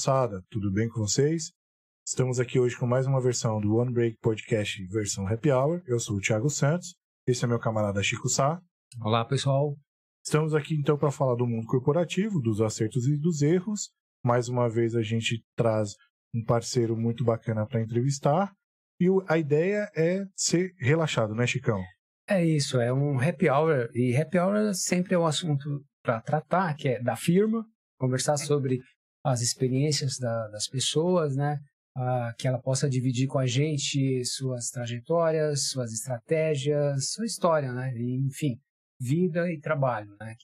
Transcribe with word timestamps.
moçada, 0.00 0.42
tudo 0.48 0.72
bem 0.72 0.88
com 0.88 1.00
vocês? 1.00 1.52
Estamos 2.06 2.40
aqui 2.40 2.58
hoje 2.58 2.74
com 2.74 2.86
mais 2.86 3.06
uma 3.06 3.20
versão 3.20 3.60
do 3.60 3.76
One 3.76 3.92
Break 3.92 4.16
Podcast, 4.22 4.82
versão 4.86 5.26
Happy 5.26 5.50
Hour. 5.50 5.82
Eu 5.86 6.00
sou 6.00 6.16
o 6.16 6.20
Thiago 6.20 6.48
Santos, 6.48 6.94
esse 7.26 7.44
é 7.44 7.46
meu 7.46 7.58
camarada 7.58 8.02
Chico 8.02 8.26
Sá. 8.26 8.62
Olá, 9.02 9.26
pessoal. 9.26 9.76
Estamos 10.24 10.54
aqui 10.54 10.74
então 10.74 10.96
para 10.96 11.10
falar 11.10 11.34
do 11.34 11.46
mundo 11.46 11.66
corporativo, 11.66 12.40
dos 12.40 12.62
acertos 12.62 13.06
e 13.06 13.18
dos 13.18 13.42
erros. 13.42 13.90
Mais 14.24 14.48
uma 14.48 14.70
vez 14.70 14.96
a 14.96 15.02
gente 15.02 15.44
traz 15.54 15.90
um 16.34 16.42
parceiro 16.44 16.96
muito 16.96 17.22
bacana 17.22 17.66
para 17.66 17.82
entrevistar. 17.82 18.54
E 18.98 19.06
a 19.28 19.36
ideia 19.36 19.86
é 19.94 20.24
ser 20.34 20.72
relaxado, 20.78 21.34
né, 21.34 21.46
Chicão? 21.46 21.82
É 22.26 22.42
isso, 22.42 22.80
é 22.80 22.90
um 22.90 23.20
happy 23.20 23.50
hour. 23.50 23.90
E 23.92 24.16
happy 24.16 24.38
hour 24.38 24.72
sempre 24.72 25.14
é 25.14 25.18
um 25.18 25.26
assunto 25.26 25.84
para 26.02 26.22
tratar, 26.22 26.74
que 26.74 26.88
é 26.88 27.02
da 27.02 27.16
firma, 27.16 27.66
conversar 27.98 28.38
sobre 28.38 28.80
as 29.24 29.40
experiências 29.40 30.18
da, 30.18 30.48
das 30.48 30.66
pessoas, 30.66 31.36
né? 31.36 31.58
Ah, 31.96 32.32
que 32.38 32.46
ela 32.46 32.60
possa 32.60 32.88
dividir 32.88 33.26
com 33.26 33.38
a 33.38 33.46
gente 33.46 34.24
suas 34.24 34.70
trajetórias, 34.70 35.68
suas 35.70 35.92
estratégias, 35.92 37.10
sua 37.10 37.26
história, 37.26 37.72
né? 37.72 37.92
E, 37.96 38.26
enfim, 38.26 38.56
vida 38.98 39.50
e 39.50 39.58
trabalho, 39.58 40.14
né? 40.20 40.34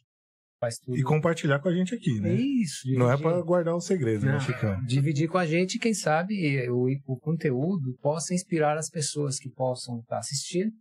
E 0.88 1.02
compartilhar 1.02 1.60
com 1.60 1.68
a 1.68 1.74
gente 1.74 1.94
aqui, 1.94 2.18
né? 2.18 2.34
Isso. 2.34 2.82
Dividir. 2.84 2.98
Não 2.98 3.12
é 3.12 3.16
para 3.16 3.40
guardar 3.42 3.74
o 3.74 3.80
segredo, 3.80 4.24
né, 4.24 4.32
Não, 4.32 4.38
né, 4.38 4.44
Chicão? 4.44 4.84
Dividir 4.84 5.28
com 5.28 5.38
a 5.38 5.46
gente, 5.46 5.78
quem 5.78 5.94
sabe 5.94 6.68
o, 6.70 6.86
o 7.06 7.16
conteúdo 7.18 7.96
possa 8.00 8.34
inspirar 8.34 8.76
as 8.76 8.88
pessoas 8.88 9.38
que 9.38 9.50
possam 9.50 10.00
estar 10.00 10.18
assistindo. 10.18 10.72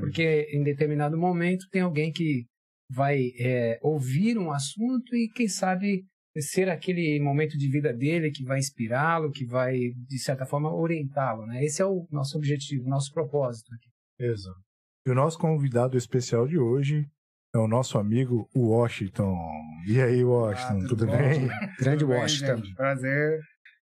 Porque 0.00 0.48
em 0.52 0.62
determinado 0.62 1.18
momento 1.18 1.66
tem 1.70 1.82
alguém 1.82 2.10
que 2.10 2.46
vai 2.90 3.32
é, 3.38 3.78
ouvir 3.82 4.38
um 4.38 4.50
assunto 4.50 5.14
e 5.14 5.28
quem 5.34 5.48
sabe 5.48 6.04
ser 6.42 6.68
aquele 6.68 7.20
momento 7.20 7.56
de 7.56 7.68
vida 7.68 7.92
dele 7.92 8.30
que 8.30 8.44
vai 8.44 8.58
inspirá-lo, 8.58 9.30
que 9.30 9.44
vai, 9.44 9.76
de 9.96 10.18
certa 10.18 10.44
forma, 10.44 10.72
orientá-lo. 10.72 11.46
Né? 11.46 11.64
Esse 11.64 11.82
é 11.82 11.86
o 11.86 12.06
nosso 12.10 12.36
objetivo, 12.36 12.88
nosso 12.88 13.12
propósito 13.12 13.72
aqui. 13.74 13.90
Exato. 14.18 14.60
E 15.06 15.10
o 15.10 15.14
nosso 15.14 15.38
convidado 15.38 15.96
especial 15.96 16.46
de 16.46 16.58
hoje 16.58 17.06
é 17.54 17.58
o 17.58 17.68
nosso 17.68 17.98
amigo 17.98 18.48
Washington. 18.54 19.36
E 19.86 20.00
aí, 20.00 20.22
Washington, 20.24 20.78
ah, 20.78 20.88
tudo, 20.88 21.06
tudo 21.06 21.12
bem? 21.12 21.48
Grande 21.78 22.04
tudo 22.04 22.12
Washington. 22.12 22.60
Bem, 22.60 22.74
Prazer. 22.74 23.40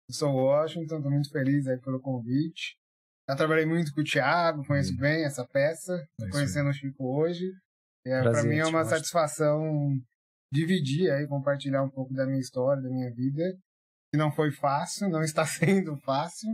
Eu 0.08 0.14
sou 0.14 0.30
o 0.30 0.44
Washington, 0.44 0.96
estou 0.96 1.10
muito 1.10 1.30
feliz 1.30 1.66
aí 1.66 1.78
pelo 1.80 2.00
convite. 2.00 2.78
Já 3.28 3.36
trabalhei 3.36 3.66
muito 3.66 3.92
com 3.92 4.00
o 4.00 4.04
Thiago, 4.04 4.64
conheço 4.64 4.94
hum. 4.94 4.98
bem 4.98 5.24
essa 5.24 5.44
peça, 5.46 6.02
é 6.20 6.28
conhecendo 6.30 6.70
o 6.70 6.72
Chico 6.72 7.04
hoje. 7.04 7.44
É, 8.06 8.22
para 8.22 8.42
mim 8.42 8.56
é 8.56 8.64
uma 8.64 8.84
satisfação 8.84 10.00
dividir 10.50 11.10
aí, 11.10 11.26
compartilhar 11.26 11.82
um 11.82 11.90
pouco 11.90 12.12
da 12.14 12.26
minha 12.26 12.40
história, 12.40 12.82
da 12.82 12.88
minha 12.88 13.12
vida, 13.12 13.42
que 14.10 14.16
não 14.16 14.30
foi 14.30 14.50
fácil, 14.50 15.08
não 15.08 15.22
está 15.22 15.44
sendo 15.46 15.96
fácil. 15.98 16.50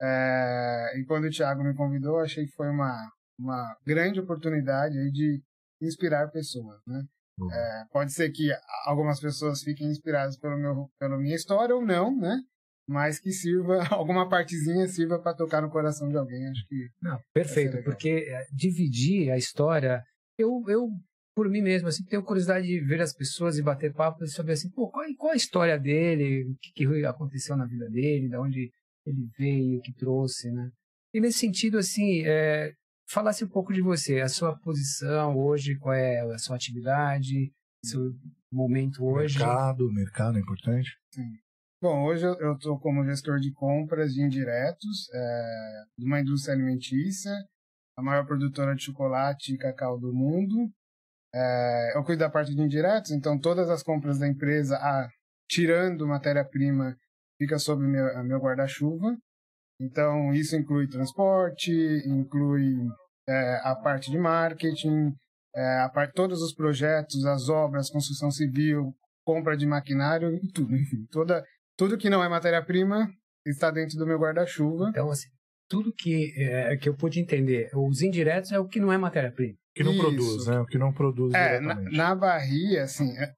É, 0.00 0.98
e 0.98 1.04
quando 1.04 1.24
o 1.24 1.30
Thiago 1.30 1.62
me 1.62 1.74
convidou, 1.74 2.18
achei 2.18 2.46
que 2.46 2.54
foi 2.54 2.68
uma, 2.68 3.10
uma 3.38 3.76
grande 3.86 4.20
oportunidade 4.20 4.98
aí 4.98 5.10
de 5.10 5.42
inspirar 5.80 6.30
pessoas, 6.30 6.80
né? 6.86 7.02
Uhum. 7.38 7.52
É, 7.52 7.84
pode 7.92 8.12
ser 8.12 8.30
que 8.30 8.48
algumas 8.86 9.20
pessoas 9.20 9.62
fiquem 9.62 9.88
inspiradas 9.88 10.38
pelo 10.38 10.56
meu, 10.56 10.88
pela 10.98 11.18
minha 11.18 11.34
história 11.34 11.74
ou 11.74 11.84
não, 11.84 12.16
né? 12.16 12.36
Mas 12.88 13.18
que 13.18 13.32
sirva, 13.32 13.78
alguma 13.90 14.28
partezinha 14.28 14.86
sirva 14.86 15.18
para 15.18 15.34
tocar 15.34 15.62
no 15.62 15.70
coração 15.70 16.08
de 16.08 16.16
alguém, 16.16 16.48
acho 16.48 16.66
que. 16.68 16.88
Não, 17.02 17.18
perfeito, 17.32 17.82
porque 17.82 18.26
é, 18.28 18.46
dividir 18.52 19.30
a 19.30 19.36
história, 19.36 20.02
eu, 20.38 20.62
eu 20.68 20.88
por 21.34 21.48
mim 21.48 21.60
mesmo, 21.60 21.88
assim, 21.88 22.04
tenho 22.04 22.22
curiosidade 22.22 22.66
de 22.66 22.80
ver 22.80 23.00
as 23.00 23.12
pessoas 23.12 23.58
e 23.58 23.62
bater 23.62 23.92
papo 23.92 24.24
e 24.24 24.28
saber 24.28 24.52
assim, 24.52 24.70
pô, 24.70 24.88
qual, 24.88 25.04
qual 25.18 25.32
a 25.32 25.36
história 25.36 25.78
dele, 25.78 26.44
o 26.44 26.56
que, 26.60 26.72
que 26.72 27.04
aconteceu 27.04 27.56
na 27.56 27.66
vida 27.66 27.88
dele, 27.90 28.28
de 28.28 28.36
onde 28.36 28.70
ele 29.04 29.28
veio, 29.36 29.78
o 29.78 29.82
que 29.82 29.92
trouxe, 29.92 30.50
né? 30.50 30.70
E 31.12 31.20
nesse 31.20 31.38
sentido, 31.38 31.78
assim, 31.78 32.22
é, 32.24 32.72
falasse 33.08 33.44
um 33.44 33.48
pouco 33.48 33.72
de 33.72 33.82
você, 33.82 34.20
a 34.20 34.28
sua 34.28 34.56
posição 34.58 35.36
hoje, 35.36 35.76
qual 35.76 35.94
é 35.94 36.20
a 36.20 36.38
sua 36.38 36.56
atividade, 36.56 37.52
seu 37.84 38.12
momento 38.52 39.04
hoje. 39.04 39.38
Mercado, 39.38 39.92
mercado 39.92 40.38
é 40.38 40.40
importante. 40.40 40.90
Sim. 41.12 41.30
Bom, 41.82 42.04
hoje 42.04 42.24
eu 42.24 42.54
estou 42.54 42.78
como 42.78 43.04
gestor 43.04 43.38
de 43.38 43.52
compras 43.52 44.14
de 44.14 44.22
indiretos 44.22 45.08
é, 45.12 45.82
de 45.98 46.06
uma 46.06 46.20
indústria 46.20 46.54
alimentícia, 46.54 47.32
a 47.96 48.02
maior 48.02 48.24
produtora 48.24 48.74
de 48.74 48.84
chocolate 48.84 49.52
e 49.52 49.58
cacau 49.58 49.98
do 49.98 50.12
mundo. 50.12 50.72
É, 51.34 51.96
eu 51.96 52.04
cuido 52.04 52.20
da 52.20 52.30
parte 52.30 52.54
de 52.54 52.62
indiretos, 52.62 53.10
então 53.10 53.36
todas 53.36 53.68
as 53.68 53.82
compras 53.82 54.18
da 54.18 54.28
empresa, 54.28 54.78
tirando 55.48 56.06
matéria-prima, 56.06 56.96
fica 57.36 57.58
sob 57.58 57.84
meu, 57.84 58.24
meu 58.24 58.38
guarda-chuva. 58.38 59.16
Então, 59.80 60.32
isso 60.32 60.54
inclui 60.54 60.86
transporte, 60.86 61.72
inclui 62.06 62.76
é, 63.28 63.60
a 63.64 63.74
parte 63.74 64.10
de 64.10 64.18
marketing, 64.18 65.12
é, 65.54 65.80
a 65.80 65.88
parte, 65.88 66.12
todos 66.14 66.40
os 66.40 66.54
projetos, 66.54 67.24
as 67.24 67.48
obras, 67.48 67.90
construção 67.90 68.30
civil, 68.30 68.94
compra 69.24 69.56
de 69.56 69.66
maquinário 69.66 70.32
e 70.36 70.52
tudo, 70.52 70.76
enfim. 70.76 71.04
Toda, 71.10 71.44
tudo 71.76 71.98
que 71.98 72.08
não 72.08 72.22
é 72.22 72.28
matéria-prima 72.28 73.08
está 73.44 73.70
dentro 73.72 73.98
do 73.98 74.06
meu 74.06 74.18
guarda-chuva. 74.18 74.90
Então, 74.90 75.10
assim, 75.10 75.28
tudo 75.74 75.92
que, 75.92 76.32
é, 76.36 76.76
que 76.76 76.88
eu 76.88 76.94
pude 76.94 77.18
entender, 77.18 77.68
os 77.74 78.00
indiretos 78.00 78.52
é 78.52 78.58
o 78.60 78.68
que 78.68 78.78
não 78.78 78.92
é 78.92 78.96
matéria-prima. 78.96 79.56
Que 79.74 79.82
não 79.82 79.90
Isso. 79.90 80.00
produz, 80.00 80.46
né? 80.46 80.60
O 80.60 80.66
que 80.66 80.78
não 80.78 80.92
produz 80.92 81.34
é, 81.34 81.58
na, 81.58 81.74
na 81.74 82.14
barria, 82.14 82.84
assim, 82.84 83.10
é, 83.18 83.34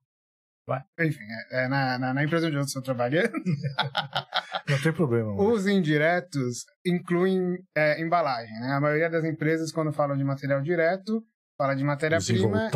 enfim, 1.00 1.25
é, 1.50 1.64
é, 1.64 1.69
na, 1.69 1.98
na, 1.98 2.12
na, 2.12 2.25
empresa 2.25 2.48
onde 2.48 2.56
eu 2.56 2.62
estou 2.62 2.82
trabalhando. 2.82 3.32
Não 4.69 4.82
tem 4.82 4.92
problema. 4.92 5.32
Mano. 5.32 5.52
Os 5.52 5.66
indiretos 5.66 6.64
incluem 6.84 7.56
é, 7.75 8.02
embalagem, 8.02 8.52
né? 8.60 8.72
A 8.72 8.80
maioria 8.80 9.08
das 9.08 9.25
empresas, 9.25 9.70
quando 9.70 9.92
falam 9.92 10.16
de 10.16 10.25
material 10.25 10.60
direto, 10.60 11.25
fala 11.56 11.75
de 11.75 11.84
matéria-prima. 11.84 12.69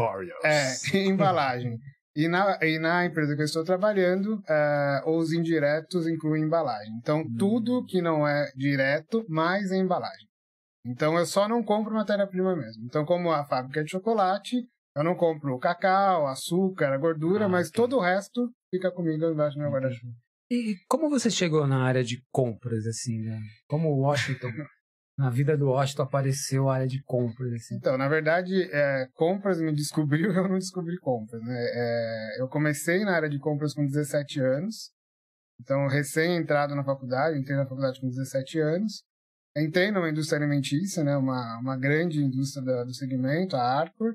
É, 0.44 0.72
embalagem. 1.04 1.76
E 2.16 2.26
na, 2.26 2.58
e 2.62 2.78
na 2.78 3.06
empresa 3.06 3.36
que 3.36 3.42
eu 3.42 3.46
estou 3.46 3.64
trabalhando, 3.64 4.42
é, 4.48 5.02
os 5.06 5.32
indiretos 5.32 6.08
incluem 6.08 6.42
embalagem. 6.42 6.92
Então, 7.00 7.20
hum. 7.20 7.36
tudo 7.38 7.84
que 7.84 8.02
não 8.02 8.26
é 8.26 8.50
direto, 8.56 9.24
mais 9.28 9.70
é 9.70 9.76
embalagem. 9.76 10.28
Então, 10.84 11.16
eu 11.18 11.26
só 11.26 11.48
não 11.48 11.62
compro 11.62 11.94
matéria-prima 11.94 12.56
mesmo. 12.56 12.84
Então, 12.84 13.04
como 13.04 13.30
a 13.30 13.44
fábrica 13.44 13.84
de 13.84 13.90
chocolate, 13.90 14.66
eu 14.96 15.04
não 15.04 15.14
compro 15.14 15.58
cacau, 15.58 16.26
açúcar, 16.26 16.96
gordura, 16.98 17.44
ah, 17.44 17.48
mas 17.48 17.68
okay. 17.68 17.76
todo 17.76 17.96
o 17.96 18.00
resto 18.00 18.50
fica 18.70 18.90
comigo 18.90 19.24
embaixo 19.24 19.56
do 19.56 19.62
meu 19.62 19.70
guarda-chuva. 19.70 20.12
E 20.50 20.74
como 20.88 21.08
você 21.08 21.30
chegou 21.30 21.64
na 21.66 21.84
área 21.84 22.02
de 22.02 22.20
compras, 22.32 22.84
assim, 22.86 23.20
né? 23.20 23.38
Como 23.68 24.00
Washington, 24.00 24.48
na 25.20 25.28
vida 25.28 25.54
do 25.54 25.66
Washington 25.66 26.04
apareceu 26.04 26.70
a 26.70 26.76
área 26.76 26.86
de 26.86 27.02
compras, 27.02 27.52
assim? 27.52 27.74
Então, 27.76 27.98
na 27.98 28.08
verdade, 28.08 28.62
é, 28.72 29.06
compras 29.12 29.60
me 29.60 29.70
descobriu, 29.70 30.32
eu 30.32 30.48
não 30.48 30.58
descobri 30.58 30.96
compras, 30.98 31.42
né? 31.42 31.58
É, 31.58 32.40
eu 32.40 32.48
comecei 32.48 33.04
na 33.04 33.12
área 33.12 33.28
de 33.28 33.38
compras 33.38 33.74
com 33.74 33.84
17 33.84 34.40
anos, 34.40 34.90
então 35.60 35.86
recém 35.88 36.36
entrado 36.36 36.74
na 36.74 36.82
faculdade, 36.82 37.38
entrei 37.38 37.54
na 37.54 37.66
faculdade 37.66 38.00
com 38.00 38.08
17 38.08 38.60
anos, 38.60 39.04
entrei 39.54 39.90
numa 39.90 40.08
indústria 40.08 40.38
alimentícia, 40.38 41.04
né? 41.04 41.14
Uma, 41.18 41.58
uma 41.58 41.76
grande 41.76 42.24
indústria 42.24 42.64
do, 42.64 42.86
do 42.86 42.94
segmento, 42.94 43.56
a 43.56 43.62
Arcor, 43.62 44.14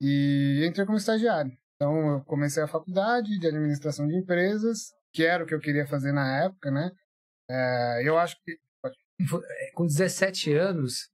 e 0.00 0.64
entrei 0.66 0.86
como 0.86 0.96
estagiário. 0.96 1.52
Então, 1.76 2.12
eu 2.12 2.24
comecei 2.24 2.62
a 2.62 2.68
faculdade 2.68 3.38
de 3.38 3.46
administração 3.46 4.08
de 4.08 4.16
empresas, 4.16 4.92
que 5.12 5.24
era 5.24 5.44
o 5.44 5.46
que 5.46 5.54
eu 5.54 5.60
queria 5.60 5.86
fazer 5.86 6.12
na 6.12 6.44
época, 6.44 6.70
né? 6.70 6.90
É, 7.50 8.08
eu 8.08 8.16
acho 8.16 8.34
que. 8.42 8.56
É, 9.22 9.70
com 9.74 9.86
17 9.86 10.52
anos, 10.52 11.08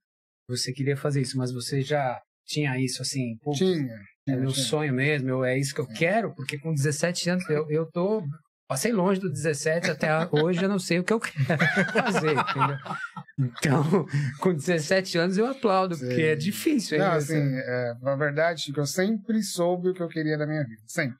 você 0.49 0.73
queria 0.73 0.97
fazer 0.97 1.21
isso, 1.21 1.37
mas 1.37 1.53
você 1.53 1.83
já 1.83 2.21
tinha 2.47 2.79
isso 2.79 3.03
assim? 3.03 3.37
Pô, 3.43 3.53
tinha. 3.53 3.95
É 4.27 4.37
meu 4.37 4.53
tinha. 4.53 4.65
sonho 4.65 4.93
mesmo, 4.93 5.29
eu, 5.29 5.45
é 5.45 5.59
isso 5.59 5.75
que 5.75 5.81
eu 5.81 5.87
quero, 5.87 6.35
porque 6.35 6.59
com 6.59 6.73
17 6.73 7.31
anos 7.31 7.49
eu, 7.49 7.71
eu 7.71 7.91
tô 7.91 8.23
passei 8.69 8.93
longe 8.93 9.19
do 9.19 9.31
17 9.31 9.91
até 9.91 10.11
hoje, 10.31 10.63
eu 10.63 10.69
não 10.69 10.79
sei 10.79 10.99
o 10.99 11.05
que 11.05 11.13
eu 11.13 11.19
quero 11.19 11.39
fazer, 11.93 12.33
entendeu? 12.33 12.77
Então, 13.39 14.07
com 14.41 14.53
17 14.53 15.19
anos 15.19 15.39
eu 15.39 15.47
aplaudo, 15.47 15.95
Sim. 15.95 16.07
porque 16.07 16.23
é 16.23 16.37
difícil. 16.37 16.99
Não, 16.99 17.13
assim, 17.13 17.41
é, 17.41 17.95
na 18.03 18.15
verdade, 18.15 18.71
eu 18.77 18.87
sempre 18.87 19.43
soube 19.43 19.89
o 19.89 19.95
que 19.95 20.03
eu 20.03 20.09
queria 20.09 20.37
da 20.37 20.47
minha 20.47 20.63
vida, 20.65 20.83
sempre. 20.87 21.17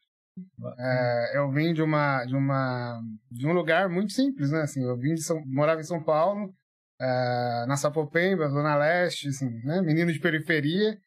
É, 0.79 1.39
eu 1.39 1.51
vim 1.51 1.73
de 1.73 1.83
uma, 1.83 2.25
de 2.25 2.37
uma, 2.37 3.01
de 3.31 3.47
um 3.47 3.53
lugar 3.53 3.89
muito 3.89 4.13
simples, 4.13 4.51
né? 4.51 4.61
Assim, 4.61 4.85
eu 4.85 4.97
vim 4.97 5.15
de 5.15 5.23
São, 5.23 5.43
morava 5.47 5.81
em 5.81 5.85
São 5.85 6.03
Paulo, 6.03 6.53
é, 7.01 7.67
na 7.67 7.77
Sapopemba, 7.77 8.49
Zona 8.49 8.77
Leste, 8.77 9.29
assim, 9.29 9.49
né? 9.65 9.81
Menino 9.83 10.13
de 10.13 10.19
periferia, 10.19 10.99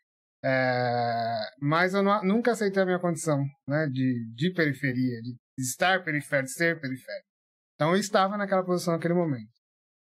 é, 0.43 1.39
mas 1.59 1.93
eu 1.93 2.01
não, 2.01 2.23
nunca 2.23 2.51
aceitei 2.51 2.81
a 2.81 2.85
minha 2.85 2.99
condição, 2.99 3.43
né? 3.67 3.88
De, 3.88 4.25
de 4.33 4.53
periferia, 4.53 5.21
de 5.21 5.35
estar 5.57 6.03
periférico, 6.03 6.49
ser 6.49 6.79
periférico. 6.79 7.27
Então 7.75 7.91
eu 7.91 7.99
estava 7.99 8.38
naquela 8.38 8.63
posição 8.63 8.93
naquele 8.93 9.13
momento. 9.13 9.49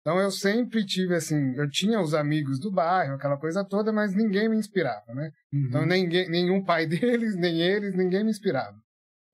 Então 0.00 0.20
eu 0.20 0.31
sempre 0.31 0.84
tive 0.87 1.17
assim, 1.17 1.55
eu 1.56 1.69
tinha 1.69 2.00
os 2.00 2.14
amigos 2.14 2.61
do 2.61 2.70
bairro, 2.70 3.14
aquela 3.14 3.37
coisa 3.37 3.64
toda, 3.64 3.93
mas 3.93 4.14
ninguém 4.14 4.49
me 4.49 4.56
inspirava, 4.56 5.12
né? 5.12 5.31
Uhum. 5.52 5.67
Então 5.67 5.84
ninguém, 5.84 6.31
nenhum 6.31 6.62
pai 6.64 6.87
deles, 6.88 7.37
nem 7.37 7.61
eles, 7.61 7.94
ninguém 7.94 8.22
me 8.22 8.31
inspirava. 8.31 8.76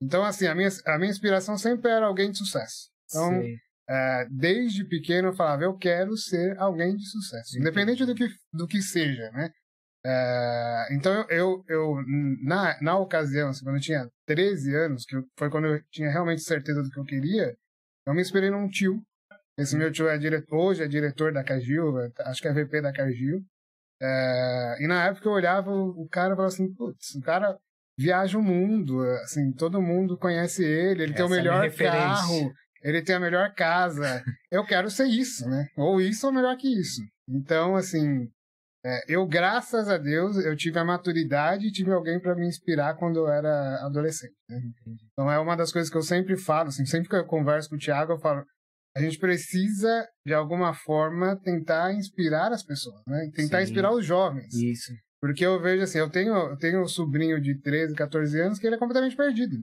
Então 0.01 0.25
assim, 0.25 0.47
a 0.47 0.55
minha, 0.55 0.71
a 0.87 0.99
minha 0.99 1.11
inspiração 1.11 1.57
sempre 1.59 1.91
era 1.91 2.07
alguém 2.07 2.31
de 2.31 2.39
sucesso. 2.39 2.91
Então, 3.05 3.43
é, 3.89 4.27
desde 4.31 4.85
pequeno 4.85 5.29
eu 5.29 5.35
falava, 5.35 5.65
eu 5.65 5.77
quero 5.77 6.17
ser 6.17 6.59
alguém 6.59 6.97
de 6.97 7.07
sucesso, 7.07 7.59
independente 7.59 8.05
do 8.07 8.15
que, 8.15 8.29
do 8.53 8.67
que 8.67 8.81
seja, 8.81 9.31
né? 9.33 9.51
É, 10.05 10.89
então 10.93 11.13
eu, 11.13 11.27
eu, 11.29 11.65
eu, 11.69 11.97
na, 12.43 12.77
na 12.81 12.99
ocasião, 12.99 13.51
assim, 13.51 13.65
quando 13.65 13.77
eu 13.77 13.83
tinha 13.83 14.09
13 14.27 14.75
anos, 14.75 15.05
que 15.05 15.17
foi 15.39 15.49
quando 15.49 15.69
eu 15.69 15.83
tinha 15.91 16.11
realmente 16.11 16.43
certeza 16.43 16.83
do 16.83 16.91
que 16.91 16.99
eu 16.99 17.05
queria, 17.05 17.55
eu 18.07 18.15
me 18.15 18.21
inspirei 18.21 18.51
num 18.51 18.69
tio. 18.69 19.01
Esse 19.57 19.77
meu 19.77 19.93
tio 19.93 20.09
é 20.09 20.19
diretor, 20.19 20.57
hoje 20.57 20.83
é 20.83 20.89
diretor 20.89 21.33
da 21.33 21.45
Cargill, 21.45 21.95
acho 22.21 22.41
que 22.41 22.49
é 22.49 22.53
VP 22.53 22.81
da 22.81 22.93
Cargill. 22.93 23.45
É, 24.01 24.77
e 24.81 24.89
na 24.89 25.05
época 25.07 25.29
eu 25.29 25.33
olhava 25.33 25.71
o, 25.71 26.09
cara 26.09 26.33
e 26.33 26.37
falava 26.37 26.53
assim, 26.53 26.73
putz, 26.75 27.15
o 27.15 27.21
cara 27.21 27.57
viaja 27.97 28.37
o 28.37 28.43
mundo, 28.43 29.01
assim, 29.23 29.53
todo 29.53 29.81
mundo 29.81 30.19
conhece 30.19 30.65
ele, 30.65 31.05
ele 31.05 31.13
Essa 31.13 31.23
tem 31.23 31.25
o 31.25 31.35
é 31.35 31.37
melhor 31.37 31.71
carro, 31.77 32.53
ele 32.83 33.03
tem 33.03 33.15
a 33.15 33.21
melhor 33.21 33.55
casa. 33.55 34.23
eu 34.51 34.65
quero 34.65 34.91
ser 34.91 35.07
isso, 35.07 35.49
né? 35.49 35.67
Ou 35.77 36.01
isso 36.01 36.27
ou 36.27 36.33
melhor 36.33 36.57
que 36.57 36.69
isso. 36.69 37.01
Então, 37.29 37.77
assim, 37.77 38.29
é, 38.85 39.01
eu, 39.09 39.25
graças 39.27 39.89
a 39.89 39.97
Deus, 39.97 40.37
eu 40.45 40.57
tive 40.57 40.79
a 40.79 40.85
maturidade 40.85 41.67
e 41.67 41.73
tive 41.73 41.93
alguém 41.93 42.21
para 42.21 42.35
me 42.35 42.47
inspirar 42.47 42.95
quando 42.95 43.17
eu 43.17 43.29
era 43.29 43.85
adolescente. 43.87 44.35
Né? 44.49 44.61
Então 45.13 45.31
é 45.31 45.39
uma 45.39 45.57
das 45.57 45.71
coisas 45.71 45.91
que 45.91 45.97
eu 45.97 46.03
sempre 46.03 46.37
falo, 46.37 46.69
assim, 46.69 46.85
sempre 46.85 47.09
que 47.09 47.15
eu 47.15 47.25
converso 47.25 47.69
com 47.69 47.77
o 47.77 47.79
Thiago, 47.79 48.13
eu 48.13 48.19
falo, 48.19 48.45
a 48.97 49.01
gente 49.01 49.19
precisa, 49.19 50.07
de 50.27 50.35
alguma 50.35 50.75
forma, 50.75 51.39
tentar 51.43 51.95
inspirar 51.95 52.53
as 52.53 52.63
pessoas, 52.63 53.01
né? 53.07 53.31
Tentar 53.35 53.59
Sim. 53.59 53.65
inspirar 53.65 53.93
os 53.93 54.05
jovens. 54.05 54.53
Isso. 54.53 54.93
Porque 55.21 55.47
eu 55.47 55.63
vejo 55.63 55.85
assim, 55.85 55.99
eu 55.99 56.11
tenho, 56.11 56.35
eu 56.35 56.59
tenho 56.59 56.83
um 56.83 56.89
sobrinho 56.89 57.41
de 57.41 57.59
13, 57.61 57.95
14 57.95 58.41
anos 58.41 58.59
que 58.59 58.67
ele 58.67 58.75
é 58.75 58.79
completamente 58.79 59.17
perdido. 59.17 59.57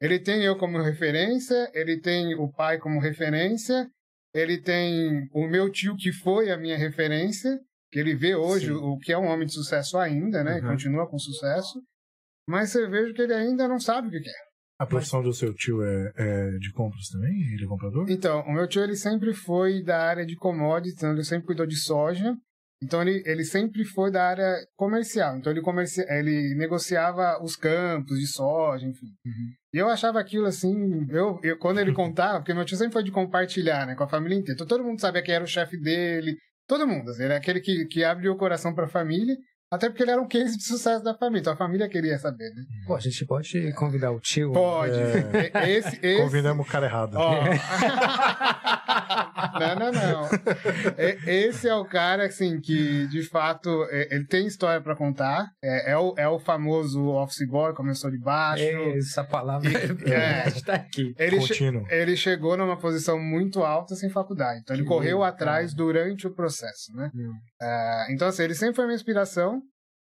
Ele 0.00 0.18
tem 0.18 0.42
eu 0.42 0.56
como 0.56 0.82
referência, 0.82 1.70
ele 1.74 2.00
tem 2.00 2.34
o 2.34 2.50
pai 2.50 2.78
como 2.78 3.00
referência, 3.00 3.88
ele 4.34 4.60
tem 4.60 5.28
o 5.32 5.46
meu 5.46 5.70
tio 5.70 5.96
que 5.96 6.12
foi 6.12 6.50
a 6.50 6.56
minha 6.56 6.76
referência, 6.76 7.58
que 7.90 8.00
ele 8.00 8.14
vê 8.14 8.34
hoje 8.34 8.66
Sim. 8.66 8.72
o 8.72 8.98
que 8.98 9.12
é 9.12 9.18
um 9.18 9.26
homem 9.26 9.46
de 9.46 9.54
sucesso 9.54 9.96
ainda, 9.96 10.42
né? 10.42 10.60
Uhum. 10.60 10.70
Continua 10.70 11.08
com 11.08 11.18
sucesso. 11.18 11.80
Mas 12.46 12.70
você 12.70 12.86
veja 12.88 13.14
que 13.14 13.22
ele 13.22 13.32
ainda 13.32 13.68
não 13.68 13.78
sabe 13.78 14.08
o 14.08 14.10
que 14.10 14.20
quer. 14.20 14.44
A 14.78 14.86
profissão 14.86 15.22
do 15.22 15.32
seu 15.32 15.54
tio 15.54 15.82
é, 15.82 16.12
é, 16.16 16.50
de 16.58 16.72
compras 16.72 17.08
também? 17.08 17.32
Ele 17.54 17.64
é 17.64 17.68
comprador? 17.68 18.10
Então, 18.10 18.40
o 18.40 18.52
meu 18.52 18.66
tio 18.66 18.82
ele 18.82 18.96
sempre 18.96 19.32
foi 19.32 19.82
da 19.82 20.02
área 20.02 20.26
de 20.26 20.34
commodities, 20.34 20.96
então 20.96 21.12
ele 21.12 21.22
sempre 21.22 21.46
cuidou 21.46 21.64
de 21.64 21.76
soja. 21.76 22.36
Então 22.84 23.02
ele, 23.02 23.22
ele 23.26 23.44
sempre 23.44 23.84
foi 23.84 24.10
da 24.10 24.24
área 24.24 24.56
comercial. 24.76 25.36
Então 25.36 25.52
ele, 25.52 25.60
comerci... 25.60 26.04
ele 26.08 26.54
negociava 26.54 27.42
os 27.42 27.56
campos 27.56 28.18
de 28.18 28.26
soja, 28.26 28.86
enfim. 28.86 29.06
Uhum. 29.26 29.50
E 29.72 29.78
eu 29.78 29.88
achava 29.88 30.20
aquilo 30.20 30.46
assim, 30.46 31.06
eu, 31.10 31.40
eu 31.42 31.58
quando 31.58 31.80
ele 31.80 31.92
contava, 31.94 32.38
porque 32.38 32.54
meu 32.54 32.64
tio 32.64 32.76
sempre 32.76 32.92
foi 32.92 33.02
de 33.02 33.10
compartilhar, 33.10 33.86
né, 33.86 33.94
com 33.94 34.04
a 34.04 34.08
família 34.08 34.36
inteira. 34.36 34.54
Então 34.54 34.66
todo 34.66 34.84
mundo 34.84 35.00
sabia 35.00 35.22
quem 35.22 35.34
era 35.34 35.44
o 35.44 35.48
chefe 35.48 35.76
dele, 35.76 36.36
Todo 36.66 36.86
mundo. 36.86 37.10
Assim, 37.10 37.24
ele 37.24 37.34
é 37.34 37.36
aquele 37.36 37.60
que, 37.60 37.84
que 37.86 38.04
abre 38.04 38.28
o 38.28 38.36
coração 38.36 38.74
para 38.74 38.84
a 38.86 38.88
família, 38.88 39.36
até 39.70 39.88
porque 39.88 40.02
ele 40.02 40.10
era 40.12 40.20
um 40.20 40.26
case 40.28 40.56
de 40.56 40.64
sucesso 40.64 41.04
da 41.04 41.14
família. 41.14 41.40
Então 41.40 41.52
a 41.52 41.56
família 41.56 41.88
queria 41.88 42.18
saber, 42.18 42.50
né? 42.54 42.62
Pô, 42.86 42.94
a 42.96 43.00
gente 43.00 43.26
pode 43.26 43.72
convidar 43.74 44.12
o 44.12 44.20
tio? 44.20 44.52
Pode. 44.52 44.98
É... 44.98 45.68
Esse, 45.76 45.98
esse... 46.02 46.22
Convidamos 46.22 46.66
o 46.66 46.70
cara 46.70 46.86
errado. 46.86 47.16
Oh. 47.18 47.44
não, 49.58 49.76
não, 49.76 49.92
não. 49.92 50.28
Esse 51.26 51.68
é 51.68 51.74
o 51.74 51.84
cara, 51.84 52.26
assim, 52.26 52.60
que 52.60 53.06
de 53.08 53.22
fato 53.28 53.68
ele 53.90 54.26
tem 54.26 54.46
história 54.46 54.80
para 54.80 54.96
contar. 54.96 55.46
É, 55.62 55.92
é, 55.92 55.98
o, 55.98 56.14
é 56.16 56.28
o 56.28 56.38
famoso 56.38 57.06
office 57.08 57.46
boy, 57.48 57.74
começou 57.74 58.10
de 58.10 58.18
baixo. 58.18 58.62
É, 58.62 58.98
essa 58.98 59.24
palavra 59.24 59.68
é, 60.06 60.48
está 60.48 60.74
aqui. 60.74 61.14
Ele, 61.18 61.40
che 61.40 61.64
ele 61.90 62.16
chegou 62.16 62.56
numa 62.56 62.78
posição 62.78 63.18
muito 63.18 63.62
alta 63.62 63.94
sem 63.94 64.10
faculdade. 64.10 64.60
Então 64.60 64.74
ele 64.74 64.82
que 64.82 64.88
correu 64.88 65.18
lindo, 65.18 65.24
atrás 65.24 65.72
cara. 65.72 65.76
durante 65.76 66.26
o 66.26 66.34
processo, 66.34 66.92
né? 66.94 67.10
Uh, 67.14 68.12
então, 68.12 68.28
assim, 68.28 68.42
ele 68.42 68.54
sempre 68.54 68.76
foi 68.76 68.84
minha 68.86 68.96
inspiração. 68.96 69.58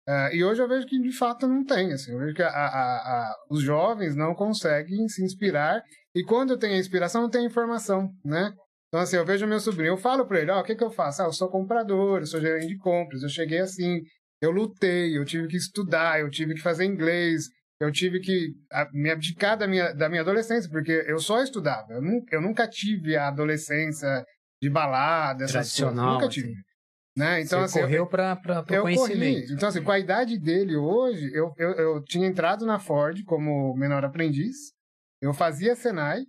Uh, 0.08 0.34
e 0.34 0.42
hoje 0.42 0.60
eu 0.60 0.68
vejo 0.68 0.86
que 0.86 1.00
de 1.00 1.12
fato 1.12 1.46
não 1.46 1.64
tem. 1.64 1.92
Assim, 1.92 2.12
eu 2.12 2.18
vejo 2.18 2.34
que 2.34 2.42
a, 2.42 2.48
a, 2.48 2.48
a, 2.48 3.34
os 3.50 3.62
jovens 3.62 4.16
não 4.16 4.34
conseguem 4.34 5.06
se 5.08 5.22
inspirar. 5.24 5.82
E 6.14 6.24
quando 6.24 6.50
eu 6.50 6.58
tenho 6.58 6.74
a 6.74 6.78
inspiração, 6.78 7.22
eu 7.22 7.28
tenho 7.28 7.46
informação, 7.46 8.10
né? 8.24 8.52
Então, 8.90 9.00
assim, 9.00 9.16
eu 9.16 9.24
vejo 9.24 9.46
meu 9.46 9.60
sobrinho, 9.60 9.92
eu 9.92 9.96
falo 9.96 10.26
para 10.26 10.40
ele: 10.40 10.50
Ó, 10.50 10.58
oh, 10.58 10.60
o 10.60 10.64
que, 10.64 10.74
que 10.74 10.82
eu 10.82 10.90
faço? 10.90 11.22
Ah, 11.22 11.26
eu 11.26 11.32
sou 11.32 11.48
comprador, 11.48 12.20
eu 12.20 12.26
sou 12.26 12.40
gerente 12.40 12.66
de 12.66 12.76
compras, 12.76 13.22
eu 13.22 13.28
cheguei 13.28 13.60
assim, 13.60 14.00
eu 14.42 14.50
lutei, 14.50 15.16
eu 15.16 15.24
tive 15.24 15.46
que 15.46 15.56
estudar, 15.56 16.20
eu 16.20 16.28
tive 16.28 16.54
que 16.54 16.60
fazer 16.60 16.84
inglês, 16.84 17.44
eu 17.80 17.92
tive 17.92 18.18
que 18.18 18.52
me 18.92 19.10
abdicar 19.10 19.56
da 19.56 19.68
minha, 19.68 19.92
da 19.94 20.08
minha 20.08 20.22
adolescência, 20.22 20.68
porque 20.68 20.92
eu 21.06 21.18
só 21.20 21.40
estudava. 21.42 21.92
Eu, 21.92 22.02
nunca, 22.02 22.34
eu 22.34 22.40
nunca 22.42 22.66
tive 22.66 23.16
a 23.16 23.28
adolescência 23.28 24.24
de 24.60 24.68
balada, 24.68 25.44
essas 25.44 25.74
coisas. 25.76 25.96
Nunca 25.96 26.28
tive. 26.28 26.48
Assim. 26.48 26.70
Né? 27.16 27.40
Então, 27.42 27.60
Você 27.60 27.64
assim, 27.64 27.80
correu 27.80 28.06
para 28.06 28.34
o 28.34 28.82
conhecimento. 28.82 29.42
Corri. 29.42 29.54
Então, 29.54 29.68
assim, 29.68 29.82
com 29.82 29.92
a 29.92 29.98
idade 29.98 30.38
dele 30.38 30.76
hoje, 30.76 31.30
eu, 31.34 31.52
eu, 31.56 31.70
eu 31.72 32.04
tinha 32.04 32.26
entrado 32.26 32.66
na 32.66 32.78
Ford 32.78 33.22
como 33.24 33.74
menor 33.76 34.04
aprendiz, 34.04 34.72
eu 35.20 35.32
fazia 35.32 35.74
Senai, 35.74 36.24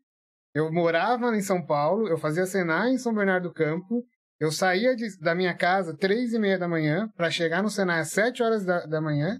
eu 0.54 0.72
morava 0.72 1.36
em 1.36 1.42
São 1.42 1.66
Paulo, 1.66 2.08
eu 2.08 2.18
fazia 2.18 2.46
Senai 2.46 2.92
em 2.92 2.98
São 2.98 3.14
Bernardo 3.14 3.50
do 3.50 3.54
Campo, 3.54 4.04
eu 4.40 4.52
saía 4.52 4.96
de, 4.96 5.08
da 5.20 5.36
minha 5.36 5.54
casa 5.56 5.96
três 5.96 6.34
e 6.34 6.40
meia 6.40 6.58
da 6.58 6.68
manhã 6.68 7.10
para 7.16 7.30
chegar 7.30 7.62
no 7.62 7.70
Senai 7.70 8.00
às 8.00 8.10
sete 8.10 8.42
horas 8.42 8.66
da, 8.66 8.86
da 8.86 9.02
manhã, 9.02 9.40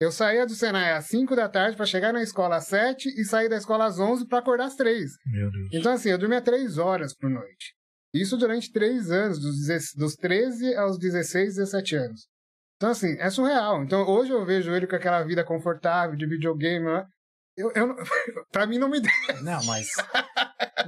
eu 0.00 0.10
saía 0.10 0.46
do 0.46 0.54
Senai 0.54 0.92
às 0.92 1.04
5 1.08 1.36
da 1.36 1.46
tarde 1.46 1.76
para 1.76 1.84
chegar 1.84 2.10
na 2.10 2.22
escola 2.22 2.56
às 2.56 2.64
7 2.68 3.20
e 3.20 3.22
sair 3.22 3.50
da 3.50 3.56
escola 3.58 3.84
às 3.84 4.00
11 4.00 4.26
para 4.28 4.38
acordar 4.38 4.64
às 4.64 4.74
3. 4.74 5.10
Meu 5.26 5.50
Deus. 5.50 5.68
Então, 5.74 5.92
assim, 5.92 6.08
eu 6.08 6.16
dormia 6.16 6.40
3 6.40 6.78
horas 6.78 7.14
por 7.14 7.28
noite. 7.28 7.74
Isso 8.14 8.38
durante 8.38 8.72
três 8.72 9.10
anos, 9.10 9.38
dos, 9.38 9.56
dos 9.94 10.14
13 10.16 10.74
aos 10.74 10.98
16, 10.98 11.56
17 11.56 11.96
anos. 11.96 12.28
Então, 12.76 12.90
assim, 12.90 13.14
é 13.18 13.28
surreal. 13.28 13.84
Então, 13.84 14.08
hoje 14.08 14.32
eu 14.32 14.44
vejo 14.44 14.74
ele 14.74 14.86
com 14.86 14.96
aquela 14.96 15.22
vida 15.22 15.44
confortável 15.44 16.16
de 16.16 16.26
videogame. 16.26 16.86
Eu, 17.60 17.70
eu, 17.74 17.94
pra 18.50 18.66
mim 18.66 18.78
não 18.78 18.88
me 18.88 19.00
deu. 19.00 19.10
Não, 19.42 19.62
mas. 19.64 19.88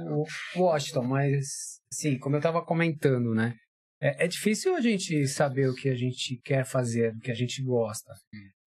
o 0.01 0.25
Washington, 0.59 1.03
mas, 1.03 1.45
assim, 1.91 2.17
como 2.17 2.35
eu 2.35 2.41
tava 2.41 2.65
comentando, 2.65 3.33
né? 3.33 3.55
É, 4.01 4.25
é, 4.25 4.27
difícil 4.27 4.75
a 4.75 4.81
gente 4.81 5.25
saber 5.27 5.69
o 5.69 5.75
que 5.75 5.87
a 5.87 5.95
gente 5.95 6.37
quer 6.43 6.65
fazer, 6.65 7.13
o 7.13 7.19
que 7.19 7.31
a 7.31 7.35
gente 7.35 7.63
gosta. 7.63 8.11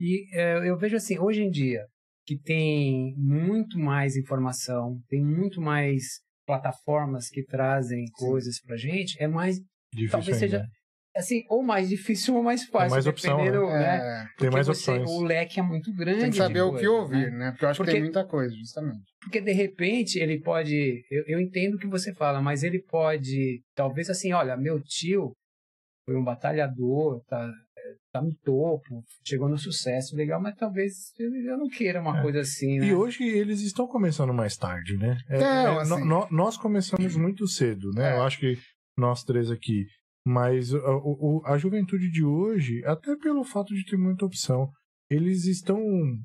E 0.01 0.27
é, 0.33 0.69
eu 0.69 0.79
vejo 0.79 0.97
assim, 0.97 1.19
hoje 1.19 1.43
em 1.43 1.51
dia, 1.51 1.85
que 2.25 2.39
tem 2.39 3.15
muito 3.19 3.79
mais 3.79 4.17
informação, 4.17 4.99
tem 5.09 5.23
muito 5.23 5.61
mais 5.61 6.21
plataformas 6.47 7.29
que 7.29 7.45
trazem 7.45 8.07
Sim. 8.07 8.13
coisas 8.13 8.61
pra 8.61 8.77
gente, 8.77 9.21
é 9.23 9.27
mais. 9.27 9.59
Difícil 9.93 10.11
talvez 10.11 10.43
ainda. 10.43 10.59
seja. 10.59 10.69
Assim, 11.17 11.45
ou 11.49 11.63
mais 11.63 11.89
difícil 11.89 12.35
ou 12.35 12.43
mais 12.43 12.65
fácil. 12.65 12.89
Tem 12.89 12.91
mais 12.91 13.07
opção, 13.07 13.39
né? 13.39 13.51
né? 13.51 13.97
É, 13.97 14.27
tem 14.39 14.51
mais 14.51 14.67
você, 14.67 14.93
opções. 14.93 15.11
O 15.11 15.23
leque 15.23 15.59
é 15.59 15.63
muito 15.63 15.93
grande. 15.95 16.21
Tem 16.21 16.31
que 16.31 16.37
saber 16.37 16.61
o 16.61 16.77
que 16.77 16.87
ouvir, 16.87 17.31
né? 17.31 17.39
né? 17.39 17.51
Porque 17.53 17.65
eu 17.65 17.69
acho 17.71 17.79
porque, 17.79 17.93
que 17.93 17.97
tem 17.97 18.05
muita 18.05 18.25
coisa, 18.25 18.55
justamente. 18.55 19.05
Porque 19.21 19.41
de 19.41 19.53
repente 19.53 20.19
ele 20.19 20.41
pode. 20.41 21.05
Eu, 21.11 21.25
eu 21.27 21.41
entendo 21.41 21.75
o 21.75 21.79
que 21.79 21.87
você 21.87 22.13
fala, 22.15 22.41
mas 22.41 22.63
ele 22.63 22.83
pode. 22.83 23.63
Talvez 23.75 24.11
assim, 24.11 24.33
olha, 24.33 24.57
meu 24.57 24.81
tio 24.81 25.33
foi 26.07 26.17
um 26.17 26.23
batalhador, 26.25 27.21
tá, 27.27 27.51
tá 28.13 28.23
no 28.23 28.35
topo, 28.45 29.03
chegou 29.25 29.49
no 29.49 29.59
sucesso, 29.59 30.17
legal, 30.17 30.41
mas 30.41 30.55
talvez 30.55 31.13
eu 31.19 31.59
não 31.59 31.69
queira 31.69 32.01
uma 32.01 32.19
é. 32.19 32.23
coisa 32.23 32.41
assim, 32.41 32.79
né? 32.79 32.87
E 32.87 32.95
hoje 32.95 33.25
eles 33.25 33.61
estão 33.61 33.87
começando 33.87 34.33
mais 34.33 34.57
tarde, 34.57 34.97
né? 34.97 35.19
É, 35.29 35.39
é, 35.39 35.67
assim... 35.67 36.05
no, 36.05 36.27
nós 36.31 36.57
começamos 36.57 37.17
muito 37.17 37.47
cedo, 37.47 37.91
né? 37.93 38.17
Eu 38.17 38.23
acho 38.23 38.39
que 38.39 38.59
nós 38.97 39.23
três 39.23 39.51
aqui. 39.51 39.87
Mas 40.27 40.75
a, 40.75 40.79
a, 40.79 41.55
a 41.55 41.57
juventude 41.57 42.11
de 42.11 42.25
hoje, 42.25 42.85
até 42.85 43.15
pelo 43.17 43.45
fato 43.45 43.73
de 43.73 43.85
ter 43.85 43.97
muita 43.97 44.27
opção, 44.27 44.69
eles 45.09 45.47
estão 45.47 45.79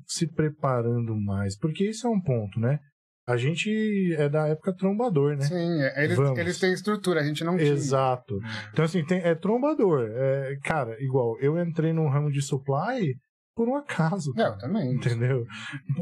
se 0.08 0.26
preparando 0.26 1.14
mais, 1.14 1.56
porque 1.56 1.88
isso 1.88 2.08
é 2.08 2.10
um 2.10 2.20
ponto, 2.20 2.58
né? 2.58 2.80
A 3.24 3.36
gente 3.36 3.70
é 4.18 4.28
da 4.28 4.48
época 4.48 4.74
trombador, 4.74 5.36
né? 5.36 5.44
Sim, 5.44 5.80
é, 5.80 6.04
eles, 6.04 6.18
eles 6.36 6.58
têm 6.58 6.72
estrutura, 6.72 7.20
a 7.20 7.24
gente 7.24 7.44
não 7.44 7.56
tinha. 7.56 7.70
Exato. 7.70 8.40
Então, 8.72 8.84
assim, 8.84 9.04
tem, 9.04 9.20
é 9.20 9.36
trombador. 9.36 10.10
É, 10.10 10.56
cara, 10.64 10.96
igual, 11.00 11.38
eu 11.38 11.56
entrei 11.62 11.92
no 11.92 12.08
ramo 12.08 12.32
de 12.32 12.42
supply 12.42 13.14
por 13.54 13.68
um 13.68 13.76
acaso. 13.76 14.32
É, 14.36 14.48
eu 14.48 14.58
também. 14.58 14.92
Entendeu? 14.92 15.44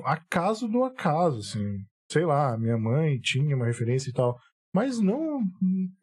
Acaso 0.04 0.66
do 0.66 0.82
acaso, 0.82 1.40
assim. 1.40 1.84
Sei 2.10 2.24
lá, 2.24 2.56
minha 2.56 2.78
mãe 2.78 3.18
tinha 3.18 3.54
uma 3.54 3.66
referência 3.66 4.08
e 4.08 4.14
tal. 4.14 4.34
Mas 4.72 5.00
não, 5.00 5.40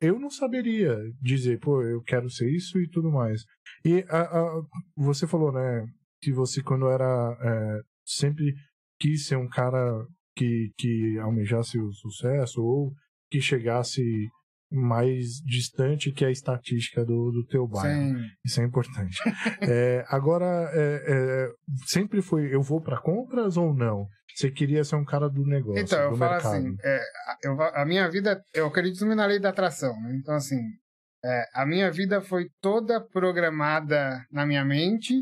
eu 0.02 0.20
não 0.20 0.30
saberia 0.30 0.98
dizer, 1.22 1.60
pô, 1.60 1.82
eu 1.82 2.02
quero 2.04 2.30
ser 2.30 2.50
isso 2.50 2.80
e 2.80 2.90
tudo 2.90 3.10
mais. 3.10 3.44
E 3.86 4.04
a, 4.10 4.22
a, 4.22 4.62
você 4.96 5.26
falou, 5.26 5.54
né, 5.54 5.88
que 6.22 6.34
você 6.34 6.62
quando 6.62 6.90
era, 6.90 7.38
é, 7.42 7.82
sempre 8.06 8.54
quis 9.00 9.26
ser 9.26 9.38
um 9.38 9.48
cara 9.48 10.06
que, 10.36 10.72
que 10.78 11.18
almejasse 11.20 11.80
o 11.80 11.94
sucesso 11.94 12.62
ou 12.62 12.94
que 13.30 13.40
chegasse 13.40 14.04
mais 14.72 15.42
distante 15.46 16.12
que 16.12 16.26
a 16.26 16.32
estatística 16.32 17.06
do, 17.06 17.32
do 17.32 17.46
teu 17.46 17.68
bairro. 17.68 18.18
Sim. 18.18 18.26
Isso 18.46 18.62
é 18.62 18.66
importante. 18.66 19.18
é, 19.62 20.06
agora, 20.10 20.70
é, 20.74 21.04
é, 21.08 21.50
sempre 21.86 22.22
foi, 22.22 22.54
eu 22.54 22.62
vou 22.62 22.82
para 22.82 23.02
compras 23.02 23.58
ou 23.58 23.74
não? 23.74 24.08
Você 24.36 24.52
queria 24.52 24.84
ser 24.84 24.98
um 24.98 25.06
cara 25.06 25.30
do 25.30 25.44
negócio, 25.46 25.82
Então, 25.82 26.00
eu 26.00 26.16
falo 26.16 26.32
mercado. 26.34 26.56
assim, 26.56 26.76
é, 26.84 27.00
eu, 27.44 27.62
a 27.62 27.86
minha 27.86 28.10
vida, 28.10 28.42
eu 28.54 28.68
acredito 28.68 29.06
na 29.06 29.26
lei 29.26 29.40
da 29.40 29.50
atração, 29.50 29.94
né? 30.02 30.16
Então, 30.22 30.36
assim, 30.36 30.60
é, 31.26 31.44
a 31.54 31.66
minha 31.66 31.90
vida 31.90 32.22
foi 32.22 32.48
toda 32.62 33.02
programada 33.02 34.24
na 34.32 34.46
minha 34.46 34.64
mente 34.64 35.14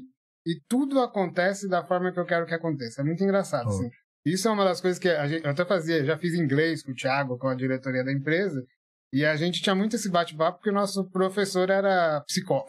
e 0.45 0.59
tudo 0.67 0.99
acontece 0.99 1.69
da 1.69 1.85
forma 1.85 2.11
que 2.11 2.19
eu 2.19 2.25
quero 2.25 2.45
que 2.45 2.53
aconteça. 2.53 3.01
É 3.01 3.05
muito 3.05 3.23
engraçado, 3.23 3.67
oh. 3.67 3.69
assim. 3.69 3.89
Isso 4.25 4.47
é 4.47 4.51
uma 4.51 4.65
das 4.65 4.81
coisas 4.81 4.99
que 4.99 5.07
a 5.07 5.27
gente, 5.27 5.45
eu 5.45 5.51
até 5.51 5.63
fazia, 5.63 6.03
já 6.03 6.17
fiz 6.17 6.33
inglês 6.33 6.81
com 6.81 6.91
o 6.91 6.95
Thiago, 6.95 7.37
com 7.37 7.47
a 7.47 7.55
diretoria 7.55 8.03
da 8.03 8.11
empresa, 8.11 8.65
e 9.15 9.25
a 9.25 9.33
gente 9.37 9.61
tinha 9.61 9.73
muito 9.73 9.95
esse 9.95 10.09
bate-papo 10.09 10.57
porque 10.57 10.69
o 10.69 10.73
nosso 10.73 11.09
professor 11.09 11.69
era 11.69 12.19
psicólogo. 12.27 12.67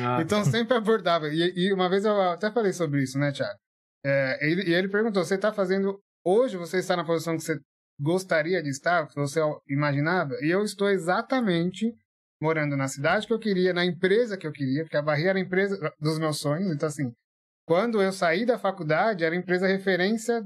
Ah, 0.00 0.16
então 0.24 0.42
sempre 0.42 0.74
abordava. 0.74 1.28
E, 1.28 1.52
e, 1.54 1.74
uma 1.74 1.90
vez 1.90 2.06
eu 2.06 2.18
até 2.22 2.50
falei 2.50 2.72
sobre 2.72 3.02
isso, 3.02 3.18
né, 3.18 3.30
Thiago? 3.32 3.58
É, 4.02 4.38
ele, 4.40 4.62
e 4.62 4.72
ele 4.72 4.88
perguntou: 4.88 5.22
você 5.22 5.34
está 5.34 5.52
fazendo. 5.52 6.00
Hoje 6.24 6.56
você 6.56 6.78
está 6.78 6.96
na 6.96 7.04
posição 7.04 7.36
que 7.36 7.42
você 7.42 7.60
gostaria 8.00 8.62
de 8.62 8.70
estar, 8.70 9.06
que 9.08 9.14
você 9.14 9.40
imaginava? 9.68 10.32
E 10.40 10.48
eu 10.48 10.64
estou 10.64 10.88
exatamente 10.88 11.92
morando 12.40 12.78
na 12.78 12.88
cidade 12.88 13.26
que 13.26 13.32
eu 13.34 13.38
queria, 13.38 13.74
na 13.74 13.84
empresa 13.84 14.38
que 14.38 14.46
eu 14.46 14.52
queria, 14.52 14.84
porque 14.84 14.96
a 14.96 15.02
Barreira 15.02 15.32
era 15.32 15.38
a 15.38 15.42
empresa 15.42 15.92
dos 16.00 16.18
meus 16.18 16.38
sonhos. 16.38 16.72
Então, 16.74 16.88
assim, 16.88 17.12
quando 17.66 18.00
eu 18.00 18.10
saí 18.10 18.46
da 18.46 18.58
faculdade, 18.58 19.22
era 19.22 19.34
a 19.34 19.38
empresa 19.38 19.66
referência 19.66 20.42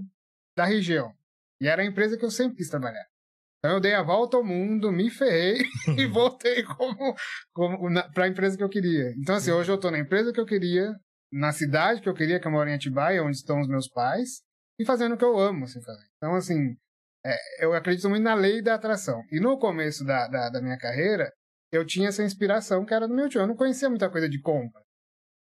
da 0.57 0.65
região. 0.65 1.13
E 1.61 1.69
era 1.69 1.83
a 1.83 1.87
empresa 1.87 2.19
que 2.19 2.25
eu 2.25 2.31
sempre 2.31 2.57
quis 2.57 2.69
trabalhar. 2.69 3.07
Então 3.59 3.73
eu 3.73 3.81
dei 3.81 3.95
a 3.95 4.03
volta 4.03 4.37
ao 4.37 4.45
mundo, 4.45 4.93
me 4.93 5.11
ferrei 5.11 5.65
e 5.99 6.07
voltei 6.07 6.63
como, 6.63 7.15
como 7.53 7.91
para 8.15 8.25
a 8.25 8.29
empresa 8.29 8.57
que 8.57 8.63
eu 8.63 8.69
queria. 8.69 9.13
Então, 9.19 9.35
assim, 9.35 9.51
hoje 9.51 9.71
eu 9.71 9.75
estou 9.75 9.91
na 9.91 9.99
empresa 9.99 10.33
que 10.33 10.41
eu 10.41 10.47
queria, 10.47 10.95
na 11.33 11.53
cidade 11.53 12.01
que 12.01 12.09
eu 12.09 12.15
queria, 12.15 12.41
que 12.41 12.47
eu 12.47 12.53
moro 12.53 12.69
em 12.69 12.75
Atibaia, 12.75 13.23
onde 13.23 13.37
estão 13.37 13.61
os 13.61 13.69
meus 13.69 13.89
pais, 13.89 14.43
e 14.79 14.85
fazendo 14.85 15.15
o 15.15 15.19
que 15.19 15.25
eu 15.25 15.37
amo 15.37 15.65
assim, 15.65 15.83
fazer. 15.83 16.07
Então, 16.17 16.35
assim, 16.37 16.77
é, 17.27 17.65
eu 17.65 17.75
acredito 17.75 18.09
muito 18.09 18.23
na 18.23 18.35
lei 18.35 18.63
da 18.63 18.75
atração. 18.75 19.23
E 19.31 19.41
no 19.41 19.59
começo 19.59 20.05
da, 20.05 20.29
da, 20.29 20.51
da, 20.51 20.63
minha 20.63 20.79
carreira, 20.79 21.33
eu 21.73 21.85
tinha 21.85 22.09
essa 22.09 22.23
inspiração 22.23 22.85
que 22.85 22.95
era 22.95 23.09
do 23.09 23.15
meu 23.15 23.29
tio. 23.29 23.41
Eu 23.41 23.47
não 23.47 23.57
conhecia 23.57 23.91
muita 23.91 24.09
coisa 24.09 24.29
de 24.29 24.41
compra. 24.41 24.81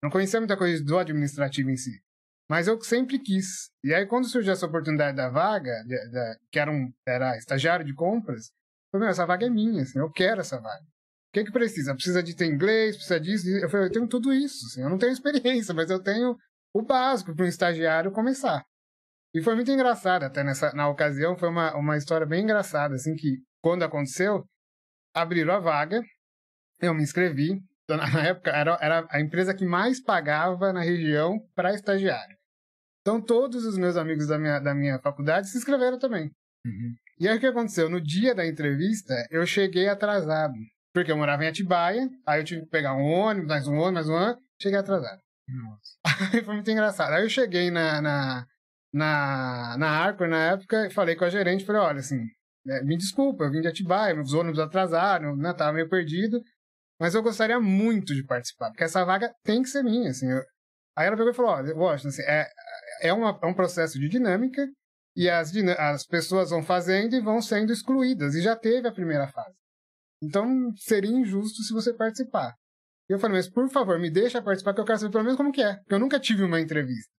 Não 0.02 0.10
conhecia 0.10 0.40
muita 0.40 0.56
coisa 0.56 0.82
do 0.82 0.98
administrativo 0.98 1.70
em 1.70 1.76
si. 1.76 2.02
Mas 2.48 2.68
eu 2.68 2.80
sempre 2.80 3.18
quis. 3.18 3.70
E 3.82 3.92
aí, 3.92 4.06
quando 4.06 4.28
surgiu 4.28 4.52
essa 4.52 4.66
oportunidade 4.66 5.16
da 5.16 5.28
vaga, 5.28 5.72
de, 5.84 5.96
de, 6.10 6.38
que 6.50 6.58
era, 6.58 6.70
um, 6.70 6.92
era 7.06 7.36
estagiário 7.36 7.84
de 7.84 7.94
compras, 7.94 8.50
eu 8.92 9.00
falei, 9.00 9.08
essa 9.08 9.26
vaga 9.26 9.46
é 9.46 9.50
minha, 9.50 9.82
assim, 9.82 9.98
eu 9.98 10.10
quero 10.10 10.40
essa 10.40 10.60
vaga. 10.60 10.82
O 10.82 11.32
que 11.32 11.44
que 11.44 11.52
precisa? 11.52 11.94
Precisa 11.94 12.22
de 12.22 12.34
ter 12.34 12.46
inglês, 12.46 12.96
precisa 12.96 13.20
disso. 13.20 13.48
Eu 13.48 13.68
falei, 13.68 13.86
eu 13.88 13.92
tenho 13.92 14.08
tudo 14.08 14.32
isso, 14.32 14.64
assim, 14.66 14.82
eu 14.82 14.88
não 14.88 14.98
tenho 14.98 15.12
experiência, 15.12 15.74
mas 15.74 15.90
eu 15.90 16.02
tenho 16.02 16.36
o 16.72 16.82
básico 16.82 17.34
para 17.34 17.44
um 17.44 17.48
estagiário 17.48 18.12
começar. 18.12 18.64
E 19.34 19.42
foi 19.42 19.54
muito 19.54 19.70
engraçado 19.70 20.22
até 20.22 20.42
nessa 20.44 20.72
na 20.72 20.88
ocasião, 20.88 21.36
foi 21.36 21.48
uma, 21.48 21.74
uma 21.76 21.96
história 21.96 22.26
bem 22.26 22.44
engraçada, 22.44 22.94
assim, 22.94 23.14
que 23.14 23.38
quando 23.60 23.82
aconteceu, 23.82 24.44
abriram 25.14 25.54
a 25.54 25.58
vaga, 25.58 26.00
eu 26.80 26.94
me 26.94 27.02
inscrevi, 27.02 27.60
na 27.94 28.26
época 28.26 28.50
era, 28.50 28.78
era 28.80 29.06
a 29.10 29.20
empresa 29.20 29.54
que 29.54 29.64
mais 29.64 30.02
pagava 30.02 30.72
na 30.72 30.80
região 30.80 31.38
para 31.54 31.74
estagiário. 31.74 32.36
Então 33.00 33.20
todos 33.20 33.64
os 33.64 33.78
meus 33.78 33.96
amigos 33.96 34.26
da 34.26 34.38
minha, 34.38 34.58
da 34.58 34.74
minha 34.74 34.98
faculdade 34.98 35.48
se 35.48 35.56
inscreveram 35.56 35.98
também. 35.98 36.30
Uhum. 36.64 36.94
E 37.20 37.28
aí 37.28 37.36
o 37.36 37.40
que 37.40 37.46
aconteceu? 37.46 37.88
No 37.88 38.00
dia 38.00 38.34
da 38.34 38.46
entrevista, 38.46 39.14
eu 39.30 39.46
cheguei 39.46 39.88
atrasado. 39.88 40.54
Porque 40.92 41.12
eu 41.12 41.16
morava 41.16 41.44
em 41.44 41.48
Atibaia, 41.48 42.08
aí 42.26 42.40
eu 42.40 42.44
tive 42.44 42.62
que 42.62 42.70
pegar 42.70 42.94
um 42.94 43.04
ônibus, 43.04 43.48
mais 43.48 43.68
um 43.68 43.74
ônibus, 43.74 43.92
mais 43.92 44.08
um 44.08 44.14
ônibus, 44.14 44.42
cheguei 44.60 44.78
atrasado. 44.78 45.20
Nossa. 45.46 45.98
Aí 46.34 46.42
foi 46.42 46.54
muito 46.54 46.70
engraçado. 46.70 47.12
Aí 47.12 47.22
eu 47.22 47.28
cheguei 47.28 47.70
na, 47.70 48.00
na, 48.00 48.46
na, 48.92 49.76
na 49.78 49.88
Arcor 49.88 50.26
na 50.26 50.52
época 50.52 50.86
e 50.86 50.90
falei 50.90 51.14
com 51.14 51.24
a 51.24 51.28
gerente, 51.28 51.64
falei, 51.64 51.82
olha, 51.82 51.98
assim, 51.98 52.18
é, 52.66 52.82
me 52.82 52.96
desculpa, 52.96 53.44
eu 53.44 53.50
vim 53.50 53.60
de 53.60 53.68
Atibaia, 53.68 54.14
meus 54.14 54.32
ônibus 54.32 54.58
atrasaram, 54.58 55.36
né, 55.36 55.52
tava 55.52 55.74
meio 55.74 55.88
perdido, 55.88 56.40
mas 57.00 57.14
eu 57.14 57.22
gostaria 57.22 57.60
muito 57.60 58.14
de 58.14 58.24
participar, 58.24 58.70
porque 58.70 58.84
essa 58.84 59.04
vaga 59.04 59.34
tem 59.42 59.62
que 59.62 59.68
ser 59.68 59.82
minha, 59.82 60.10
assim. 60.10 60.30
Eu... 60.30 60.42
Aí 60.96 61.06
ela 61.06 61.16
pegou 61.16 61.30
e 61.30 61.34
falou, 61.34 61.50
olha, 61.50 61.76
Washington, 61.76 62.08
assim, 62.08 62.22
é, 62.22 62.48
é, 63.02 63.12
uma, 63.12 63.38
é 63.42 63.46
um 63.46 63.54
processo 63.54 63.98
de 63.98 64.08
dinâmica 64.08 64.66
e 65.14 65.28
as, 65.28 65.52
as 65.78 66.06
pessoas 66.06 66.50
vão 66.50 66.62
fazendo 66.62 67.14
e 67.14 67.20
vão 67.20 67.40
sendo 67.42 67.72
excluídas. 67.72 68.34
E 68.34 68.42
já 68.42 68.56
teve 68.56 68.88
a 68.88 68.92
primeira 68.92 69.26
fase. 69.28 69.54
Então, 70.22 70.72
seria 70.76 71.10
injusto 71.10 71.62
se 71.62 71.72
você 71.72 71.92
participar. 71.92 72.54
E 73.08 73.12
eu 73.12 73.18
falei, 73.18 73.36
mas 73.36 73.48
por 73.48 73.68
favor, 73.70 73.98
me 73.98 74.10
deixa 74.10 74.42
participar, 74.42 74.74
que 74.74 74.80
eu 74.80 74.84
quero 74.84 74.98
saber 74.98 75.12
pelo 75.12 75.24
menos 75.24 75.36
como 75.36 75.52
que 75.52 75.62
é. 75.62 75.76
Porque 75.76 75.94
eu 75.94 75.98
nunca 75.98 76.18
tive 76.18 76.42
uma 76.42 76.60
entrevista. 76.60 77.10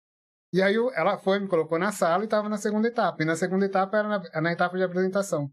E 0.53 0.63
aí 0.63 0.75
eu, 0.75 0.93
ela 0.95 1.19
foi, 1.19 1.39
me 1.39 1.49
colocou 1.49 1.79
na 1.79 1.93
sala 1.93 2.23
e 2.23 2.27
estava 2.27 2.49
na 2.49 2.57
segunda 2.57 2.89
etapa. 2.89 3.23
E 3.23 3.27
na 3.27 3.37
segunda 3.37 3.67
etapa 3.67 3.99
era 3.99 4.09
na, 4.09 4.41
na, 4.41 4.53
etapa 4.53 4.77
de 4.77 4.83
apresentação. 4.83 5.51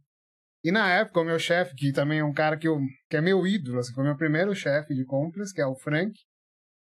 E 0.64 0.72
na 0.72 0.90
época, 0.90 1.20
o 1.20 1.26
meu 1.26 1.38
chefe, 1.38 1.76
que 1.76 1.92
também 1.92 2.20
é 2.20 2.24
um 2.24 2.34
cara 2.34 2.58
que, 2.58 2.68
eu, 2.68 2.80
que 3.10 3.18
é 3.18 3.22
meu 3.22 3.46
ídolo, 3.46 3.80
assim, 3.80 3.94
foi 3.94 4.04
meu 4.04 4.16
primeiro 4.16 4.56
chefe 4.56 4.96
de 4.96 5.04
compras, 5.04 5.52
que 5.52 5.62
é 5.62 5.66
o 5.66 5.76
Frank, 5.76 6.14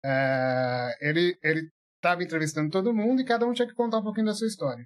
é, 0.03 0.97
ele, 0.99 1.37
ele 1.43 1.69
estava 1.95 2.23
entrevistando 2.23 2.71
todo 2.71 2.93
mundo 2.93 3.21
e 3.21 3.25
cada 3.25 3.45
um 3.45 3.53
tinha 3.53 3.67
que 3.67 3.75
contar 3.75 3.99
um 3.99 4.03
pouquinho 4.03 4.25
da 4.27 4.33
sua 4.33 4.47
história. 4.47 4.85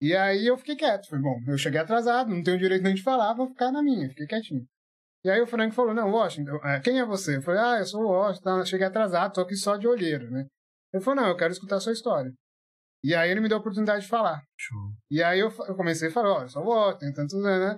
E 0.00 0.14
aí 0.14 0.46
eu 0.46 0.56
fiquei 0.56 0.76
quieto. 0.76 1.08
Falei, 1.08 1.22
bom, 1.22 1.38
eu 1.46 1.58
cheguei 1.58 1.80
atrasado, 1.80 2.30
não 2.30 2.42
tenho 2.42 2.58
direito 2.58 2.82
nem 2.82 2.94
de 2.94 3.02
falar, 3.02 3.34
vou 3.34 3.48
ficar 3.48 3.70
na 3.70 3.82
minha. 3.82 4.08
Fiquei 4.08 4.26
quietinho. 4.26 4.66
E 5.24 5.30
aí 5.30 5.40
o 5.40 5.46
Frank 5.46 5.74
falou, 5.74 5.92
não, 5.92 6.10
Washington, 6.10 6.56
é, 6.64 6.80
quem 6.80 7.00
é 7.00 7.04
você? 7.04 7.36
Eu 7.36 7.42
falei, 7.42 7.60
ah, 7.60 7.78
eu 7.80 7.86
sou 7.86 8.02
o 8.02 8.08
Washington, 8.08 8.64
cheguei 8.64 8.86
atrasado, 8.86 9.32
tô 9.32 9.40
aqui 9.40 9.56
só 9.56 9.76
de 9.76 9.86
olheiro, 9.86 10.30
né? 10.30 10.46
Ele 10.92 11.02
falou, 11.02 11.22
não, 11.22 11.28
eu 11.28 11.36
quero 11.36 11.52
escutar 11.52 11.76
a 11.76 11.80
sua 11.80 11.92
história. 11.92 12.32
E 13.02 13.14
aí 13.14 13.30
ele 13.30 13.40
me 13.40 13.48
deu 13.48 13.58
a 13.58 13.60
oportunidade 13.60 14.02
de 14.02 14.08
falar. 14.08 14.42
Show. 14.56 14.92
E 15.10 15.22
aí 15.22 15.40
eu, 15.40 15.50
eu 15.66 15.76
comecei 15.76 16.08
a 16.08 16.12
falar, 16.12 16.34
olha, 16.34 16.44
eu 16.44 16.48
sou 16.48 16.64
o 16.64 16.68
Washington, 16.68 17.12
tanto, 17.14 17.36
né? 17.40 17.76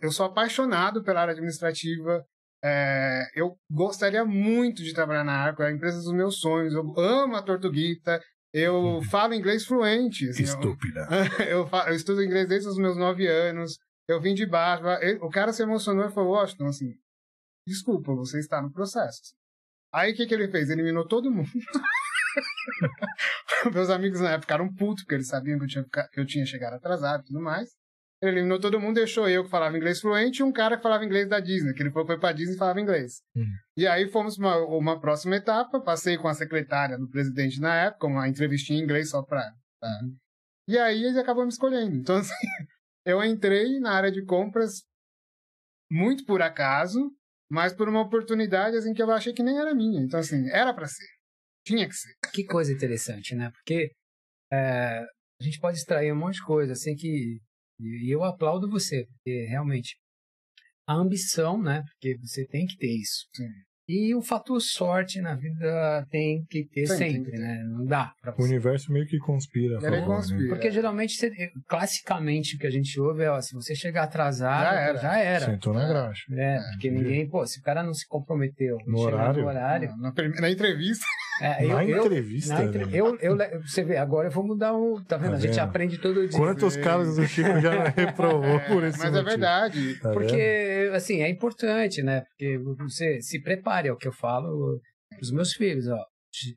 Eu 0.00 0.12
sou 0.12 0.26
apaixonado 0.26 1.02
pela 1.02 1.22
área 1.22 1.32
administrativa, 1.32 2.24
é, 2.62 3.22
eu 3.34 3.58
gostaria 3.70 4.24
muito 4.24 4.82
de 4.82 4.92
trabalhar 4.92 5.24
na 5.24 5.32
Arco, 5.32 5.62
é 5.62 5.68
a 5.68 5.72
empresa 5.72 5.98
dos 5.98 6.12
meus 6.12 6.40
sonhos. 6.40 6.74
Eu 6.74 6.98
amo 6.98 7.36
a 7.36 7.42
Tortuguita. 7.42 8.20
Eu 8.52 8.74
uhum. 8.74 9.02
falo 9.02 9.34
inglês 9.34 9.64
fluente. 9.64 10.28
Assim, 10.28 10.42
Estúpida. 10.42 11.06
Eu, 11.40 11.60
eu, 11.60 11.66
falo, 11.66 11.90
eu, 11.90 11.94
estudo 11.94 12.22
inglês 12.22 12.48
desde 12.48 12.68
os 12.68 12.76
meus 12.76 12.96
nove 12.96 13.26
anos. 13.26 13.78
Eu 14.08 14.20
vim 14.20 14.34
de 14.34 14.44
baixo. 14.44 14.82
O 15.22 15.30
cara 15.30 15.52
se 15.52 15.62
emocionou 15.62 16.04
e 16.04 16.10
falou: 16.10 16.32
Washington, 16.32 16.66
assim, 16.66 16.92
desculpa, 17.66 18.12
você 18.12 18.40
está 18.40 18.60
no 18.60 18.72
processo. 18.72 19.34
Aí 19.92 20.12
o 20.12 20.16
que, 20.16 20.26
que 20.26 20.34
ele 20.34 20.48
fez? 20.48 20.68
Eliminou 20.68 21.06
todo 21.06 21.30
mundo. 21.30 21.48
Meus 23.72 23.88
amigos 23.88 24.20
na 24.20 24.30
época 24.30 24.42
ficaram 24.42 24.74
putos, 24.74 25.04
porque 25.04 25.14
eles 25.14 25.28
sabiam 25.28 25.58
que 25.58 25.64
eu 25.64 25.68
tinha, 25.68 25.84
que 26.12 26.20
eu 26.20 26.26
tinha 26.26 26.44
chegado 26.44 26.74
atrasado 26.74 27.22
e 27.22 27.26
tudo 27.26 27.40
mais. 27.40 27.70
Ele 28.22 28.32
eliminou 28.32 28.60
todo 28.60 28.78
mundo, 28.78 28.96
deixou 28.96 29.28
eu 29.28 29.44
que 29.44 29.50
falava 29.50 29.76
inglês 29.76 30.00
fluente 30.00 30.40
e 30.40 30.42
um 30.42 30.52
cara 30.52 30.76
que 30.76 30.82
falava 30.82 31.04
inglês 31.04 31.26
da 31.26 31.40
Disney, 31.40 31.72
que 31.72 31.82
ele 31.82 31.90
foi 31.90 32.04
pra 32.18 32.32
Disney 32.32 32.54
e 32.54 32.58
falava 32.58 32.80
inglês. 32.80 33.22
Uhum. 33.34 33.50
E 33.76 33.86
aí 33.86 34.08
fomos 34.08 34.36
pra 34.36 34.46
uma, 34.46 34.76
uma, 34.76 35.00
próxima 35.00 35.36
etapa, 35.36 35.80
passei 35.80 36.18
com 36.18 36.28
a 36.28 36.34
secretária 36.34 36.98
do 36.98 37.08
presidente 37.08 37.58
na 37.60 37.74
época, 37.74 38.06
uma 38.06 38.28
entrevistinha 38.28 38.78
em 38.78 38.82
inglês 38.82 39.08
só 39.08 39.22
pra... 39.22 39.42
pra... 39.80 39.90
E 40.68 40.78
aí 40.78 41.02
ele 41.02 41.18
acabou 41.18 41.44
me 41.44 41.48
escolhendo. 41.48 41.96
Então, 41.96 42.16
assim, 42.16 42.34
eu 43.06 43.24
entrei 43.24 43.80
na 43.80 43.92
área 43.92 44.12
de 44.12 44.22
compras 44.22 44.82
muito 45.90 46.24
por 46.26 46.42
acaso, 46.42 47.10
mas 47.50 47.72
por 47.72 47.88
uma 47.88 48.02
oportunidade 48.02 48.76
assim 48.76 48.92
que 48.92 49.02
eu 49.02 49.10
achei 49.10 49.32
que 49.32 49.42
nem 49.42 49.58
era 49.58 49.74
minha. 49.74 50.00
Então, 50.00 50.20
assim, 50.20 50.46
era 50.50 50.74
para 50.74 50.86
ser. 50.86 51.06
Tinha 51.64 51.88
que 51.88 51.94
ser. 51.94 52.12
Que 52.32 52.44
coisa 52.44 52.70
interessante, 52.70 53.34
né? 53.34 53.50
Porque 53.50 53.90
é, 54.52 55.00
a 55.40 55.42
gente 55.42 55.58
pode 55.58 55.78
extrair 55.78 56.12
um 56.12 56.16
monte 56.16 56.34
de 56.34 56.44
coisa, 56.44 56.74
assim, 56.74 56.94
que 56.94 57.40
e 57.80 58.14
eu 58.14 58.22
aplaudo 58.24 58.68
você, 58.68 59.06
porque 59.06 59.46
realmente 59.46 59.96
a 60.86 60.94
ambição, 60.94 61.60
né? 61.62 61.82
Porque 61.82 62.16
você 62.18 62.46
tem 62.46 62.66
que 62.66 62.76
ter 62.76 62.90
isso. 62.94 63.26
Sim. 63.34 63.48
E 63.90 64.14
o 64.14 64.22
fator 64.22 64.60
sorte 64.60 65.20
na 65.20 65.34
vida 65.34 66.06
tem 66.12 66.44
que 66.48 66.62
ter 66.64 66.86
Sim, 66.86 66.96
sempre, 66.96 67.36
né? 67.36 67.64
Não 67.66 67.84
dá 67.84 68.12
pra 68.22 68.30
você. 68.30 68.42
O 68.42 68.44
universo 68.44 68.92
meio 68.92 69.04
que 69.04 69.18
conspira. 69.18 69.78
Ele 69.82 69.96
favor, 69.96 70.16
conspira. 70.16 70.42
Né? 70.42 70.48
Porque 70.48 70.70
geralmente, 70.70 71.18
classicamente, 71.66 72.54
o 72.54 72.58
que 72.60 72.68
a 72.68 72.70
gente 72.70 73.00
ouve 73.00 73.24
é, 73.24 73.30
ó, 73.30 73.40
se 73.40 73.52
você 73.52 73.74
chegar 73.74 74.04
atrasado, 74.04 74.62
já 74.62 74.80
era. 74.80 74.98
Já 74.98 75.18
era. 75.18 75.46
Sentou 75.46 75.74
na 75.74 75.88
graxa. 75.88 76.22
É, 76.30 76.56
é, 76.56 76.60
porque 76.70 76.88
ninguém, 76.88 77.28
pô, 77.28 77.44
se 77.44 77.58
o 77.58 77.62
cara 77.62 77.82
não 77.82 77.92
se 77.92 78.06
comprometeu 78.06 78.78
no 78.86 79.00
horário, 79.00 79.42
no 79.42 79.48
horário 79.48 79.96
na, 79.96 80.12
na 80.40 80.50
entrevista. 80.50 81.04
É, 81.40 81.64
eu, 81.64 81.68
na 81.70 81.84
eu, 81.84 82.04
entrevista. 82.04 82.54
Na 82.54 82.64
entre... 82.64 82.84
né? 82.84 82.92
eu, 82.92 83.16
eu, 83.16 83.36
você 83.62 83.82
vê, 83.82 83.96
agora 83.96 84.28
eu 84.28 84.32
vou 84.32 84.46
mudar 84.46 84.74
o. 84.74 85.00
Tá 85.02 85.16
vendo? 85.16 85.30
Tá 85.30 85.36
a 85.36 85.40
gente 85.40 85.58
aprende 85.58 85.98
todo 85.98 86.28
dia. 86.28 86.38
Quantos 86.38 86.76
casos 86.76 87.18
o 87.18 87.26
Chico 87.26 87.58
já 87.60 87.88
reprovou 87.96 88.56
é, 88.56 88.68
por 88.68 88.84
esse 88.84 88.98
Mas 88.98 89.06
é 89.06 89.10
motivo. 89.10 89.18
é 89.18 89.30
verdade. 89.30 89.94
Tá 90.00 90.12
porque, 90.12 90.90
assim, 90.92 91.22
é 91.22 91.28
importante, 91.30 92.02
né? 92.02 92.20
Porque 92.20 92.58
você 92.58 93.22
se 93.22 93.40
é 93.88 93.92
o 93.92 93.96
que 93.96 94.08
eu 94.08 94.12
falo 94.12 94.80
os 95.20 95.30
meus 95.30 95.52
filhos, 95.52 95.86
ó. 95.88 96.04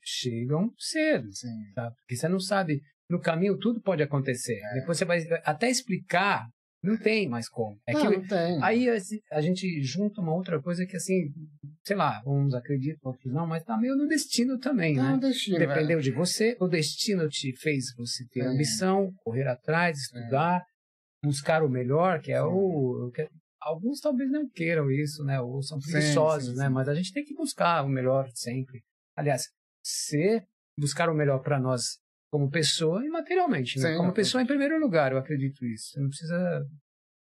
Chegam 0.03 0.72
cedo, 0.77 1.27
tá? 1.74 1.89
Porque 1.92 2.15
você 2.15 2.27
não 2.27 2.39
sabe, 2.39 2.82
no 3.10 3.20
caminho 3.20 3.58
tudo 3.58 3.82
pode 3.82 4.03
acontecer. 4.03 4.60
É. 4.72 4.80
Depois 4.80 4.98
você 4.98 5.06
vai 5.06 5.20
até 5.44 5.70
explicar 5.70 6.48
Não 6.84 6.98
tem 6.98 7.30
mais 7.30 7.48
como. 7.48 7.80
É 7.88 7.94
não, 7.94 8.01
que, 8.01 8.18
não 8.18 8.27
tem. 8.27 8.62
Aí 8.62 8.88
a 9.32 9.42
gente 9.42 9.82
junta 9.82 10.20
uma 10.22 10.36
outra 10.36 10.62
coisa 10.62 10.86
que, 10.86 10.98
assim, 10.98 11.32
sei 11.82 11.96
lá, 11.96 12.22
uns 12.27 12.53
acreditam, 12.53 13.12
outros 13.12 13.34
não, 13.34 13.48
mas 13.48 13.63
tá 13.63 13.77
meio 13.77 13.96
no 13.96 14.06
destino 14.06 14.60
também, 14.60 14.96
não, 14.96 15.13
né? 15.13 15.27
Destino, 15.30 15.58
Dependeu 15.58 16.00
é. 16.00 16.01
de 16.01 16.12
você, 16.12 16.58
o 16.60 16.68
destino 16.68 17.30
te 17.30 17.56
fez 17.58 17.86
você 17.98 18.27
ter 18.27 18.42
é. 18.42 18.48
ambição, 18.48 19.12
correr 19.24 19.48
atrás, 19.48 19.98
estudar, 19.98 20.60
é. 20.60 21.25
buscar 21.25 21.63
o 21.63 21.70
melhor, 21.70 22.22
que 22.22 22.34
é 22.34 22.42
sim. 22.42 22.48
o. 22.48 23.10
Alguns 23.63 24.00
talvez 24.00 24.29
não 24.29 24.50
queiram 24.50 24.91
isso, 24.91 25.24
né? 25.24 25.39
Ou 25.39 25.62
são 25.62 25.79
preguiçosos, 25.79 26.50
sim, 26.50 26.53
sim, 26.53 26.60
né? 26.60 26.70
Mas 26.70 26.88
a 26.88 26.93
gente 26.93 27.13
tem 27.13 27.24
que 27.24 27.34
buscar 27.34 27.84
o 27.86 27.89
melhor 27.89 28.29
sempre. 28.34 28.84
Aliás, 29.15 29.43
ser 29.84 30.46
buscar 30.77 31.10
o 31.10 31.15
melhor 31.15 31.39
para 31.39 31.60
nós 31.60 32.00
como 32.32 32.50
pessoa 32.50 33.05
e 33.05 33.10
materialmente. 33.10 33.79
Né? 33.79 33.91
Sim, 33.91 33.98
como 33.98 34.12
pessoa, 34.12 34.41
em 34.41 34.48
primeiro 34.48 34.79
lugar, 34.79 35.12
eu 35.12 35.17
acredito 35.17 35.63
isso. 35.65 35.91
Você 35.91 36.00
não 36.00 36.10
precisa 36.10 36.65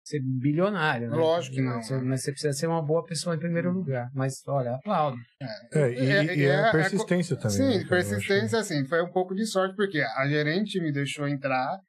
ser 0.03 0.19
bilionário, 0.19 1.09
né? 1.09 1.15
Lógico 1.15 1.55
que 1.55 1.61
não. 1.61 1.81
Você, 1.81 1.97
mas 1.99 2.23
você 2.23 2.31
precisa 2.31 2.53
ser 2.53 2.67
uma 2.67 2.81
boa 2.81 3.03
pessoa 3.05 3.35
em 3.35 3.39
primeiro 3.39 3.71
hum. 3.71 3.73
lugar. 3.73 4.09
Mas, 4.13 4.41
olha, 4.47 4.75
aplaudo. 4.75 5.17
É, 5.41 5.79
é, 5.79 5.93
e, 5.93 6.11
é, 6.11 6.37
e 6.37 6.45
é, 6.45 6.69
a 6.69 6.71
persistência 6.71 7.35
também. 7.35 7.57
Sim, 7.57 7.77
né, 7.79 7.85
persistência, 7.87 8.59
assim, 8.59 8.85
foi 8.85 9.01
um 9.03 9.11
pouco 9.11 9.35
de 9.35 9.45
sorte, 9.45 9.75
porque 9.75 9.99
a 9.99 10.27
gerente 10.27 10.79
me 10.79 10.91
deixou 10.91 11.27
entrar, 11.27 11.79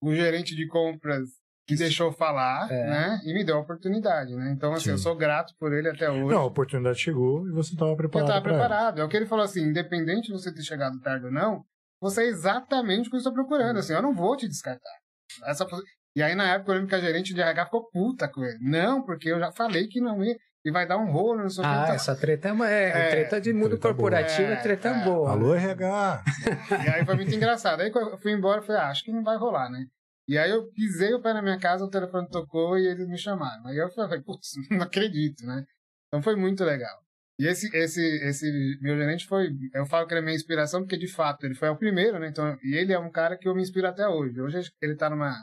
o 0.00 0.14
gerente 0.14 0.54
de 0.54 0.66
compras 0.66 1.28
me 1.70 1.76
deixou 1.76 2.12
falar, 2.12 2.70
é. 2.70 2.84
né? 2.84 3.20
E 3.24 3.32
me 3.32 3.44
deu 3.44 3.56
a 3.56 3.60
oportunidade, 3.60 4.34
né? 4.34 4.52
Então, 4.52 4.72
assim, 4.72 4.84
Sim. 4.84 4.90
eu 4.90 4.98
sou 4.98 5.16
grato 5.16 5.54
por 5.58 5.72
ele 5.72 5.88
até 5.88 6.10
hoje. 6.10 6.24
Não, 6.24 6.42
a 6.42 6.46
oportunidade 6.46 6.98
chegou 6.98 7.48
e 7.48 7.52
você 7.52 7.72
estava 7.74 7.94
preparado. 7.96 8.28
Eu 8.28 8.36
estava 8.36 8.54
preparado. 8.54 9.00
É 9.00 9.04
o 9.04 9.08
que 9.08 9.16
ele 9.16 9.26
falou 9.26 9.44
assim: 9.44 9.62
independente 9.62 10.26
de 10.26 10.32
você 10.32 10.52
ter 10.52 10.62
chegado 10.62 11.00
tarde 11.00 11.26
ou 11.26 11.32
não, 11.32 11.64
você 12.00 12.22
é 12.22 12.26
exatamente 12.26 13.06
o 13.06 13.10
que 13.10 13.16
eu 13.16 13.18
estou 13.18 13.32
procurando. 13.32 13.78
Assim, 13.78 13.92
eu 13.92 14.02
não 14.02 14.14
vou 14.14 14.36
te 14.36 14.48
descartar. 14.48 14.98
Essa... 15.46 15.66
E 16.14 16.22
aí, 16.22 16.34
na 16.34 16.54
época, 16.54 16.72
eu 16.72 16.74
lembro 16.74 16.88
que 16.88 16.94
a 16.94 17.00
gerente 17.00 17.32
de 17.32 17.40
RH 17.40 17.66
ficou 17.66 17.88
puta 17.90 18.28
com 18.28 18.44
ele. 18.44 18.58
Não, 18.60 19.02
porque 19.02 19.30
eu 19.30 19.38
já 19.38 19.52
falei 19.52 19.86
que 19.86 20.00
não 20.00 20.22
ia. 20.22 20.36
E 20.64 20.70
vai 20.70 20.86
dar 20.86 20.96
um 20.96 21.10
rolo, 21.10 21.42
não 21.42 21.48
sei 21.48 21.64
Ah, 21.64 21.86
que, 21.86 21.92
essa 21.92 22.14
treta 22.14 22.48
é, 22.48 22.52
uma, 22.52 22.70
é, 22.70 22.88
é 22.88 23.10
treta 23.10 23.40
de 23.40 23.52
mundo 23.52 23.70
treta 23.70 23.88
corporativo, 23.88 24.48
é, 24.48 24.52
é 24.52 24.56
treta 24.56 24.90
é, 24.90 25.04
boa. 25.04 25.32
Alô, 25.32 25.56
RH! 25.56 26.22
e 26.70 26.88
aí 26.88 27.04
foi 27.04 27.16
muito 27.16 27.34
engraçado. 27.34 27.80
Aí 27.80 27.90
eu 27.92 28.18
fui 28.18 28.30
embora, 28.30 28.60
eu 28.60 28.62
falei, 28.62 28.80
ah, 28.80 28.88
acho 28.88 29.02
que 29.02 29.10
não 29.10 29.24
vai 29.24 29.36
rolar, 29.36 29.68
né? 29.68 29.86
E 30.28 30.38
aí 30.38 30.50
eu 30.50 30.70
pisei 30.72 31.12
o 31.14 31.20
pé 31.20 31.32
na 31.32 31.42
minha 31.42 31.58
casa, 31.58 31.84
o 31.84 31.90
telefone 31.90 32.28
tocou 32.28 32.78
e 32.78 32.86
eles 32.86 33.08
me 33.08 33.18
chamaram. 33.18 33.66
Aí 33.66 33.76
eu 33.76 33.90
falei, 33.90 34.20
putz, 34.20 34.52
não 34.70 34.82
acredito, 34.82 35.44
né? 35.44 35.64
Então 36.08 36.22
foi 36.22 36.36
muito 36.36 36.64
legal. 36.64 37.02
E 37.38 37.46
esse, 37.46 37.74
esse, 37.76 38.00
esse 38.24 38.78
meu 38.80 38.96
gerente 38.96 39.26
foi, 39.26 39.48
eu 39.74 39.86
falo 39.86 40.06
que 40.06 40.14
ele 40.14 40.20
é 40.20 40.22
minha 40.22 40.36
inspiração 40.36 40.82
porque 40.82 40.98
de 40.98 41.08
fato 41.08 41.44
ele 41.44 41.54
foi 41.54 41.68
o 41.70 41.76
primeiro, 41.76 42.18
né? 42.18 42.28
Então, 42.28 42.56
e 42.62 42.76
ele 42.76 42.92
é 42.92 42.98
um 42.98 43.10
cara 43.10 43.36
que 43.36 43.48
eu 43.48 43.54
me 43.54 43.62
inspiro 43.62 43.88
até 43.88 44.06
hoje. 44.06 44.40
Hoje 44.40 44.70
ele 44.80 44.92
está 44.92 45.10
numa, 45.10 45.34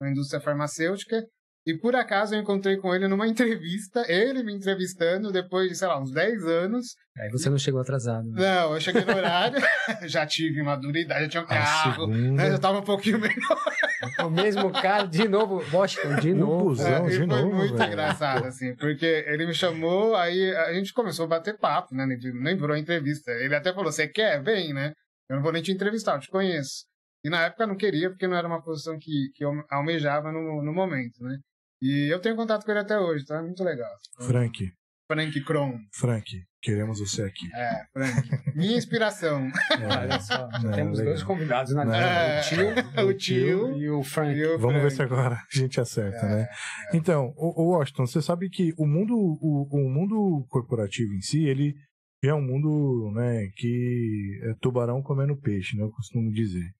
numa 0.00 0.10
indústria 0.10 0.40
farmacêutica 0.40 1.24
e 1.68 1.76
por 1.76 1.94
acaso 1.94 2.34
eu 2.34 2.40
encontrei 2.40 2.78
com 2.78 2.94
ele 2.94 3.06
numa 3.06 3.26
entrevista, 3.28 4.02
ele 4.10 4.42
me 4.42 4.54
entrevistando 4.54 5.30
depois 5.30 5.68
de, 5.68 5.76
sei 5.76 5.86
lá, 5.86 6.00
uns 6.00 6.10
10 6.10 6.46
anos. 6.46 6.96
Aí 7.16 7.30
você 7.30 7.50
não 7.50 7.58
chegou 7.58 7.80
atrasado. 7.80 8.26
Né? 8.30 8.40
Não, 8.40 8.72
eu 8.72 8.80
cheguei 8.80 9.04
no 9.04 9.14
horário, 9.14 9.60
já 10.08 10.26
tive 10.26 10.62
maturidade, 10.62 11.24
já 11.24 11.28
tinha 11.28 11.42
um 11.42 11.46
carro, 11.46 12.06
né, 12.06 12.50
já 12.50 12.58
tava 12.58 12.78
um 12.78 12.84
pouquinho 12.84 13.18
melhor. 13.20 13.77
O 14.24 14.30
mesmo 14.30 14.70
cara, 14.70 15.06
de 15.06 15.28
novo, 15.28 15.62
Washington, 15.72 16.16
de 16.16 16.32
novo. 16.32 16.64
Busão, 16.66 17.06
é, 17.06 17.10
de 17.10 17.16
foi 17.16 17.26
novo, 17.26 17.54
muito 17.54 17.76
velho. 17.76 17.92
engraçado, 17.92 18.46
assim, 18.46 18.74
porque 18.76 19.24
ele 19.26 19.46
me 19.46 19.54
chamou, 19.54 20.14
aí 20.14 20.54
a 20.54 20.72
gente 20.72 20.92
começou 20.92 21.24
a 21.24 21.28
bater 21.28 21.58
papo, 21.58 21.94
né? 21.94 22.06
Nem 22.06 22.56
virou 22.56 22.76
entrevista. 22.76 23.30
Ele 23.32 23.54
até 23.54 23.72
falou: 23.72 23.90
Você 23.90 24.06
quer? 24.06 24.42
Vem, 24.42 24.72
né? 24.72 24.92
Eu 25.28 25.36
não 25.36 25.42
vou 25.42 25.52
nem 25.52 25.62
te 25.62 25.72
entrevistar, 25.72 26.14
eu 26.14 26.20
te 26.20 26.28
conheço. 26.28 26.84
E 27.24 27.28
na 27.30 27.42
época 27.44 27.64
eu 27.64 27.68
não 27.68 27.76
queria, 27.76 28.10
porque 28.10 28.26
não 28.28 28.36
era 28.36 28.46
uma 28.46 28.62
posição 28.62 28.96
que, 28.98 29.30
que 29.34 29.44
eu 29.44 29.52
almejava 29.70 30.30
no, 30.30 30.62
no 30.62 30.72
momento, 30.72 31.22
né? 31.22 31.36
E 31.82 32.12
eu 32.12 32.20
tenho 32.20 32.36
contato 32.36 32.64
com 32.64 32.70
ele 32.70 32.80
até 32.80 32.98
hoje, 32.98 33.24
tá? 33.24 33.42
Muito 33.42 33.62
legal. 33.62 33.90
Frank. 34.20 34.72
Frank 35.10 35.44
Kron. 35.44 35.78
Frank, 35.92 36.26
queremos 36.60 36.98
você 37.00 37.22
aqui. 37.22 37.46
É, 37.54 37.84
Frank. 37.92 38.56
Minha 38.56 38.76
inspiração. 38.76 39.48
É, 39.78 39.86
Olha 39.86 40.20
só, 40.20 40.48
é, 40.48 40.74
temos 40.74 40.98
legal. 40.98 41.14
dois 41.14 41.22
convidados 41.22 41.72
na 41.74 41.96
é, 41.96 42.40
o, 42.40 42.42
tio, 42.42 43.06
o, 43.06 43.14
tio 43.14 43.76
e 43.76 43.88
o 43.90 44.02
Frank. 44.02 44.36
E 44.36 44.44
o 44.44 44.58
Vamos 44.58 44.82
ver 44.82 44.90
se 44.90 45.02
agora 45.02 45.36
a 45.36 45.56
gente 45.56 45.80
acerta, 45.80 46.26
é, 46.26 46.28
né? 46.28 46.48
É. 46.92 46.96
Então, 46.96 47.32
o, 47.36 47.62
o, 47.62 47.70
Washington, 47.70 48.06
você 48.06 48.20
sabe 48.20 48.48
que 48.50 48.72
o 48.76 48.86
mundo, 48.86 49.14
o, 49.14 49.68
o 49.70 49.88
mundo 49.88 50.44
corporativo 50.48 51.14
em 51.14 51.20
si, 51.20 51.44
ele 51.44 51.74
é 52.22 52.34
um 52.34 52.42
mundo 52.42 53.12
né, 53.14 53.48
que 53.54 54.40
é 54.42 54.54
tubarão 54.60 55.02
comendo 55.02 55.36
peixe, 55.36 55.76
né? 55.76 55.84
Eu 55.84 55.90
costumo 55.90 56.32
dizer. 56.32 56.72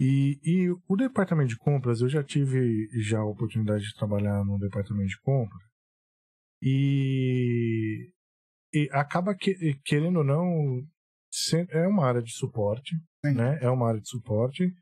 E, 0.00 0.40
e 0.42 0.70
o 0.88 0.96
departamento 0.96 1.50
de 1.50 1.56
compras, 1.56 2.00
eu 2.00 2.08
já 2.08 2.22
tive 2.22 2.88
já 3.00 3.18
a 3.20 3.26
oportunidade 3.26 3.84
de 3.84 3.94
trabalhar 3.94 4.44
no 4.44 4.58
departamento 4.58 5.08
de 5.08 5.20
compras. 5.20 5.62
E, 6.60 8.10
e 8.74 8.88
acaba 8.90 9.34
que, 9.34 9.54
querendo 9.84 10.18
ou 10.18 10.24
não, 10.24 10.82
é 11.70 11.86
uma 11.86 12.06
área 12.06 12.22
de 12.22 12.32
suporte, 12.32 12.96
Sim. 13.24 13.34
né? 13.34 13.58
É 13.62 13.70
uma 13.70 13.88
área 13.88 14.00
de 14.00 14.08
suporte 14.08 14.74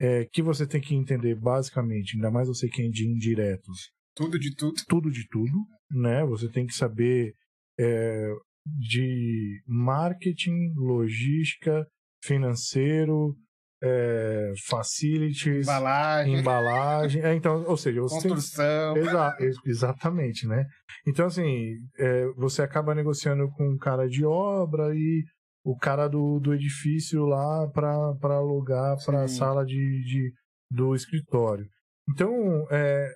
é, 0.00 0.24
que 0.26 0.42
você 0.42 0.66
tem 0.66 0.80
que 0.80 0.94
entender 0.94 1.34
basicamente, 1.34 2.16
ainda 2.16 2.30
mais 2.30 2.48
você 2.48 2.68
que 2.68 2.82
é 2.82 2.88
de 2.88 3.06
indiretos. 3.06 3.92
Tudo 4.14 4.38
de 4.38 4.54
tudo. 4.54 4.74
Tudo 4.88 5.10
de 5.10 5.26
tudo, 5.28 5.66
né? 5.90 6.24
Você 6.24 6.48
tem 6.50 6.66
que 6.66 6.74
saber 6.74 7.34
é, 7.78 8.30
de 8.66 9.62
marketing, 9.66 10.72
logística, 10.76 11.86
financeiro, 12.22 13.36
é, 13.84 14.52
facilities, 14.66 15.66
embalagem, 15.66 16.38
embalagem 16.38 17.22
é, 17.22 17.34
então, 17.34 17.64
ou 17.66 17.76
seja, 17.76 18.00
você 18.00 18.28
construção, 18.28 18.94
tem, 18.94 19.02
exa, 19.02 19.36
exatamente, 19.66 20.46
né? 20.46 20.64
Então 21.06 21.26
assim, 21.26 21.74
é, 21.98 22.26
você 22.36 22.62
acaba 22.62 22.94
negociando 22.94 23.48
com 23.50 23.74
um 23.74 23.76
cara 23.76 24.08
de 24.08 24.24
obra 24.24 24.94
e 24.94 25.22
o 25.64 25.76
cara 25.76 26.08
do, 26.08 26.38
do 26.40 26.54
edifício 26.54 27.24
lá 27.24 27.66
para 27.68 28.36
alugar 28.36 28.96
para 29.04 29.22
a 29.22 29.28
sala 29.28 29.64
de, 29.64 30.02
de, 30.04 30.32
do 30.70 30.94
escritório. 30.94 31.66
Então, 32.10 32.30
é, 32.70 33.08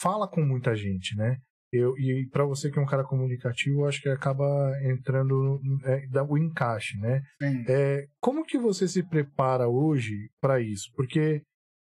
fala 0.00 0.28
com 0.28 0.42
muita 0.42 0.74
gente, 0.74 1.16
né? 1.16 1.36
Eu, 1.76 1.96
e 1.98 2.26
para 2.30 2.44
você 2.44 2.70
que 2.70 2.78
é 2.78 2.82
um 2.82 2.86
cara 2.86 3.04
comunicativo, 3.04 3.86
acho 3.86 4.00
que 4.00 4.08
acaba 4.08 4.44
entrando 4.82 5.60
é, 5.84 6.06
dá 6.08 6.24
o 6.24 6.38
encaixe, 6.38 6.98
né? 6.98 7.22
É, 7.68 8.06
como 8.20 8.44
que 8.44 8.58
você 8.58 8.88
se 8.88 9.02
prepara 9.02 9.68
hoje 9.68 10.30
para 10.40 10.60
isso? 10.60 10.90
Porque 10.94 11.42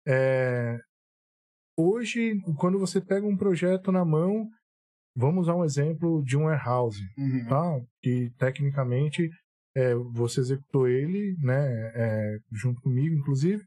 é, 0.07 0.77
hoje, 1.77 2.39
quando 2.57 2.79
você 2.79 3.01
pega 3.01 3.25
um 3.25 3.37
projeto 3.37 3.91
na 3.91 4.05
mão, 4.05 4.47
vamos 5.15 5.43
usar 5.43 5.55
um 5.55 5.65
exemplo 5.65 6.23
de 6.23 6.37
um 6.37 6.43
warehouse, 6.43 7.01
uhum. 7.17 7.45
tá? 7.47 7.81
Que 8.01 8.31
tecnicamente 8.37 9.29
é, 9.75 9.95
você 9.95 10.41
executou 10.41 10.87
ele, 10.87 11.35
né? 11.39 11.91
É, 11.95 12.37
junto 12.51 12.81
comigo, 12.81 13.15
inclusive. 13.15 13.63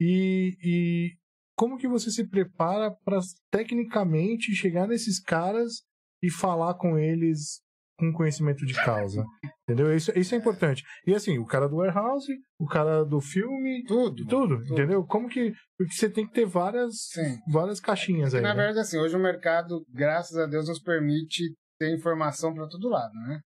E, 0.00 0.56
e 0.62 1.12
como 1.56 1.78
que 1.78 1.88
você 1.88 2.10
se 2.10 2.28
prepara 2.28 2.90
para 3.04 3.20
tecnicamente 3.50 4.54
chegar 4.54 4.88
nesses 4.88 5.20
caras 5.20 5.82
e 6.22 6.30
falar 6.30 6.74
com 6.74 6.98
eles 6.98 7.62
com 7.98 8.12
conhecimento 8.12 8.66
de 8.66 8.74
causa? 8.74 9.24
Entendeu? 9.62 9.94
Isso, 9.96 10.10
isso 10.18 10.34
é 10.34 10.38
importante. 10.38 10.82
E 11.06 11.14
assim, 11.14 11.38
o 11.38 11.46
cara 11.46 11.68
do 11.68 11.76
warehouse, 11.76 12.32
o 12.58 12.66
cara 12.66 13.04
do 13.04 13.20
filme, 13.20 13.84
tudo, 13.86 14.26
tudo, 14.26 14.58
tudo. 14.58 14.72
entendeu? 14.72 15.04
Como 15.04 15.28
que 15.28 15.52
porque 15.76 15.94
você 15.94 16.08
tem 16.08 16.26
que 16.26 16.32
ter 16.32 16.46
várias 16.46 17.10
várias 17.48 17.80
caixinhas 17.80 18.34
aí. 18.34 18.42
Na 18.42 18.50
né? 18.50 18.56
verdade, 18.56 18.80
assim, 18.80 18.98
hoje 18.98 19.16
o 19.16 19.20
mercado, 19.20 19.84
graças 19.88 20.36
a 20.36 20.46
Deus, 20.46 20.68
nos 20.68 20.80
permite 20.80 21.54
ter 21.78 21.94
informação 21.94 22.54
para 22.54 22.68
todo 22.68 22.88
lado, 22.88 23.14
né? 23.26 23.40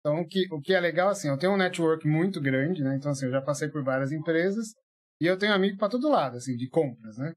Então, 0.00 0.20
o 0.20 0.26
que, 0.26 0.46
o 0.52 0.60
que 0.60 0.72
é 0.72 0.80
legal, 0.80 1.10
assim, 1.10 1.28
eu 1.28 1.38
tenho 1.38 1.52
um 1.52 1.58
network 1.58 2.08
muito 2.08 2.40
grande, 2.40 2.82
né? 2.82 2.96
Então, 2.96 3.10
assim, 3.10 3.26
eu 3.26 3.32
já 3.32 3.42
passei 3.42 3.68
por 3.68 3.84
várias 3.84 4.10
empresas 4.12 4.68
e 5.20 5.26
eu 5.26 5.38
tenho 5.38 5.52
amigo 5.52 5.76
para 5.76 5.90
todo 5.90 6.08
lado, 6.08 6.36
assim, 6.38 6.56
de 6.56 6.68
compras, 6.68 7.18
né? 7.18 7.32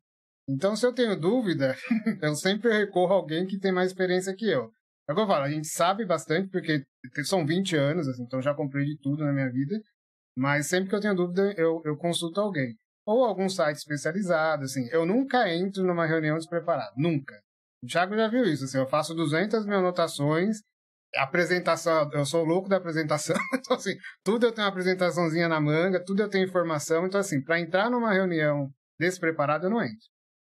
Então, 0.48 0.76
se 0.76 0.86
eu 0.86 0.94
tenho 0.94 1.20
dúvida, 1.20 1.76
eu 2.22 2.36
sempre 2.36 2.72
recorro 2.72 3.14
a 3.14 3.16
alguém 3.16 3.46
que 3.46 3.60
tem 3.60 3.72
mais 3.72 3.90
experiência 3.90 4.36
que 4.36 4.50
eu. 4.50 4.72
É 5.08 5.12
o 5.12 5.16
que 5.16 5.22
eu 5.22 5.28
falo, 5.28 5.44
a 5.44 5.50
gente 5.50 5.68
sabe 5.68 6.06
bastante, 6.06 6.50
porque 6.50 6.84
são 7.26 7.46
20 7.46 7.76
anos, 7.76 8.08
assim, 8.08 8.24
então 8.24 8.42
já 8.42 8.54
comprei 8.54 8.86
de 8.86 8.98
tudo 9.00 9.24
na 9.24 9.34
minha 9.34 9.50
vida. 9.52 9.82
Mas 10.36 10.68
sempre 10.68 10.90
que 10.90 10.96
eu 10.96 11.00
tenho 11.00 11.16
dúvida, 11.16 11.54
eu, 11.58 11.82
eu 11.86 11.96
consulto 11.98 12.40
alguém. 12.40 12.76
Ou 13.06 13.24
algum 13.26 13.50
site 13.50 13.78
especializado, 13.78 14.64
assim. 14.64 14.88
Eu 14.92 15.06
nunca 15.06 15.50
entro 15.54 15.84
numa 15.84 16.06
reunião 16.06 16.38
despreparado. 16.38 16.94
Nunca. 16.98 17.40
O 17.84 17.88
Thiago 17.88 18.16
já 18.16 18.28
viu 18.28 18.44
isso, 18.46 18.64
assim. 18.64 18.78
Eu 18.78 18.88
faço 18.88 19.14
200 19.14 19.66
mil 19.66 19.78
anotações. 19.78 20.62
Apresentação, 21.16 22.10
eu 22.14 22.26
sou 22.26 22.44
louco 22.44 22.68
da 22.68 22.78
apresentação. 22.78 23.36
Então, 23.54 23.78
assim, 23.78 23.96
tudo 24.24 24.48
eu 24.48 24.52
tenho 24.52 24.66
uma 24.66 24.72
apresentaçãozinha 24.72 25.48
na 25.48 25.60
manga, 25.62 26.04
tudo 26.04 26.24
eu 26.24 26.30
tenho 26.30 26.48
informação. 26.48 27.06
Então, 27.06 27.20
assim, 27.20 27.44
para 27.44 27.60
entrar 27.60 27.90
numa 27.90 28.12
reunião 28.12 28.72
despreparado, 29.00 29.68
eu 29.68 29.70
não 29.70 29.84
entro. 29.84 30.13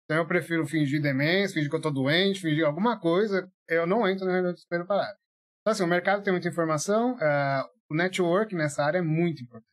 Então 0.07 0.17
eu 0.17 0.27
prefiro 0.27 0.65
fingir 0.65 1.01
demência, 1.01 1.53
fingir 1.53 1.69
que 1.69 1.75
eu 1.75 1.81
tô 1.81 1.91
doente, 1.91 2.39
fingir 2.39 2.65
alguma 2.65 2.99
coisa. 2.99 3.47
Eu 3.67 3.85
não 3.85 4.07
entro 4.07 4.25
na 4.25 4.31
reunião 4.31 4.51
de 4.51 4.55
desespero 4.55 4.87
parado. 4.87 5.17
Então, 5.61 5.73
assim, 5.73 5.83
o 5.83 5.87
mercado 5.87 6.23
tem 6.23 6.31
muita 6.31 6.47
informação, 6.47 7.15
uh, 7.15 7.63
o 7.91 7.95
network 7.95 8.55
nessa 8.55 8.83
área 8.83 8.99
é 8.99 9.01
muito 9.01 9.43
importante. 9.43 9.67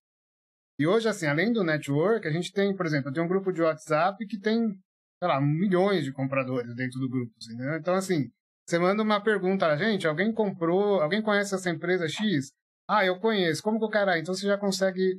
E 0.76 0.86
hoje, 0.88 1.08
assim, 1.08 1.26
além 1.26 1.52
do 1.52 1.62
network, 1.62 2.26
a 2.26 2.32
gente 2.32 2.52
tem, 2.52 2.74
por 2.74 2.84
exemplo, 2.84 3.10
eu 3.10 3.12
tenho 3.12 3.26
um 3.26 3.28
grupo 3.28 3.52
de 3.52 3.62
WhatsApp 3.62 4.26
que 4.26 4.40
tem 4.40 4.76
sei 5.24 5.28
lá, 5.28 5.40
milhões 5.40 6.04
de 6.04 6.12
compradores 6.12 6.74
dentro 6.74 7.00
do 7.00 7.08
grupo. 7.08 7.32
Entendeu? 7.42 7.76
Então, 7.76 7.94
assim, 7.94 8.28
você 8.66 8.78
manda 8.78 9.02
uma 9.02 9.22
pergunta 9.22 9.66
a 9.66 9.76
gente, 9.76 10.06
alguém 10.06 10.32
comprou, 10.32 11.00
alguém 11.00 11.22
conhece 11.22 11.54
essa 11.54 11.70
empresa 11.70 12.06
X? 12.08 12.50
Ah, 12.88 13.04
eu 13.04 13.18
conheço. 13.18 13.62
Como 13.62 13.78
que 13.78 13.84
o 13.86 13.88
cara. 13.88 14.18
Então 14.18 14.34
você 14.34 14.46
já 14.46 14.58
consegue 14.58 15.18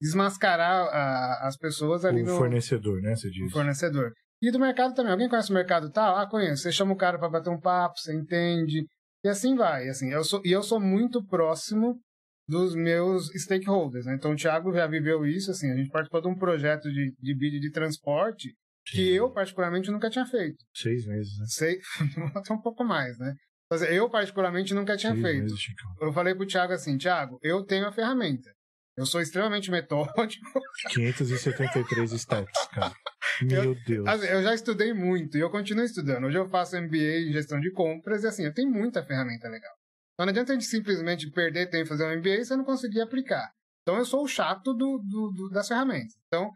desmascarar 0.00 0.88
a, 0.88 1.46
as 1.46 1.56
pessoas 1.56 2.04
ali 2.04 2.22
o 2.22 2.26
no. 2.26 2.36
fornecedor, 2.36 3.00
né? 3.00 3.14
Você 3.14 3.30
diz. 3.30 3.46
O 3.46 3.52
fornecedor. 3.52 4.12
E 4.44 4.50
do 4.50 4.60
mercado 4.60 4.94
também. 4.94 5.10
Alguém 5.10 5.28
conhece 5.28 5.50
o 5.50 5.54
mercado 5.54 5.90
tal? 5.90 6.18
Ah, 6.18 6.28
conheço. 6.28 6.64
Você 6.64 6.72
chama 6.72 6.92
o 6.92 6.96
cara 6.96 7.18
para 7.18 7.30
bater 7.30 7.48
um 7.48 7.58
papo, 7.58 7.98
você 7.98 8.14
entende. 8.14 8.86
E 9.24 9.28
assim 9.28 9.56
vai. 9.56 9.88
Assim, 9.88 10.10
eu 10.10 10.22
sou, 10.22 10.42
e 10.44 10.52
eu 10.52 10.62
sou 10.62 10.78
muito 10.78 11.24
próximo 11.24 11.98
dos 12.46 12.74
meus 12.74 13.28
stakeholders. 13.34 14.04
Né? 14.04 14.16
Então 14.16 14.32
o 14.32 14.36
Thiago 14.36 14.70
já 14.74 14.86
viveu 14.86 15.24
isso. 15.24 15.50
Assim, 15.50 15.72
a 15.72 15.76
gente 15.76 15.88
participou 15.88 16.20
de 16.20 16.28
um 16.28 16.36
projeto 16.36 16.92
de, 16.92 17.14
de 17.18 17.34
vídeo 17.34 17.58
de 17.58 17.70
transporte 17.70 18.50
que 18.86 19.14
eu, 19.14 19.30
particularmente, 19.30 19.90
nunca 19.90 20.10
tinha 20.10 20.26
feito. 20.26 20.62
Seis 20.74 21.06
meses, 21.06 21.38
né? 21.38 21.46
Sei, 21.48 21.78
até 22.36 22.52
um 22.52 22.60
pouco 22.60 22.84
mais, 22.84 23.18
né? 23.18 23.34
Eu, 23.88 24.10
particularmente, 24.10 24.74
nunca 24.74 24.94
tinha 24.94 25.12
Seis 25.12 25.24
feito. 25.24 25.44
Meses, 25.44 25.58
eu 26.02 26.12
falei 26.12 26.34
pro 26.34 26.46
Thiago 26.46 26.74
assim, 26.74 26.98
Thiago, 26.98 27.38
eu 27.42 27.64
tenho 27.64 27.86
a 27.86 27.92
ferramenta. 27.92 28.50
Eu 28.96 29.06
sou 29.06 29.20
extremamente 29.20 29.70
metódico. 29.70 30.46
573 30.90 32.10
steps, 32.12 32.66
cara. 32.68 32.94
Meu 33.42 33.64
eu, 33.64 33.84
Deus. 33.84 34.06
Assim, 34.06 34.26
eu 34.26 34.42
já 34.42 34.54
estudei 34.54 34.92
muito 34.92 35.36
e 35.36 35.40
eu 35.40 35.50
continuo 35.50 35.84
estudando. 35.84 36.24
Hoje 36.24 36.38
eu 36.38 36.48
faço 36.48 36.80
MBA 36.80 37.28
em 37.28 37.32
gestão 37.32 37.58
de 37.58 37.72
compras 37.72 38.22
e 38.22 38.28
assim, 38.28 38.44
eu 38.44 38.54
tenho 38.54 38.70
muita 38.70 39.04
ferramenta 39.04 39.48
legal. 39.48 39.72
Então 40.14 40.26
não 40.26 40.30
adianta 40.30 40.52
a 40.52 40.54
gente 40.54 40.66
simplesmente 40.66 41.30
perder 41.30 41.68
tempo 41.70 41.88
fazer 41.88 42.04
um 42.04 42.16
MBA 42.18 42.36
e 42.36 42.44
você 42.44 42.56
não 42.56 42.64
conseguir 42.64 43.00
aplicar. 43.00 43.50
Então 43.82 43.98
eu 43.98 44.04
sou 44.04 44.22
o 44.22 44.28
chato 44.28 44.72
do, 44.72 44.98
do, 44.98 45.32
do, 45.32 45.50
das 45.50 45.66
ferramentas. 45.66 46.14
Então, 46.28 46.50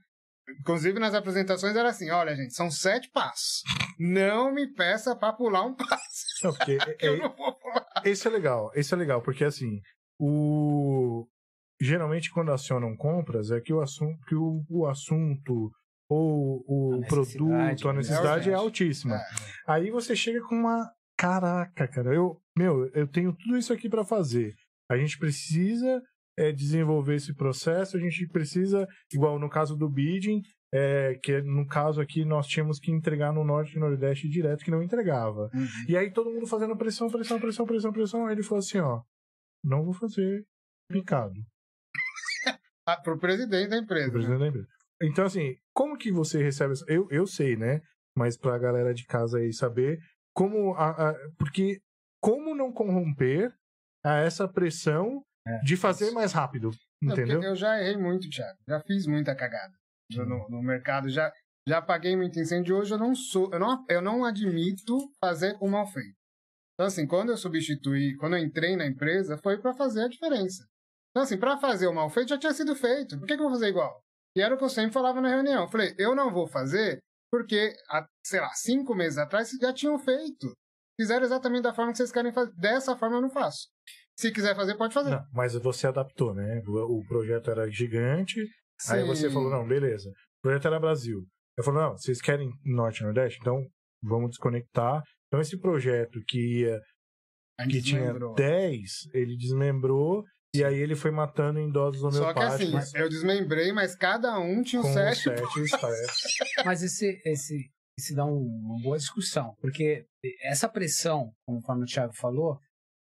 inclusive 0.60 1.00
nas 1.00 1.14
apresentações 1.14 1.74
era 1.74 1.88
assim: 1.88 2.08
olha, 2.10 2.36
gente, 2.36 2.54
são 2.54 2.70
sete 2.70 3.10
passos. 3.10 3.62
Não 3.98 4.52
me 4.54 4.72
peça 4.72 5.16
para 5.16 5.32
pular 5.32 5.64
um 5.64 5.74
passo. 5.74 6.24
Não, 6.44 6.54
porque 6.54 6.78
é, 7.00 7.08
eu 7.08 7.18
não 7.18 7.34
vou 7.34 7.52
pular. 7.58 7.84
Esse 8.04 8.28
é 8.28 8.30
legal, 8.30 8.70
esse 8.74 8.94
é 8.94 8.96
legal, 8.96 9.20
porque 9.20 9.44
assim, 9.44 9.80
o, 10.20 11.26
geralmente 11.80 12.30
quando 12.30 12.52
acionam 12.52 12.96
compras 12.96 13.50
é 13.50 13.60
que 13.60 13.72
o 13.72 13.80
assunto, 13.80 14.18
que 14.26 14.34
o, 14.34 14.64
o 14.68 14.86
assunto 14.86 15.70
ou 16.10 16.64
o 16.66 17.06
produto, 17.06 17.88
a 17.88 17.92
necessidade 17.92 18.48
é, 18.48 18.52
é 18.52 18.56
altíssima. 18.56 19.16
É. 19.16 19.20
Aí 19.66 19.90
você 19.90 20.16
chega 20.16 20.40
com 20.40 20.54
uma 20.54 20.90
caraca, 21.18 21.86
cara, 21.86 22.14
eu, 22.14 22.40
meu, 22.56 22.88
eu 22.94 23.06
tenho 23.06 23.34
tudo 23.34 23.58
isso 23.58 23.72
aqui 23.72 23.88
para 23.88 24.04
fazer. 24.04 24.54
A 24.90 24.96
gente 24.96 25.18
precisa 25.18 26.02
é, 26.38 26.52
desenvolver 26.52 27.16
esse 27.16 27.34
processo, 27.34 27.96
a 27.96 28.00
gente 28.00 28.26
precisa, 28.28 28.86
igual 29.12 29.38
no 29.38 29.50
caso 29.50 29.76
do 29.76 29.90
bidding, 29.90 30.40
é, 30.72 31.18
que 31.22 31.42
no 31.42 31.66
caso 31.66 32.00
aqui 32.00 32.24
nós 32.24 32.46
tínhamos 32.46 32.78
que 32.78 32.90
entregar 32.90 33.32
no 33.32 33.44
norte 33.44 33.76
e 33.76 33.80
nordeste 33.80 34.28
direto 34.28 34.64
que 34.64 34.70
não 34.70 34.82
entregava. 34.82 35.50
Uhum. 35.52 35.66
E 35.88 35.96
aí 35.96 36.10
todo 36.10 36.30
mundo 36.30 36.46
fazendo 36.46 36.76
pressão, 36.76 37.10
pressão, 37.10 37.40
pressão, 37.40 37.66
pressão, 37.66 37.92
pressão. 37.92 38.26
Aí 38.26 38.34
ele 38.34 38.42
falou 38.42 38.60
assim, 38.60 38.78
ó, 38.78 39.02
não 39.64 39.84
vou 39.84 39.92
fazer 39.92 40.44
picado. 40.90 41.34
Ah, 42.88 42.96
pro 42.96 43.18
presidente 43.18 43.68
da 43.68 43.76
empresa. 43.76 44.10
Pro 44.10 44.12
presidente 44.12 44.38
né? 44.38 44.44
da 44.44 44.48
empresa. 44.48 44.68
Então, 45.02 45.26
assim, 45.26 45.54
como 45.74 45.98
que 45.98 46.10
você 46.10 46.42
recebe. 46.42 46.72
Eu, 46.86 47.06
eu 47.10 47.26
sei, 47.26 47.54
né? 47.54 47.82
Mas 48.16 48.38
pra 48.38 48.58
galera 48.58 48.94
de 48.94 49.04
casa 49.04 49.38
aí 49.38 49.52
saber 49.52 50.00
como. 50.34 50.74
A, 50.74 51.10
a, 51.10 51.14
porque 51.38 51.80
como 52.18 52.54
não 52.54 52.72
corromper 52.72 53.52
a 54.02 54.16
essa 54.20 54.48
pressão 54.48 55.22
é, 55.46 55.58
de 55.58 55.76
fazer 55.76 56.06
isso. 56.06 56.14
mais 56.14 56.32
rápido. 56.32 56.70
Entendeu? 57.02 57.42
eu 57.42 57.54
já 57.54 57.78
errei 57.78 57.98
muito, 57.98 58.28
Thiago. 58.30 58.58
Já 58.66 58.80
fiz 58.80 59.06
muita 59.06 59.36
cagada 59.36 59.74
no, 60.10 60.48
no, 60.48 60.62
mercado. 60.62 61.10
Já, 61.10 61.30
já 61.68 61.82
paguei 61.82 62.16
muito 62.16 62.40
incêndio. 62.40 62.78
Hoje 62.78 62.94
eu 62.94 62.98
não 62.98 63.14
sou. 63.14 63.52
Eu 63.52 63.58
não, 63.60 63.84
eu 63.86 64.00
não 64.00 64.24
admito 64.24 64.96
fazer 65.20 65.54
o 65.60 65.68
mal 65.68 65.86
feito. 65.86 66.16
Então, 66.74 66.86
assim, 66.86 67.06
quando 67.06 67.30
eu 67.30 67.36
substituí, 67.36 68.16
quando 68.16 68.36
eu 68.36 68.42
entrei 68.42 68.76
na 68.76 68.86
empresa, 68.86 69.36
foi 69.36 69.58
para 69.58 69.74
fazer 69.74 70.04
a 70.04 70.08
diferença. 70.08 70.64
Então, 71.10 71.22
assim, 71.22 71.38
para 71.38 71.58
fazer 71.58 71.86
o 71.86 71.94
mal 71.94 72.08
feito 72.10 72.28
já 72.30 72.38
tinha 72.38 72.52
sido 72.52 72.74
feito. 72.74 73.18
Por 73.18 73.26
que, 73.26 73.34
que 73.34 73.40
eu 73.40 73.48
vou 73.48 73.54
fazer 73.54 73.68
igual? 73.68 74.00
E 74.36 74.40
era 74.40 74.54
o 74.54 74.58
que 74.58 74.64
eu 74.64 74.68
sempre 74.68 74.92
falava 74.92 75.20
na 75.20 75.28
reunião. 75.28 75.62
Eu 75.62 75.68
falei, 75.68 75.94
eu 75.98 76.14
não 76.14 76.32
vou 76.32 76.46
fazer 76.46 76.98
porque, 77.30 77.74
há, 77.90 78.06
sei 78.24 78.40
lá, 78.40 78.50
cinco 78.54 78.94
meses 78.94 79.18
atrás 79.18 79.50
já 79.60 79.72
tinham 79.72 79.98
feito. 79.98 80.52
Fizeram 80.98 81.24
exatamente 81.24 81.62
da 81.62 81.74
forma 81.74 81.92
que 81.92 81.98
vocês 81.98 82.12
querem 82.12 82.32
fazer. 82.32 82.52
Dessa 82.56 82.96
forma 82.96 83.16
eu 83.16 83.22
não 83.22 83.30
faço. 83.30 83.68
Se 84.18 84.32
quiser 84.32 84.56
fazer, 84.56 84.76
pode 84.76 84.94
fazer. 84.94 85.10
Não, 85.10 85.24
mas 85.32 85.54
você 85.54 85.86
adaptou, 85.86 86.34
né? 86.34 86.60
O 86.66 87.04
projeto 87.06 87.50
era 87.50 87.70
gigante. 87.70 88.44
Sim. 88.80 88.94
Aí 88.94 89.04
você 89.04 89.30
falou, 89.30 89.50
não, 89.50 89.66
beleza. 89.66 90.08
O 90.10 90.42
projeto 90.42 90.66
era 90.66 90.80
Brasil. 90.80 91.24
Eu 91.56 91.64
falei, 91.64 91.82
não, 91.82 91.92
vocês 91.92 92.20
querem 92.20 92.50
Norte 92.64 93.00
e 93.00 93.04
Nordeste? 93.04 93.38
Então 93.40 93.64
vamos 94.02 94.30
desconectar. 94.30 95.02
Então 95.26 95.40
esse 95.40 95.58
projeto 95.58 96.20
que 96.26 96.62
ia 96.62 96.80
que 97.68 97.82
tinha 97.82 98.14
10, 98.36 98.90
ele 99.12 99.36
desmembrou 99.36 100.24
e 100.54 100.64
aí 100.64 100.78
ele 100.78 100.94
foi 100.94 101.10
matando 101.10 101.58
em 101.58 101.70
doses 101.70 102.02
homeopáticas. 102.02 102.60
Só 102.60 102.70
que 102.70 102.76
assim, 102.76 102.98
eu 102.98 103.08
desmembrei, 103.08 103.72
mas 103.72 103.94
cada 103.94 104.38
um 104.38 104.62
tinha 104.62 104.80
um 104.80 104.92
sete. 104.92 105.24
sete 105.24 105.44
mas 106.64 106.82
esse, 106.82 107.20
esse, 107.24 107.70
esse 107.98 108.14
dá 108.14 108.24
um, 108.24 108.46
uma 108.46 108.82
boa 108.82 108.96
discussão, 108.96 109.54
porque 109.60 110.06
essa 110.42 110.68
pressão, 110.68 111.32
conforme 111.46 111.84
o 111.84 111.86
Thiago 111.86 112.14
falou, 112.14 112.58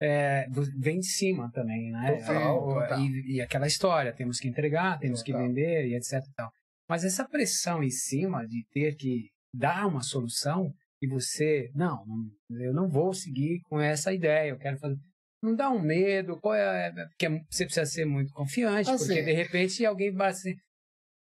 é, 0.00 0.46
vem 0.78 0.98
de 0.98 1.06
cima 1.06 1.50
também, 1.52 1.90
né? 1.90 2.16
Total, 2.20 2.64
total. 2.64 3.00
E, 3.00 3.36
e, 3.36 3.40
aquela 3.40 3.66
história, 3.66 4.12
temos 4.12 4.38
que 4.38 4.48
entregar, 4.48 4.98
temos 4.98 5.22
total. 5.22 5.40
que 5.40 5.46
vender 5.46 5.88
e 5.88 5.94
etc. 5.94 6.22
Tal. 6.34 6.50
Mas 6.88 7.04
essa 7.04 7.26
pressão 7.26 7.82
em 7.82 7.90
cima 7.90 8.46
de 8.46 8.64
ter 8.72 8.94
que 8.94 9.30
dar 9.54 9.86
uma 9.86 10.02
solução 10.02 10.72
e 11.02 11.06
você, 11.06 11.70
não, 11.74 12.04
eu 12.50 12.72
não 12.72 12.88
vou 12.88 13.12
seguir 13.12 13.60
com 13.64 13.80
essa 13.80 14.12
ideia, 14.12 14.50
eu 14.50 14.58
quero 14.58 14.78
fazer 14.78 14.96
não 15.42 15.54
dá 15.54 15.70
um 15.70 15.80
medo, 15.80 16.38
qual 16.40 16.54
é, 16.54 16.90
porque 17.08 17.28
você 17.50 17.64
precisa 17.64 17.86
ser 17.86 18.04
muito 18.04 18.32
confiante, 18.32 18.90
assim, 18.90 19.06
porque 19.06 19.22
de 19.22 19.32
repente 19.32 19.84
alguém 19.84 20.12
vai 20.12 20.30
assim, 20.30 20.54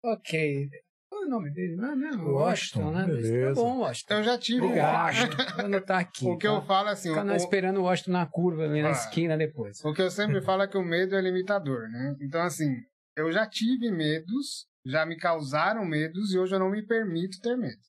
ok, 0.03 0.69
qual 1.11 1.23
é 1.23 1.25
o 1.25 1.29
nome 1.29 1.51
dele? 1.51 1.75
Não 1.75 1.91
é 1.91 1.95
mesmo? 1.95 2.31
Washington, 2.31 2.85
Washington 2.85 2.91
né? 2.91 3.05
Beleza. 3.05 3.47
Tá 3.47 3.61
bom, 3.61 3.79
Washington. 3.79 4.13
Eu 4.13 4.23
já 4.23 4.37
tive. 4.37 4.65
Obrigado. 4.65 5.15
Vou 5.55 5.65
anotar 5.65 5.99
aqui. 5.99 6.25
O 6.25 6.37
que 6.37 6.47
tá? 6.47 6.53
eu 6.53 6.61
falo 6.61 6.87
assim. 6.87 7.09
Ficar 7.09 7.25
o... 7.25 7.35
esperando 7.35 7.77
o 7.79 7.83
Washington 7.83 8.11
na 8.11 8.25
curva 8.25 8.63
ali 8.63 8.79
ah, 8.79 8.83
na 8.83 8.91
esquina 8.91 9.37
depois. 9.37 9.83
O 9.83 9.93
que 9.93 10.01
eu 10.01 10.09
sempre 10.09 10.39
falo 10.41 10.63
é 10.63 10.67
que 10.69 10.77
o 10.77 10.83
medo 10.83 11.13
é 11.13 11.21
limitador, 11.21 11.89
né? 11.89 12.15
Então, 12.21 12.41
assim, 12.41 12.77
eu 13.17 13.29
já 13.29 13.45
tive 13.45 13.91
medos, 13.91 14.67
já 14.85 15.05
me 15.05 15.17
causaram 15.17 15.83
medos 15.83 16.33
e 16.33 16.39
hoje 16.39 16.55
eu 16.55 16.59
não 16.59 16.69
me 16.69 16.81
permito 16.81 17.41
ter 17.41 17.57
medo. 17.57 17.81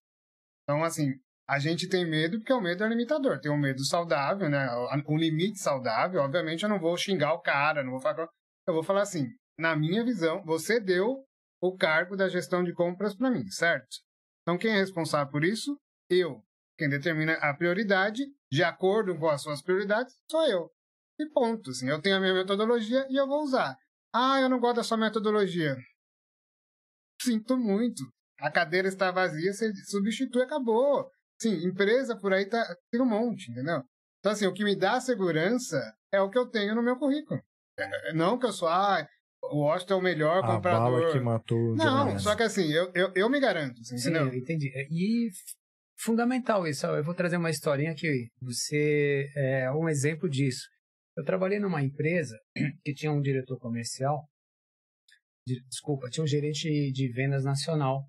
Então, 0.65 0.83
assim, 0.83 1.15
a 1.53 1.59
gente 1.59 1.87
tem 1.87 2.09
medo 2.09 2.39
porque 2.39 2.53
o 2.55 2.63
medo 2.63 2.83
é 2.83 2.89
limitador. 2.89 3.39
Tem 3.39 3.53
um 3.53 3.59
medo 3.59 3.85
saudável, 3.85 4.49
né? 4.49 4.71
Um 5.07 5.19
limite 5.19 5.59
saudável. 5.59 6.23
Obviamente, 6.23 6.63
eu 6.63 6.69
não 6.69 6.81
vou 6.81 6.97
xingar 6.97 7.35
o 7.35 7.43
cara, 7.43 7.85
não 7.85 7.91
vou 7.91 8.01
falar. 8.01 8.27
Eu 8.67 8.73
vou 8.73 8.83
falar 8.83 9.03
assim: 9.03 9.29
na 9.59 9.77
minha 9.77 10.03
visão, 10.03 10.43
você 10.47 10.81
deu 10.81 11.27
o 11.61 11.77
cargo 11.77 12.17
da 12.17 12.27
gestão 12.27 12.65
de 12.65 12.73
compras 12.73 13.15
para 13.15 13.31
mim, 13.31 13.47
certo? 13.49 13.99
Então, 14.41 14.57
quem 14.57 14.73
é 14.73 14.79
responsável 14.79 15.31
por 15.31 15.45
isso? 15.45 15.79
Eu. 16.09 16.43
Quem 16.79 16.89
determina 16.89 17.35
a 17.35 17.53
prioridade, 17.55 18.25
de 18.51 18.65
acordo 18.65 19.15
com 19.19 19.29
as 19.29 19.43
suas 19.43 19.61
prioridades, 19.61 20.15
sou 20.31 20.47
eu. 20.47 20.71
E 21.21 21.29
ponto. 21.29 21.69
Assim, 21.69 21.87
eu 21.87 22.01
tenho 22.01 22.17
a 22.17 22.21
minha 22.21 22.33
metodologia 22.33 23.07
e 23.11 23.17
eu 23.21 23.27
vou 23.27 23.43
usar. 23.43 23.77
Ah, 24.11 24.41
eu 24.41 24.49
não 24.49 24.59
gosto 24.59 24.77
da 24.77 24.83
sua 24.83 24.97
metodologia. 24.97 25.77
Sinto 27.21 27.59
muito. 27.59 28.03
A 28.41 28.51
cadeira 28.51 28.89
está 28.89 29.11
vazia, 29.11 29.53
você 29.53 29.71
substitui, 29.85 30.41
acabou. 30.41 31.11
Sim, 31.43 31.67
empresa 31.67 32.17
por 32.17 32.33
aí 32.33 32.47
tá, 32.47 32.65
tem 32.89 33.01
um 33.01 33.09
monte, 33.09 33.51
entendeu? 33.51 33.83
Então, 34.21 34.31
assim, 34.31 34.47
o 34.47 34.53
que 34.53 34.63
me 34.63 34.77
dá 34.77 35.01
segurança 35.01 35.77
é 36.13 36.21
o 36.21 36.31
que 36.31 36.39
eu 36.39 36.49
tenho 36.49 36.73
no 36.73 36.83
meu 36.83 36.97
currículo. 36.97 37.43
É, 37.77 38.13
não 38.13 38.39
que 38.39 38.47
eu 38.47 38.53
sou, 38.53 38.69
ah, 38.69 39.05
o 39.51 39.65
Washington 39.65 39.95
é 39.95 39.97
o 39.97 40.03
melhor 40.03 40.45
a 40.45 40.47
comprador. 40.47 41.01
Bala 41.01 41.13
que 41.13 41.19
matou 41.19 41.75
não, 41.75 42.17
só 42.21 42.37
que 42.37 42.45
assim, 42.45 42.71
eu, 42.71 42.93
eu, 42.95 43.13
eu 43.17 43.29
me 43.29 43.41
garanto, 43.41 43.81
assim, 43.81 43.99
Sim, 43.99 44.11
entendeu? 44.11 44.33
entendi. 44.33 44.71
É, 44.73 44.87
e 44.89 45.31
fundamental 45.99 46.65
isso. 46.65 46.87
Eu 46.87 47.03
vou 47.03 47.13
trazer 47.15 47.39
uma 47.39 47.51
historinha 47.51 47.93
que 47.93 48.29
você 48.41 49.29
é 49.35 49.73
um 49.73 49.89
exemplo 49.89 50.29
disso. 50.29 50.69
Eu 51.17 51.25
trabalhei 51.25 51.59
numa 51.59 51.83
empresa 51.83 52.39
que 52.85 52.95
tinha 52.95 53.11
um 53.11 53.21
diretor 53.21 53.59
comercial, 53.59 54.29
desculpa, 55.69 56.09
tinha 56.09 56.23
um 56.23 56.29
gerente 56.29 56.93
de 56.93 57.13
vendas 57.13 57.45
nacional. 57.45 58.05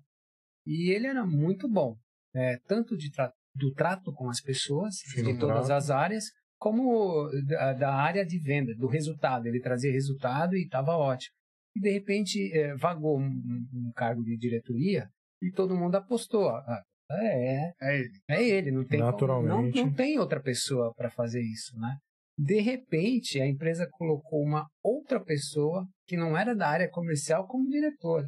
E 0.64 0.94
ele 0.94 1.08
era 1.08 1.26
muito 1.26 1.68
bom 1.68 1.96
é, 2.34 2.58
tanto 2.66 2.96
de 2.96 3.10
tra 3.10 3.32
do 3.54 3.72
trato 3.72 4.12
com 4.12 4.28
as 4.28 4.40
pessoas, 4.40 4.96
de 5.14 5.38
todas 5.38 5.70
as 5.70 5.88
áreas, 5.88 6.24
como 6.58 7.30
da, 7.46 7.72
da, 7.72 7.94
área 7.94 8.26
de 8.26 8.36
venda, 8.38 8.74
do 8.74 8.88
resultado. 8.88 9.46
Ele 9.46 9.60
trazia 9.60 9.92
resultado 9.92 10.56
e 10.56 10.64
estava 10.64 10.96
ótimo. 10.96 11.32
E, 11.76 11.80
de 11.80 11.90
repente, 11.90 12.50
é, 12.52 12.74
vagou 12.74 13.18
um, 13.18 13.26
um, 13.26 13.92
cargo 13.94 14.24
de 14.24 14.36
diretoria 14.36 15.08
e 15.40 15.52
todo 15.52 15.76
mundo 15.76 15.94
apostou. 15.94 16.48
Ah, 16.48 16.82
é, 17.10 17.72
é 17.80 17.98
ele. 17.98 18.20
É 18.28 18.42
ele, 18.42 18.70
não 18.72 18.84
tem, 18.84 18.98
Naturalmente. 18.98 19.76
Não, 19.76 19.86
não 19.86 19.94
tem 19.94 20.18
outra 20.18 20.40
pessoa 20.40 20.92
para 20.94 21.10
fazer 21.10 21.42
isso, 21.42 21.78
né? 21.78 21.96
De 22.36 22.60
repente, 22.60 23.40
a 23.40 23.46
empresa 23.46 23.86
colocou 23.92 24.42
uma 24.42 24.66
outra 24.82 25.22
pessoa 25.22 25.86
que 26.06 26.16
não 26.16 26.36
era 26.36 26.54
da 26.54 26.68
área 26.68 26.90
comercial 26.90 27.46
como 27.46 27.70
diretor. 27.70 28.26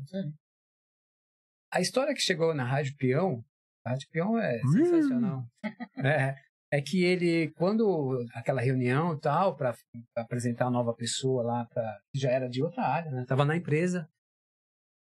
A 1.72 1.80
história 1.80 2.14
que 2.14 2.20
chegou 2.20 2.54
na 2.54 2.64
Rádio 2.64 2.94
Peão 2.96 3.42
Peão 4.10 4.38
é 4.38 4.58
sensacional. 4.60 5.44
é, 6.04 6.34
é 6.72 6.82
que 6.82 7.04
ele, 7.04 7.50
quando 7.52 8.24
aquela 8.34 8.60
reunião 8.60 9.14
e 9.14 9.20
tal, 9.20 9.56
para 9.56 9.74
apresentar 10.16 10.66
a 10.66 10.70
nova 10.70 10.94
pessoa 10.94 11.42
lá, 11.42 11.64
pra, 11.66 12.00
que 12.12 12.18
já 12.18 12.30
era 12.30 12.48
de 12.48 12.62
outra 12.62 12.82
área, 12.82 13.10
né? 13.10 13.24
Tava 13.26 13.44
na 13.44 13.56
empresa, 13.56 14.08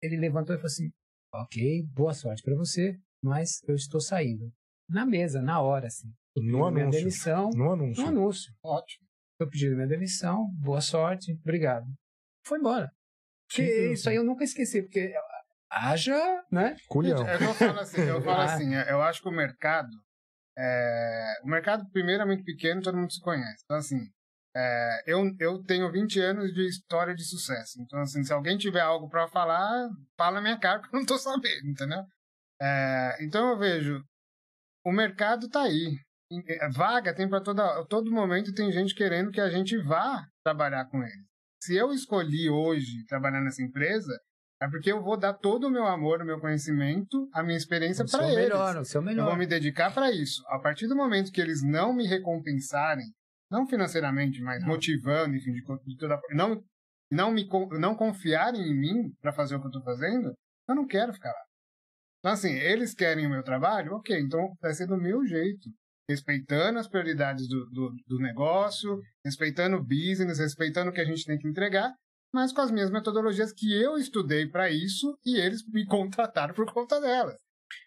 ele 0.02 0.18
levantou 0.18 0.56
e 0.56 0.58
falou 0.58 0.68
assim: 0.68 0.90
Ok, 1.34 1.84
boa 1.94 2.14
sorte 2.14 2.42
para 2.42 2.56
você, 2.56 2.98
mas 3.24 3.62
eu 3.68 3.76
estou 3.76 4.00
saindo. 4.00 4.52
Na 4.90 5.06
mesa, 5.06 5.42
na 5.42 5.62
hora, 5.62 5.88
assim. 5.88 6.12
No 6.36 6.66
anúncio. 6.66 6.92
Demissão, 6.92 7.50
no 7.52 7.72
anúncio. 7.74 8.04
No 8.04 8.10
anúncio. 8.10 8.54
Ótimo. 8.64 9.06
Eu 9.40 9.50
pedi 9.50 9.70
minha 9.70 9.88
demissão, 9.88 10.50
boa 10.54 10.82
sorte, 10.82 11.34
obrigado. 11.44 11.86
Foi 12.46 12.60
embora. 12.60 12.92
Sim, 13.52 13.92
isso 13.92 14.10
aí 14.10 14.16
eu 14.16 14.24
nunca 14.24 14.44
esqueci, 14.44 14.82
porque 14.82 15.14
haja, 15.70 16.44
né? 16.52 16.76
Culhão. 16.88 17.28
É, 17.28 17.36
eu 17.36 17.54
falo 17.54 17.80
assim, 17.80 18.02
eu 18.02 18.22
falo 18.22 18.42
assim, 18.42 18.74
eu 18.74 19.02
acho 19.02 19.22
que 19.22 19.30
o 19.30 19.32
mercado, 19.32 19.90
é, 20.58 21.42
o 21.44 21.48
mercado 21.48 21.90
primeiro 21.92 22.24
é 22.24 22.26
muito 22.26 22.44
pequeno, 22.44 22.82
todo 22.82 22.98
mundo 22.98 23.12
se 23.12 23.22
conhece. 23.22 23.64
Então 23.66 23.78
assim, 23.78 24.00
é, 24.56 25.04
eu, 25.06 25.24
eu 25.40 25.64
tenho 25.64 25.92
20 25.92 26.20
anos 26.20 26.54
de 26.54 26.68
história 26.68 27.14
de 27.14 27.24
sucesso. 27.24 27.80
Então 27.82 28.00
assim, 28.00 28.24
se 28.24 28.34
alguém 28.34 28.58
tiver 28.58 28.82
algo 28.82 29.10
para 29.10 29.28
falar, 29.28 29.90
fala 30.18 30.36
na 30.36 30.42
minha 30.42 30.60
cara, 30.60 30.80
porque 30.82 30.96
eu 30.96 31.00
não 31.00 31.06
tô 31.06 31.18
sabendo, 31.18 31.68
entendeu? 31.68 32.04
É, 32.62 33.18
então 33.22 33.50
eu 33.50 33.58
vejo, 33.58 34.04
o 34.86 34.92
mercado 34.92 35.50
tá 35.50 35.64
aí. 35.64 35.98
É, 36.48 36.70
vaga 36.70 37.14
tem 37.14 37.28
para 37.28 37.42
toda 37.42 37.84
todo 37.86 38.12
momento 38.12 38.54
tem 38.54 38.72
gente 38.72 38.94
querendo 38.94 39.32
que 39.32 39.42
a 39.42 39.50
gente 39.50 39.76
vá 39.80 40.28
trabalhar 40.44 40.86
com 40.86 41.02
ele. 41.02 41.26
Se 41.64 41.76
eu 41.76 41.92
escolhi 41.92 42.48
hoje 42.50 43.04
trabalhar 43.08 43.42
nessa 43.42 43.64
empresa, 43.64 44.16
é 44.62 44.68
porque 44.68 44.92
eu 44.92 45.02
vou 45.02 45.18
dar 45.18 45.34
todo 45.34 45.68
o 45.68 45.72
meu 45.72 45.86
amor, 45.86 46.22
o 46.22 46.26
meu 46.26 46.40
conhecimento, 46.40 47.30
a 47.34 47.42
minha 47.42 47.58
experiência 47.58 48.06
para 48.06 48.26
eles. 48.26 48.36
Melhor, 48.36 48.78
o 48.78 48.86
seu 48.86 49.02
melhor. 49.02 49.24
Eu 49.24 49.30
vou 49.30 49.38
me 49.38 49.48
dedicar 49.48 49.94
para 49.94 50.12
isso. 50.12 50.44
A 50.48 50.60
partir 50.60 50.88
do 50.88 50.96
momento 50.96 51.32
que 51.32 51.40
eles 51.40 51.64
não 51.64 51.94
me 51.94 52.06
recompensarem, 52.06 53.06
não 53.50 53.66
financeiramente, 53.66 54.42
mas 54.42 54.62
não. 54.62 54.68
motivando, 54.68 55.36
enfim, 55.36 55.54
de, 55.54 55.62
de 55.62 55.98
toda 55.98 56.20
não 56.32 56.62
não 57.12 57.32
me 57.32 57.48
não 57.80 57.96
confiarem 57.96 58.62
em 58.62 58.80
mim 58.80 59.12
para 59.20 59.34
fazer 59.34 59.56
o 59.56 59.60
que 59.60 59.66
eu 59.66 59.70
estou 59.70 59.84
fazendo, 59.84 60.34
eu 60.68 60.76
não 60.76 60.86
quero 60.86 61.14
ficar 61.14 61.30
lá. 61.30 61.44
Então 62.20 62.34
assim, 62.34 62.52
eles 62.52 62.94
querem 62.94 63.26
o 63.26 63.30
meu 63.30 63.42
trabalho, 63.42 63.94
ok, 63.94 64.20
então 64.20 64.54
vai 64.62 64.74
ser 64.74 64.86
do 64.86 64.98
meu 64.98 65.26
jeito 65.26 65.70
respeitando 66.10 66.80
as 66.80 66.88
prioridades 66.88 67.48
do, 67.48 67.66
do, 67.70 67.94
do, 68.08 68.18
negócio, 68.18 69.00
respeitando 69.24 69.78
o 69.78 69.84
business, 69.84 70.40
respeitando 70.40 70.90
o 70.90 70.94
que 70.94 71.02
a 71.02 71.06
gente 71.06 71.24
tem 71.24 71.38
que 71.38 71.48
entregar, 71.48 71.94
mas 72.34 72.52
com 72.52 72.62
as 72.62 72.72
minhas 72.72 72.92
metodologias 72.92 73.52
que 73.52 73.74
eu 73.74 73.98
estudei 73.98 74.48
para 74.48 74.70
isso 74.70 75.18
e 75.26 75.38
eles 75.38 75.66
me 75.68 75.86
contrataram 75.86 76.54
por 76.54 76.72
conta 76.72 77.00
delas. 77.00 77.38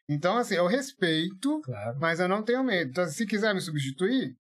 Então, 0.09 0.37
assim, 0.37 0.55
eu 0.55 0.67
respeito, 0.67 1.61
claro. 1.63 1.99
mas 2.01 2.21
eu 2.21 2.29
não 2.29 2.43
tenho 2.43 2.63
medo. 2.63 2.91
Então, 2.91 3.07
se 3.07 3.27
quiser 3.27 3.55
me 3.55 3.61
substituir, 3.61 4.35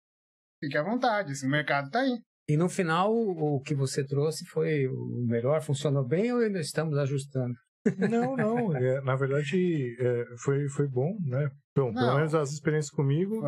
fique 0.61 0.77
à 0.77 0.83
vontade, 0.83 1.33
esse 1.33 1.47
mercado 1.47 1.87
está 1.87 2.01
aí. 2.01 2.19
E 2.49 2.57
no 2.57 2.69
final, 2.69 3.13
o 3.13 3.61
que 3.61 3.75
você 3.75 4.05
trouxe 4.05 4.45
foi 4.47 4.87
o 4.87 5.25
melhor? 5.27 5.63
Funcionou 5.63 6.07
bem 6.07 6.33
ou 6.33 6.41
ainda 6.41 6.61
estamos 6.61 6.99
ajustando? 6.99 7.55
Não, 7.97 8.37
não. 8.37 8.73
É, 8.77 9.01
na 9.03 9.17
verdade, 9.17 9.97
é, 10.01 10.25
foi, 10.39 10.69
foi 10.69 10.89
bom, 10.89 11.17
né? 11.25 11.49
Bom, 11.77 11.93
pelo 11.93 12.17
menos 12.17 12.35
as 12.35 12.53
experiências 12.53 12.91
comigo 12.91 13.43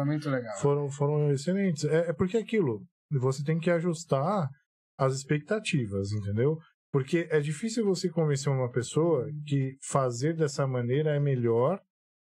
foram, 0.60 0.90
foram 0.90 1.30
excelentes. 1.30 1.84
É, 1.84 2.10
é 2.10 2.12
porque 2.12 2.36
aquilo, 2.36 2.82
você 3.10 3.42
tem 3.44 3.58
que 3.58 3.70
ajustar 3.70 4.48
as 4.98 5.14
expectativas, 5.14 6.12
entendeu? 6.12 6.58
Porque 6.92 7.26
é 7.30 7.40
difícil 7.40 7.84
você 7.84 8.08
convencer 8.08 8.52
uma 8.52 8.70
pessoa 8.70 9.28
que 9.46 9.76
fazer 9.82 10.34
dessa 10.36 10.66
maneira 10.66 11.14
é 11.14 11.20
melhor, 11.20 11.80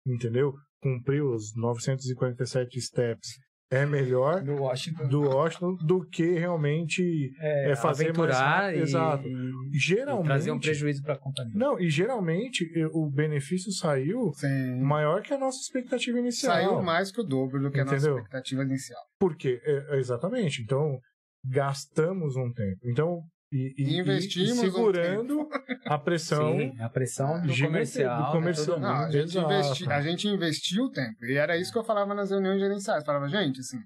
entendeu? 0.07 0.55
Cumprir 0.83 1.23
os 1.23 1.55
947 1.57 2.81
steps 2.81 3.39
é 3.71 3.87
melhor 3.87 4.43
do 4.43 4.57
Washington, 4.57 5.09
do, 5.09 5.23
Washington, 5.23 5.77
do 5.77 6.05
que 6.05 6.33
realmente 6.33 7.33
é, 7.39 7.71
é 7.71 7.77
fazer 7.77 8.07
aventurar 8.07 8.63
mais 8.65 8.81
Exato. 8.81 9.29
E, 9.29 9.79
geralmente, 9.79 10.25
e 10.25 10.27
trazer 10.27 10.51
um 10.51 10.59
prejuízo 10.59 11.03
para 11.03 11.15
a 11.15 11.19
companhia. 11.19 11.53
Não, 11.55 11.79
e 11.79 11.89
geralmente 11.89 12.69
o 12.93 13.09
benefício 13.09 13.71
saiu 13.73 14.33
Sim. 14.35 14.81
maior 14.81 15.23
que 15.23 15.33
a 15.33 15.39
nossa 15.39 15.61
expectativa 15.61 16.19
inicial. 16.19 16.53
Saiu 16.53 16.83
mais 16.83 17.13
que 17.13 17.21
o 17.21 17.25
dobro 17.25 17.63
do 17.63 17.71
que 17.71 17.81
Entendeu? 17.81 17.93
a 17.93 17.95
nossa 17.95 18.09
expectativa 18.09 18.63
inicial. 18.65 19.01
Porque, 19.21 19.61
é, 19.65 19.99
exatamente. 19.99 20.63
Então, 20.63 20.99
gastamos 21.45 22.37
um 22.37 22.53
tempo. 22.53 22.81
Então, 22.85 23.23
e, 23.53 23.75
e, 23.77 23.99
investimos 23.99 24.51
e 24.51 24.61
segurando 24.61 25.41
um 25.41 25.49
a 25.87 25.99
pressão 25.99 26.57
Sim, 26.57 26.81
a 26.81 26.89
pressão 26.89 27.43
do 27.43 27.53
comercial, 27.53 28.27
do 28.27 28.33
comercial. 28.33 28.79
Né? 28.79 28.89
Não, 28.89 28.95
a, 28.95 29.11
gente 29.11 29.39
investi, 29.39 29.91
a 29.91 30.01
gente 30.01 30.29
investiu 30.29 30.89
tempo 30.91 31.25
e 31.25 31.35
era 31.35 31.57
isso 31.57 31.73
que 31.73 31.79
eu 31.79 31.85
falava 31.85 32.15
nas 32.15 32.31
reuniões 32.31 32.61
gerenciais 32.61 33.05
falava 33.05 33.29
gente 33.29 33.59
assim 33.59 33.81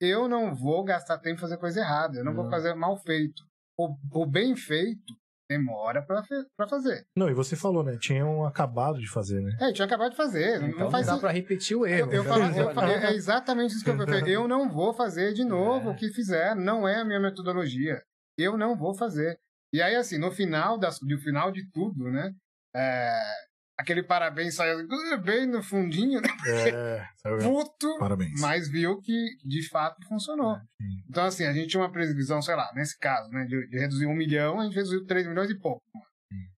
eu 0.00 0.28
não 0.28 0.52
vou 0.52 0.82
gastar 0.82 1.18
tempo 1.18 1.40
fazer 1.40 1.58
coisa 1.58 1.78
errada 1.78 2.18
eu 2.18 2.24
não, 2.24 2.32
não. 2.32 2.42
vou 2.42 2.50
fazer 2.50 2.74
mal 2.74 2.96
feito 2.96 3.40
o, 3.78 3.94
o 4.12 4.26
bem 4.26 4.56
feito 4.56 5.14
demora 5.48 6.02
para 6.02 6.68
fazer. 6.68 7.06
Não, 7.16 7.28
e 7.28 7.34
você 7.34 7.54
falou, 7.56 7.82
né? 7.82 7.96
Tinham 7.98 8.44
acabado 8.44 8.98
de 8.98 9.08
fazer, 9.08 9.40
né? 9.40 9.56
É, 9.60 9.72
tinha 9.72 9.86
acabado 9.86 10.10
de 10.10 10.16
fazer. 10.16 10.62
Então 10.62 10.84
não 10.84 10.90
faz 10.90 11.06
dá 11.06 11.18
para 11.18 11.30
repetir 11.30 11.76
o 11.76 11.86
erro. 11.86 12.10
Eu, 12.10 12.22
eu, 12.22 12.24
falo, 12.24 12.44
eu 12.44 12.74
falo, 12.74 12.90
é 12.92 13.14
exatamente 13.14 13.74
isso 13.74 13.84
que 13.84 13.90
eu 13.90 13.96
falei. 13.96 14.22
Eu 14.34 14.48
não 14.48 14.70
vou 14.70 14.94
fazer 14.94 15.32
de 15.32 15.44
novo 15.44 15.90
é. 15.90 15.92
o 15.92 15.96
que 15.96 16.08
fizer. 16.12 16.54
Não 16.54 16.88
é 16.88 17.00
a 17.00 17.04
minha 17.04 17.20
metodologia. 17.20 18.02
Eu 18.38 18.56
não 18.56 18.76
vou 18.76 18.94
fazer. 18.94 19.38
E 19.72 19.82
aí, 19.82 19.96
assim, 19.96 20.18
no 20.18 20.30
final, 20.30 20.78
das, 20.78 20.98
no 21.02 21.18
final 21.18 21.50
de 21.50 21.68
tudo, 21.70 22.10
né? 22.10 22.32
É, 22.74 23.20
aquele 23.76 24.02
parabéns 24.02 24.54
saiu 24.54 24.78
uh, 24.78 25.22
bem 25.22 25.46
no 25.46 25.62
fundinho, 25.62 26.20
né? 26.20 26.28
É, 26.46 27.06
puto, 27.42 27.98
parabéns. 27.98 28.40
mas 28.40 28.68
viu 28.68 29.00
que 29.00 29.36
de 29.44 29.68
fato 29.68 30.06
funcionou. 30.08 30.56
É, 30.56 30.62
então, 31.08 31.24
assim, 31.24 31.44
a 31.44 31.52
gente 31.52 31.68
tinha 31.68 31.82
uma 31.82 31.90
previsão, 31.90 32.40
sei 32.40 32.54
lá, 32.54 32.70
nesse 32.74 32.98
caso, 32.98 33.30
né, 33.30 33.44
de, 33.44 33.68
de 33.68 33.78
reduzir 33.78 34.06
um 34.06 34.14
milhão, 34.14 34.60
a 34.60 34.64
gente 34.64 34.74
reduziu 34.74 35.04
3 35.04 35.26
milhões 35.26 35.50
e 35.50 35.58
pouco. 35.58 35.82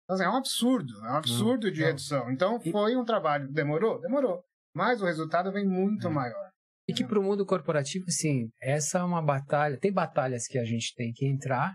Então, 0.04 0.14
assim, 0.14 0.24
é 0.24 0.28
um 0.28 0.36
absurdo, 0.36 0.92
é 1.04 1.10
um 1.10 1.16
absurdo 1.16 1.70
de 1.70 1.82
redução. 1.82 2.30
Então, 2.30 2.60
foi 2.60 2.96
um 2.96 3.04
trabalho, 3.04 3.52
demorou? 3.52 4.00
Demorou. 4.00 4.42
Mas 4.74 5.00
o 5.02 5.06
resultado 5.06 5.50
vem 5.50 5.66
muito 5.66 6.06
é. 6.06 6.10
maior. 6.10 6.46
E 6.88 6.92
que 6.92 7.04
para 7.04 7.18
o 7.18 7.22
mundo 7.22 7.44
corporativo, 7.44 8.04
assim, 8.06 8.48
essa 8.62 8.98
é 8.98 9.02
uma 9.02 9.20
batalha. 9.20 9.76
Tem 9.76 9.92
batalhas 9.92 10.46
que 10.46 10.58
a 10.58 10.64
gente 10.64 10.94
tem 10.94 11.12
que 11.12 11.26
entrar 11.26 11.74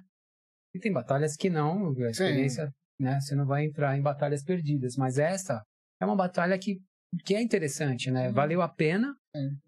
e 0.74 0.80
tem 0.80 0.92
batalhas 0.94 1.36
que 1.36 1.50
não, 1.50 1.90
a 1.90 2.10
experiência, 2.10 2.68
Sim. 2.68 2.72
Né? 3.02 3.20
Você 3.20 3.36
não 3.36 3.46
vai 3.46 3.66
entrar 3.66 3.98
em 3.98 4.02
batalhas 4.02 4.44
perdidas. 4.44 4.96
Mas 4.96 5.18
essa 5.18 5.62
é 6.02 6.06
uma 6.06 6.16
batalha 6.16 6.58
que, 6.58 6.80
que 7.26 7.36
é 7.36 7.42
interessante, 7.42 8.10
né? 8.12 8.28
Uhum. 8.28 8.34
Valeu 8.34 8.62
a 8.62 8.70
pena 8.70 9.14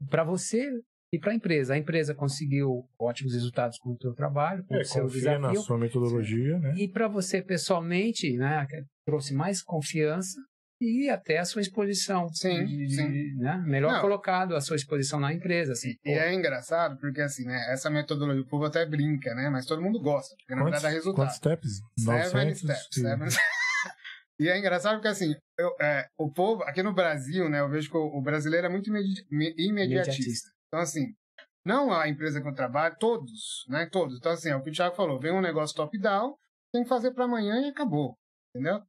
para 0.10 0.24
você 0.24 0.69
e 1.13 1.19
para 1.19 1.32
a 1.32 1.36
empresa. 1.36 1.74
A 1.74 1.78
empresa 1.78 2.15
conseguiu 2.15 2.88
ótimos 3.00 3.34
resultados 3.34 3.78
com 3.78 3.91
o 3.91 3.98
seu 4.02 4.13
trabalho, 4.13 4.63
com 4.65 4.76
é, 4.76 4.82
o 4.82 4.86
seu 4.86 5.08
desafio. 5.08 5.41
na 5.41 5.56
sua 5.56 5.78
metodologia, 5.78 6.60
né? 6.60 6.74
E 6.76 6.88
para 6.88 7.08
você 7.08 7.41
pessoalmente, 7.41 8.36
né? 8.38 8.65
Trouxe 9.06 9.34
mais 9.34 9.62
confiança 9.62 10.39
e 10.84 11.10
até 11.10 11.38
a 11.38 11.46
sua 11.46 11.62
exposição. 11.62 12.28
Sim, 12.30 12.65
de, 12.65 12.96
sim. 12.96 13.36
Né? 13.36 13.63
Melhor 13.65 13.93
Não. 13.93 14.02
colocado 14.02 14.56
a 14.56 14.62
sua 14.62 14.76
exposição 14.76 15.19
na 15.19 15.34
empresa. 15.34 15.74
Assim, 15.74 15.96
e, 16.04 16.12
e, 16.12 16.13
é 16.13 16.34
engraçado 16.34 16.98
porque, 17.00 17.22
assim, 17.22 17.46
né? 17.46 17.72
Essa 17.72 17.89
metodologia, 17.89 18.41
o 18.41 18.48
povo 18.48 18.65
até 18.65 18.86
brinca, 18.86 19.34
né? 19.34 19.50
Mas 19.50 19.65
todo 19.65 19.82
mundo 19.82 20.00
gosta, 20.02 20.36
porque 20.38 20.56
na 20.56 20.63
verdade 20.63 20.84
dá 20.84 20.89
resultado. 20.89 21.26
Quantos 21.26 21.36
steps? 21.38 21.82
Seven 21.98 22.34
900, 22.34 22.60
steps. 22.60 22.88
Seven... 22.91 23.28
e 24.39 24.50
é 24.50 24.60
engraçado 24.60 24.96
porque, 24.96 25.08
assim, 25.08 25.34
eu, 25.58 25.69
é, 25.82 26.08
o 26.17 26.32
povo, 26.32 26.63
aqui 26.63 26.84
no 26.84 26.93
Brasil, 26.93 27.50
né? 27.50 27.62
Eu 27.62 27.69
vejo 27.69 27.89
que 27.89 27.98
o, 27.98 28.17
o 28.17 28.22
brasileiro 28.22 28.67
é 28.67 28.69
muito 28.69 28.89
imedi 28.89 29.26
imediatista. 29.32 29.62
imediatista. 29.72 30.50
Então, 30.67 30.80
assim, 30.82 31.13
não 31.65 31.93
a 31.93 32.10
empresa 32.10 32.41
que 32.41 32.48
eu 32.48 32.54
trabalho, 32.54 32.96
todos, 33.00 33.65
né? 33.69 33.88
Todos. 33.91 34.17
Então, 34.17 34.32
assim, 34.32 34.50
é 34.50 34.56
o 34.56 34.62
que 34.62 34.69
o 34.69 34.74
Thiago 34.74 34.96
falou, 34.96 35.19
vem 35.19 35.32
um 35.32 35.41
negócio 35.41 35.76
top-down, 35.76 36.36
tem 36.74 36.84
que 36.84 36.89
fazer 36.89 37.12
para 37.12 37.26
amanhã 37.26 37.62
e 37.62 37.69
acabou. 37.69 38.17
Entendeu? 38.54 38.82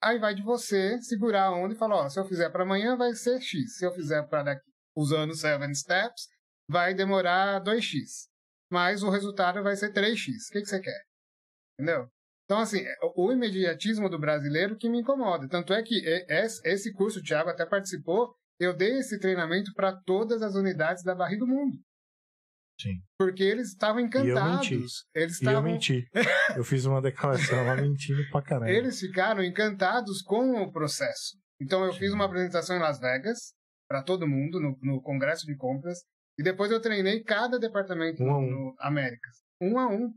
Aí 0.00 0.18
vai 0.18 0.34
de 0.34 0.42
você 0.42 1.00
segurar 1.00 1.46
a 1.46 1.52
onda 1.52 1.74
e 1.74 1.78
falar, 1.78 1.96
ó, 1.96 2.08
se 2.08 2.18
eu 2.20 2.24
fizer 2.24 2.50
para 2.50 2.62
amanhã 2.62 2.96
vai 2.96 3.14
ser 3.14 3.40
X. 3.40 3.78
Se 3.78 3.84
eu 3.84 3.92
fizer 3.92 4.22
para 4.28 4.44
daqui, 4.44 4.62
usando 4.96 5.34
Seven 5.34 5.74
Steps, 5.74 6.28
vai 6.68 6.94
demorar 6.94 7.62
2X. 7.62 8.28
Mas 8.70 9.02
o 9.02 9.10
resultado 9.10 9.62
vai 9.62 9.74
ser 9.74 9.92
3X. 9.92 10.28
O 10.48 10.52
que, 10.52 10.60
que 10.60 10.66
você 10.66 10.80
quer? 10.80 11.02
Entendeu? 11.74 12.08
Então, 12.44 12.60
assim, 12.60 12.80
é, 12.80 12.94
o 13.16 13.32
imediatismo 13.32 14.08
do 14.08 14.18
brasileiro 14.18 14.76
que 14.76 14.88
me 14.88 15.00
incomoda. 15.00 15.48
Tanto 15.48 15.72
é 15.72 15.82
que 15.82 16.00
esse 16.64 16.92
curso, 16.92 17.18
o 17.18 17.22
Thiago 17.22 17.50
até 17.50 17.66
participou, 17.66 18.34
eu 18.58 18.74
dei 18.74 18.98
esse 18.98 19.18
treinamento 19.18 19.72
para 19.74 19.96
todas 20.04 20.42
as 20.42 20.54
unidades 20.54 21.02
da 21.04 21.14
Barriga 21.14 21.44
do 21.44 21.46
Mundo. 21.46 21.76
Sim. 22.80 23.00
Porque 23.18 23.42
eles 23.42 23.68
estavam 23.68 24.00
encantados. 24.00 24.70
E 24.70 24.74
eu 24.74 24.80
menti. 24.80 24.94
Eles 25.14 25.42
eu 25.42 25.62
menti. 25.62 26.08
Eu 26.56 26.64
fiz 26.64 26.84
uma 26.84 27.02
declaração 27.02 27.66
lá 27.66 27.74
mentindo 27.76 28.22
pra 28.30 28.40
caramba. 28.40 28.70
Eles 28.70 29.00
ficaram 29.00 29.42
encantados 29.42 30.22
com 30.22 30.62
o 30.62 30.72
processo. 30.72 31.36
Então 31.60 31.84
eu 31.84 31.92
Sim. 31.92 31.98
fiz 31.98 32.12
uma 32.12 32.24
apresentação 32.24 32.76
em 32.76 32.80
Las 32.80 33.00
Vegas 33.00 33.52
para 33.88 34.02
todo 34.02 34.28
mundo 34.28 34.60
no, 34.60 34.78
no, 34.80 35.02
congresso 35.02 35.44
de 35.46 35.56
compras 35.56 35.98
e 36.38 36.42
depois 36.42 36.70
eu 36.70 36.80
treinei 36.80 37.22
cada 37.24 37.58
departamento 37.58 38.22
um 38.22 38.26
no, 38.26 38.40
no 38.42 38.74
Américas, 38.78 39.42
um 39.60 39.78
a 39.78 39.88
um. 39.88 40.12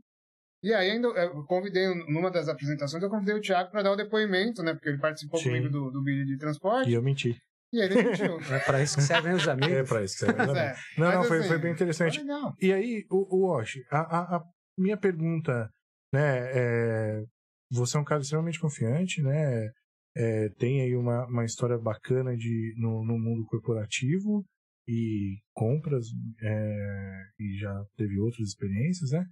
E 0.62 0.72
aí 0.72 0.92
ainda 0.92 1.08
eu 1.08 1.44
convidei 1.46 1.88
numa 2.06 2.30
das 2.30 2.48
apresentações 2.48 3.02
eu 3.02 3.10
convidei 3.10 3.34
o 3.34 3.40
Thiago 3.40 3.72
para 3.72 3.82
dar 3.82 3.92
o 3.92 3.96
depoimento, 3.96 4.62
né? 4.62 4.72
Porque 4.72 4.88
ele 4.88 4.98
participou 4.98 5.40
Sim. 5.40 5.48
comigo 5.48 5.68
do, 5.68 5.90
do 5.90 6.04
vídeo 6.04 6.24
de 6.24 6.38
transporte. 6.38 6.88
E 6.88 6.94
eu 6.94 7.02
menti. 7.02 7.36
E. 7.72 7.80
É 7.80 8.58
para 8.66 8.82
isso 8.82 8.96
que 8.96 9.02
servem 9.02 9.32
os 9.34 9.48
amigos. 9.48 9.72
É 9.72 9.84
para 9.84 10.04
isso 10.04 10.14
que 10.14 10.26
servem 10.26 10.44
os 10.44 10.50
amigos. 10.50 10.78
É. 10.78 11.00
Não, 11.00 11.06
Mas, 11.06 11.14
não, 11.14 11.24
foi, 11.24 11.38
assim, 11.38 11.48
foi 11.48 11.58
bem 11.58 11.72
interessante. 11.72 12.20
E 12.60 12.72
aí, 12.72 13.06
o, 13.10 13.36
o 13.36 13.50
Osh, 13.50 13.78
a, 13.90 13.98
a, 13.98 14.36
a, 14.36 14.44
minha 14.76 14.96
pergunta, 14.96 15.70
né, 16.12 16.50
é, 16.52 17.22
você 17.70 17.96
é 17.96 18.00
um 18.00 18.04
cara 18.04 18.20
extremamente 18.20 18.60
confiante, 18.60 19.22
né, 19.22 19.70
é, 20.16 20.48
tem 20.58 20.82
aí 20.82 20.94
uma, 20.94 21.26
uma 21.26 21.44
história 21.44 21.78
bacana 21.78 22.36
de, 22.36 22.74
no, 22.76 23.04
no 23.04 23.18
mundo 23.18 23.44
corporativo 23.46 24.44
e 24.86 25.38
compras, 25.54 26.06
é, 26.42 27.22
e 27.38 27.58
já 27.58 27.84
teve 27.96 28.18
outras 28.18 28.48
experiências, 28.48 29.10
né? 29.12 29.24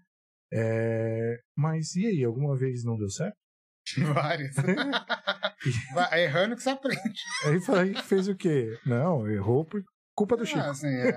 É, 0.52 1.38
mas 1.56 1.94
e 1.94 2.06
aí, 2.06 2.24
alguma 2.24 2.56
vez 2.56 2.82
não 2.84 2.96
deu 2.96 3.08
certo? 3.10 3.36
Várias. 4.14 4.54
Errando 6.12 6.56
que 6.56 6.62
você 6.62 6.70
aprende. 6.70 7.20
Aí, 7.44 7.60
aí 7.78 8.02
fez 8.02 8.28
o 8.28 8.34
quê? 8.34 8.78
Não, 8.84 9.28
errou 9.28 9.64
por 9.64 9.82
culpa 10.14 10.36
do 10.36 10.44
Chico. 10.44 10.60
Ah, 10.60 10.70
assim, 10.70 10.88
é, 10.88 11.12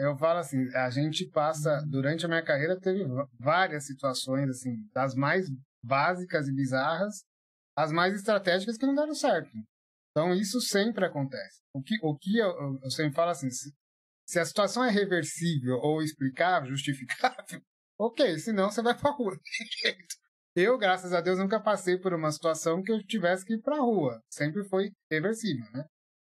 eu 0.00 0.16
falo 0.16 0.40
assim, 0.40 0.68
a 0.74 0.90
gente 0.90 1.28
passa, 1.30 1.80
durante 1.86 2.24
a 2.24 2.28
minha 2.28 2.42
carreira, 2.42 2.78
teve 2.78 3.04
várias 3.38 3.86
situações, 3.86 4.48
assim, 4.50 4.76
das 4.92 5.14
mais 5.14 5.46
básicas 5.82 6.48
e 6.48 6.54
bizarras, 6.54 7.24
as 7.76 7.92
mais 7.92 8.14
estratégicas 8.14 8.76
que 8.76 8.86
não 8.86 8.94
deram 8.94 9.14
certo. 9.14 9.50
Então, 10.10 10.34
isso 10.34 10.60
sempre 10.60 11.04
acontece. 11.04 11.60
O 11.72 11.80
que, 11.80 11.94
o 12.02 12.16
que 12.16 12.38
eu, 12.38 12.80
eu 12.82 12.90
sempre 12.90 13.14
falo 13.14 13.30
assim, 13.30 13.50
se, 13.50 13.72
se 14.26 14.40
a 14.40 14.44
situação 14.44 14.84
é 14.84 14.90
reversível 14.90 15.76
ou 15.76 16.02
explicável, 16.02 16.70
justificável, 16.74 17.62
ok, 17.98 18.38
senão 18.38 18.70
você 18.70 18.82
vai 18.82 18.98
pra 18.98 19.12
rua. 19.12 19.38
Eu, 20.58 20.76
graças 20.76 21.12
a 21.12 21.20
Deus, 21.20 21.38
nunca 21.38 21.60
passei 21.60 21.96
por 21.96 22.12
uma 22.12 22.32
situação 22.32 22.82
que 22.82 22.90
eu 22.90 23.00
tivesse 23.00 23.44
que 23.44 23.54
ir 23.54 23.62
pra 23.62 23.78
rua. 23.78 24.20
Sempre 24.28 24.64
foi 24.64 24.90
reversível, 25.08 25.64
né? 25.72 25.84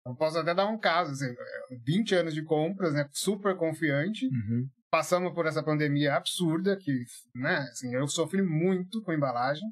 Eu 0.07 0.15
posso 0.15 0.39
até 0.39 0.55
dar 0.55 0.67
um 0.67 0.79
caso, 0.79 1.13
assim, 1.13 1.35
20 1.83 2.15
anos 2.15 2.35
de 2.35 2.45
compras, 2.45 2.93
né? 2.93 3.09
Super 3.11 3.57
confiante. 3.57 4.27
Uhum. 4.27 4.69
Passamos 4.91 5.33
por 5.33 5.47
essa 5.47 5.63
pandemia 5.63 6.15
absurda, 6.15 6.77
que, 6.77 6.93
né? 7.35 7.57
Assim, 7.73 7.95
eu 7.95 8.07
sofri 8.07 8.43
muito 8.43 9.01
com 9.03 9.15
embalagem. 9.15 9.67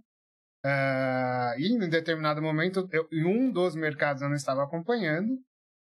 Uh, 0.65 1.59
e 1.59 1.75
em 1.75 1.89
determinado 1.91 2.41
momento, 2.41 2.89
eu, 2.91 3.07
em 3.13 3.27
um 3.27 3.53
dos 3.53 3.77
mercados 3.77 4.23
eu 4.23 4.29
não 4.31 4.37
estava 4.37 4.65
acompanhando, 4.65 5.39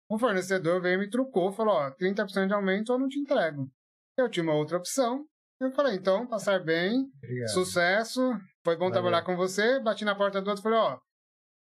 o 0.10 0.18
fornecedor 0.18 0.82
veio 0.82 0.96
e 0.96 1.06
me 1.06 1.10
trucou, 1.12 1.54
falou, 1.54 1.76
ó, 1.76 1.92
30% 1.92 2.48
de 2.48 2.54
aumento 2.54 2.92
eu 2.92 2.98
não 2.98 3.08
te 3.08 3.20
entrego. 3.20 3.70
Eu 4.18 4.28
tinha 4.30 4.44
uma 4.44 4.56
outra 4.56 4.78
opção, 4.78 5.26
eu 5.62 5.72
falei, 5.72 5.96
então, 5.96 6.28
passar 6.28 6.64
bem, 6.64 7.08
Obrigado. 7.24 7.50
sucesso, 7.50 8.22
foi 8.64 8.76
bom 8.76 8.86
Valeu. 8.86 8.94
trabalhar 8.94 9.24
com 9.24 9.36
você. 9.36 9.80
Bati 9.80 10.06
na 10.06 10.16
porta 10.16 10.42
do 10.42 10.50
outro 10.50 10.62
e 10.62 10.64
falei, 10.64 10.80
ó, 10.80 11.00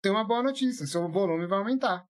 tem 0.03 0.11
uma 0.13 0.25
boa 0.25 0.43
notícia, 0.43 0.87
seu 0.87 1.09
volume 1.09 1.47
vai 1.47 1.59
aumentar. 1.59 2.05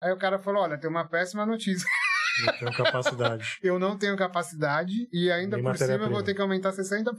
Aí 0.00 0.12
o 0.12 0.18
cara 0.18 0.38
falou, 0.38 0.62
olha, 0.62 0.78
tem 0.78 0.88
uma 0.88 1.08
péssima 1.08 1.44
notícia. 1.44 1.88
Não 2.46 2.52
tenho 2.58 2.72
capacidade. 2.72 3.58
eu 3.62 3.78
não 3.78 3.98
tenho 3.98 4.16
capacidade 4.16 5.08
e 5.12 5.30
ainda 5.30 5.56
Nem 5.56 5.64
por 5.64 5.76
cima 5.76 6.04
eu 6.04 6.10
vou 6.10 6.22
ter 6.22 6.34
que 6.34 6.40
aumentar 6.40 6.72
60%. 6.72 7.14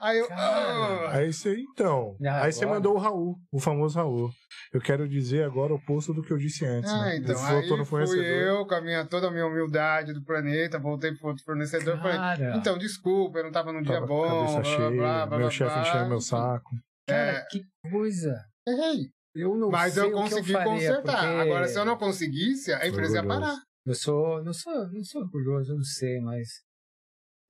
aí 0.00 0.18
eu. 0.18 0.28
Oh. 0.30 1.06
Aí 1.08 1.32
você, 1.32 1.56
então. 1.58 2.16
Ah, 2.24 2.44
aí 2.44 2.52
você 2.52 2.64
mandou 2.66 2.94
o 2.94 2.98
Raul, 2.98 3.36
o 3.52 3.60
famoso 3.60 3.96
Raul. 3.96 4.30
Eu 4.72 4.80
quero 4.80 5.08
dizer 5.08 5.44
agora 5.44 5.72
o 5.72 5.76
oposto 5.76 6.14
do 6.14 6.22
que 6.22 6.32
eu 6.32 6.38
disse 6.38 6.64
antes. 6.64 6.90
Ah, 6.90 7.06
né? 7.06 7.16
então. 7.16 7.44
Aí 7.44 7.84
fui 7.84 8.20
eu, 8.20 8.66
com 8.66 8.74
a 8.74 8.80
minha, 8.80 9.04
toda 9.04 9.28
a 9.28 9.30
minha 9.30 9.46
humildade 9.46 10.12
do 10.12 10.22
planeta, 10.24 10.78
voltei 10.78 11.12
pro 11.14 11.28
outro 11.28 11.44
fornecedor 11.44 11.98
e 11.98 12.00
falei: 12.00 12.56
então, 12.56 12.78
desculpa, 12.78 13.38
eu 13.38 13.44
não 13.44 13.52
tava 13.52 13.72
num 13.72 13.82
dia 13.82 14.00
bom. 14.00 14.46
Cabeça 14.46 14.64
cheia, 14.64 14.90
blá, 14.90 15.26
blá, 15.26 15.38
meu 15.38 15.50
chefe 15.50 15.78
encheu 15.80 16.08
meu 16.08 16.20
saco. 16.20 16.70
Cara, 17.08 17.38
é... 17.38 17.46
que 17.50 17.62
coisa. 17.90 18.44
Errei. 18.66 19.10
Eu 19.34 19.56
não 19.56 19.70
Mas 19.70 19.94
sei 19.94 20.02
eu 20.02 20.12
consegui 20.12 20.52
eu 20.52 20.58
faria, 20.58 20.72
consertar. 20.72 21.20
Porque... 21.20 21.40
Agora, 21.40 21.68
se 21.68 21.78
eu 21.78 21.84
não 21.84 21.96
conseguisse, 21.96 22.72
a 22.72 22.86
empresa 22.86 23.16
ia 23.16 23.26
parar. 23.26 23.56
Eu 23.86 23.94
sou, 23.94 24.42
não 24.44 24.52
sou, 24.52 24.90
não 24.92 25.04
sou 25.04 25.22
orgulhoso, 25.22 25.72
eu 25.72 25.76
não 25.76 25.84
sei, 25.84 26.20
mas 26.20 26.48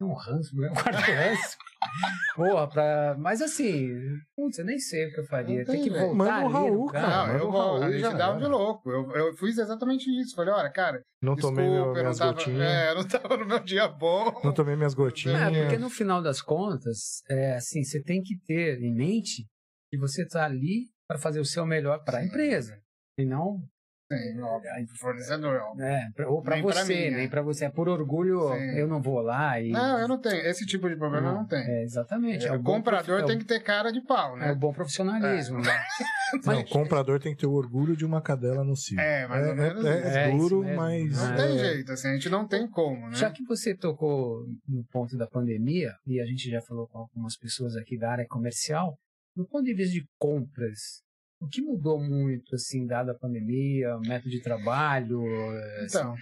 é 0.00 0.04
um 0.04 0.14
ranço, 0.14 0.64
é 0.64 0.70
um 0.70 0.74
quarto 0.74 1.10
ranço. 1.10 1.56
Porra, 2.36 2.68
pra... 2.68 3.16
mas 3.18 3.40
assim, 3.40 3.88
putz, 4.36 4.58
eu 4.58 4.64
nem 4.64 4.78
sei 4.78 5.08
o 5.08 5.12
que 5.12 5.20
eu 5.20 5.24
faria. 5.24 5.64
Tem, 5.64 5.82
que 5.82 5.90
voltar 5.90 6.14
Manda 6.14 6.46
o 6.46 6.48
Raul, 6.48 6.86
cara. 6.86 7.26
Não, 7.26 7.38
eu 7.38 7.50
vou, 7.50 7.82
a 7.82 7.90
gente 7.90 8.16
dá 8.16 8.34
um 8.34 8.38
de 8.38 8.46
louco. 8.46 8.90
Eu, 8.90 9.10
eu 9.12 9.36
fiz 9.36 9.58
exatamente 9.58 10.08
isso. 10.20 10.34
Falei, 10.34 10.52
olha, 10.52 10.70
cara, 10.70 11.02
não 11.22 11.34
desculpa, 11.34 11.56
tomei 11.56 11.70
meu, 11.70 11.92
minhas 11.92 12.18
tava, 12.18 12.32
gotinhas. 12.32 12.60
É, 12.60 12.90
eu 12.90 12.94
não 12.96 13.04
tava 13.04 13.36
no 13.36 13.46
meu 13.46 13.58
dia 13.60 13.88
bom. 13.88 14.40
Não 14.44 14.52
tomei 14.52 14.76
minhas 14.76 14.94
gotinhas. 14.94 15.40
É, 15.40 15.62
porque 15.62 15.78
no 15.78 15.90
final 15.90 16.22
das 16.22 16.40
contas, 16.40 17.22
é, 17.28 17.54
assim, 17.54 17.82
você 17.82 18.02
tem 18.02 18.22
que 18.22 18.38
ter 18.46 18.80
em 18.80 18.94
mente 18.94 19.46
que 19.90 19.98
você 19.98 20.26
tá 20.26 20.44
ali 20.44 20.86
para 21.10 21.18
fazer 21.18 21.40
o 21.40 21.44
seu 21.44 21.66
melhor 21.66 22.04
para 22.04 22.18
a 22.18 22.24
empresa. 22.24 22.78
E 23.18 23.24
não 23.24 23.60
Sim, 24.12 24.40
óbvio. 24.40 24.70
fornecedor, 24.96 25.60
óbvio. 25.60 25.84
É, 25.84 26.10
ou 26.26 26.42
para 26.42 26.60
você, 26.60 27.10
mim, 27.10 27.16
nem 27.16 27.26
é. 27.26 27.28
para 27.28 27.42
você. 27.42 27.64
É 27.64 27.70
por 27.70 27.88
orgulho, 27.88 28.48
Sim. 28.52 28.78
eu 28.78 28.88
não 28.88 29.00
vou 29.00 29.20
lá 29.20 29.60
e... 29.60 29.70
Não, 29.70 30.00
eu 30.00 30.08
não 30.08 30.20
tenho. 30.20 30.40
Esse 30.46 30.66
tipo 30.66 30.88
de 30.88 30.96
problema 30.96 31.26
não, 31.26 31.32
eu 31.32 31.38
não 31.38 31.46
tenho. 31.46 31.68
É, 31.68 31.82
exatamente. 31.82 32.46
É, 32.46 32.52
o 32.52 32.60
comprador 32.60 33.18
prof... 33.18 33.26
tem 33.26 33.38
que 33.38 33.44
ter 33.44 33.60
cara 33.60 33.92
de 33.92 34.00
pau, 34.00 34.36
né? 34.36 34.48
É 34.48 34.52
o 34.52 34.56
bom 34.56 34.72
profissionalismo, 34.72 35.58
é. 35.58 35.62
né? 35.62 35.80
Mas... 36.32 36.46
Não, 36.46 36.60
o 36.60 36.68
comprador 36.68 37.20
tem 37.20 37.34
que 37.34 37.40
ter 37.40 37.46
o 37.46 37.52
orgulho 37.52 37.96
de 37.96 38.04
uma 38.04 38.20
cadela 38.20 38.64
no 38.64 38.76
cio. 38.76 38.98
É, 38.98 39.26
mais 39.28 39.48
ou 39.48 39.54
menos 39.54 39.84
é, 39.84 40.28
é, 40.28 40.30
duro, 40.30 40.64
mas... 40.76 41.16
Não 41.16 41.36
tem 41.36 41.58
jeito, 41.58 41.92
assim, 41.92 42.08
a 42.08 42.12
gente 42.12 42.28
não 42.28 42.46
tem 42.46 42.68
como, 42.68 43.08
né? 43.08 43.16
Já 43.16 43.30
que 43.30 43.44
você 43.44 43.76
tocou 43.76 44.44
no 44.68 44.84
ponto 44.90 45.16
da 45.16 45.26
pandemia, 45.26 45.92
e 46.06 46.20
a 46.20 46.24
gente 46.24 46.50
já 46.50 46.60
falou 46.62 46.88
com 46.88 46.98
algumas 46.98 47.36
pessoas 47.36 47.76
aqui 47.76 47.96
da 47.96 48.10
área 48.10 48.26
comercial, 48.28 48.96
do 49.40 49.48
ponto 49.48 49.64
de 49.64 49.74
vista 49.74 49.92
de 49.92 50.06
compras, 50.18 51.02
o 51.40 51.48
que 51.48 51.62
mudou 51.62 51.98
muito, 51.98 52.54
assim, 52.54 52.86
dada 52.86 53.12
a 53.12 53.18
pandemia, 53.18 53.96
o 53.96 54.00
método 54.00 54.30
de 54.30 54.42
trabalho? 54.42 55.24
Eh, 55.24 55.84
assim? 55.84 55.98
Então, 55.98 56.14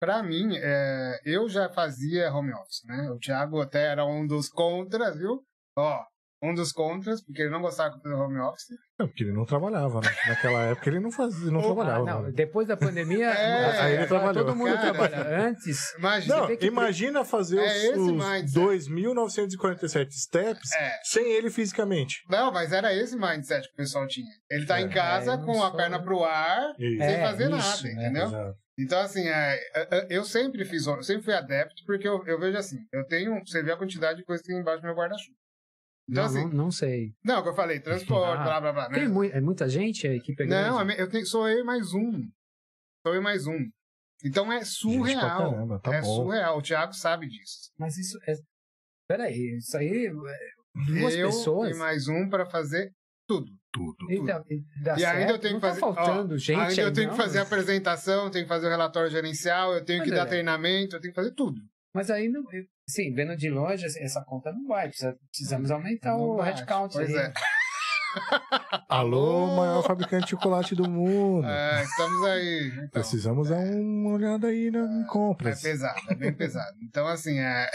para 0.00 0.22
mim, 0.22 0.56
é, 0.56 1.20
eu 1.24 1.48
já 1.48 1.68
fazia 1.68 2.32
home 2.32 2.52
office, 2.52 2.82
né? 2.84 3.10
O 3.10 3.18
Thiago 3.18 3.60
até 3.60 3.86
era 3.86 4.04
um 4.06 4.26
dos 4.26 4.48
contras, 4.48 5.18
viu? 5.18 5.44
Ó, 5.76 6.04
um 6.42 6.54
dos 6.54 6.72
contras, 6.72 7.22
porque 7.22 7.42
ele 7.42 7.50
não 7.50 7.60
gostava 7.60 7.94
de 7.94 8.02
fazer 8.02 8.14
home 8.14 8.40
office. 8.40 8.66
Não, 8.98 9.06
porque 9.06 9.22
ele 9.22 9.32
não 9.32 9.44
trabalhava, 9.44 10.00
né? 10.00 10.10
Naquela 10.26 10.62
época 10.64 10.90
ele 10.90 10.98
não 10.98 11.12
fazia, 11.12 11.50
não 11.50 11.62
trabalhava. 11.62 12.10
Ah, 12.10 12.22
não. 12.22 12.32
Depois 12.32 12.66
da 12.66 12.76
pandemia, 12.76 13.26
é, 13.30 13.80
aí 13.80 13.94
ele 13.94 14.06
trabalhou. 14.06 14.44
Todo 14.44 14.56
mundo 14.56 14.74
Cara, 14.74 14.92
trabalha. 14.92 15.46
Antes. 15.46 15.94
Imagina, 15.96 16.36
não, 16.36 16.50
imagina 16.60 17.24
fazer 17.24 17.58
é 17.58 17.96
os, 17.96 18.08
os 18.08 18.54
2.947 18.54 20.10
steps 20.10 20.72
é. 20.72 21.00
sem 21.04 21.32
ele 21.32 21.48
fisicamente. 21.48 22.22
Não, 22.28 22.50
mas 22.52 22.72
era 22.72 22.92
esse 22.92 23.16
mindset 23.16 23.68
que 23.68 23.74
o 23.74 23.76
pessoal 23.76 24.06
tinha. 24.08 24.26
Ele 24.50 24.66
tá 24.66 24.80
em 24.80 24.86
é, 24.86 24.88
casa 24.88 25.38
com 25.38 25.62
a 25.62 25.70
perna 25.70 26.02
pro 26.02 26.24
ar, 26.24 26.74
isso. 26.78 27.04
sem 27.04 27.20
fazer 27.20 27.50
isso, 27.52 27.56
nada, 27.56 27.82
né? 27.82 27.92
entendeu? 27.92 28.26
Exato. 28.26 28.62
Então, 28.78 28.98
assim, 29.00 29.28
é, 29.28 29.60
eu 30.08 30.24
sempre 30.24 30.64
fiz, 30.64 30.86
eu 30.86 31.02
sempre 31.02 31.22
fui 31.22 31.34
adepto, 31.34 31.82
porque 31.86 32.08
eu, 32.08 32.24
eu 32.26 32.40
vejo 32.40 32.56
assim, 32.56 32.78
eu 32.92 33.04
tenho, 33.06 33.38
você 33.44 33.62
vê 33.62 33.72
a 33.72 33.76
quantidade 33.76 34.18
de 34.18 34.24
coisa 34.24 34.42
que 34.42 34.48
tem 34.48 34.58
embaixo 34.58 34.80
do 34.80 34.86
meu 34.86 34.96
guarda-chuva. 34.96 35.36
Então, 36.08 36.24
não, 36.24 36.30
assim, 36.30 36.44
não, 36.44 36.64
não, 36.64 36.70
sei. 36.70 37.14
Não, 37.24 37.42
que 37.42 37.48
eu 37.48 37.54
falei, 37.54 37.80
transporte, 37.80 38.40
ah, 38.42 38.44
blá, 38.44 38.60
blá, 38.60 38.72
blá. 38.72 38.88
Né? 38.88 38.98
Tem 38.98 39.08
mu 39.08 39.24
é 39.24 39.40
muita 39.40 39.68
gente 39.68 40.06
a 40.06 40.14
equipe 40.14 40.46
Não, 40.46 40.90
eu 40.90 41.08
tenho, 41.08 41.26
sou 41.26 41.48
eu 41.48 41.60
e 41.60 41.64
mais 41.64 41.92
um. 41.94 42.22
Sou 43.02 43.14
eu 43.14 43.20
e 43.20 43.20
mais 43.20 43.46
um. 43.46 43.58
Então 44.24 44.52
é 44.52 44.64
surreal. 44.64 45.50
Caramba, 45.52 45.80
tá 45.80 45.94
é 45.94 46.00
bom. 46.00 46.16
surreal. 46.16 46.58
O 46.58 46.62
Thiago 46.62 46.92
sabe 46.92 47.28
disso. 47.28 47.70
Mas 47.78 47.96
isso 47.96 48.18
é. 48.28 48.34
Peraí, 49.08 49.56
isso 49.56 49.76
aí. 49.76 50.06
É 50.06 50.12
duas 50.86 51.14
eu 51.14 51.28
pessoas. 51.28 51.76
e 51.76 51.78
mais 51.78 52.08
um 52.08 52.28
para 52.28 52.46
fazer 52.46 52.92
tudo. 53.26 53.50
Tudo. 53.72 54.10
E, 54.10 54.16
tudo. 54.16 54.26
Dá, 54.26 54.44
e, 54.48 54.64
dá 54.82 54.98
e 54.98 55.04
ainda 55.04 55.32
eu 55.32 55.38
tenho 55.38 55.54
que 55.56 55.60
tá 55.60 55.68
fazer. 55.68 55.80
Tá 55.80 55.94
faltando 55.94 56.34
ó, 56.34 56.36
gente. 56.36 56.60
Ainda 56.60 56.82
eu 56.82 56.92
tenho 56.92 57.08
não, 57.08 57.16
que 57.16 57.22
fazer 57.22 57.38
a 57.38 57.42
apresentação, 57.42 58.30
tenho 58.30 58.44
que 58.44 58.48
fazer 58.48 58.66
o 58.66 58.70
relatório 58.70 59.10
gerencial, 59.10 59.72
eu 59.72 59.84
tenho 59.84 60.00
Mas 60.00 60.08
que 60.08 60.14
é. 60.14 60.16
dar 60.16 60.26
treinamento, 60.26 60.96
eu 60.96 61.00
tenho 61.00 61.12
que 61.12 61.20
fazer 61.20 61.32
tudo. 61.32 61.60
Mas 61.94 62.10
aí, 62.10 62.28
não, 62.28 62.42
sim, 62.88 63.12
vendo 63.12 63.36
de 63.36 63.50
longe, 63.50 63.84
essa 63.84 64.24
conta 64.24 64.52
não 64.52 64.66
vai. 64.66 64.88
Precisa, 64.88 65.16
precisamos 65.30 65.70
aumentar 65.70 66.12
não 66.12 66.30
o 66.30 66.36
vai, 66.36 66.52
headcount 66.52 66.92
pois 66.94 67.14
aí. 67.14 67.16
É. 67.16 67.32
Alô, 68.88 69.54
maior 69.56 69.82
fabricante 69.82 70.24
de 70.24 70.30
chocolate 70.30 70.74
do 70.74 70.88
mundo. 70.88 71.46
É, 71.46 71.82
estamos 71.82 72.26
aí. 72.26 72.68
Então, 72.74 72.88
Precisamos 72.90 73.50
é, 73.50 73.54
dar 73.54 73.80
uma 73.80 74.12
olhada 74.12 74.46
aí 74.48 74.70
na, 74.70 74.80
em 74.80 75.06
compras. 75.06 75.64
É 75.64 75.70
pesado, 75.70 76.00
é 76.10 76.14
bem 76.14 76.32
pesado. 76.32 76.76
Então, 76.82 77.06
assim, 77.06 77.38
é. 77.38 77.70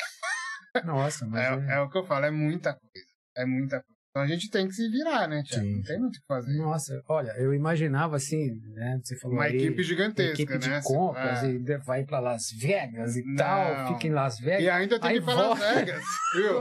Nossa, 0.83 1.25
mas. 1.25 1.41
É, 1.67 1.73
é... 1.73 1.77
é 1.77 1.81
o 1.81 1.89
que 1.89 1.97
eu 1.97 2.03
falo, 2.03 2.25
é 2.25 2.31
muita 2.31 2.73
coisa. 2.73 3.07
É 3.35 3.45
muita 3.45 3.81
coisa. 3.81 3.96
Então 4.17 4.25
a 4.25 4.27
gente 4.27 4.49
tem 4.49 4.67
que 4.67 4.73
se 4.73 4.89
virar, 4.89 5.27
né, 5.27 5.43
Tiago? 5.43 5.63
Não 5.63 5.81
tem 5.83 5.99
muito 5.99 6.15
o 6.15 6.19
que 6.19 6.27
fazer. 6.27 6.57
Nossa, 6.57 7.03
olha, 7.07 7.31
eu 7.37 7.53
imaginava 7.53 8.15
assim, 8.15 8.59
né? 8.73 8.99
Você 9.03 9.15
falou 9.15 9.37
Uma 9.37 9.43
aí, 9.43 9.57
equipe 9.57 9.83
gigantesca, 9.83 10.33
equipe 10.33 10.53
né? 10.53 10.79
de 10.79 10.83
compras 10.83 11.43
é. 11.43 11.51
e 11.51 11.77
vai 11.85 12.03
para 12.03 12.19
Las 12.19 12.51
Vegas 12.51 13.15
e 13.15 13.23
Não. 13.23 13.35
tal, 13.35 13.93
fica 13.93 14.07
em 14.07 14.11
Las 14.11 14.39
Vegas. 14.39 14.63
E 14.63 14.69
ainda 14.71 14.99
tem 14.99 15.11
que 15.11 15.17
ir 15.17 15.23
pra 15.23 15.33
Las 15.35 15.59
Vegas, 15.59 16.03
viu? 16.33 16.59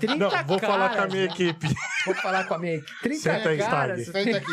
30 0.00 0.16
Não, 0.16 0.30
vou 0.44 0.58
caras, 0.58 0.74
falar 0.74 0.96
com 0.96 1.02
a 1.02 1.06
minha 1.06 1.24
equipe. 1.24 1.66
Vou 2.04 2.14
falar 2.16 2.44
com 2.48 2.54
a 2.54 2.58
minha 2.58 2.74
equipe. 2.74 3.00
30 3.00 3.20
Senta 3.20 3.48
aí, 3.48 3.58
caras. 3.58 4.06
Senta 4.06 4.36
aqui. 4.38 4.52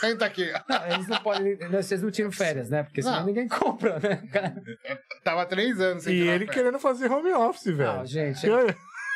Senta 0.00 0.24
aqui. 0.24 0.52
Não, 0.66 0.86
eles 0.94 1.08
não 1.08 1.18
podem. 1.18 1.56
Vocês 1.56 2.02
não 2.02 2.10
tiram 2.10 2.32
férias, 2.32 2.70
né? 2.70 2.84
Porque 2.84 3.02
senão 3.02 3.18
não. 3.18 3.26
ninguém 3.26 3.48
compra, 3.48 4.00
né? 4.00 4.22
Tava 5.22 5.44
três 5.44 5.78
anos 5.78 6.04
sem 6.04 6.14
E 6.14 6.26
ele 6.26 6.46
querendo 6.46 6.78
fazer 6.78 7.10
home 7.10 7.32
office, 7.32 7.76
velho. 7.76 7.98
Não, 7.98 8.06
gente. 8.06 8.46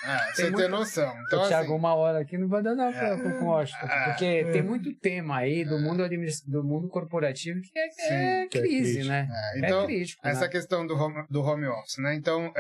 É, 0.04 0.32
você 0.32 0.52
tem 0.52 0.68
noção. 0.68 1.12
Então, 1.26 1.42
o 1.42 1.48
Thiago, 1.48 1.64
assim, 1.64 1.74
uma 1.74 1.94
hora 1.94 2.20
aqui 2.20 2.38
não 2.38 2.48
vai 2.48 2.62
dar 2.62 2.74
nada 2.74 2.96
é, 2.96 3.16
com 3.16 3.44
o 3.44 3.48
Washington. 3.48 3.86
É, 3.86 4.04
porque 4.08 4.24
é, 4.24 4.50
tem 4.52 4.62
muito 4.62 4.94
tema 5.00 5.38
aí 5.38 5.64
do 5.64 5.78
mundo 5.78 6.02
do 6.46 6.64
mundo 6.64 6.88
corporativo 6.88 7.60
que 7.60 7.78
é, 7.78 7.90
Sim, 7.90 8.14
é 8.14 8.46
que 8.46 8.60
crise, 8.60 9.04
né? 9.04 9.28
É, 9.30 9.58
então, 9.58 9.86
crítico. 9.86 10.26
Essa 10.26 10.42
né? 10.42 10.48
questão 10.48 10.86
do 10.86 10.94
home, 10.94 11.26
do 11.28 11.42
home 11.42 11.66
office, 11.66 11.98
né? 11.98 12.14
Então, 12.14 12.52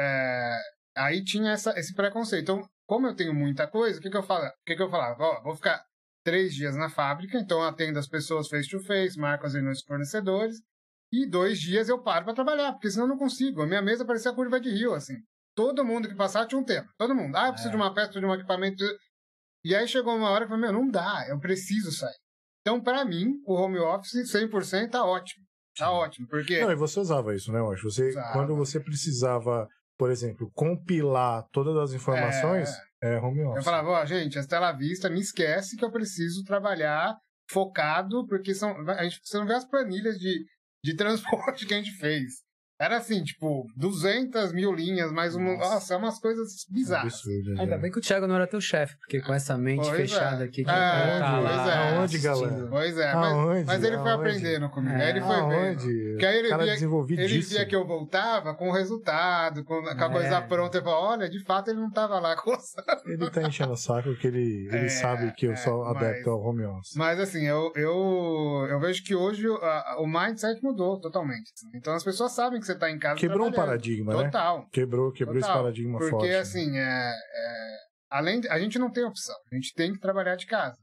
aí 0.96 1.22
tinha 1.22 1.52
essa, 1.52 1.78
esse 1.78 1.94
preconceito. 1.94 2.42
Então, 2.42 2.68
como 2.86 3.06
eu 3.06 3.14
tenho 3.14 3.34
muita 3.34 3.66
coisa, 3.66 3.98
o 3.98 4.02
que, 4.02 4.10
que 4.10 4.16
eu 4.16 4.22
falava? 4.22 4.50
O 4.50 4.64
que, 4.64 4.74
que 4.74 4.82
eu 4.82 4.90
falava? 4.90 5.22
Ó, 5.22 5.42
vou 5.42 5.54
ficar 5.54 5.84
três 6.24 6.54
dias 6.54 6.76
na 6.76 6.90
fábrica, 6.90 7.38
então 7.38 7.62
atendo 7.62 7.98
as 7.98 8.08
pessoas 8.08 8.48
face 8.48 8.68
to 8.68 8.80
face, 8.80 9.18
marco 9.18 9.46
as 9.46 9.54
reuniões 9.54 9.80
com 9.80 9.88
fornecedores, 9.88 10.56
e 11.12 11.26
dois 11.26 11.58
dias 11.58 11.88
eu 11.88 12.02
paro 12.02 12.24
para 12.24 12.34
trabalhar, 12.34 12.72
porque 12.72 12.90
senão 12.90 13.04
eu 13.04 13.10
não 13.10 13.18
consigo. 13.18 13.62
A 13.62 13.66
minha 13.66 13.80
mesa 13.80 14.04
parecia 14.04 14.30
a 14.30 14.34
curva 14.34 14.60
de 14.60 14.70
rio, 14.70 14.92
assim. 14.92 15.14
Todo 15.58 15.84
mundo 15.84 16.08
que 16.08 16.14
passava 16.14 16.46
tinha 16.46 16.60
um 16.60 16.64
tema. 16.64 16.86
Todo 16.96 17.16
mundo. 17.16 17.34
Ah, 17.36 17.48
eu 17.48 17.52
preciso 17.52 17.70
é. 17.70 17.72
de 17.72 17.76
uma 17.76 17.92
peça, 17.92 18.06
preciso 18.06 18.24
de 18.24 18.30
um 18.30 18.34
equipamento. 18.34 18.84
E 19.64 19.74
aí 19.74 19.88
chegou 19.88 20.14
uma 20.14 20.30
hora 20.30 20.46
que 20.46 20.52
eu 20.52 20.56
falei, 20.56 20.70
meu, 20.70 20.80
não 20.80 20.88
dá, 20.88 21.26
eu 21.28 21.36
preciso 21.40 21.90
sair. 21.90 22.14
Então, 22.60 22.80
para 22.80 23.04
mim, 23.04 23.32
o 23.44 23.54
home 23.54 23.76
office 23.80 24.32
100% 24.32 24.90
tá 24.90 25.04
ótimo. 25.04 25.44
Tá 25.76 25.90
ótimo, 25.90 26.28
porque... 26.28 26.60
Não, 26.60 26.70
e 26.70 26.76
você 26.76 27.00
usava 27.00 27.34
isso, 27.34 27.50
né, 27.50 27.58
eu 27.58 27.72
acho. 27.72 27.82
Você, 27.82 28.12
quando 28.32 28.54
você 28.54 28.78
precisava, 28.78 29.66
por 29.98 30.12
exemplo, 30.12 30.48
compilar 30.54 31.44
todas 31.50 31.76
as 31.76 31.92
informações, 31.92 32.70
é, 33.02 33.14
é 33.14 33.18
home 33.18 33.42
office. 33.42 33.56
Eu 33.56 33.62
falava, 33.64 33.88
ó, 33.88 34.02
oh, 34.02 34.06
gente, 34.06 34.38
a 34.38 34.42
Stella 34.42 34.70
Vista 34.70 35.10
me 35.10 35.18
esquece 35.18 35.76
que 35.76 35.84
eu 35.84 35.90
preciso 35.90 36.44
trabalhar 36.44 37.16
focado, 37.50 38.24
porque 38.28 38.54
são, 38.54 38.76
a 38.90 39.02
gente, 39.02 39.20
você 39.24 39.36
não 39.38 39.46
vê 39.46 39.54
as 39.54 39.68
planilhas 39.68 40.18
de 40.18 40.44
de 40.82 40.94
transporte 40.94 41.66
que 41.66 41.74
a 41.74 41.76
gente 41.76 41.92
fez. 41.92 42.42
Era 42.80 42.98
assim, 42.98 43.24
tipo, 43.24 43.66
200 43.76 44.52
mil 44.52 44.72
linhas, 44.72 45.10
mais 45.10 45.34
uma. 45.34 45.56
Nossa, 45.56 45.74
nossa 45.74 45.94
é 45.94 45.96
umas 45.96 46.20
coisas 46.20 46.64
bizarras. 46.70 47.14
Absurdo, 47.14 47.54
né? 47.54 47.62
Ainda 47.62 47.76
bem 47.76 47.90
que 47.90 47.98
o 47.98 48.00
Thiago 48.00 48.28
não 48.28 48.36
era 48.36 48.46
teu 48.46 48.60
chefe, 48.60 48.96
porque 48.98 49.20
com 49.20 49.34
essa 49.34 49.58
mente 49.58 49.88
pois 49.88 49.96
fechada 49.96 50.44
é. 50.44 50.46
aqui. 50.46 50.62
Que 50.62 50.70
é, 50.70 51.18
tá 51.18 51.40
pois 51.42 51.66
é. 51.66 51.96
Aonde, 51.96 52.18
galera? 52.18 52.66
Pois 52.68 52.98
é, 52.98 53.14
mas, 53.14 53.32
Aonde? 53.32 53.64
mas 53.64 53.82
ele 53.82 53.98
foi 53.98 54.10
Aonde? 54.12 54.28
aprendendo 54.28 54.68
comigo. 54.70 54.94
É. 54.94 55.02
Aí 55.02 55.10
ele 55.10 55.20
foi 55.20 55.36
Aonde? 55.36 55.86
vendo. 55.86 56.18
Que 56.18 56.26
aí 56.26 56.38
ele, 56.38 56.56
via, 56.56 57.24
ele 57.24 57.40
via 57.40 57.66
que 57.66 57.74
eu 57.74 57.84
voltava 57.84 58.54
com 58.54 58.68
o 58.68 58.72
resultado, 58.72 59.64
com, 59.64 59.82
com 59.82 59.88
a 59.88 60.06
é. 60.06 60.12
coisa 60.12 60.40
pronta. 60.42 60.78
Ele 60.78 60.84
falou: 60.84 61.04
olha, 61.04 61.28
de 61.28 61.44
fato 61.44 61.70
ele 61.70 61.80
não 61.80 61.88
estava 61.88 62.20
lá 62.20 62.36
coçando. 62.36 62.86
Ele 63.08 63.30
tá 63.30 63.42
enchendo 63.42 63.72
o 63.72 63.76
saco 63.76 64.10
porque 64.10 64.26
ele, 64.26 64.68
ele 64.68 64.86
é, 64.86 64.88
sabe 64.88 65.32
que 65.32 65.46
eu 65.46 65.56
sou 65.56 65.84
adepto 65.84 66.30
ao 66.30 66.40
home 66.40 66.64
office. 66.64 66.94
Mas 66.94 67.18
assim, 67.18 67.44
eu, 67.46 67.72
eu, 67.74 68.66
eu 68.68 68.78
vejo 68.78 69.02
que 69.02 69.14
hoje 69.14 69.46
a, 69.48 69.96
o 69.98 70.06
mindset 70.06 70.62
mudou 70.62 71.00
totalmente. 71.00 71.50
Então 71.74 71.94
as 71.94 72.04
pessoas 72.04 72.32
sabem 72.32 72.60
que 72.60 72.66
você 72.68 72.78
tá 72.78 72.90
em 72.90 72.98
casa. 72.98 73.18
Quebrou 73.18 73.48
um 73.48 73.52
paradigma, 73.52 74.12
Total. 74.12 74.24
né? 74.24 74.30
Total. 74.30 74.70
Quebrou, 74.70 75.12
quebrou 75.12 75.40
Total. 75.40 75.50
esse 75.50 75.58
paradigma 75.58 75.98
Porque, 75.98 76.10
forte. 76.10 76.22
Porque, 76.22 76.34
assim, 76.34 76.76
é, 76.76 77.10
é, 77.10 77.76
além 78.10 78.40
a 78.48 78.58
gente 78.58 78.78
não 78.78 78.90
tem 78.90 79.04
opção. 79.04 79.36
A 79.50 79.54
gente 79.54 79.74
tem 79.74 79.92
que 79.92 79.98
trabalhar 79.98 80.36
de 80.36 80.46
casa. 80.46 80.76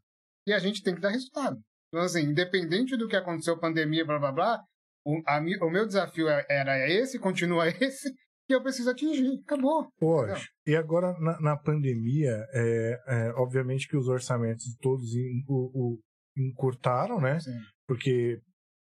E 0.47 0.53
a 0.53 0.59
gente 0.59 0.83
tem 0.83 0.93
que 0.93 1.01
dar 1.01 1.09
resultado. 1.09 1.57
Então, 1.87 2.03
assim, 2.03 2.21
independente 2.21 2.97
do 2.97 3.07
que 3.07 3.15
aconteceu, 3.15 3.59
pandemia, 3.59 4.05
blá, 4.05 4.19
blá, 4.19 4.31
blá, 4.31 4.59
o, 5.05 5.21
a, 5.27 5.39
o 5.39 5.69
meu 5.69 5.85
desafio 5.85 6.27
é, 6.27 6.45
era 6.49 6.89
esse, 6.89 7.19
continua 7.19 7.67
esse, 7.81 8.11
que 8.47 8.53
eu 8.53 8.61
preciso 8.61 8.89
atingir. 8.89 9.39
Acabou. 9.43 9.87
Hoje. 10.01 10.47
E 10.65 10.75
agora, 10.75 11.13
na, 11.19 11.39
na 11.39 11.57
pandemia, 11.57 12.45
é, 12.53 13.01
é, 13.07 13.33
obviamente 13.35 13.87
que 13.87 13.97
os 13.97 14.07
orçamentos 14.07 14.75
todos 14.81 15.15
in, 15.15 15.43
o, 15.47 15.71
o, 15.73 15.99
encurtaram, 16.37 17.19
né? 17.19 17.39
Sim. 17.39 17.57
Porque 17.87 18.39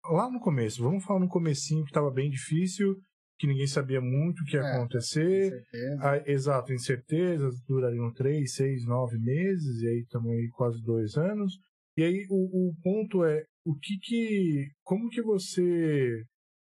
lá 0.09 0.29
no 0.29 0.39
começo, 0.39 0.81
vamos 0.81 1.03
falar 1.03 1.19
no 1.19 1.27
comecinho 1.27 1.83
que 1.83 1.91
estava 1.91 2.11
bem 2.11 2.29
difícil, 2.29 2.95
que 3.37 3.47
ninguém 3.47 3.67
sabia 3.67 3.99
muito 3.99 4.41
o 4.41 4.45
que 4.45 4.55
ia 4.55 4.61
é, 4.61 4.75
acontecer. 4.75 5.63
Ah, 5.99 6.21
exato, 6.25 6.73
incertezas 6.73 7.59
durariam 7.67 8.11
três, 8.13 8.53
seis, 8.53 8.85
nove 8.85 9.17
meses, 9.17 9.81
e 9.81 9.87
aí 9.87 9.99
estamos 9.99 10.31
aí 10.31 10.49
quase 10.53 10.81
dois 10.83 11.15
anos. 11.17 11.57
E 11.97 12.03
aí 12.03 12.25
o, 12.29 12.69
o 12.69 12.75
ponto 12.83 13.25
é 13.25 13.43
o 13.65 13.75
que 13.75 13.97
que. 13.99 14.67
Como 14.83 15.09
que 15.09 15.21
você 15.21 16.23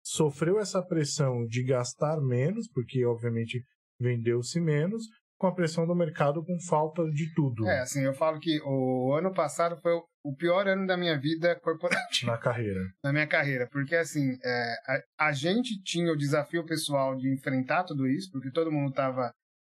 sofreu 0.05 0.59
essa 0.59 0.83
pressão 0.83 1.47
de 1.47 1.63
gastar 1.63 2.21
menos, 2.21 2.69
porque 2.69 3.05
obviamente 3.05 3.63
vendeu-se 4.01 4.61
menos, 4.61 5.05
com 5.43 5.49
a 5.49 5.55
pressão 5.55 5.85
do 5.85 5.95
mercado 5.95 6.45
com 6.45 6.57
falta 6.61 7.03
de 7.11 7.35
tudo. 7.35 7.67
É, 7.67 7.81
assim, 7.81 8.05
eu 8.05 8.15
falo 8.15 8.39
que 8.39 8.61
o 8.65 9.13
ano 9.13 9.35
passado 9.35 9.77
foi 9.83 9.93
o 10.25 10.37
pior 10.37 10.69
ano 10.69 10.87
da 10.87 10.97
minha 10.97 11.19
vida 11.19 11.59
corporativa. 11.59 12.31
Na 12.31 12.39
carreira. 12.39 12.81
Na 13.03 13.13
minha 13.13 13.27
carreira, 13.27 13.69
porque 13.69 13.97
assim, 13.97 14.39
é, 14.45 14.75
a, 15.19 15.27
a, 15.27 15.33
gente 15.33 15.83
tinha 15.83 16.13
o 16.13 16.17
desafio 16.17 16.65
pessoal 16.65 17.17
de 17.17 17.29
enfrentar 17.35 17.83
tudo 17.83 18.07
isso, 18.07 18.31
porque 18.31 18.53
todo 18.53 18.71
mundo 18.71 18.91
estava 18.91 19.33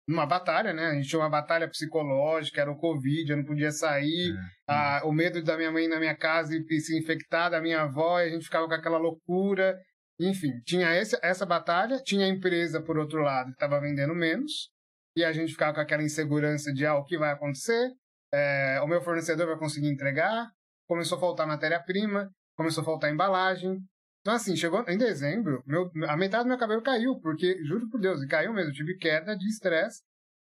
numa 0.08 0.28
batalha, 0.28 0.72
né? 0.72 0.86
A 0.86 0.94
gente 0.94 1.10
tinha 1.10 1.20
uma 1.20 1.32
batalha 1.32 1.68
psicológica, 1.68 2.62
era 2.62 2.72
o 2.72 2.78
Covid, 2.78 3.28
eu 3.28 3.38
não 3.38 3.44
podia 3.44 3.72
sair, 3.72 4.36
é. 4.70 4.72
a, 4.72 5.02
o 5.04 5.12
medo 5.12 5.44
da 5.44 5.58
minha 5.58 5.72
mãe 5.72 5.88
na 5.88 6.00
minha 6.00 6.16
casa 6.16 6.56
e 6.56 6.80
se 6.80 6.96
infectar, 6.96 7.50
da 7.50 7.60
minha 7.60 7.82
avó, 7.82 8.20
e 8.20 8.28
a 8.28 8.30
gente 8.30 8.46
ficava 8.46 8.68
com 8.68 8.74
aquela 8.76 9.00
loucura. 9.00 9.76
Enfim, 10.20 10.52
tinha 10.64 10.96
esse, 10.96 11.18
essa 11.24 11.44
batalha, 11.44 11.98
tinha 12.04 12.28
a 12.28 12.30
empresa, 12.30 12.80
por 12.80 13.00
outro 13.00 13.24
lado, 13.24 13.48
que 13.48 13.54
estava 13.54 13.82
vendendo 13.82 14.14
menos, 14.14 14.70
e 15.16 15.24
a 15.24 15.32
gente 15.32 15.54
ficava 15.54 15.74
com 15.74 15.80
aquela 15.80 16.04
insegurança 16.04 16.74
de 16.74 16.86
ah, 16.86 16.96
o 16.96 17.04
que 17.04 17.18
vai 17.18 17.32
acontecer, 17.32 17.92
é, 18.34 18.82
o 18.82 18.88
meu 18.88 19.02
fornecedor 19.02 19.48
vai 19.48 19.58
conseguir 19.58 19.88
entregar, 19.88 20.50
começou 20.88 21.18
a 21.18 21.22
faltar 21.22 21.48
matéria-prima, 21.48 22.30
começou 22.56 22.82
a 22.82 22.86
faltar 22.86 23.12
embalagem. 23.12 23.80
Então, 24.20 24.34
assim, 24.34 24.56
chegou 24.56 24.84
em 24.88 24.98
dezembro, 24.98 25.64
meu, 25.66 25.90
a 26.10 26.18
metade 26.18 26.44
do 26.44 26.50
meu 26.50 26.58
cabelo 26.58 26.82
caiu, 26.82 27.20
porque, 27.22 27.64
juro 27.64 27.88
por 27.90 28.02
Deus, 28.02 28.26
caiu 28.26 28.54
mesmo, 28.54 28.74
tive 28.74 28.98
queda 28.98 29.38
de 29.38 29.48
estresse, 29.48 30.02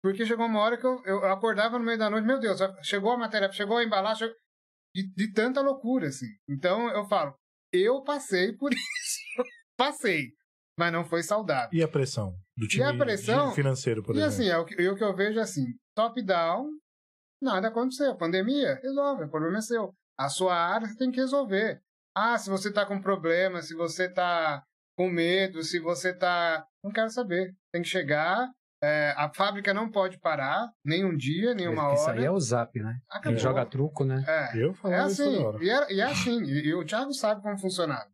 porque 0.02 0.26
chegou 0.26 0.46
uma 0.46 0.60
hora 0.60 0.78
que 0.78 0.86
eu, 0.86 1.02
eu, 1.06 1.26
acordava 1.26 1.80
no 1.80 1.86
meio 1.86 1.98
da 1.98 2.10
noite, 2.10 2.26
meu 2.26 2.40
Deus, 2.40 2.60
chegou 2.84 3.12
a 3.12 3.18
matéria, 3.18 3.52
chegou 3.52 3.78
a 3.78 3.84
embalagem, 3.84 4.28
chegou... 4.28 4.36
de, 4.94 5.14
de 5.16 5.32
tanta 5.32 5.62
loucura, 5.62 6.08
assim. 6.08 6.28
Então, 6.50 6.90
eu 6.90 7.06
falo, 7.06 7.34
eu 7.72 8.04
passei 8.04 8.54
por 8.54 8.72
isso. 8.74 9.50
passei 9.78 10.34
mas 10.78 10.92
não 10.92 11.06
foi 11.06 11.22
saudável. 11.22 11.70
E 11.72 11.84
a 11.84 11.88
pressão 11.88 12.36
do 12.58 12.68
time 12.68 12.84
e 12.84 12.88
a 12.88 12.98
pressão, 12.98 13.52
financeiro, 13.54 14.04
por 14.04 14.16
e 14.16 14.20
exemplo? 14.20 14.44
E 14.44 14.50
assim, 14.50 14.50
é 14.50 14.58
o, 14.58 14.66
que, 14.66 14.82
é 14.82 14.92
o 14.92 14.96
que 14.96 15.04
eu 15.04 15.16
vejo 15.16 15.40
assim, 15.40 15.66
top-down, 15.96 16.70
nada 17.42 17.68
aconteceu. 17.68 18.16
Pandemia, 18.16 18.80
resolve, 18.82 19.26
o 19.26 19.30
problema 19.30 19.58
é 19.58 19.62
seu. 19.62 19.94
A 20.18 20.30
sua 20.30 20.56
área 20.56 20.88
você 20.88 20.98
tem 20.98 21.12
que 21.12 21.20
resolver. 21.20 21.82
Ah, 22.16 22.38
se 22.38 22.50
você 22.50 22.70
está 22.70 22.86
com 22.86 23.02
problema, 23.02 23.62
se 23.62 23.74
você 23.74 24.06
está 24.06 24.64
com 24.98 25.10
medo, 25.10 25.64
se 25.64 25.80
você 25.80 26.10
está... 26.10 26.66
Não 26.84 26.92
quero 26.92 27.10
saber. 27.10 27.56
Tem 27.72 27.82
que 27.82 27.88
chegar, 27.88 28.50
é, 28.84 29.14
a 29.16 29.30
fábrica 29.30 29.74
não 29.76 29.92
pode 29.92 30.20
parar, 30.20 30.72
nem 30.84 31.06
um 31.06 31.16
dia, 31.16 31.54
nem 31.54 31.68
uma 31.68 31.86
hora. 31.86 31.94
Isso 31.94 32.10
aí 32.10 32.26
é 32.26 32.32
o 32.32 32.40
zap, 32.40 32.80
né? 32.80 33.00
Acabou. 33.08 33.34
Quem 33.34 33.38
joga 33.38 33.66
truco, 33.66 34.04
né? 34.04 34.26
É, 34.28 34.58
eu 34.58 34.74
falo 34.74 34.94
é 34.96 35.00
assim, 35.00 35.44
e 35.62 35.70
é, 35.70 35.94
e 35.94 36.02
é 36.02 36.04
assim, 36.04 36.42
e, 36.44 36.68
e, 36.68 36.74
o 36.74 36.84
Thiago 36.84 37.14
sabe 37.14 37.44
como 37.44 37.60
funcionava. 37.60 38.10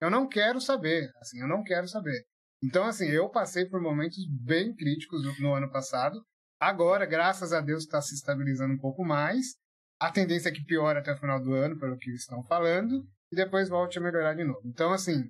Eu 0.00 0.10
não 0.10 0.28
quero 0.28 0.60
saber, 0.60 1.10
assim, 1.20 1.40
eu 1.40 1.48
não 1.48 1.64
quero 1.64 1.88
saber. 1.88 2.24
Então, 2.62 2.84
assim, 2.84 3.08
eu 3.08 3.28
passei 3.28 3.66
por 3.66 3.80
momentos 3.80 4.24
bem 4.28 4.74
críticos 4.74 5.24
no, 5.24 5.48
no 5.48 5.54
ano 5.54 5.70
passado. 5.70 6.24
Agora, 6.60 7.04
graças 7.04 7.52
a 7.52 7.60
Deus, 7.60 7.82
está 7.82 8.00
se 8.00 8.14
estabilizando 8.14 8.74
um 8.74 8.78
pouco 8.78 9.04
mais. 9.04 9.56
A 10.00 10.12
tendência 10.12 10.48
é 10.48 10.52
que 10.52 10.64
piore 10.64 10.98
até 10.98 11.12
o 11.12 11.16
final 11.16 11.42
do 11.42 11.52
ano, 11.54 11.78
pelo 11.78 11.96
que 11.96 12.10
estão 12.12 12.42
falando, 12.44 13.04
e 13.32 13.36
depois 13.36 13.68
volte 13.68 13.98
a 13.98 14.00
melhorar 14.00 14.34
de 14.34 14.44
novo. 14.44 14.60
Então, 14.64 14.92
assim, 14.92 15.28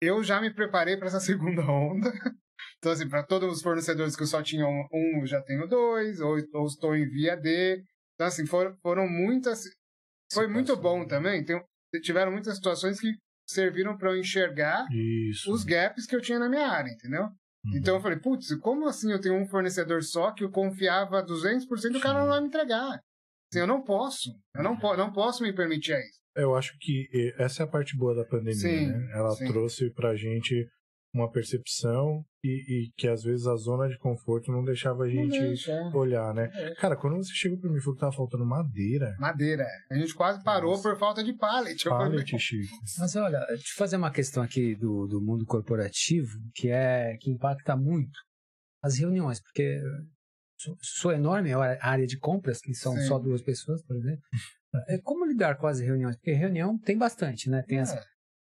eu 0.00 0.22
já 0.22 0.40
me 0.40 0.52
preparei 0.52 0.96
para 0.96 1.08
essa 1.08 1.18
segunda 1.20 1.62
onda. 1.62 2.12
Então, 2.78 2.92
assim, 2.92 3.08
para 3.08 3.24
todos 3.24 3.56
os 3.56 3.62
fornecedores 3.62 4.14
que 4.14 4.22
eu 4.22 4.26
só 4.26 4.42
tinha 4.42 4.66
um, 4.66 4.86
um 4.92 5.20
eu 5.22 5.26
já 5.26 5.42
tenho 5.42 5.66
dois, 5.66 6.20
ou, 6.20 6.36
ou 6.52 6.66
estou 6.66 6.94
em 6.94 7.08
via 7.08 7.36
D. 7.36 7.82
Então, 8.14 8.26
assim, 8.28 8.46
foram, 8.46 8.76
foram 8.76 9.08
muitas. 9.08 9.64
Foi 10.32 10.46
muito 10.46 10.76
bom 10.76 11.04
também. 11.06 11.44
Tem, 11.44 11.60
tiveram 12.00 12.30
muitas 12.30 12.56
situações 12.56 13.00
que 13.00 13.12
serviram 13.46 13.96
para 13.96 14.10
eu 14.10 14.18
enxergar 14.18 14.86
Isso. 14.90 15.52
os 15.52 15.64
gaps 15.64 16.06
que 16.06 16.16
eu 16.16 16.20
tinha 16.20 16.38
na 16.38 16.48
minha 16.48 16.66
área, 16.66 16.90
entendeu? 16.90 17.24
Uhum. 17.24 17.76
Então 17.76 17.96
eu 17.96 18.00
falei, 18.00 18.18
putz, 18.18 18.54
como 18.56 18.86
assim 18.86 19.10
eu 19.12 19.20
tenho 19.20 19.36
um 19.36 19.46
fornecedor 19.46 20.02
só 20.02 20.32
que 20.32 20.44
eu 20.44 20.50
confiava 20.50 21.24
200% 21.24 21.94
e 21.94 21.96
o 21.96 22.00
cara 22.00 22.20
não 22.20 22.28
vai 22.28 22.40
me 22.40 22.48
entregar? 22.48 23.00
Assim, 23.52 23.60
eu 23.60 23.66
não 23.66 23.82
posso, 23.82 24.30
eu 24.54 24.62
não, 24.62 24.76
po 24.76 24.96
não 24.96 25.12
posso 25.12 25.42
me 25.42 25.52
permitir 25.52 25.96
isso. 25.98 26.20
Eu 26.36 26.54
acho 26.56 26.76
que 26.80 27.08
essa 27.38 27.62
é 27.62 27.64
a 27.64 27.68
parte 27.68 27.96
boa 27.96 28.14
da 28.14 28.24
pandemia, 28.24 28.54
sim, 28.54 28.86
né? 28.86 29.10
Ela 29.12 29.30
sim. 29.36 29.46
trouxe 29.46 29.90
pra 29.92 30.16
gente 30.16 30.66
uma 31.14 31.30
percepção 31.30 32.24
e, 32.42 32.48
e, 32.68 32.92
que 32.96 33.06
às 33.06 33.22
vezes 33.22 33.46
a 33.46 33.54
zona 33.54 33.88
de 33.88 33.96
conforto 33.98 34.50
não 34.50 34.64
deixava 34.64 35.04
a 35.04 35.08
gente 35.08 35.38
deixa. 35.38 35.72
É. 35.72 35.96
olhar, 35.96 36.34
né? 36.34 36.50
É. 36.52 36.74
Cara, 36.74 36.96
quando 36.96 37.16
você 37.16 37.32
chegou 37.32 37.56
pra 37.58 37.70
mim 37.70 37.78
e 37.78 37.80
falou 37.80 37.94
que 37.94 38.00
tava 38.00 38.12
faltando 38.12 38.44
madeira. 38.44 39.14
Madeira. 39.18 39.62
É. 39.62 39.94
A 39.94 39.98
gente 39.98 40.12
quase 40.12 40.42
parou 40.42 40.72
Nossa. 40.72 40.82
por 40.82 40.98
falta 40.98 41.22
de 41.22 41.32
pallet. 41.32 41.84
Pallet, 41.88 42.38
Chico. 42.38 42.74
Mas 42.98 43.14
olha, 43.14 43.38
deixa 43.46 43.72
eu 43.72 43.76
fazer 43.76 43.96
uma 43.96 44.10
questão 44.10 44.42
aqui 44.42 44.74
do, 44.74 45.06
do 45.06 45.22
mundo 45.22 45.46
corporativo 45.46 46.36
que 46.52 46.68
é 46.68 47.16
que 47.20 47.30
impacta 47.30 47.76
muito 47.76 48.18
as 48.82 48.98
reuniões, 48.98 49.40
porque 49.40 49.80
sua 50.82 51.14
enorme 51.14 51.52
área 51.80 52.06
de 52.06 52.18
compras, 52.18 52.60
que 52.60 52.74
são 52.74 52.94
Sim. 52.94 53.06
só 53.06 53.18
duas 53.18 53.42
pessoas, 53.42 53.82
por 53.84 53.96
exemplo. 53.96 54.22
É 54.88 54.98
como 54.98 55.24
lidar 55.24 55.56
com 55.56 55.66
as 55.66 55.78
reuniões? 55.78 56.16
Porque 56.16 56.32
reunião 56.32 56.76
tem 56.78 56.98
bastante, 56.98 57.48
né? 57.48 57.62
Tem 57.62 57.78
as, 57.78 57.94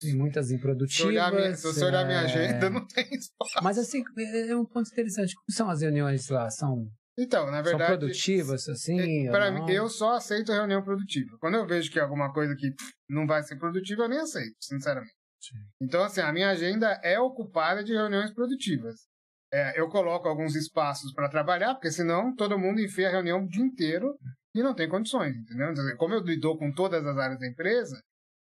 e 0.02 0.14
muitas 0.14 0.50
improdutivas. 0.50 1.60
Se 1.60 1.66
você 1.66 1.84
olhar 1.84 2.04
minha, 2.04 2.20
é... 2.20 2.24
agenda, 2.24 2.70
não 2.70 2.86
tem 2.86 3.04
espaço. 3.12 3.52
Mas 3.62 3.78
assim, 3.78 4.02
é, 4.18 4.48
é 4.48 4.56
um 4.56 4.64
ponto 4.64 4.90
interessante. 4.90 5.34
Como 5.34 5.50
são 5.50 5.70
as 5.70 5.82
reuniões 5.82 6.28
lá? 6.28 6.50
São 6.50 6.88
Então, 7.18 7.50
na 7.50 7.62
verdade. 7.62 7.90
São 7.90 7.98
produtivas, 7.98 8.68
assim? 8.68 9.28
É, 9.28 9.30
para 9.30 9.50
mim, 9.50 9.70
eu 9.70 9.88
só 9.88 10.16
aceito 10.16 10.52
reunião 10.52 10.82
produtiva. 10.82 11.36
Quando 11.40 11.54
eu 11.54 11.66
vejo 11.66 11.90
que 11.90 11.98
é 11.98 12.02
alguma 12.02 12.32
coisa 12.32 12.54
que 12.56 12.72
não 13.08 13.26
vai 13.26 13.42
ser 13.42 13.56
produtiva, 13.56 14.02
eu 14.04 14.08
nem 14.08 14.20
aceito, 14.20 14.56
sinceramente. 14.60 15.14
Sim. 15.40 15.58
Então, 15.80 16.02
assim, 16.02 16.20
a 16.20 16.32
minha 16.32 16.50
agenda 16.50 17.00
é 17.02 17.18
ocupada 17.18 17.82
de 17.82 17.92
reuniões 17.92 18.32
produtivas. 18.32 19.08
É, 19.52 19.80
eu 19.80 19.88
coloco 19.88 20.28
alguns 20.28 20.54
espaços 20.54 21.12
para 21.12 21.28
trabalhar, 21.28 21.74
porque 21.74 21.90
senão 21.90 22.34
todo 22.36 22.58
mundo 22.58 22.80
enfia 22.80 23.08
a 23.08 23.10
reunião 23.10 23.42
o 23.42 23.48
dia 23.48 23.64
inteiro 23.64 24.16
e 24.54 24.62
não 24.62 24.74
tem 24.74 24.88
condições, 24.88 25.36
entendeu? 25.36 25.72
Então, 25.72 25.84
como 25.96 26.14
eu 26.14 26.20
lido 26.20 26.56
com 26.56 26.72
todas 26.72 27.04
as 27.04 27.16
áreas 27.16 27.40
da 27.40 27.48
empresa, 27.48 28.00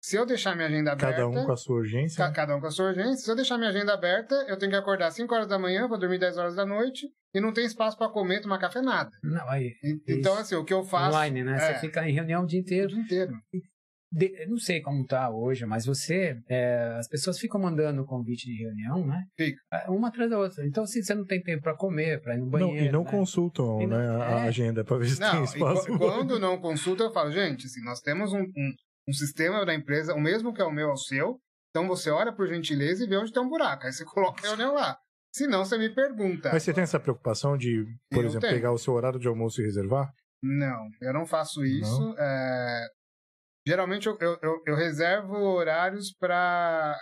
se 0.00 0.16
eu 0.16 0.24
deixar 0.24 0.54
minha 0.54 0.68
agenda 0.68 0.92
aberta. 0.92 1.16
Cada 1.16 1.28
um 1.28 1.44
com 1.44 1.52
a 1.52 1.56
sua 1.56 1.76
urgência. 1.76 2.16
Ca, 2.16 2.32
cada 2.32 2.56
um 2.56 2.60
com 2.60 2.66
a 2.66 2.70
sua 2.70 2.86
urgência. 2.86 3.16
Se 3.16 3.30
eu 3.30 3.36
deixar 3.36 3.58
minha 3.58 3.70
agenda 3.70 3.92
aberta, 3.92 4.34
eu 4.48 4.56
tenho 4.56 4.70
que 4.70 4.76
acordar 4.76 5.10
5 5.10 5.32
horas 5.34 5.48
da 5.48 5.58
manhã, 5.58 5.88
vou 5.88 5.98
dormir 5.98 6.18
10 6.18 6.38
horas 6.38 6.54
da 6.54 6.64
noite 6.64 7.06
e 7.34 7.40
não 7.40 7.52
tem 7.52 7.64
espaço 7.64 7.96
para 7.96 8.08
comer, 8.08 8.40
tomar 8.40 8.58
café, 8.58 8.80
nada. 8.80 9.10
Não, 9.22 9.48
aí. 9.48 9.74
Então, 10.06 10.36
assim, 10.36 10.54
o 10.54 10.64
que 10.64 10.72
eu 10.72 10.84
faço. 10.84 11.16
Online, 11.16 11.44
né? 11.44 11.56
É, 11.56 11.58
você 11.58 11.80
fica 11.80 12.08
em 12.08 12.12
reunião 12.12 12.42
o 12.42 12.46
dia 12.46 12.60
inteiro. 12.60 12.86
O 12.86 12.94
dia 12.94 13.02
inteiro. 13.02 13.32
De, 14.10 14.46
não 14.46 14.56
sei 14.56 14.80
como 14.80 15.04
tá 15.04 15.28
hoje, 15.28 15.66
mas 15.66 15.84
você, 15.84 16.40
é, 16.48 16.94
as 16.98 17.06
pessoas 17.06 17.38
ficam 17.38 17.60
mandando 17.60 18.06
convite 18.06 18.46
de 18.46 18.62
reunião, 18.62 19.06
né? 19.06 19.22
Fica. 19.36 19.60
É, 19.70 19.90
uma 19.90 20.08
atrás 20.08 20.30
da 20.30 20.38
outra. 20.38 20.66
Então, 20.66 20.86
se 20.86 21.02
você 21.02 21.14
não 21.14 21.26
tem 21.26 21.42
tempo 21.42 21.62
para 21.62 21.76
comer, 21.76 22.22
para 22.22 22.34
ir 22.34 22.38
no 22.38 22.46
banheiro. 22.46 22.74
Não, 22.74 22.88
e 22.88 22.92
não 22.92 23.04
né? 23.04 23.10
consultam 23.10 23.82
e 23.82 23.86
não, 23.86 23.98
né, 23.98 24.24
a 24.24 24.30
é... 24.30 24.48
agenda 24.48 24.82
para 24.82 24.96
ver 24.96 25.10
se 25.10 25.20
não, 25.20 25.32
tem 25.32 25.44
espaço. 25.44 25.98
quando 25.98 26.38
não 26.38 26.58
consulta, 26.58 27.04
eu 27.04 27.12
falo, 27.12 27.30
gente, 27.30 27.66
assim, 27.66 27.84
nós 27.84 28.00
temos 28.00 28.32
um, 28.32 28.40
um, 28.40 28.74
um, 29.08 29.12
sistema 29.12 29.64
da 29.64 29.74
empresa, 29.74 30.14
o 30.14 30.20
mesmo 30.20 30.52
que 30.52 30.60
é 30.60 30.64
o 30.64 30.70
meu, 30.70 30.90
é 30.90 30.92
o 30.92 30.96
seu. 30.96 31.40
Então 31.70 31.86
você 31.86 32.10
olha 32.10 32.32
por 32.32 32.46
gentileza 32.46 33.04
e 33.04 33.08
vê 33.08 33.16
onde 33.16 33.32
tem 33.32 33.42
um 33.42 33.48
buraco. 33.48 33.86
Aí 33.86 33.92
você 33.92 34.04
coloca 34.06 34.44
a 34.44 34.48
reunião 34.48 34.74
lá. 34.74 34.98
Se 35.32 35.46
não, 35.46 35.64
você 35.64 35.76
me 35.76 35.90
pergunta. 35.90 36.50
Mas 36.52 36.62
você 36.62 36.72
tem 36.72 36.82
essa 36.82 36.98
preocupação 36.98 37.56
de, 37.56 37.84
por 38.10 38.24
eu 38.24 38.28
exemplo, 38.28 38.40
tenho. 38.40 38.54
pegar 38.54 38.72
o 38.72 38.78
seu 38.78 38.94
horário 38.94 39.20
de 39.20 39.28
almoço 39.28 39.60
e 39.60 39.64
reservar? 39.64 40.10
Não, 40.42 40.88
eu 41.00 41.12
não 41.12 41.26
faço 41.26 41.64
isso. 41.64 42.00
Não. 42.00 42.14
É, 42.18 42.88
Geralmente 43.68 44.06
eu, 44.06 44.16
eu, 44.20 44.62
eu 44.66 44.74
reservo 44.74 45.36
horários 45.36 46.10
para 46.18 46.96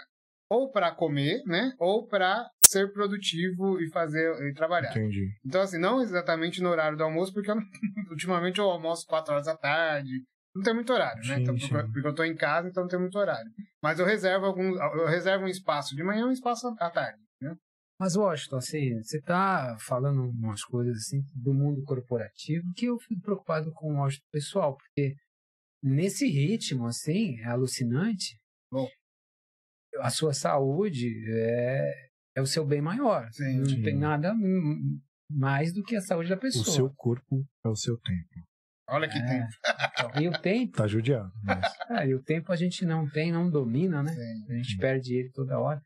ou 0.50 0.68
para 0.72 0.90
comer, 0.90 1.40
né? 1.46 1.72
Ou 1.78 2.08
para 2.08 2.44
ser 2.66 2.92
produtivo 2.92 3.80
e 3.80 3.88
fazer 3.90 4.34
e 4.48 4.52
trabalhar. 4.52 4.90
Entendi. 4.90 5.28
Então 5.44 5.60
assim, 5.60 5.78
não 5.78 6.00
exatamente 6.00 6.60
no 6.60 6.68
horário 6.68 6.98
do 6.98 7.04
almoço, 7.04 7.32
porque 7.32 7.52
ultimamente 8.10 8.58
eu 8.58 8.68
almoço 8.68 9.06
4 9.06 9.32
horas 9.32 9.46
da 9.46 9.56
tarde. 9.56 10.24
Não 10.56 10.62
tem 10.62 10.74
muito 10.74 10.90
horário, 10.90 11.22
né? 11.28 11.36
Sim, 11.36 11.42
então, 11.42 11.58
sim. 11.58 11.68
Porque 11.68 12.06
eu 12.06 12.10
estou 12.10 12.24
em 12.24 12.34
casa, 12.34 12.66
então 12.66 12.84
não 12.84 12.88
tem 12.88 12.98
muito 12.98 13.18
horário. 13.18 13.50
Mas 13.82 13.98
eu 13.98 14.06
reservo 14.06 14.46
algum, 14.46 14.74
eu 14.74 15.06
reservo 15.06 15.44
um 15.44 15.48
espaço 15.48 15.94
de 15.94 16.02
manhã 16.02 16.22
e 16.22 16.24
um 16.24 16.32
espaço 16.32 16.74
à 16.80 16.90
tarde, 16.90 17.18
né? 17.42 17.54
Mas, 18.00 18.16
Washington, 18.16 18.56
assim, 18.56 19.02
você 19.02 19.18
está 19.18 19.76
falando 19.80 20.30
umas 20.30 20.64
coisas 20.64 20.96
assim 20.96 21.22
do 21.34 21.52
mundo 21.52 21.82
corporativo 21.84 22.64
que 22.74 22.86
eu 22.86 22.98
fico 22.98 23.20
preocupado 23.20 23.70
com 23.72 23.92
o 23.92 23.98
Washington 23.98 24.26
pessoal, 24.32 24.76
porque 24.76 25.14
nesse 25.82 26.26
ritmo, 26.26 26.86
assim, 26.86 27.38
é 27.40 27.46
alucinante. 27.46 28.38
Bom. 28.70 28.88
A 29.98 30.10
sua 30.10 30.32
saúde 30.32 31.10
é, 31.28 32.08
é 32.34 32.40
o 32.40 32.46
seu 32.46 32.66
bem 32.66 32.80
maior. 32.80 33.28
Sim, 33.32 33.58
Não 33.58 33.66
sim. 33.66 33.82
tem 33.82 33.96
nada 33.96 34.34
mais 35.30 35.72
do 35.72 35.82
que 35.82 35.96
a 35.96 36.00
saúde 36.00 36.30
da 36.30 36.36
pessoa. 36.36 36.62
O 36.62 36.70
seu 36.70 36.94
corpo 36.94 37.46
é 37.64 37.68
o 37.68 37.76
seu 37.76 37.98
tempo. 37.98 38.46
Olha 38.88 39.08
que 39.08 39.18
é, 39.18 39.26
tempo. 39.26 39.48
Então, 39.92 40.22
e 40.22 40.28
o 40.28 40.32
tempo. 40.40 40.76
Tá 40.76 40.86
judiado. 40.86 41.30
Mas... 41.42 41.72
É, 41.90 42.06
e 42.06 42.14
o 42.14 42.22
tempo 42.22 42.52
a 42.52 42.56
gente 42.56 42.84
não 42.84 43.08
tem, 43.08 43.32
não 43.32 43.50
domina, 43.50 44.02
né? 44.02 44.12
Sim. 44.12 44.52
A 44.52 44.56
gente 44.56 44.76
perde 44.76 45.14
ele 45.14 45.30
toda 45.32 45.58
hora. 45.58 45.80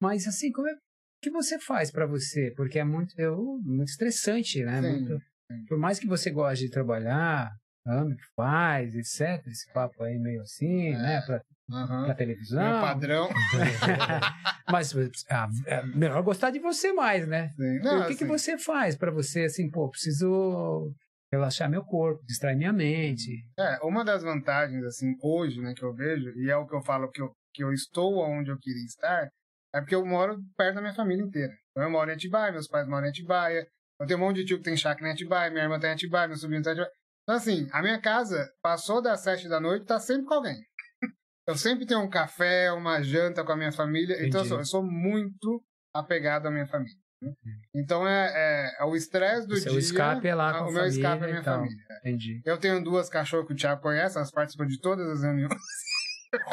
Mas 0.00 0.26
assim, 0.26 0.52
como 0.52 0.68
é 0.68 0.74
que 1.22 1.30
você 1.30 1.58
faz 1.58 1.90
para 1.90 2.06
você? 2.06 2.52
Porque 2.56 2.78
é 2.78 2.84
muito, 2.84 3.18
é 3.18 3.28
muito 3.30 3.88
estressante, 3.88 4.62
né? 4.62 4.80
Muito, 4.80 5.20
por 5.68 5.78
mais 5.78 5.98
que 5.98 6.06
você 6.06 6.30
goste 6.30 6.66
de 6.66 6.70
trabalhar, 6.70 7.50
ano 7.86 8.16
que 8.16 8.24
faz, 8.34 8.94
etc. 8.94 9.46
Esse 9.46 9.72
papo 9.72 10.02
aí 10.02 10.18
meio 10.18 10.42
assim, 10.42 10.88
é. 10.88 10.98
né? 10.98 11.22
Pra, 11.22 11.42
uhum. 11.70 12.04
pra 12.04 12.14
televisão. 12.14 12.62
Meu 12.62 12.80
padrão. 12.80 13.28
Mas 14.70 14.92
ah, 15.30 15.48
é 15.66 15.86
melhor 15.86 16.22
gostar 16.22 16.50
de 16.50 16.58
você 16.58 16.92
mais, 16.92 17.26
né? 17.26 17.50
Não, 17.56 18.00
o 18.00 18.06
que, 18.06 18.12
assim... 18.12 18.16
que 18.16 18.24
você 18.24 18.58
faz 18.58 18.96
para 18.96 19.12
você, 19.12 19.44
assim, 19.44 19.70
pô, 19.70 19.88
preciso 19.88 20.92
relaxar 21.36 21.70
meu 21.70 21.84
corpo, 21.84 22.24
distrair 22.26 22.56
minha 22.56 22.72
mente. 22.72 23.44
É, 23.58 23.78
uma 23.82 24.04
das 24.04 24.22
vantagens, 24.22 24.84
assim, 24.84 25.14
hoje, 25.22 25.60
né, 25.60 25.74
que 25.74 25.84
eu 25.84 25.94
vejo, 25.94 26.30
e 26.36 26.50
é 26.50 26.56
o 26.56 26.66
que 26.66 26.74
eu 26.74 26.82
falo 26.82 27.10
que 27.10 27.22
eu, 27.22 27.30
que 27.54 27.62
eu 27.62 27.72
estou 27.72 28.18
onde 28.18 28.50
eu 28.50 28.58
queria 28.58 28.84
estar, 28.84 29.28
é 29.74 29.80
porque 29.80 29.94
eu 29.94 30.04
moro 30.04 30.38
perto 30.56 30.76
da 30.76 30.80
minha 30.80 30.94
família 30.94 31.22
inteira. 31.22 31.52
Então 31.70 31.84
eu 31.84 31.90
moro 31.90 32.10
em 32.10 32.14
Atibaia, 32.14 32.52
meus 32.52 32.68
pais 32.68 32.88
moram 32.88 33.06
em 33.06 33.10
Atibaia, 33.10 33.66
eu 34.00 34.06
tenho 34.06 34.18
um 34.18 34.22
monte 34.22 34.36
de 34.36 34.46
tio 34.46 34.58
que 34.58 34.64
tem 34.64 34.76
chácara 34.76 35.08
em 35.08 35.12
Atibaia, 35.12 35.50
minha 35.50 35.64
irmã 35.64 35.78
tem 35.78 35.90
Atibaia, 35.90 36.28
meu 36.28 36.36
sobrinho 36.36 36.62
tem 36.62 36.72
Atibaia. 36.72 36.92
Então, 37.22 37.34
assim, 37.34 37.68
a 37.72 37.82
minha 37.82 38.00
casa 38.00 38.48
passou 38.62 39.02
das 39.02 39.20
sete 39.20 39.48
da 39.48 39.60
noite, 39.60 39.84
tá 39.84 39.98
sempre 39.98 40.26
com 40.26 40.34
alguém. 40.34 40.56
Eu 41.46 41.56
sempre 41.56 41.86
tenho 41.86 42.00
um 42.00 42.08
café, 42.08 42.72
uma 42.72 43.02
janta 43.02 43.44
com 43.44 43.52
a 43.52 43.56
minha 43.56 43.72
família. 43.72 44.14
Entendi. 44.14 44.28
Então, 44.28 44.40
eu 44.40 44.46
sou, 44.46 44.58
eu 44.58 44.64
sou, 44.64 44.82
muito 44.82 45.62
apegado 45.94 46.46
à 46.46 46.50
minha 46.50 46.66
família. 46.66 46.98
Né? 47.20 47.32
Então, 47.74 48.06
é, 48.06 48.32
é, 48.34 48.82
é 48.82 48.84
o 48.84 48.94
estresse 48.94 49.46
do 49.46 49.54
o 49.54 49.60
dia. 49.60 49.72
O 49.72 49.78
escape 49.78 50.26
é 50.26 50.34
lá 50.34 50.58
com 50.58 50.70
O 50.70 50.72
meu 50.72 50.84
escape 50.84 51.22
é 51.22 51.24
a 51.24 51.28
minha 51.28 51.40
então, 51.40 51.54
família. 51.60 51.84
Entendi. 52.00 52.42
Eu 52.44 52.58
tenho 52.58 52.82
duas 52.82 53.08
cachorras 53.08 53.46
que 53.46 53.52
o 53.52 53.56
Thiago 53.56 53.82
conhece, 53.82 54.16
elas 54.16 54.30
participam 54.30 54.66
de 54.66 54.78
todas 54.80 55.08
as 55.08 55.22
reuniões. 55.22 55.52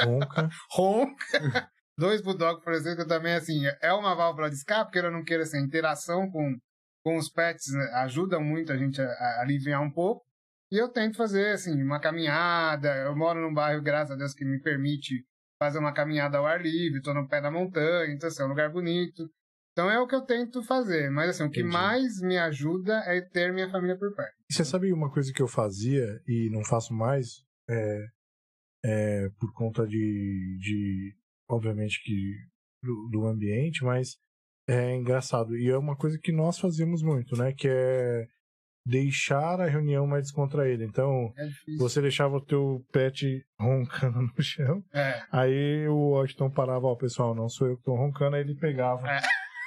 Ronca. 0.05 0.49
Ronca. 0.72 1.70
Dois 1.97 2.22
Bulldog, 2.22 2.64
por 2.64 2.74
exemplo, 2.74 3.03
que 3.03 3.09
também, 3.09 3.34
assim, 3.36 3.61
é 3.82 3.93
uma 3.93 4.16
válvula 4.16 4.49
de 4.49 4.55
escape, 4.55 4.91
porque 4.91 5.05
eu 5.05 5.11
não 5.11 5.24
queira, 5.24 5.43
assim, 5.43 5.59
interação 5.59 6.30
com, 6.32 6.57
com 7.03 7.18
os 7.18 7.30
pets 7.30 7.72
né, 7.72 7.84
ajuda 7.95 8.39
muito 8.39 8.72
a 8.72 8.78
gente 8.78 8.99
a, 8.99 9.05
a 9.05 9.41
aliviar 9.41 9.82
um 9.82 9.91
pouco. 9.91 10.26
E 10.72 10.78
eu 10.78 10.89
tento 10.89 11.18
fazer, 11.18 11.51
assim, 11.51 11.84
uma 11.84 11.99
caminhada. 11.99 12.95
Eu 12.97 13.16
moro 13.16 13.39
num 13.39 13.53
bairro, 13.53 13.84
graças 13.84 14.11
a 14.11 14.16
Deus, 14.16 14.34
que 14.34 14.43
me 14.43 14.59
permite 14.59 15.24
fazer 15.59 15.78
uma 15.78 15.93
caminhada 15.93 16.39
ao 16.39 16.47
ar 16.47 16.59
livre. 16.59 16.97
Estou 16.97 17.14
no 17.14 17.28
pé 17.28 17.39
da 17.39 17.51
montanha, 17.51 18.11
então, 18.11 18.28
assim, 18.28 18.41
é 18.41 18.45
um 18.45 18.49
lugar 18.49 18.72
bonito. 18.72 19.30
Então 19.74 19.90
é 19.90 20.00
o 20.00 20.08
que 20.08 20.16
eu 20.16 20.22
tento 20.22 20.64
fazer. 20.64 21.10
Mas, 21.10 21.32
assim, 21.32 21.44
o 21.44 21.50
que 21.50 21.62
Entendi. 21.62 21.74
mais 21.74 22.22
me 22.22 22.38
ajuda 22.38 22.94
é 23.08 23.20
ter 23.22 23.52
minha 23.52 23.70
família 23.70 23.98
por 23.98 24.16
perto. 24.16 24.36
Você 24.50 24.64
sabe 24.64 24.94
uma 24.94 25.12
coisa 25.12 25.34
que 25.34 25.42
eu 25.42 25.48
fazia 25.48 26.22
e 26.28 26.50
não 26.52 26.64
faço 26.64 26.94
mais? 26.94 27.44
É, 27.68 28.06
é 28.86 29.30
por 29.40 29.52
conta 29.54 29.88
de, 29.88 30.58
de 30.60 31.16
obviamente, 31.50 32.02
que 32.04 32.36
do, 32.84 33.10
do 33.12 33.28
ambiente, 33.28 33.84
mas 33.84 34.18
é 34.68 34.96
engraçado. 34.96 35.58
E 35.58 35.70
é 35.70 35.78
uma 35.78 35.96
coisa 35.96 36.20
que 36.20 36.32
nós 36.32 36.60
fazemos 36.60 37.02
muito, 37.02 37.36
né? 37.36 37.52
Que 37.54 37.68
é 37.68 38.28
deixar 38.86 39.62
a 39.62 39.68
reunião 39.68 40.06
mais 40.06 40.24
descontraída. 40.24 40.84
Então, 40.84 41.34
é 41.38 41.48
você 41.78 42.02
deixava 42.02 42.36
o 42.36 42.46
teu 42.46 42.86
pet 42.92 43.44
roncando 43.60 44.22
no 44.22 44.34
chão, 44.44 44.84
é. 44.94 45.24
aí 45.32 45.88
o 45.88 46.12
Washington 46.12 46.50
parava, 46.50 46.88
ó, 46.88 46.96
pessoal, 46.96 47.34
não 47.34 47.48
sou 47.48 47.68
eu 47.68 47.78
que 47.78 47.84
tô 47.84 47.96
roncando, 47.96 48.36
aí 48.36 48.42
ele 48.42 48.56
pegava 48.56 49.10
é. 49.10 49.22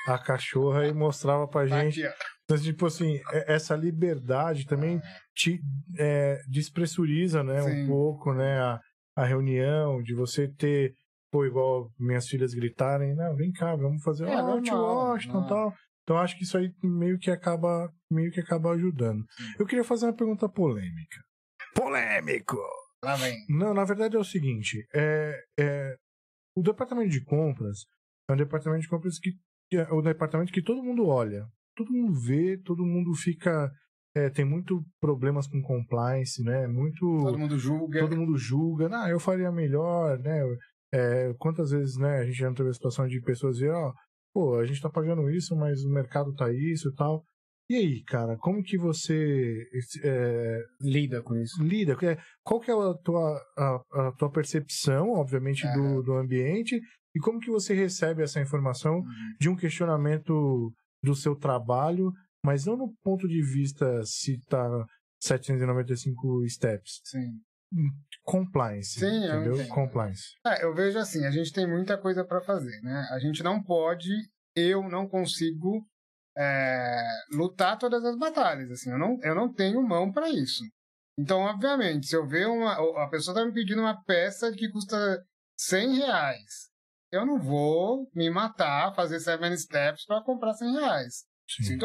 A 0.07 0.19
cachorra 0.19 0.87
e 0.87 0.93
mostrava 0.93 1.47
pra 1.49 1.67
gente. 1.67 2.05
Aqui, 2.05 2.15
então, 2.45 2.57
tipo 2.59 2.87
assim, 2.87 3.21
é, 3.33 3.55
essa 3.55 3.75
liberdade 3.75 4.67
também 4.67 5.01
te 5.35 5.61
é, 5.99 6.41
despressuriza, 6.49 7.43
né, 7.43 7.61
Sim. 7.63 7.85
um 7.85 7.87
pouco, 7.89 8.33
né, 8.33 8.61
a, 8.61 8.81
a 9.17 9.25
reunião, 9.25 10.01
de 10.03 10.15
você 10.15 10.49
ter, 10.49 10.95
pô, 11.31 11.45
igual 11.45 11.91
minhas 11.99 12.29
filhas 12.29 12.55
gritarem, 12.55 13.17
não, 13.17 13.35
vem 13.35 13.51
cá, 13.53 13.75
vamos 13.75 14.03
fazer, 14.03 14.29
é, 14.29 14.37
ó, 14.37 15.11
Washington 15.11 15.45
e 15.45 15.49
tal. 15.49 15.75
Então 16.05 16.19
acho 16.19 16.37
que 16.37 16.45
isso 16.45 16.57
aí 16.57 16.73
meio 16.85 17.19
que 17.19 17.33
acaba, 17.33 17.91
meio 18.09 18.31
que 18.31 18.39
acaba 18.39 18.71
ajudando. 18.71 19.25
Eu 19.59 19.67
queria 19.67 19.83
fazer 19.83 20.07
uma 20.07 20.15
pergunta 20.15 20.49
polêmica. 20.49 21.21
Polêmico! 21.75 22.57
Lá 23.05 23.17
vem. 23.17 23.37
Não, 23.49 23.75
na 23.75 23.85
verdade 23.85 24.17
é 24.17 24.19
o 24.19 24.25
seguinte, 24.25 24.87
é, 24.95 25.35
é 25.59 25.97
o 26.57 26.63
departamento 26.63 27.11
de 27.11 27.23
compras 27.25 27.81
é 28.29 28.33
um 28.33 28.37
departamento 28.37 28.83
de 28.83 28.89
compras 28.89 29.19
que 29.19 29.33
o 29.91 30.03
departamento 30.03 30.53
que 30.53 30.63
todo 30.63 30.83
mundo 30.83 31.07
olha, 31.07 31.47
todo 31.75 31.93
mundo 31.93 32.13
vê, 32.15 32.57
todo 32.59 32.87
mundo 32.87 33.15
fica 33.15 33.71
é, 34.17 34.31
tem 34.31 34.47
muito 34.47 34.83
problemas 34.99 35.47
com 35.47 35.61
compliance, 35.61 36.43
né? 36.43 36.67
Muito. 36.67 37.01
Todo 37.01 37.39
mundo 37.39 37.59
julga. 37.59 38.01
Todo 38.01 38.17
mundo 38.17 38.39
julga. 38.39 38.89
Ah, 38.91 39.11
eu 39.11 39.21
faria 39.21 39.53
melhor, 39.53 40.19
né? 40.19 40.43
É, 40.93 41.35
quantas 41.39 41.71
vezes, 41.71 41.99
né? 41.99 42.21
A 42.21 42.25
gente 42.25 42.39
já 42.39 42.51
teve 42.55 42.71
a 42.71 42.73
situação 42.73 43.07
de 43.07 43.21
pessoas 43.21 43.57
dizer, 43.57 43.73
ó, 43.73 43.93
pô, 44.33 44.59
a 44.59 44.65
gente 44.65 44.81
tá 44.81 44.89
pagando 44.89 45.29
isso, 45.31 45.55
mas 45.55 45.85
o 45.85 45.91
mercado 45.91 46.35
tá 46.35 46.51
isso 46.51 46.89
e 46.89 46.95
tal. 46.95 47.25
E 47.69 47.75
aí, 47.75 48.05
cara, 48.05 48.39
como 48.39 48.63
que 48.63 48.79
você 48.79 49.65
é, 50.03 50.63
lida 50.81 51.21
com 51.21 51.37
isso? 51.37 51.63
Lida? 51.63 51.93
É, 52.03 52.17
qual 52.43 52.59
que 52.59 52.71
é 52.71 52.75
a 52.75 52.95
tua, 52.95 53.39
a, 53.59 53.81
a 54.09 54.13
tua 54.13 54.31
percepção, 54.31 55.11
obviamente, 55.11 55.67
é. 55.67 55.73
do, 55.75 56.03
do 56.03 56.15
ambiente 56.15 56.81
e 57.17 57.19
como 57.19 57.41
que 57.41 57.51
você 57.51 57.73
recebe 57.73 58.23
essa 58.23 58.43
informação 58.43 58.97
uhum. 58.97 59.37
de 59.41 59.49
um 59.49 59.57
questionamento 59.57 60.71
do 61.03 61.15
seu 61.15 61.35
trabalho, 61.35 62.13
mas 62.45 62.67
não 62.67 62.77
no 62.77 62.95
ponto 63.03 63.27
de 63.27 63.41
vista 63.41 64.05
se 64.05 64.39
tá 64.43 64.69
795 65.19 66.47
steps. 66.47 67.01
Sim. 67.05 67.41
Compliance. 68.23 69.01
Sim, 69.01 69.25
entendeu? 69.25 69.57
Eu 69.57 69.69
Compliance. 69.69 70.35
É, 70.47 70.63
eu 70.63 70.75
vejo 70.75 70.99
assim, 70.99 71.25
a 71.25 71.31
gente 71.31 71.55
tem 71.55 71.67
muita 71.67 71.97
coisa 71.97 72.23
para 72.23 72.43
fazer, 72.43 72.83
né? 72.83 73.09
A 73.11 73.19
gente 73.19 73.43
não 73.43 73.63
pode, 73.63 74.11
eu 74.55 74.87
não 74.87 75.09
consigo 75.09 75.83
é, 76.37 77.03
lutar 77.33 77.79
todas 77.79 78.05
as 78.05 78.19
batalhas. 78.19 78.71
Assim, 78.71 78.91
eu 78.91 78.99
não, 78.99 79.19
eu 79.23 79.35
não 79.35 79.51
tenho 79.51 79.83
mão 79.83 80.13
para 80.13 80.29
isso. 80.29 80.63
Então, 81.19 81.41
obviamente, 81.41 82.09
se 82.09 82.15
eu 82.15 82.27
ver 82.27 82.47
uma. 82.47 82.75
A 83.03 83.09
pessoa 83.09 83.35
está 83.35 83.47
me 83.47 83.55
pedindo 83.55 83.81
uma 83.81 84.05
peça 84.05 84.53
que 84.53 84.69
custa 84.71 85.25
100 85.59 85.97
reais, 85.97 86.76
eu 87.17 87.27
não 87.27 87.39
vou 87.39 88.09
me 88.15 88.31
matar, 88.31 88.95
fazer 88.95 89.21
seven 89.21 89.57
steps 89.57 90.05
para 90.07 90.23
comprar 90.23 90.55
100 90.55 90.73
reais. 90.73 91.25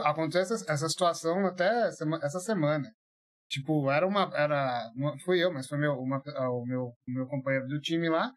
Aconteceu 0.03 0.41
essa, 0.41 0.71
essa 0.71 0.89
situação 0.89 1.45
até 1.45 1.87
essa 1.87 2.39
semana. 2.39 2.91
Tipo, 3.49 3.91
era 3.91 4.07
uma. 4.07 4.31
Era, 4.33 4.91
uma, 4.95 5.17
fui 5.19 5.43
eu, 5.43 5.51
mas 5.51 5.67
foi 5.67 5.77
meu, 5.77 5.93
uma, 5.99 6.21
o 6.49 6.65
meu, 6.65 6.93
meu 7.05 7.27
companheiro 7.27 7.67
do 7.67 7.79
time 7.79 8.09
lá. 8.09 8.33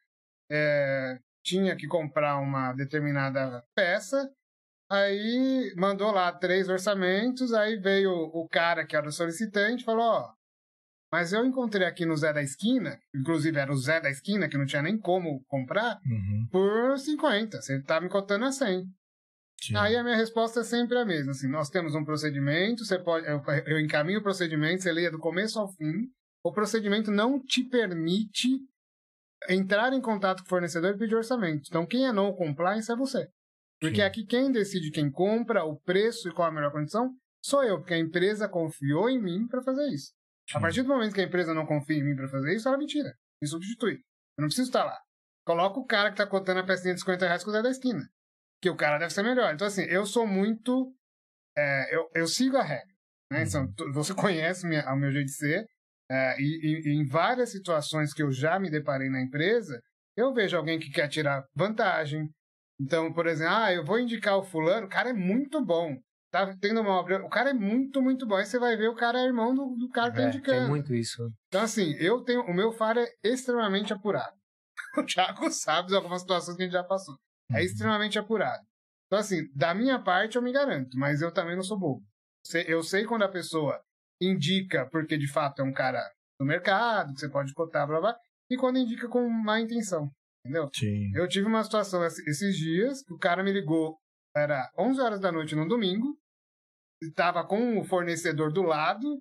É, 0.50 1.18
tinha 1.42 1.76
que 1.76 1.86
comprar 1.86 2.38
uma 2.38 2.72
determinada 2.72 3.64
peça. 3.74 4.28
Aí 4.90 5.72
mandou 5.76 6.10
lá 6.10 6.32
três 6.32 6.68
orçamentos. 6.68 7.52
Aí 7.54 7.76
veio 7.76 8.10
o 8.10 8.48
cara 8.48 8.84
que 8.84 8.96
era 8.96 9.08
o 9.08 9.12
solicitante 9.12 9.84
falou: 9.84 10.04
Ó, 10.04 10.32
mas 11.14 11.32
eu 11.32 11.46
encontrei 11.46 11.86
aqui 11.86 12.04
no 12.04 12.16
Zé 12.16 12.32
da 12.32 12.42
Esquina, 12.42 12.98
inclusive 13.14 13.56
era 13.56 13.70
o 13.70 13.76
Zé 13.76 14.00
da 14.00 14.10
Esquina, 14.10 14.48
que 14.48 14.58
não 14.58 14.66
tinha 14.66 14.82
nem 14.82 14.98
como 14.98 15.44
comprar, 15.46 16.00
uhum. 16.04 16.48
por 16.50 16.98
50. 16.98 17.62
Você 17.62 17.80
tá 17.82 18.00
me 18.00 18.08
cotando 18.08 18.44
a 18.46 18.50
100. 18.50 18.84
Sim. 19.62 19.76
Aí 19.76 19.94
a 19.96 20.02
minha 20.02 20.16
resposta 20.16 20.58
é 20.58 20.64
sempre 20.64 20.98
a 20.98 21.04
mesma. 21.04 21.30
Assim, 21.30 21.46
nós 21.46 21.70
temos 21.70 21.94
um 21.94 22.04
procedimento, 22.04 22.84
você 22.84 22.98
pode, 22.98 23.28
eu, 23.28 23.40
eu 23.64 23.78
encaminho 23.78 24.18
o 24.18 24.22
procedimento, 24.24 24.82
você 24.82 24.90
leia 24.90 25.08
do 25.08 25.20
começo 25.20 25.56
ao 25.56 25.72
fim. 25.74 26.10
O 26.44 26.50
procedimento 26.50 27.12
não 27.12 27.40
te 27.40 27.62
permite 27.62 28.48
entrar 29.48 29.92
em 29.92 30.00
contato 30.00 30.40
com 30.40 30.46
o 30.46 30.48
fornecedor 30.48 30.96
e 30.96 30.98
pedir 30.98 31.14
orçamento. 31.14 31.68
Então, 31.68 31.86
quem 31.86 32.08
é 32.08 32.10
no 32.10 32.34
compliance 32.34 32.90
é 32.90 32.96
você. 32.96 33.28
Porque 33.80 34.00
Sim. 34.00 34.02
aqui 34.02 34.26
quem 34.26 34.50
decide 34.50 34.90
quem 34.90 35.12
compra, 35.12 35.64
o 35.64 35.78
preço 35.82 36.28
e 36.28 36.34
qual 36.34 36.48
a 36.48 36.52
melhor 36.52 36.72
condição, 36.72 37.14
sou 37.40 37.62
eu, 37.62 37.78
porque 37.78 37.94
a 37.94 37.98
empresa 37.98 38.48
confiou 38.48 39.08
em 39.08 39.22
mim 39.22 39.46
para 39.46 39.62
fazer 39.62 39.86
isso. 39.90 40.12
A 40.52 40.60
partir 40.60 40.82
do 40.82 40.88
momento 40.88 41.14
que 41.14 41.20
a 41.20 41.24
empresa 41.24 41.54
não 41.54 41.66
confia 41.66 41.96
em 41.96 42.04
mim 42.04 42.16
para 42.16 42.28
fazer 42.28 42.54
isso, 42.54 42.68
ela 42.68 42.76
me 42.76 42.86
tira, 42.86 43.14
me 43.40 43.48
substitui. 43.48 43.94
Eu 44.36 44.42
não 44.42 44.48
preciso 44.48 44.68
estar 44.68 44.84
lá. 44.84 44.98
Coloca 45.46 45.78
o 45.78 45.86
cara 45.86 46.10
que 46.10 46.14
está 46.14 46.26
cotando 46.26 46.60
a 46.60 46.66
pecinha 46.66 46.94
de 46.94 47.00
50 47.00 47.26
reais 47.26 47.44
com 47.44 47.50
o 47.50 47.52
Zé 47.52 47.62
da 47.62 47.70
esquina. 47.70 48.02
Que 48.60 48.70
o 48.70 48.76
cara 48.76 48.98
deve 48.98 49.12
ser 49.12 49.22
melhor. 49.22 49.54
Então, 49.54 49.66
assim, 49.66 49.82
eu 49.82 50.04
sou 50.06 50.26
muito. 50.26 50.94
É, 51.56 51.94
eu, 51.94 52.08
eu 52.14 52.26
sigo 52.26 52.56
a 52.56 52.62
regra. 52.62 52.94
Né? 53.30 53.44
Então, 53.44 53.66
você 53.92 54.12
conhece 54.14 54.66
minha, 54.66 54.84
o 54.92 54.96
meu 54.96 55.10
jeito 55.10 55.26
de 55.26 55.36
ser. 55.36 55.66
É, 56.10 56.36
e, 56.38 56.82
e, 56.86 57.00
em 57.00 57.06
várias 57.06 57.50
situações 57.50 58.12
que 58.12 58.22
eu 58.22 58.30
já 58.30 58.58
me 58.58 58.70
deparei 58.70 59.08
na 59.08 59.22
empresa, 59.22 59.80
eu 60.16 60.32
vejo 60.34 60.56
alguém 60.56 60.78
que 60.78 60.90
quer 60.90 61.08
tirar 61.08 61.44
vantagem. 61.54 62.28
Então, 62.80 63.12
por 63.12 63.26
exemplo, 63.26 63.54
ah, 63.54 63.72
eu 63.72 63.84
vou 63.84 63.98
indicar 63.98 64.36
o 64.36 64.42
fulano, 64.42 64.86
o 64.86 64.90
cara 64.90 65.10
é 65.10 65.14
muito 65.14 65.64
bom 65.64 65.96
tá 66.34 66.52
tendo 66.60 66.80
uma 66.80 66.90
obra. 66.90 67.24
O 67.24 67.28
cara 67.28 67.50
é 67.50 67.54
muito, 67.54 68.02
muito 68.02 68.26
bom. 68.26 68.34
Aí 68.34 68.44
você 68.44 68.58
vai 68.58 68.76
ver 68.76 68.88
o 68.88 68.96
cara 68.96 69.20
é 69.20 69.26
irmão 69.26 69.54
do, 69.54 69.76
do 69.76 69.88
cara 69.88 70.10
que 70.10 70.16
tá 70.16 70.24
é, 70.24 70.28
indicando. 70.28 70.58
Tem 70.58 70.68
muito 70.68 70.92
isso. 70.92 71.30
Então, 71.46 71.62
assim, 71.62 71.94
eu 72.00 72.22
tenho. 72.22 72.42
O 72.42 72.52
meu 72.52 72.72
faro 72.72 72.98
é 72.98 73.08
extremamente 73.22 73.92
apurado. 73.92 74.34
O 74.98 75.04
Thiago 75.04 75.50
sabe 75.50 75.88
de 75.88 75.96
algumas 75.96 76.22
situações 76.22 76.56
que 76.56 76.62
a 76.62 76.66
gente 76.66 76.72
já 76.72 76.84
passou. 76.84 77.16
É 77.50 77.54
uhum. 77.54 77.60
extremamente 77.60 78.18
apurado. 78.18 78.62
Então, 79.06 79.18
assim, 79.18 79.42
da 79.54 79.74
minha 79.74 80.00
parte 80.00 80.36
eu 80.36 80.42
me 80.42 80.52
garanto, 80.52 80.98
mas 80.98 81.20
eu 81.20 81.32
também 81.32 81.54
não 81.54 81.62
sou 81.62 81.78
bobo. 81.78 82.02
Eu 82.66 82.82
sei 82.82 83.04
quando 83.04 83.22
a 83.22 83.28
pessoa 83.28 83.80
indica 84.20 84.88
porque 84.90 85.16
de 85.16 85.30
fato 85.30 85.62
é 85.62 85.64
um 85.64 85.72
cara 85.72 86.00
do 86.38 86.46
mercado, 86.46 87.12
que 87.12 87.20
você 87.20 87.28
pode 87.28 87.52
cotar, 87.54 87.86
blá 87.86 88.00
blá, 88.00 88.16
e 88.50 88.56
quando 88.56 88.78
indica 88.78 89.08
com 89.08 89.28
má 89.28 89.60
intenção. 89.60 90.10
Entendeu? 90.44 90.68
Sim. 90.74 91.10
Eu 91.14 91.28
tive 91.28 91.46
uma 91.46 91.62
situação 91.64 92.04
esses 92.04 92.56
dias 92.56 93.02
que 93.02 93.14
o 93.14 93.18
cara 93.18 93.42
me 93.42 93.52
ligou, 93.52 93.96
era 94.36 94.68
11 94.78 95.00
horas 95.00 95.20
da 95.20 95.32
noite 95.32 95.54
no 95.54 95.68
domingo, 95.68 96.16
estava 97.08 97.44
com 97.44 97.78
o 97.78 97.84
fornecedor 97.84 98.52
do 98.52 98.62
lado. 98.62 99.20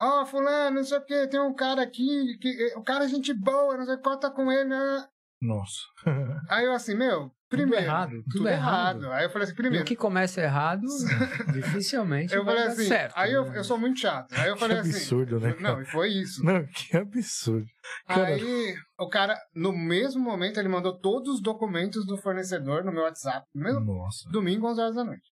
Ó, 0.00 0.22
oh, 0.22 0.26
fulano, 0.26 0.76
não 0.76 0.84
sei 0.84 0.98
o 0.98 1.04
que, 1.04 1.26
tem 1.26 1.40
um 1.40 1.54
cara 1.54 1.82
aqui, 1.82 2.38
que, 2.40 2.72
o 2.76 2.82
cara 2.84 3.04
é 3.04 3.08
gente 3.08 3.34
boa, 3.34 3.76
não 3.76 3.84
sei, 3.84 3.96
corta 3.96 4.30
com 4.30 4.50
ele, 4.50 4.68
né? 4.68 5.04
Nossa. 5.40 5.80
Aí 6.48 6.64
eu 6.64 6.72
assim, 6.72 6.94
meu, 6.94 7.32
primeiro. 7.48 7.84
Tudo 7.84 7.86
errado. 7.86 8.10
Tudo, 8.10 8.24
tudo 8.30 8.48
errado. 8.48 9.02
errado. 9.04 9.12
Aí 9.12 9.24
eu 9.24 9.30
falei 9.30 9.46
assim, 9.46 9.54
primeiro. 9.54 9.78
E 9.78 9.82
o 9.82 9.84
que 9.84 9.96
começa 9.96 10.40
errado, 10.40 10.82
dificilmente. 11.52 12.34
eu 12.34 12.44
falei 12.44 12.64
assim, 12.64 12.86
certo, 12.86 13.12
aí 13.16 13.32
eu, 13.32 13.44
eu 13.52 13.64
sou 13.64 13.78
muito 13.78 13.98
chato. 13.98 14.32
Aí 14.34 14.48
eu 14.48 14.56
falei 14.56 14.80
que 14.80 14.88
absurdo, 14.88 15.36
assim. 15.36 15.46
Absurdo, 15.46 15.64
né? 15.64 15.74
Não, 15.74 15.82
e 15.82 15.84
foi 15.84 16.08
isso. 16.10 16.44
Não, 16.44 16.64
que 16.66 16.96
absurdo. 16.96 17.66
Cara... 18.06 18.26
Aí 18.26 18.76
o 18.98 19.08
cara, 19.08 19.36
no 19.54 19.72
mesmo 19.72 20.22
momento, 20.22 20.58
ele 20.58 20.68
mandou 20.68 20.98
todos 20.98 21.34
os 21.34 21.42
documentos 21.42 22.04
do 22.06 22.16
fornecedor 22.16 22.84
no 22.84 22.92
meu 22.92 23.02
WhatsApp. 23.02 23.46
No 23.54 23.62
mesmo 23.62 23.80
Nossa. 23.80 24.28
domingo, 24.30 24.68
11 24.68 24.80
horas 24.80 24.94
da 24.96 25.04
noite. 25.04 25.28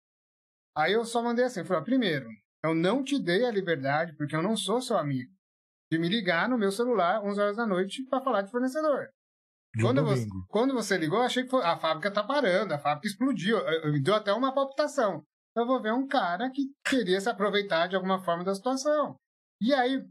Aí 0.75 0.93
eu 0.93 1.05
só 1.05 1.21
mandei 1.21 1.45
assim, 1.45 1.63
falei, 1.63 1.83
primeiro, 1.83 2.27
eu 2.63 2.73
não 2.73 3.03
te 3.03 3.19
dei 3.19 3.45
a 3.45 3.51
liberdade, 3.51 4.15
porque 4.15 4.35
eu 4.35 4.41
não 4.41 4.55
sou 4.55 4.81
seu 4.81 4.97
amigo, 4.97 5.31
de 5.91 5.99
me 5.99 6.07
ligar 6.07 6.49
no 6.49 6.57
meu 6.57 6.71
celular 6.71 7.23
11 7.23 7.39
horas 7.39 7.57
da 7.57 7.67
noite 7.67 8.03
para 8.09 8.21
falar 8.21 8.41
de 8.41 8.51
fornecedor. 8.51 9.09
De 9.75 9.83
quando, 9.83 10.03
você, 10.03 10.27
quando 10.49 10.73
você 10.73 10.97
ligou, 10.97 11.19
eu 11.19 11.25
achei 11.25 11.43
que 11.43 11.49
foi, 11.49 11.63
a 11.63 11.77
fábrica 11.77 12.11
tá 12.11 12.23
parando, 12.23 12.73
a 12.73 12.79
fábrica 12.79 13.07
explodiu, 13.07 13.57
me 13.91 14.01
deu 14.01 14.15
até 14.15 14.31
uma 14.31 14.53
palpitação. 14.53 15.23
Eu 15.55 15.65
vou 15.65 15.81
ver 15.81 15.93
um 15.93 16.07
cara 16.07 16.49
que 16.51 16.71
queria 16.85 17.19
se 17.19 17.29
aproveitar 17.29 17.87
de 17.87 17.95
alguma 17.95 18.23
forma 18.23 18.43
da 18.43 18.55
situação. 18.55 19.15
E 19.61 19.73
aí, 19.73 20.03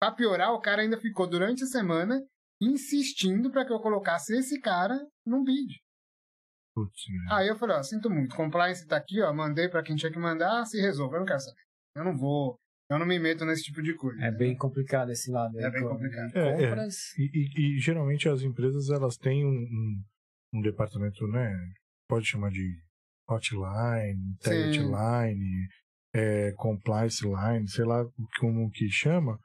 para 0.00 0.12
piorar, 0.12 0.52
o 0.52 0.60
cara 0.60 0.82
ainda 0.82 0.98
ficou 0.98 1.26
durante 1.26 1.64
a 1.64 1.66
semana 1.66 2.22
insistindo 2.60 3.50
para 3.50 3.64
que 3.64 3.72
eu 3.72 3.80
colocasse 3.80 4.34
esse 4.36 4.60
cara 4.60 4.98
num 5.24 5.42
bid. 5.42 5.80
Putz, 6.74 7.04
Aí 7.30 7.46
eu 7.46 7.56
falei, 7.56 7.76
ó, 7.76 7.82
sinto 7.82 8.10
muito, 8.10 8.34
compliance 8.34 8.86
tá 8.86 8.96
aqui, 8.96 9.22
ó, 9.22 9.32
mandei 9.32 9.68
para 9.68 9.82
quem 9.82 9.94
tinha 9.94 10.10
que 10.10 10.18
mandar, 10.18 10.64
se 10.64 10.80
resolve, 10.80 11.14
eu 11.14 11.20
não 11.20 11.26
quero 11.26 11.38
saber. 11.38 11.60
Eu 11.96 12.04
não 12.04 12.16
vou, 12.16 12.58
eu 12.90 12.98
não 12.98 13.06
me 13.06 13.16
meto 13.18 13.44
nesse 13.44 13.62
tipo 13.62 13.80
de 13.80 13.94
coisa. 13.94 14.18
É 14.20 14.30
né? 14.32 14.36
bem 14.36 14.56
complicado 14.56 15.10
esse 15.10 15.30
lado. 15.30 15.58
É 15.60 15.70
bem 15.70 15.82
complicado. 15.82 16.36
É, 16.36 16.68
compras... 16.68 16.96
é. 17.16 17.22
E, 17.22 17.30
e, 17.32 17.76
e, 17.76 17.78
geralmente 17.78 18.28
as 18.28 18.42
empresas, 18.42 18.90
elas 18.90 19.16
têm 19.16 19.46
um, 19.46 19.50
um, 19.50 20.02
um, 20.54 20.60
departamento, 20.62 21.28
né, 21.28 21.56
pode 22.08 22.26
chamar 22.26 22.50
de 22.50 22.76
hotline, 23.28 24.32
integrity 24.32 24.80
line, 24.80 25.68
é, 26.12 26.52
compliance 26.56 27.24
line, 27.24 27.68
sei 27.68 27.84
lá 27.84 28.04
como 28.40 28.68
que 28.70 28.88
chama, 28.88 29.38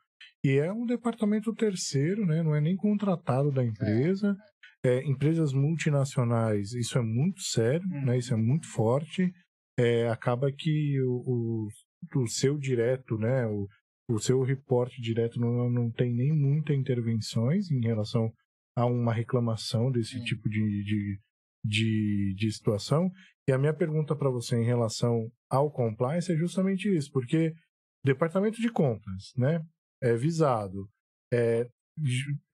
e 0.43 0.57
é 0.57 0.71
um 0.71 0.85
departamento 0.85 1.53
terceiro, 1.53 2.25
né? 2.25 2.41
Não 2.41 2.55
é 2.55 2.61
nem 2.61 2.75
contratado 2.75 3.51
da 3.51 3.63
empresa. 3.63 4.31
É. 4.31 4.48
É, 4.83 5.03
empresas 5.03 5.51
multinacionais, 5.51 6.73
isso 6.73 6.97
é 6.97 7.01
muito 7.01 7.41
sério, 7.41 7.85
uhum. 7.89 8.05
né? 8.05 8.17
Isso 8.17 8.33
é 8.33 8.37
muito 8.37 8.67
forte. 8.67 9.33
É, 9.77 10.07
acaba 10.07 10.51
que 10.51 11.01
o, 11.01 11.67
o, 12.15 12.21
o, 12.21 12.27
seu 12.27 12.57
direto, 12.57 13.17
né? 13.17 13.45
O, 13.45 13.67
o 14.09 14.19
seu 14.19 14.41
reporte 14.41 15.01
direto 15.01 15.39
não, 15.39 15.69
não 15.69 15.91
tem 15.91 16.13
nem 16.13 16.31
muitas 16.31 16.75
intervenções 16.77 17.69
em 17.69 17.81
relação 17.81 18.31
a 18.75 18.85
uma 18.85 19.13
reclamação 19.13 19.91
desse 19.91 20.17
uhum. 20.17 20.23
tipo 20.23 20.49
de, 20.49 20.83
de, 20.83 21.19
de, 21.65 22.35
de 22.37 22.51
situação. 22.51 23.11
E 23.49 23.51
a 23.51 23.57
minha 23.57 23.73
pergunta 23.73 24.15
para 24.15 24.29
você 24.29 24.55
em 24.55 24.65
relação 24.65 25.29
ao 25.49 25.69
compliance 25.69 26.31
é 26.31 26.37
justamente 26.37 26.87
isso, 26.95 27.11
porque 27.11 27.53
departamento 28.05 28.61
de 28.61 28.71
compras, 28.71 29.33
né? 29.35 29.61
É 30.01 30.15
visado. 30.15 30.87
É, 31.33 31.67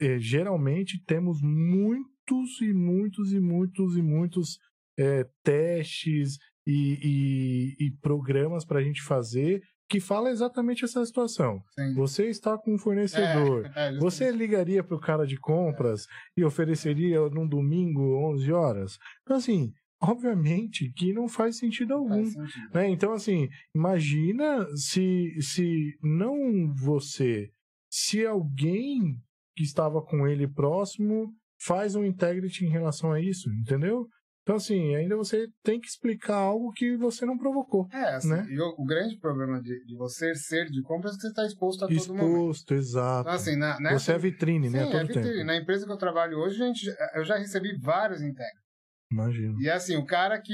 é 0.01 0.19
geralmente 0.19 1.03
temos 1.05 1.39
muito 1.41 2.14
muitos 2.31 2.61
e 2.61 2.73
muitos 2.73 3.33
e 3.33 3.39
muitos 3.39 3.97
e 3.97 4.01
muitos 4.01 4.59
é, 4.97 5.27
testes 5.43 6.37
e, 6.65 7.75
e, 7.79 7.85
e 7.85 7.91
programas 8.01 8.65
para 8.65 8.79
a 8.79 8.83
gente 8.83 9.01
fazer 9.01 9.61
que 9.87 9.99
fala 9.99 10.31
exatamente 10.31 10.83
essa 10.83 11.05
situação. 11.05 11.61
Sim. 11.75 11.93
Você 11.93 12.27
está 12.27 12.57
com 12.57 12.73
um 12.73 12.77
fornecedor, 12.77 13.71
é, 13.75 13.89
é, 13.93 13.97
você 13.99 14.31
ligaria 14.31 14.83
para 14.83 14.95
o 14.95 14.99
cara 14.99 15.27
de 15.27 15.37
compras 15.37 16.07
e 16.35 16.43
ofereceria 16.43 17.19
num 17.29 17.47
domingo 17.47 18.17
11 18.31 18.51
horas? 18.51 18.97
Então, 19.21 19.37
assim, 19.37 19.71
obviamente 20.01 20.91
que 20.91 21.13
não 21.13 21.27
faz 21.27 21.57
sentido 21.57 21.93
algum. 21.93 22.23
Faz 22.23 22.33
sentido. 22.33 22.73
Né? 22.73 22.89
Então, 22.89 23.13
assim, 23.13 23.47
imagina 23.75 24.65
se, 24.75 25.39
se 25.39 25.95
não 26.01 26.73
você, 26.73 27.51
se 27.87 28.25
alguém 28.25 29.19
que 29.55 29.63
estava 29.63 30.01
com 30.01 30.27
ele 30.27 30.47
próximo 30.47 31.31
faz 31.65 31.95
um 31.95 32.05
integrity 32.05 32.65
em 32.65 32.69
relação 32.69 33.11
a 33.11 33.19
isso, 33.19 33.49
entendeu? 33.49 34.07
Então, 34.43 34.57
assim, 34.57 34.95
ainda 34.95 35.17
você 35.17 35.47
tem 35.63 35.79
que 35.79 35.87
explicar 35.87 36.35
algo 36.35 36.71
que 36.71 36.95
você 36.97 37.25
não 37.25 37.35
provocou. 37.35 37.87
É, 37.91 38.13
assim, 38.13 38.29
né? 38.29 38.45
e 38.47 38.61
o, 38.61 38.75
o, 38.77 38.85
grande 38.85 39.17
problema 39.17 39.59
de, 39.59 39.83
de, 39.85 39.95
você 39.97 40.35
ser 40.35 40.67
de 40.67 40.83
compras 40.83 41.13
é 41.13 41.15
que 41.15 41.21
você 41.23 41.27
está 41.29 41.45
exposto 41.47 41.83
a 41.83 41.87
exposto, 41.87 42.07
todo 42.09 42.17
momento. 42.17 42.51
Exposto, 42.51 42.73
exato. 42.75 43.21
Então, 43.21 43.33
assim, 43.33 43.55
na, 43.55 43.79
nessa... 43.79 43.99
Você 43.99 44.11
é 44.11 44.17
vitrine, 44.19 44.69
né, 44.69 44.79
Sim, 44.79 44.85
né? 44.85 44.91
todo 44.91 45.01
é 45.01 45.03
vitrine. 45.05 45.31
Tempo. 45.31 45.45
Na 45.45 45.57
empresa 45.57 45.85
que 45.87 45.91
eu 45.91 45.97
trabalho 45.97 46.37
hoje, 46.37 46.59
gente, 46.59 46.85
eu 47.15 47.25
já 47.25 47.37
recebi 47.37 47.75
vários 47.81 48.21
integros. 48.21 48.63
Imagino. 49.11 49.59
E 49.59 49.69
assim, 49.69 49.95
o 49.95 50.05
cara 50.05 50.39
que. 50.39 50.53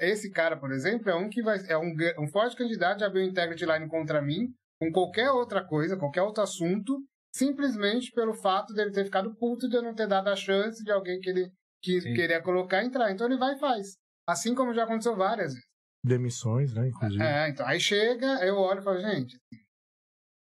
Esse 0.00 0.30
cara, 0.30 0.56
por 0.56 0.72
exemplo, 0.72 1.10
é 1.10 1.14
um 1.14 1.28
que 1.28 1.42
vai. 1.42 1.58
É 1.68 1.76
um, 1.76 1.92
um 2.18 2.28
forte 2.28 2.56
candidato 2.56 3.02
a 3.02 3.06
abrir 3.06 3.20
o 3.20 3.28
Integrity 3.28 3.66
Line 3.66 3.88
contra 3.88 4.22
mim, 4.22 4.48
com 4.80 4.90
qualquer 4.90 5.30
outra 5.30 5.64
coisa, 5.64 5.96
qualquer 5.96 6.22
outro 6.22 6.42
assunto, 6.42 6.96
simplesmente 7.32 8.12
pelo 8.12 8.34
fato 8.34 8.72
dele 8.74 8.90
ter 8.90 9.04
ficado 9.04 9.34
puto 9.34 9.68
de 9.68 9.76
eu 9.76 9.82
não 9.82 9.94
ter 9.94 10.06
dado 10.06 10.28
a 10.28 10.36
chance 10.36 10.82
de 10.84 10.90
alguém 10.90 11.18
que 11.20 11.30
ele 11.30 11.50
que 11.82 12.00
queria 12.00 12.40
colocar 12.40 12.84
entrar. 12.84 13.10
Então 13.10 13.26
ele 13.26 13.38
vai 13.38 13.54
e 13.54 13.58
faz. 13.58 13.96
Assim 14.26 14.54
como 14.54 14.72
já 14.72 14.84
aconteceu 14.84 15.16
várias 15.16 15.52
vezes. 15.52 15.68
Demissões, 16.04 16.72
né, 16.74 16.88
inclusive. 16.88 17.22
É, 17.22 17.48
então, 17.48 17.66
aí 17.66 17.80
chega, 17.80 18.44
eu 18.44 18.56
olho 18.56 18.80
e 18.80 18.84
falo, 18.84 19.00
gente, 19.00 19.36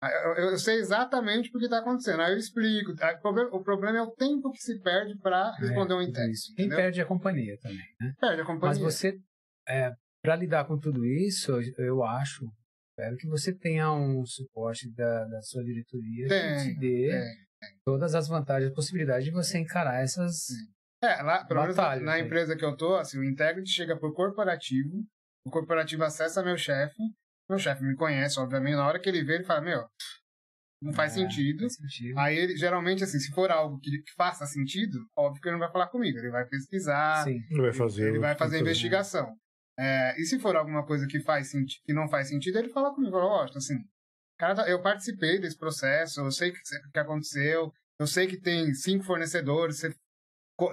eu, 0.04 0.50
eu 0.52 0.58
sei 0.58 0.78
exatamente 0.78 1.50
o 1.50 1.60
que 1.60 1.66
está 1.66 1.80
acontecendo. 1.80 2.22
Aí 2.22 2.34
eu 2.34 2.38
explico. 2.38 2.92
O 2.92 3.22
problema, 3.22 3.50
o 3.56 3.64
problema, 3.64 3.98
é 3.98 4.02
o 4.02 4.12
tempo 4.12 4.52
que 4.52 4.58
se 4.58 4.80
perde 4.80 5.18
para 5.20 5.54
é, 5.58 5.62
responder 5.62 5.94
é, 5.94 5.96
um 5.96 6.02
inquérito. 6.02 6.40
Quem 6.56 6.70
perde 6.70 7.00
é 7.00 7.04
a 7.04 7.06
companhia 7.06 7.58
também, 7.62 7.96
né? 8.00 8.14
Perde 8.20 8.42
a 8.42 8.46
companhia. 8.46 8.68
Mas 8.68 8.78
você, 8.80 9.20
é, 9.68 9.94
para 10.22 10.36
lidar 10.36 10.66
com 10.66 10.80
tudo 10.80 11.06
isso, 11.06 11.52
eu 11.78 12.04
acho, 12.04 12.46
espero 13.02 13.18
que 13.18 13.28
você 13.28 13.54
tenha 13.54 13.92
um 13.92 14.24
suporte 14.26 14.92
da, 14.94 15.26
da 15.26 15.42
sua 15.42 15.64
diretoria 15.64 16.28
tem, 16.28 16.56
que 16.56 16.64
te 16.64 16.80
dê 16.80 17.10
tem, 17.10 17.20
tem. 17.60 17.80
todas 17.84 18.14
as 18.14 18.28
vantagens 18.28 18.72
e 18.72 18.76
possibilidades 18.76 19.26
de 19.26 19.32
você 19.32 19.58
encarar 19.58 20.02
essas. 20.02 20.48
É, 21.04 21.22
lá, 21.24 21.44
pelo 21.46 21.62
menos 21.62 21.76
na, 21.76 22.00
na 22.00 22.20
empresa 22.20 22.56
que 22.56 22.64
eu 22.64 22.78
tô, 22.78 22.96
assim, 22.96 23.18
o 23.18 23.24
Integrity 23.24 23.72
chega 23.72 23.98
por 23.98 24.14
corporativo, 24.14 25.04
o 25.46 25.50
corporativo 25.50 26.04
acessa 26.04 26.44
meu 26.44 26.58
chefe, 26.58 27.02
meu 27.50 27.58
chefe 27.58 27.84
me 27.84 27.96
conhece, 27.96 28.40
obviamente, 28.40 28.76
na 28.76 28.88
hora 28.88 29.00
que 29.00 29.10
ele 29.10 29.24
vê, 29.24 29.36
ele 29.36 29.44
fala, 29.44 29.62
meu, 29.62 29.84
não 30.80 30.94
faz, 30.94 31.14
é, 31.14 31.22
sentido. 31.22 31.62
faz 31.62 31.76
sentido. 31.76 32.20
Aí 32.20 32.38
ele, 32.38 32.56
geralmente, 32.56 33.04
assim, 33.04 33.18
se 33.18 33.32
for 33.32 33.50
algo 33.50 33.80
que, 33.80 33.90
que, 33.90 34.14
faça 34.16 34.46
sentido, 34.46 35.00
óbvio 35.18 35.42
que 35.42 35.48
ele 35.48 35.54
não 35.54 35.60
vai 35.60 35.72
falar 35.72 35.88
comigo, 35.88 36.20
ele 36.20 36.30
vai 36.30 36.46
pesquisar, 36.46 37.24
Sim. 37.24 37.40
ele 37.50 37.62
vai 37.62 37.74
fazer, 37.74 38.10
ele 38.10 38.20
vai 38.20 38.36
fazer 38.36 38.60
investigação. 38.60 39.36
É, 39.78 40.20
e 40.20 40.26
se 40.26 40.40
for 40.40 40.56
alguma 40.56 40.86
coisa 40.86 41.08
que 41.08 41.20
faz 41.20 41.52
que 41.84 41.94
não 41.94 42.08
faz 42.08 42.30
sentido, 42.30 42.60
ele 42.60 42.70
fala 42.70 42.94
comigo, 42.94 43.12
fala, 43.12 43.26
ó, 43.26 43.44
assim, 43.56 43.78
cara, 44.38 44.56
tá, 44.56 44.70
eu 44.70 44.82
participei 44.82 45.40
desse 45.40 45.58
processo, 45.58 46.22
eu 46.22 46.32
sei 46.32 46.50
o 46.50 46.54
que, 46.54 46.60
que 46.92 47.00
aconteceu, 47.00 47.72
eu 48.00 48.08
sei 48.08 48.28
que 48.28 48.38
tem 48.40 48.74
cinco 48.74 49.04
fornecedores, 49.04 49.80
você 49.80 49.94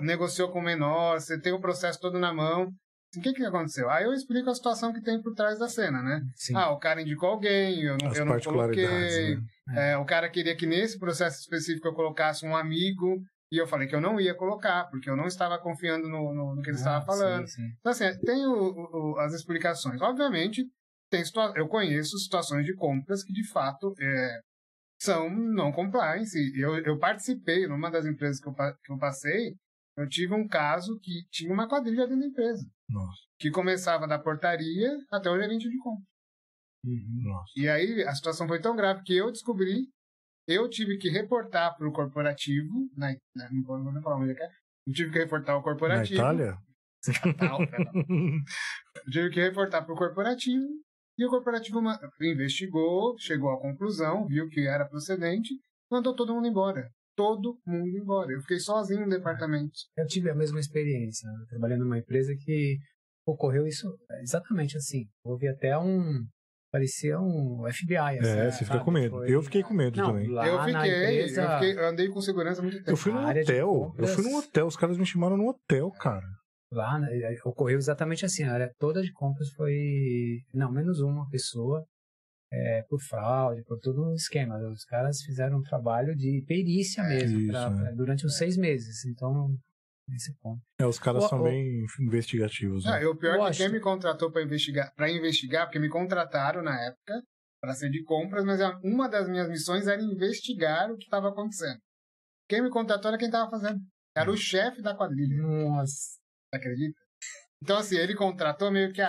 negociou 0.02 0.50
com 0.50 0.58
o 0.58 0.64
menor, 0.64 1.20
você 1.20 1.40
tem 1.40 1.52
o 1.52 1.60
processo 1.60 2.00
todo 2.00 2.18
na 2.18 2.32
mão. 2.32 2.72
O 3.16 3.20
que, 3.20 3.32
que 3.32 3.44
aconteceu? 3.44 3.88
Aí 3.88 4.04
eu 4.04 4.12
explico 4.12 4.50
a 4.50 4.54
situação 4.54 4.92
que 4.92 5.00
tem 5.00 5.20
por 5.22 5.34
trás 5.34 5.58
da 5.58 5.66
cena, 5.66 6.02
né? 6.02 6.20
Sim. 6.36 6.54
Ah, 6.54 6.70
o 6.70 6.78
cara 6.78 7.00
indicou 7.00 7.30
alguém, 7.30 7.82
eu 7.82 7.96
não, 7.96 8.14
eu 8.14 8.24
não 8.26 8.38
coloquei. 8.38 9.36
Né? 9.66 9.92
É, 9.92 9.96
o 9.96 10.04
cara 10.04 10.28
queria 10.28 10.54
que 10.54 10.66
nesse 10.66 10.98
processo 10.98 11.40
específico 11.40 11.88
eu 11.88 11.94
colocasse 11.94 12.44
um 12.44 12.54
amigo, 12.54 13.22
e 13.50 13.56
eu 13.56 13.66
falei 13.66 13.88
que 13.88 13.94
eu 13.94 14.00
não 14.00 14.20
ia 14.20 14.34
colocar, 14.34 14.84
porque 14.90 15.08
eu 15.08 15.16
não 15.16 15.26
estava 15.26 15.58
confiando 15.58 16.08
no, 16.08 16.34
no, 16.34 16.54
no 16.56 16.62
que 16.62 16.70
ele 16.70 16.76
ah, 16.76 16.80
estava 16.80 17.04
falando. 17.04 17.46
Sim, 17.46 17.62
sim. 17.62 17.74
Então, 17.78 17.92
assim, 17.92 18.18
tem 18.20 18.46
o, 18.46 18.52
o, 18.52 19.18
as 19.18 19.32
explicações. 19.32 20.00
Obviamente, 20.02 20.66
tem 21.10 21.22
eu 21.56 21.66
conheço 21.68 22.18
situações 22.18 22.66
de 22.66 22.74
compras 22.74 23.24
que, 23.24 23.32
de 23.32 23.48
fato, 23.48 23.94
é, 23.98 24.40
são 25.00 25.30
não 25.30 25.72
compliance. 25.72 26.38
Eu, 26.58 26.78
eu 26.84 26.98
participei, 26.98 27.66
numa 27.66 27.90
das 27.90 28.04
empresas 28.04 28.40
que 28.40 28.48
eu, 28.48 28.54
que 28.54 28.92
eu 28.92 28.98
passei, 28.98 29.54
eu 29.96 30.08
tive 30.08 30.34
um 30.34 30.46
caso 30.46 30.98
que 31.00 31.26
tinha 31.30 31.52
uma 31.52 31.68
quadrilha 31.68 32.06
dentro 32.06 32.20
da 32.20 32.26
empresa. 32.26 32.64
Nossa. 32.88 33.18
Que 33.38 33.50
começava 33.50 34.06
da 34.06 34.18
portaria 34.18 34.90
até 35.10 35.30
o 35.30 35.38
gerente 35.38 35.68
de 35.68 35.78
compra. 35.78 36.04
Uhum. 36.84 37.42
E 37.56 37.68
aí 37.68 38.02
a 38.04 38.14
situação 38.14 38.46
foi 38.46 38.60
tão 38.60 38.76
grave 38.76 39.02
que 39.02 39.16
eu 39.16 39.32
descobri, 39.32 39.88
eu 40.48 40.68
tive 40.68 40.98
que 40.98 41.10
reportar 41.10 41.76
para 41.76 41.88
o 41.88 41.92
corporativo, 41.92 42.90
na, 42.96 43.14
na, 43.36 43.48
não 43.52 43.62
vou 43.62 44.02
falar 44.02 44.16
onde 44.16 44.32
é 44.32 44.34
que 44.34 44.42
é, 44.42 44.48
eu 44.86 44.92
tive 44.92 45.12
que 45.12 45.18
reportar 45.18 45.54
ao 45.54 45.62
corporativo. 45.62 46.20
Na 46.20 46.34
Itália? 46.34 46.58
eu 49.06 49.12
tive 49.12 49.30
que 49.30 49.40
reportar 49.40 49.84
para 49.84 49.94
o 49.94 49.96
corporativo 49.96 50.66
e 51.16 51.24
o 51.24 51.30
corporativo 51.30 51.80
investigou, 52.20 53.16
chegou 53.18 53.50
à 53.50 53.60
conclusão, 53.60 54.26
viu 54.26 54.48
que 54.48 54.66
era 54.66 54.88
procedente, 54.88 55.50
mandou 55.90 56.16
todo 56.16 56.34
mundo 56.34 56.48
embora 56.48 56.90
todo 57.18 57.58
mundo 57.66 57.98
embora. 57.98 58.30
Eu 58.30 58.40
fiquei 58.42 58.60
sozinho 58.60 59.00
no 59.00 59.08
departamento. 59.08 59.72
Eu 59.96 60.06
tive 60.06 60.30
a 60.30 60.34
mesma 60.36 60.60
experiência, 60.60 61.28
né? 61.28 61.46
trabalhando 61.48 61.80
numa 61.80 61.98
empresa 61.98 62.32
que 62.38 62.78
ocorreu 63.26 63.66
isso 63.66 63.92
exatamente 64.22 64.76
assim. 64.76 65.08
Houve 65.24 65.48
até 65.48 65.76
um 65.76 66.24
parecia 66.70 67.18
um 67.20 67.64
FBI. 67.70 67.96
Assim, 67.96 68.28
é, 68.28 68.50
você 68.50 68.64
fica 68.64 68.80
com 68.80 68.90
medo. 68.90 69.16
Foi... 69.16 69.34
Eu 69.34 69.42
fiquei 69.42 69.62
com 69.62 69.74
medo 69.74 69.96
Não, 69.96 70.08
também. 70.08 70.26
eu 70.26 70.58
fiquei, 70.64 71.12
empresa... 71.12 71.42
eu 71.42 71.50
fiquei, 71.50 71.84
andei 71.84 72.08
com 72.08 72.20
segurança 72.20 72.62
muito 72.62 72.78
tempo. 72.78 72.90
Eu 72.90 72.96
fui 72.96 73.12
num 73.12 73.28
hotel, 73.28 73.68
compras... 73.68 74.08
eu 74.08 74.14
fui 74.14 74.24
num 74.24 74.38
hotel, 74.38 74.66
os 74.66 74.76
caras 74.76 74.98
me 74.98 75.06
chamaram 75.06 75.36
no 75.36 75.48
hotel, 75.48 75.90
cara. 75.92 76.26
Lá 76.70 76.98
né, 76.98 77.08
ocorreu 77.44 77.78
exatamente 77.78 78.26
assim, 78.26 78.44
a 78.44 78.52
área 78.52 78.72
toda 78.78 79.02
de 79.02 79.10
compras 79.12 79.48
foi, 79.50 80.42
não, 80.52 80.70
menos 80.70 81.00
uma 81.00 81.28
pessoa 81.30 81.82
é, 82.52 82.82
por 82.88 83.00
fraude, 83.00 83.62
por 83.64 83.78
todo 83.78 84.10
um 84.10 84.14
esquema. 84.14 84.58
Os 84.70 84.84
caras 84.84 85.22
fizeram 85.22 85.58
um 85.58 85.62
trabalho 85.62 86.14
de 86.14 86.44
perícia 86.46 87.02
é, 87.02 87.08
mesmo, 87.08 87.40
isso, 87.40 87.50
pra, 87.50 87.70
né? 87.70 87.92
durante 87.96 88.26
uns 88.26 88.36
seis 88.36 88.56
meses. 88.56 89.04
Então, 89.06 89.56
nesse 90.08 90.34
ponto. 90.38 90.60
É, 90.80 90.86
os 90.86 90.98
caras 90.98 91.24
o, 91.24 91.28
são 91.28 91.40
o, 91.40 91.44
bem 91.44 91.84
investigativos. 92.00 92.84
Né? 92.84 93.06
o 93.06 93.16
pior 93.16 93.46
é 93.46 93.50
que 93.50 93.58
quem 93.58 93.70
me 93.70 93.80
contratou 93.80 94.30
para 94.30 94.42
investigar, 94.42 94.92
para 94.94 95.10
investigar, 95.10 95.66
porque 95.66 95.78
me 95.78 95.88
contrataram 95.88 96.62
na 96.62 96.80
época 96.80 97.22
para 97.60 97.74
ser 97.74 97.90
de 97.90 98.02
compras, 98.04 98.44
mas 98.44 98.60
uma 98.82 99.08
das 99.08 99.28
minhas 99.28 99.48
missões 99.48 99.86
era 99.86 100.00
investigar 100.00 100.90
o 100.90 100.96
que 100.96 101.04
estava 101.04 101.28
acontecendo. 101.28 101.78
Quem 102.48 102.62
me 102.62 102.70
contratou 102.70 103.10
era 103.10 103.18
quem 103.18 103.28
estava 103.28 103.50
fazendo. 103.50 103.80
Era 104.16 104.30
o 104.30 104.36
chefe 104.36 104.80
da 104.80 104.96
quadrilha. 104.96 105.42
Nossa. 105.42 106.18
Você 106.48 106.56
acredita? 106.56 107.07
Então, 107.62 107.76
assim, 107.78 107.96
ele 107.96 108.14
contratou 108.14 108.70
meio 108.70 108.92
que, 108.92 109.02
ah, 109.02 109.08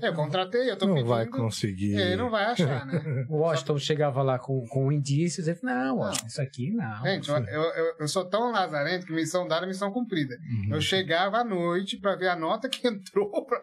eu 0.00 0.14
contratei, 0.14 0.70
eu 0.70 0.76
tô 0.76 0.86
não 0.86 0.94
pedindo. 0.94 1.08
Não 1.08 1.16
vai 1.16 1.26
conseguir. 1.26 1.94
Ele 1.94 2.16
não 2.16 2.30
vai 2.30 2.44
achar, 2.44 2.86
né? 2.86 2.92
o 3.30 3.38
Washington 3.38 3.78
Só... 3.78 3.84
chegava 3.84 4.22
lá 4.22 4.38
com, 4.38 4.66
com 4.68 4.92
indícios 4.92 5.48
e 5.48 5.54
falava, 5.54 5.84
não, 5.84 5.96
Washington, 5.96 6.26
isso 6.26 6.42
aqui 6.42 6.70
não. 6.70 7.02
Gente, 7.02 7.30
eu, 7.30 7.36
eu, 7.38 7.96
eu, 8.00 8.08
sou 8.08 8.28
tão 8.28 8.52
lazarento 8.52 9.06
que 9.06 9.12
missão 9.12 9.48
dada, 9.48 9.66
missão 9.66 9.90
cumprida. 9.90 10.36
Uhum. 10.36 10.74
Eu 10.74 10.80
chegava 10.80 11.38
à 11.38 11.44
noite 11.44 11.98
para 11.98 12.14
ver 12.14 12.28
a 12.28 12.36
nota 12.36 12.68
que 12.68 12.86
entrou, 12.86 13.46
pra 13.46 13.62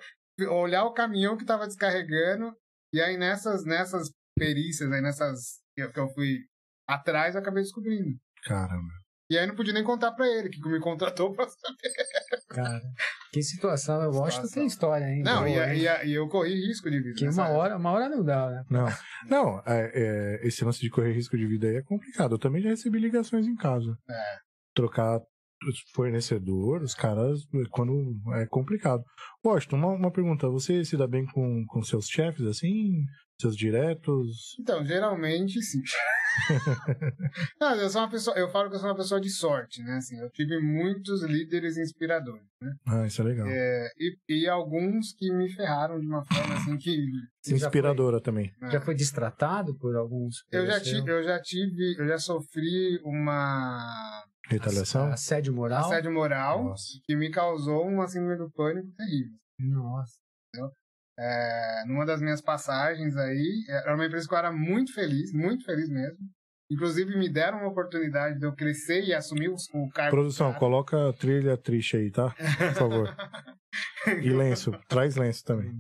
olhar 0.52 0.86
o 0.86 0.94
caminhão 0.94 1.38
que 1.38 1.46
tava 1.46 1.68
descarregando, 1.68 2.52
e 2.94 3.00
aí 3.00 3.18
nessas, 3.18 3.64
nessas 3.64 4.10
perícias, 4.36 4.92
aí 4.92 5.02
nessas 5.02 5.60
que 5.76 6.00
eu 6.00 6.10
fui 6.10 6.40
atrás, 6.88 7.36
eu 7.36 7.42
acabei 7.42 7.62
descobrindo. 7.62 8.18
Caramba. 8.44 9.05
E 9.30 9.38
aí 9.38 9.48
não 9.48 9.56
podia 9.56 9.74
nem 9.74 9.84
contar 9.84 10.12
pra 10.12 10.28
ele, 10.28 10.50
que 10.50 10.60
me 10.70 10.80
contratou 10.80 11.34
pra 11.34 11.48
saber. 11.48 12.46
Cara, 12.50 12.82
que 13.34 13.42
situação. 13.42 14.02
Eu 14.04 14.12
gosto 14.12 14.44
que 14.44 14.54
tem 14.54 14.68
história 14.68 15.08
ainda. 15.08 15.34
Não, 15.34 15.48
e, 15.48 15.54
e, 15.54 16.08
e, 16.08 16.14
eu 16.14 16.28
corri 16.28 16.54
risco 16.68 16.90
de 16.92 17.02
vida. 17.02 17.16
Que 17.18 17.28
uma 17.28 17.50
hora, 17.50 17.78
uma 17.78 17.92
hora 17.92 18.08
não 18.08 18.24
dá, 18.24 18.50
né? 18.50 18.64
Não, 18.70 18.88
não 19.28 19.64
é, 19.66 19.92
é, 19.94 20.48
esse 20.48 20.64
lance 20.64 20.80
de 20.80 20.92
correr 20.92 21.14
risco 21.14 21.36
de 21.36 21.48
vida 21.48 21.68
aí 21.68 21.78
é 21.78 21.82
complicado. 21.82 22.36
Eu 22.36 22.40
também 22.40 22.62
já 22.62 22.70
recebi 22.70 23.00
ligações 23.00 23.48
em 23.48 23.56
casa. 23.56 23.98
É. 24.08 24.38
Trocar 24.76 25.20
fornecedor, 25.94 26.84
os 26.84 26.94
caras, 26.94 27.40
quando 27.72 28.16
é 28.36 28.46
complicado. 28.46 29.04
Washington, 29.44 29.78
uma, 29.78 29.94
uma 29.94 30.12
pergunta. 30.12 30.48
Você 30.50 30.86
se 30.86 30.96
dá 30.96 31.08
bem 31.08 31.26
com, 31.26 31.66
com 31.68 31.82
seus 31.82 32.08
chefes, 32.08 32.46
assim? 32.46 33.04
Seus 33.42 33.56
diretos? 33.56 34.56
Então, 34.60 34.86
geralmente 34.86 35.62
sim. 35.62 35.82
Não, 37.60 37.76
eu 37.76 37.90
sou 37.90 38.02
uma 38.02 38.10
pessoa, 38.10 38.38
eu 38.38 38.50
falo 38.50 38.70
que 38.70 38.76
eu 38.76 38.80
sou 38.80 38.90
uma 38.90 38.96
pessoa 38.96 39.20
de 39.20 39.30
sorte, 39.30 39.82
né? 39.82 39.98
Assim, 39.98 40.18
eu 40.20 40.30
tive 40.30 40.60
muitos 40.60 41.24
líderes 41.24 41.78
inspiradores, 41.78 42.46
né? 42.62 42.74
Ah, 42.86 43.06
isso 43.06 43.22
é 43.22 43.26
legal. 43.26 43.48
É, 43.48 43.90
e, 43.98 44.18
e, 44.30 44.48
alguns 44.48 45.14
que 45.14 45.32
me 45.32 45.50
ferraram 45.50 46.00
de 46.00 46.06
uma 46.06 46.24
forma 46.26 46.56
assim 46.56 46.78
que 46.78 46.98
inspiradora 47.48 48.18
foi, 48.18 48.24
também. 48.24 48.54
É. 48.62 48.72
Já 48.72 48.82
foi 48.82 48.96
destratado 48.96 49.76
por 49.78 49.96
alguns? 49.96 50.44
Eu 50.52 50.66
já 50.66 50.80
tive, 50.80 51.12
eu 51.12 51.24
já 51.24 51.42
tive, 51.42 51.96
eu 51.98 52.08
já 52.08 52.18
sofri 52.18 53.00
uma 53.04 54.24
retaliação, 54.48 55.12
assédio 55.12 55.54
moral, 55.54 55.86
assédio 55.86 56.12
moral 56.12 56.66
Nossa. 56.66 57.00
que 57.04 57.16
me 57.16 57.30
causou 57.30 57.88
uma 57.88 58.08
síndrome 58.08 58.38
do 58.38 58.52
pânico 58.52 58.92
terrível. 58.96 59.38
Nossa. 59.60 60.14
Entendeu? 60.50 60.72
É, 61.18 61.84
numa 61.88 62.06
das 62.06 62.22
minhas 62.22 62.42
passagens 62.42 63.16
aí, 63.16 63.64
era 63.70 63.96
uma 63.96 64.06
empresa 64.06 64.28
que 64.28 64.34
eu 64.34 64.38
era 64.38 64.52
muito 64.52 64.94
feliz, 64.94 65.32
muito 65.34 65.64
feliz 65.66 65.90
mesmo. 65.90 66.18
Inclusive, 66.70 67.18
me 67.18 67.30
deram 67.30 67.60
uma 67.60 67.70
oportunidade 67.70 68.40
de 68.40 68.46
eu 68.46 68.54
crescer 68.54 69.04
e 69.04 69.14
assumir 69.14 69.50
o, 69.50 69.56
o 69.74 69.90
cargo. 69.90 70.16
Produção, 70.16 70.54
coloca 70.56 71.10
a 71.10 71.14
trilha 71.14 71.56
triste 71.56 71.96
aí, 71.96 72.12
tá? 72.12 72.36
Por 72.58 72.74
favor. 72.74 73.16
e 74.24 74.30
lenço, 74.32 74.72
traz 74.90 75.16
lenço 75.16 75.44
também. 75.44 75.72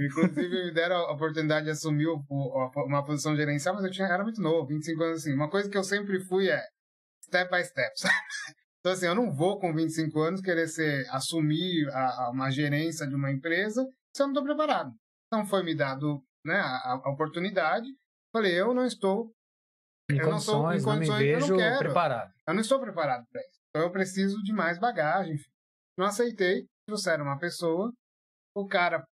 Inclusive, 0.00 0.64
me 0.64 0.74
deram 0.74 0.96
a 0.96 1.12
oportunidade 1.12 1.66
de 1.66 1.70
assumir 1.70 2.08
o, 2.08 2.24
o, 2.28 2.86
uma 2.86 3.04
posição 3.04 3.36
gerencial, 3.36 3.76
mas 3.76 3.84
eu 3.84 3.90
tinha, 3.90 4.08
era 4.08 4.24
muito 4.24 4.42
novo, 4.42 4.66
25 4.66 5.02
anos 5.02 5.20
assim. 5.20 5.32
Uma 5.32 5.48
coisa 5.48 5.70
que 5.70 5.78
eu 5.78 5.84
sempre 5.84 6.20
fui 6.24 6.50
é 6.50 6.60
step 7.24 7.48
by 7.50 7.64
step, 7.64 7.92
sabe? 7.96 8.14
Então, 8.80 8.92
assim, 8.92 9.06
eu 9.06 9.14
não 9.14 9.32
vou 9.32 9.60
com 9.60 9.72
25 9.72 10.20
anos 10.20 10.40
querer 10.40 10.66
ser, 10.66 11.06
assumir 11.10 11.88
a, 11.90 12.24
a 12.24 12.30
uma 12.32 12.50
gerência 12.50 13.06
de 13.06 13.14
uma 13.14 13.30
empresa 13.30 13.86
eu 14.20 14.26
não 14.26 14.32
estou 14.32 14.44
preparado. 14.44 14.92
Então 15.26 15.46
foi 15.46 15.62
me 15.62 15.74
dado 15.74 16.22
né, 16.44 16.56
a, 16.56 17.00
a 17.04 17.10
oportunidade. 17.10 17.86
Falei, 18.32 18.58
eu 18.58 18.74
não 18.74 18.84
estou. 18.84 19.32
Em 20.10 20.18
eu 20.18 20.28
condições, 20.28 20.62
não 20.62 20.72
estou 20.74 20.92
em 20.92 20.96
condições, 20.96 21.08
não 21.08 21.18
me 21.18 21.24
vejo 21.24 21.46
eu 21.46 21.50
não 21.50 21.56
quero. 21.56 21.78
preparado. 21.78 22.32
Eu 22.46 22.54
não 22.54 22.60
estou 22.60 22.80
preparado 22.80 23.26
para 23.30 23.40
isso. 23.40 23.60
Então 23.70 23.82
eu 23.82 23.92
preciso 23.92 24.42
de 24.42 24.52
mais 24.52 24.78
bagagem. 24.78 25.36
Não 25.96 26.06
aceitei. 26.06 26.66
Trouxeram 26.86 27.24
uma 27.24 27.38
pessoa. 27.38 27.92
O 28.54 28.66
cara. 28.66 29.06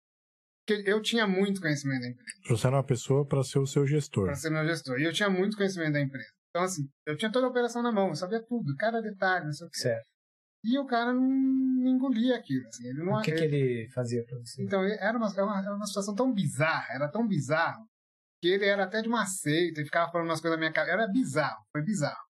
que 0.67 0.83
Eu 0.87 1.01
tinha 1.01 1.27
muito 1.27 1.61
conhecimento 1.61 2.01
da 2.01 2.09
empresa. 2.09 2.41
Trouxeram 2.45 2.77
uma 2.77 2.85
pessoa 2.85 3.27
para 3.27 3.45
ser 3.45 3.59
o 3.59 3.67
seu 3.67 3.87
gestor. 3.87 4.27
Para 4.27 4.35
ser 4.35 4.51
meu 4.51 4.67
gestor. 4.67 4.99
E 4.99 5.05
eu 5.05 5.13
tinha 5.13 5.31
muito 5.31 5.57
conhecimento 5.57 5.93
da 5.93 6.01
empresa. 6.01 6.33
Então, 6.51 6.63
assim, 6.63 6.89
eu 7.07 7.17
tinha 7.17 7.31
toda 7.31 7.47
a 7.47 7.51
operação 7.51 7.83
na 7.83 7.93
mão, 7.93 8.09
eu 8.09 8.15
sabia 8.15 8.43
tudo, 8.43 8.75
cada 8.77 9.01
detalhe, 9.01 9.45
não 9.45 9.53
sei 9.53 9.67
o 9.67 9.71
que. 9.71 9.79
Certo. 9.79 10.09
E 10.65 10.79
o 10.79 10.87
cara 10.87 11.13
não 11.13 11.87
engolia 11.87 12.37
aquilo. 12.37 12.67
Assim, 12.69 12.89
ele 12.89 13.05
não, 13.05 13.15
o 13.15 13.23
que, 13.23 13.31
ele... 13.31 13.39
que 13.39 13.45
ele 13.45 13.89
fazia 13.91 14.25
pra 14.25 14.39
você? 14.39 14.63
Então, 14.63 14.83
era 14.83 15.17
uma, 15.17 15.31
era, 15.33 15.45
uma, 15.45 15.59
era 15.61 15.75
uma 15.75 15.87
situação 15.87 16.15
tão 16.15 16.33
bizarra, 16.33 16.87
era 16.91 17.09
tão 17.09 17.27
bizarro, 17.27 17.87
que 18.43 18.49
ele 18.49 18.65
era 18.65 18.85
até 18.85 19.01
de 19.01 19.09
uma 19.09 19.25
seita 19.27 19.81
e 19.81 19.85
ficava 19.85 20.11
falando 20.11 20.29
umas 20.29 20.41
coisas 20.41 20.57
na 20.57 20.61
minha 20.61 20.73
cara. 20.73 20.91
Era 20.91 21.07
bizarro, 21.07 21.65
foi 21.73 21.83
bizarro. 21.83 22.29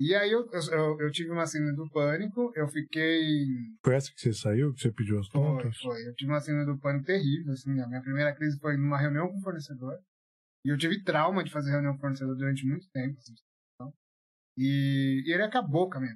E 0.00 0.14
aí 0.14 0.30
eu, 0.30 0.48
eu, 0.52 1.00
eu 1.00 1.10
tive 1.10 1.30
uma 1.30 1.44
síndrome 1.44 1.74
do 1.74 1.90
pânico, 1.90 2.52
eu 2.54 2.68
fiquei. 2.68 3.44
Foi 3.84 3.96
essa 3.96 4.12
que 4.12 4.20
você 4.20 4.32
saiu, 4.32 4.72
que 4.72 4.80
você 4.80 4.92
pediu 4.92 5.18
as 5.18 5.28
contas? 5.28 5.76
Foi, 5.78 5.92
foi. 5.92 6.08
Eu 6.08 6.14
tive 6.14 6.30
uma 6.30 6.40
síndrome 6.40 6.66
do 6.66 6.78
pânico 6.78 7.04
terrível, 7.04 7.52
assim. 7.52 7.80
A 7.80 7.86
minha 7.88 8.00
primeira 8.00 8.32
crise 8.34 8.58
foi 8.60 8.76
numa 8.76 8.96
reunião 8.96 9.28
com 9.28 9.38
o 9.38 9.42
fornecedor. 9.42 9.98
E 10.64 10.68
eu 10.68 10.78
tive 10.78 11.02
trauma 11.02 11.42
de 11.42 11.50
fazer 11.50 11.72
reunião 11.72 11.92
com 11.94 11.98
o 11.98 12.00
fornecedor 12.00 12.36
durante 12.36 12.64
muito 12.64 12.88
tempo. 12.90 13.18
Assim, 13.18 13.34
e, 14.56 15.22
e 15.26 15.32
ele 15.32 15.42
acabou 15.42 15.90
com 15.90 15.98
a 15.98 16.00
minha. 16.00 16.14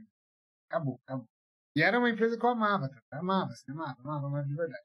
Acabou, 0.70 1.00
acabou. 1.04 1.26
E 1.74 1.82
era 1.82 1.98
uma 1.98 2.10
empresa 2.10 2.36
que 2.36 2.44
eu 2.44 2.50
amava, 2.50 2.88
tá? 2.88 3.18
amava, 3.18 3.50
assim, 3.52 3.70
amava, 3.72 3.96
amava, 4.00 4.26
amava 4.26 4.46
de 4.46 4.54
verdade. 4.54 4.84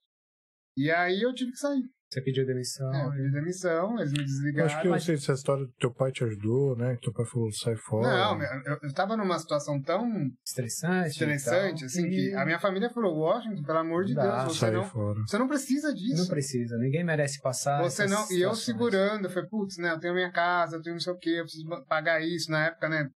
E 0.77 0.91
aí 0.91 1.21
eu 1.21 1.33
tive 1.33 1.51
que 1.51 1.57
sair. 1.57 1.83
Você 2.09 2.21
pediu 2.21 2.45
demissão? 2.45 2.93
É, 2.93 3.05
eu 3.05 3.11
pedi 3.11 3.31
demissão, 3.31 3.99
eles 3.99 4.13
me 4.13 4.23
desligaram. 4.23 4.71
Acho 4.71 4.81
que 4.81 4.87
eu 4.87 4.99
sei 4.99 5.17
se 5.17 5.29
a 5.29 5.33
história 5.33 5.65
do 5.65 5.73
teu 5.73 5.93
pai 5.93 6.09
te 6.09 6.23
ajudou, 6.23 6.77
né? 6.77 6.97
Teu 7.01 7.11
pai 7.11 7.25
falou, 7.25 7.51
sai 7.51 7.75
fora. 7.75 8.07
Não, 8.07 8.41
eu, 8.41 8.79
eu 8.81 8.93
tava 8.93 9.17
numa 9.17 9.37
situação 9.37 9.81
tão 9.81 10.31
estressante, 10.45 11.09
estressante 11.09 11.85
assim, 11.85 12.09
que 12.09 12.33
a 12.33 12.45
minha 12.45 12.59
família 12.59 12.89
falou, 12.89 13.17
Washington, 13.17 13.61
pelo 13.61 13.79
amor 13.79 14.05
de 14.05 14.15
Deus, 14.15 14.43
você 14.43 14.71
não, 14.71 14.85
fora. 14.85 15.19
você 15.27 15.37
não 15.37 15.47
precisa 15.49 15.93
disso. 15.93 16.21
Não 16.21 16.27
precisa, 16.27 16.77
ninguém 16.77 17.03
merece 17.03 17.41
passar. 17.41 17.83
Você 17.83 18.07
não, 18.07 18.25
e 18.31 18.39
eu 18.39 18.55
segurando, 18.55 19.25
eu 19.25 19.29
falei, 19.29 19.49
putz, 19.49 19.77
né, 19.77 19.91
eu 19.91 19.99
tenho 19.99 20.13
minha 20.13 20.31
casa, 20.31 20.77
eu 20.77 20.81
tenho 20.81 20.95
não 20.95 21.01
sei 21.01 21.11
o 21.11 21.17
quê, 21.17 21.31
eu 21.31 21.43
preciso 21.43 21.67
pagar 21.89 22.21
isso. 22.21 22.49
Na 22.49 22.67
época, 22.67 22.87
né, 22.87 23.09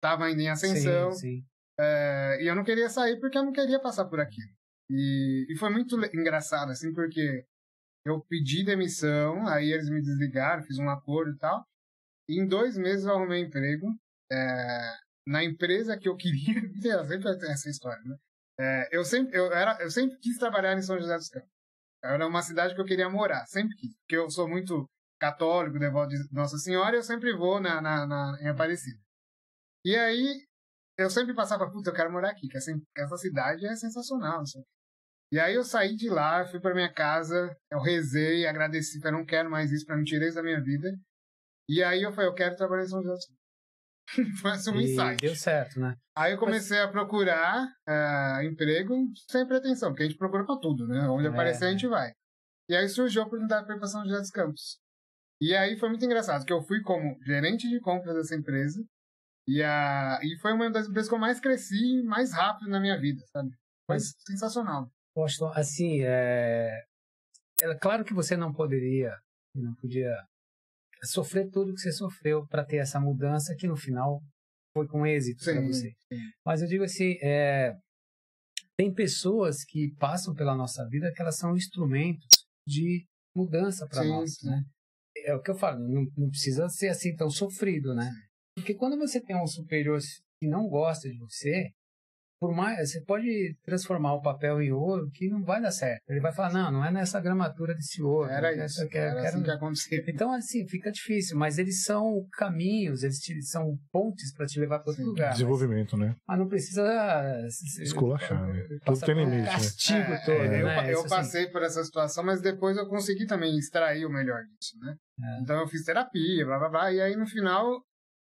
tava 0.00 0.26
ainda 0.26 0.40
em 0.40 0.48
ascensão. 0.50 1.10
Sim, 1.12 1.18
sim. 1.18 1.49
É, 1.80 2.42
e 2.42 2.46
eu 2.46 2.54
não 2.54 2.62
queria 2.62 2.90
sair 2.90 3.18
porque 3.18 3.38
eu 3.38 3.44
não 3.44 3.52
queria 3.52 3.80
passar 3.80 4.04
por 4.04 4.20
aquilo. 4.20 4.50
E, 4.90 5.46
e 5.48 5.56
foi 5.56 5.70
muito 5.70 5.96
engraçado, 6.14 6.70
assim, 6.70 6.92
porque 6.92 7.46
eu 8.04 8.20
pedi 8.28 8.64
demissão, 8.64 9.46
aí 9.48 9.72
eles 9.72 9.88
me 9.88 10.02
desligaram, 10.02 10.62
fiz 10.62 10.78
um 10.78 10.90
acordo 10.90 11.32
e 11.32 11.38
tal. 11.38 11.64
E 12.28 12.40
em 12.40 12.46
dois 12.46 12.76
meses 12.76 13.04
eu 13.04 13.14
arrumei 13.14 13.42
emprego 13.42 13.86
é, 14.30 14.94
na 15.26 15.42
empresa 15.42 15.98
que 15.98 16.08
eu 16.08 16.16
queria. 16.16 16.60
sempre 17.06 17.38
tem 17.38 17.50
essa 17.50 17.70
história, 17.70 18.02
né? 18.04 18.16
É, 18.58 18.88
eu, 18.96 19.04
sempre, 19.04 19.38
eu, 19.38 19.50
era, 19.52 19.80
eu 19.80 19.90
sempre 19.90 20.18
quis 20.18 20.36
trabalhar 20.36 20.76
em 20.76 20.82
São 20.82 20.98
José 20.98 21.16
dos 21.16 21.28
Campos. 21.28 21.48
Era 22.02 22.26
uma 22.26 22.42
cidade 22.42 22.74
que 22.74 22.80
eu 22.80 22.84
queria 22.84 23.08
morar, 23.08 23.46
sempre 23.46 23.74
quis. 23.76 23.94
Porque 24.00 24.16
eu 24.16 24.28
sou 24.28 24.48
muito 24.48 24.88
católico, 25.18 25.78
devoto 25.78 26.10
de 26.10 26.32
Nossa 26.32 26.58
Senhora, 26.58 26.96
e 26.96 26.98
eu 26.98 27.02
sempre 27.02 27.34
vou 27.34 27.60
na, 27.60 27.80
na, 27.80 28.06
na, 28.06 28.38
em 28.40 28.48
Aparecida. 28.48 28.98
E 29.84 29.96
aí, 29.96 30.46
eu 31.02 31.10
sempre 31.10 31.34
passava, 31.34 31.70
puta, 31.70 31.90
eu 31.90 31.94
quero 31.94 32.12
morar 32.12 32.30
aqui, 32.30 32.48
que 32.48 32.56
essa, 32.56 32.72
essa 32.96 33.16
cidade 33.16 33.66
é 33.66 33.74
sensacional. 33.74 34.42
E 35.32 35.38
aí 35.38 35.54
eu 35.54 35.64
saí 35.64 35.96
de 35.96 36.08
lá, 36.08 36.44
fui 36.46 36.60
para 36.60 36.74
minha 36.74 36.92
casa, 36.92 37.56
eu 37.70 37.80
rezei, 37.80 38.46
agradeci, 38.46 39.00
que 39.00 39.06
eu 39.06 39.12
não 39.12 39.24
quero 39.24 39.50
mais 39.50 39.70
isso, 39.70 39.86
para 39.86 39.96
me 39.96 40.04
tirar 40.04 40.26
isso 40.26 40.36
da 40.36 40.42
minha 40.42 40.60
vida. 40.60 40.92
E 41.68 41.82
aí 41.82 42.02
eu 42.02 42.12
falei, 42.12 42.28
eu 42.28 42.34
quero 42.34 42.56
trabalhar 42.56 42.82
em 42.82 42.88
São 42.88 43.02
José. 43.02 43.28
Foi 44.40 44.50
um 44.72 44.80
insight. 44.80 45.20
Deu 45.20 45.36
certo, 45.36 45.78
né? 45.78 45.94
Aí 46.16 46.32
eu 46.32 46.38
comecei 46.38 46.78
Mas... 46.78 46.88
a 46.88 46.90
procurar 46.90 47.64
uh, 47.64 48.42
emprego 48.42 48.94
sem 49.30 49.46
pretensão, 49.46 49.90
porque 49.90 50.02
a 50.02 50.06
gente 50.06 50.18
procura 50.18 50.44
para 50.44 50.58
tudo, 50.58 50.88
né? 50.88 51.08
Onde 51.08 51.26
é, 51.26 51.30
aparecer 51.30 51.66
a 51.66 51.70
gente 51.70 51.86
vai. 51.86 52.10
E 52.68 52.74
aí 52.74 52.88
surgiu 52.88 53.22
a 53.22 53.26
oportunidade 53.26 53.66
para 53.66 53.76
ir 53.76 53.78
para 53.78 53.88
São 53.88 54.04
José 54.04 54.18
dos 54.18 54.30
Campos. 54.30 54.80
E 55.40 55.54
aí 55.54 55.78
foi 55.78 55.88
muito 55.88 56.04
engraçado, 56.04 56.40
porque 56.40 56.52
eu 56.52 56.62
fui 56.62 56.82
como 56.82 57.16
gerente 57.24 57.68
de 57.68 57.80
compras 57.80 58.14
dessa 58.14 58.34
empresa, 58.34 58.84
e, 59.50 59.62
a, 59.64 60.20
e 60.22 60.38
foi 60.38 60.52
uma 60.52 60.70
das 60.70 60.86
empresas 60.86 61.08
que 61.08 61.14
eu 61.14 61.18
mais 61.18 61.40
cresci 61.40 62.02
mais 62.04 62.32
rápido 62.32 62.70
na 62.70 62.78
minha 62.78 62.96
vida, 62.96 63.20
sabe? 63.32 63.50
Foi 63.84 63.96
Mas, 63.96 64.14
sensacional. 64.24 64.88
Washington, 65.16 65.50
assim, 65.56 66.04
é... 66.04 66.70
é 67.60 67.74
claro 67.80 68.04
que 68.04 68.14
você 68.14 68.36
não 68.36 68.52
poderia, 68.52 69.12
não 69.52 69.74
podia 69.74 70.14
sofrer 71.02 71.50
tudo 71.50 71.74
que 71.74 71.80
você 71.80 71.90
sofreu 71.90 72.46
para 72.46 72.64
ter 72.64 72.76
essa 72.76 73.00
mudança 73.00 73.56
que 73.58 73.66
no 73.66 73.76
final 73.76 74.22
foi 74.72 74.86
com 74.86 75.04
êxito 75.04 75.44
para 75.44 75.60
você. 75.62 75.90
Sim. 76.12 76.20
Mas 76.46 76.62
eu 76.62 76.68
digo 76.68 76.84
assim, 76.84 77.18
é... 77.20 77.74
tem 78.76 78.94
pessoas 78.94 79.64
que 79.64 79.92
passam 79.98 80.32
pela 80.32 80.54
nossa 80.54 80.86
vida 80.88 81.12
que 81.12 81.20
elas 81.20 81.36
são 81.36 81.56
instrumentos 81.56 82.28
de 82.64 83.04
mudança 83.34 83.84
para 83.88 84.04
nós, 84.04 84.36
sim. 84.36 84.46
né? 84.48 84.62
É 85.24 85.34
o 85.34 85.42
que 85.42 85.50
eu 85.50 85.56
falo, 85.56 85.80
não, 85.80 86.06
não, 86.16 86.30
precisa 86.30 86.68
ser 86.68 86.88
assim 86.88 87.16
tão 87.16 87.28
sofrido, 87.28 87.92
né? 87.96 88.08
Porque 88.54 88.74
quando 88.74 88.98
você 88.98 89.20
tem 89.20 89.36
um 89.36 89.46
superior 89.46 89.98
que 90.40 90.48
não 90.48 90.68
gosta 90.68 91.08
de 91.08 91.18
você, 91.18 91.72
por 92.40 92.54
mais 92.54 92.90
você 92.90 93.02
pode 93.02 93.54
transformar 93.62 94.14
o 94.14 94.22
papel 94.22 94.62
em 94.62 94.72
ouro 94.72 95.10
que 95.12 95.28
não 95.28 95.42
vai 95.42 95.60
dar 95.60 95.70
certo. 95.70 96.00
Ele 96.08 96.20
vai 96.20 96.32
falar 96.32 96.50
não, 96.50 96.72
não 96.72 96.84
é 96.84 96.90
nessa 96.90 97.20
gramatura 97.20 97.74
desse 97.74 98.02
ouro. 98.02 98.30
Era 98.30 98.52
isso. 98.64 98.88
Quer, 98.88 98.98
era 98.98 99.14
quero... 99.16 99.26
assim 99.26 99.42
que 99.42 99.50
acontecia. 99.50 100.04
Então 100.08 100.32
assim 100.32 100.66
fica 100.66 100.90
difícil, 100.90 101.36
mas 101.36 101.58
eles 101.58 101.84
são 101.84 102.26
caminhos, 102.32 103.02
eles 103.02 103.18
te, 103.18 103.40
são 103.42 103.78
pontes 103.92 104.32
para 104.32 104.46
te 104.46 104.58
levar 104.58 104.78
para 104.78 104.90
outro 104.90 105.04
Sim. 105.04 105.10
lugar. 105.10 105.32
Desenvolvimento, 105.32 105.98
mas, 105.98 106.08
né? 106.08 106.16
Mas 106.26 106.38
não 106.38 106.48
precisa 106.48 107.46
esculachar. 107.82 108.48
Né? 108.48 108.66
Tudo 108.86 109.00
tem 109.00 109.14
limite. 109.14 109.42
Né? 109.42 109.44
Castigo 109.44 109.98
né? 109.98 110.22
todo. 110.24 110.36
É, 110.36 110.48
né? 110.48 110.86
Eu, 110.86 110.98
eu 111.00 111.08
passei 111.08 111.42
assim. 111.42 111.52
por 111.52 111.62
essa 111.62 111.84
situação, 111.84 112.24
mas 112.24 112.40
depois 112.40 112.74
eu 112.78 112.88
consegui 112.88 113.26
também 113.26 113.54
extrair 113.58 114.06
o 114.06 114.10
melhor 114.10 114.40
disso, 114.44 114.78
né? 114.80 114.96
É. 115.22 115.42
Então 115.42 115.60
eu 115.60 115.68
fiz 115.68 115.84
terapia, 115.84 116.46
blá 116.46 116.58
blá 116.58 116.68
blá, 116.70 116.92
e 116.92 117.02
aí 117.02 117.14
no 117.14 117.26
final 117.26 117.82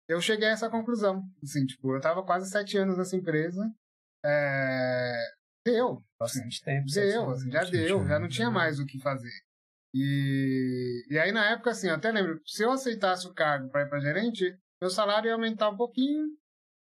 eu 0.08 0.22
cheguei 0.22 0.47
a 0.47 0.51
essa 0.51 0.70
conclusão. 0.70 1.24
Assim, 1.43 1.66
tipo, 1.66 1.95
eu 1.95 2.01
tava 2.01 2.24
quase 2.24 2.49
sete 2.49 2.78
anos 2.78 2.97
nessa 2.97 3.16
empresa 3.16 3.64
é, 4.26 5.16
deu. 5.64 6.03
Bastante 6.20 6.62
tempo. 6.64 6.88
Deu, 6.91 7.30
assim, 7.30 7.51
já 7.51 7.64
deu, 7.64 8.08
já 8.08 8.20
não 8.20 8.28
tinha 8.28 8.49
mais 8.49 8.80
o 8.80 8.86
que 8.86 8.99
fazer. 8.99 9.32
E, 9.93 11.06
e 11.10 11.20
aí, 11.20 11.32
na 11.32 11.51
época, 11.51 11.70
assim, 11.70 11.88
eu 11.88 11.95
até 11.95 12.12
lembro, 12.12 12.41
se 12.45 12.64
eu 12.64 12.72
aceitasse 12.72 13.28
o 13.28 13.34
cargo 13.34 13.70
para 13.70 13.84
ir 13.84 13.89
para 13.89 13.99
gerente, 13.99 14.58
meu 14.82 14.89
salário 14.89 15.28
ia 15.28 15.34
aumentar 15.34 15.70
um 15.70 15.78
pouquinho. 15.78 16.28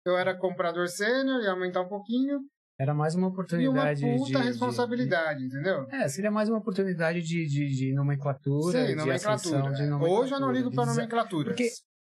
Eu 0.06 0.16
era 0.16 0.36
comprador 0.36 0.88
sênior, 0.88 1.42
ia 1.42 1.50
aumentar 1.50 1.82
um 1.82 1.88
pouquinho. 1.88 2.40
Era 2.78 2.92
mais 2.92 3.14
uma 3.14 3.28
oportunidade 3.28 4.04
e 4.04 4.08
uma 4.08 4.18
puta 4.18 4.40
de, 4.40 4.46
responsabilidade, 4.46 5.40
de, 5.40 5.46
entendeu? 5.46 5.86
É, 5.90 6.08
seria 6.08 6.30
mais 6.30 6.48
uma 6.48 6.58
oportunidade 6.58 7.22
de, 7.22 7.46
de, 7.46 7.68
de 7.68 7.92
nomenclatura, 7.94 8.86
Sim, 8.86 8.94
nomenclatura. 8.96 9.34
Ascensão, 9.34 9.72
de 9.72 9.86
nomenclatura. 9.86 10.20
Hoje 10.20 10.34
eu 10.34 10.40
não 10.40 10.50
ligo 10.50 10.72
para 10.72 10.86
nomenclatura. 10.86 11.50
Porque 11.50 11.68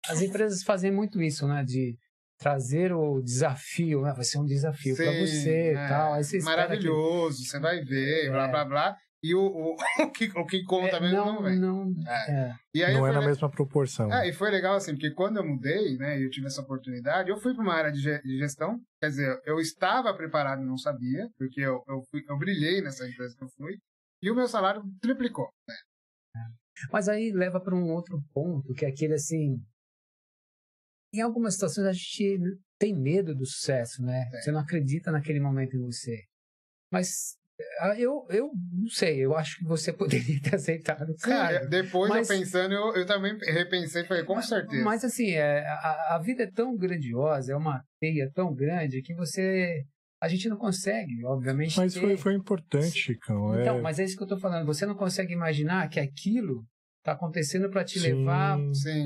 as 0.09 0.23
empresas 0.23 0.63
fazem 0.63 0.91
muito 0.91 1.23
isso, 1.23 1.47
né? 1.47 1.65
De 1.65 1.97
trazer 2.39 2.93
o 2.93 3.21
desafio, 3.23 4.03
né? 4.03 4.13
Vai 4.13 4.25
ser 4.25 4.39
um 4.39 4.45
desafio 4.45 4.97
para 4.97 5.13
você 5.13 5.73
e 5.73 5.75
é, 5.75 5.89
tal. 5.89 6.15
Aí 6.15 6.25
você 6.25 6.39
maravilhoso, 6.41 7.43
que... 7.43 7.49
você 7.49 7.61
vai 7.61 7.81
ver, 7.83 8.27
é. 8.27 8.31
blá 8.31 8.49
blá 8.49 8.65
blá. 8.65 8.97
E 9.23 9.35
o, 9.35 9.41
o, 9.41 9.77
o, 10.05 10.11
que, 10.11 10.31
o 10.37 10.45
que 10.45 10.63
conta 10.65 10.99
é, 10.99 11.01
mesmo 11.01 11.17
não, 11.17 11.35
não 11.35 11.43
vem. 11.43 11.59
Não, 11.59 11.95
é. 12.07 12.55
E 12.75 12.85
aí 12.85 12.93
não 12.93 13.07
é 13.07 13.13
na 13.13 13.21
le... 13.21 13.27
mesma 13.27 13.51
proporção. 13.51 14.13
É, 14.13 14.29
e 14.29 14.35
foi 14.35 14.51
legal 14.51 14.77
assim, 14.77 14.93
porque 14.93 15.13
quando 15.13 15.39
eu 15.39 15.47
mudei, 15.47 15.97
né, 15.97 16.23
eu 16.23 16.29
tive 16.29 16.47
essa 16.47 16.61
oportunidade, 16.61 17.31
eu 17.31 17.39
fui 17.39 17.55
para 17.55 17.63
uma 17.63 17.75
área 17.75 17.91
de, 17.91 18.03
de, 18.03 18.39
gestão, 18.39 18.79
quer 19.01 19.09
dizer, 19.09 19.41
eu 19.47 19.59
estava 19.59 20.15
preparado 20.15 20.63
e 20.63 20.67
não 20.67 20.77
sabia, 20.77 21.27
porque 21.39 21.63
eu, 21.63 21.83
eu, 21.89 22.03
fui, 22.11 22.23
eu 22.29 22.37
brilhei 22.37 22.83
nessa 22.83 23.09
empresa 23.09 23.35
que 23.35 23.45
eu 23.45 23.49
fui, 23.57 23.79
e 24.21 24.31
o 24.31 24.35
meu 24.35 24.47
salário 24.47 24.83
triplicou, 25.01 25.49
né? 25.67 25.75
Mas 26.93 27.09
aí 27.09 27.33
leva 27.33 27.61
para 27.61 27.75
um 27.75 27.91
outro 27.93 28.21
ponto, 28.35 28.75
que 28.75 28.85
é 28.85 28.89
aquele 28.89 29.15
assim, 29.15 29.57
em 31.15 31.21
algumas 31.21 31.55
situações 31.55 31.87
a 31.87 31.93
gente 31.93 32.39
tem 32.79 32.95
medo 32.95 33.35
do 33.35 33.47
sucesso, 33.47 34.03
né? 34.03 34.29
É. 34.33 34.41
Você 34.41 34.51
não 34.51 34.61
acredita 34.61 35.11
naquele 35.11 35.41
momento 35.41 35.77
em 35.77 35.81
você. 35.81 36.25
Mas 36.91 37.37
ah, 37.81 37.95
eu, 37.97 38.27
eu 38.31 38.51
não 38.73 38.89
sei, 38.89 39.25
eu 39.25 39.37
acho 39.37 39.59
que 39.59 39.65
você 39.65 39.93
poderia 39.95 40.41
ter 40.41 40.57
aceitado. 40.57 41.13
Sim, 41.17 41.29
cara, 41.29 41.67
depois 41.67 42.11
mas, 42.11 42.29
eu 42.29 42.37
pensando, 42.37 42.75
eu, 42.75 42.97
eu 42.97 43.07
também 43.07 43.37
repensei 43.39 44.03
e 44.03 44.07
falei, 44.07 44.25
com 44.25 44.35
mas, 44.35 44.49
certeza. 44.49 44.85
Mas 44.85 45.05
assim, 45.05 45.31
é, 45.31 45.65
a, 45.67 46.17
a 46.17 46.19
vida 46.19 46.43
é 46.43 46.51
tão 46.51 46.77
grandiosa, 46.77 47.53
é 47.53 47.57
uma 47.57 47.85
teia 48.01 48.31
tão 48.35 48.53
grande 48.53 49.03
que 49.03 49.15
você. 49.15 49.85
A 50.21 50.29
gente 50.29 50.49
não 50.49 50.57
consegue, 50.57 51.25
obviamente. 51.25 51.77
Mas 51.77 51.95
ter... 51.95 52.01
foi, 52.01 52.17
foi 52.17 52.35
importante, 52.35 52.99
Chicão. 52.99 53.61
Então, 53.61 53.79
é... 53.79 53.81
mas 53.81 53.99
é 53.99 54.05
isso 54.05 54.17
que 54.17 54.23
eu 54.23 54.27
estou 54.27 54.39
falando. 54.39 54.67
Você 54.67 54.87
não 54.87 54.95
consegue 54.95 55.33
imaginar 55.33 55.89
que 55.89 56.01
aquilo 56.01 56.65
está 57.05 57.13
acontecendo 57.13 57.69
para 57.69 57.85
te 57.85 58.01
sim, 58.01 58.15
levar 58.15 58.59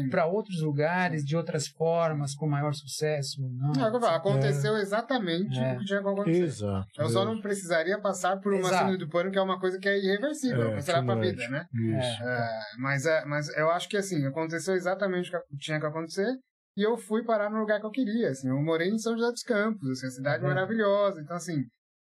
para 0.09 0.25
outros 0.25 0.63
lugares, 0.63 1.25
de 1.25 1.37
outras 1.37 1.67
formas, 1.67 2.33
com 2.33 2.49
maior 2.49 2.73
sucesso. 2.73 3.43
Não, 3.43 3.73
não 3.73 4.07
aconteceu 4.07 4.77
é. 4.77 4.81
exatamente 4.81 5.59
é. 5.59 5.75
o 5.75 5.79
que 5.79 5.85
tinha 5.85 6.01
que 6.01 6.09
acontecer. 6.09 6.45
Exato. 6.45 6.87
Eu 6.97 7.09
só 7.09 7.25
não 7.25 7.41
precisaria 7.41 8.01
passar 8.01 8.41
por 8.41 8.55
uma 8.55 8.69
síndrome 8.69 8.99
do 8.99 9.09
pânico, 9.09 9.33
que 9.33 9.39
é 9.39 9.43
uma 9.43 9.59
coisa 9.59 9.81
que 9.81 9.89
é 9.89 9.99
irreversível, 9.99 10.75
é, 10.75 10.81
será 10.81 11.03
para 11.03 11.15
a 11.15 11.21
vida, 11.21 11.49
né? 11.49 11.67
Isso. 11.75 12.23
É, 12.23 12.61
mas, 12.79 13.05
é, 13.05 13.25
mas 13.25 13.49
eu 13.57 13.69
acho 13.71 13.89
que 13.89 13.97
assim, 13.97 14.25
aconteceu 14.25 14.75
exatamente 14.75 15.35
o 15.35 15.41
que 15.51 15.57
tinha 15.59 15.81
que 15.81 15.87
acontecer. 15.87 16.33
E 16.77 16.83
eu 16.87 16.97
fui 16.97 17.25
parar 17.25 17.51
no 17.51 17.59
lugar 17.59 17.81
que 17.81 17.87
eu 17.87 17.91
queria. 17.91 18.31
Assim, 18.31 18.49
eu 18.49 18.63
morei 18.63 18.89
em 18.89 18.99
São 18.99 19.19
José 19.19 19.33
dos 19.33 19.43
Campos, 19.43 19.91
assim, 19.91 20.07
a 20.07 20.11
cidade 20.11 20.45
é. 20.45 20.47
maravilhosa. 20.47 21.21
Então, 21.21 21.37
assim, 21.37 21.65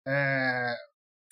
é, 0.08 0.74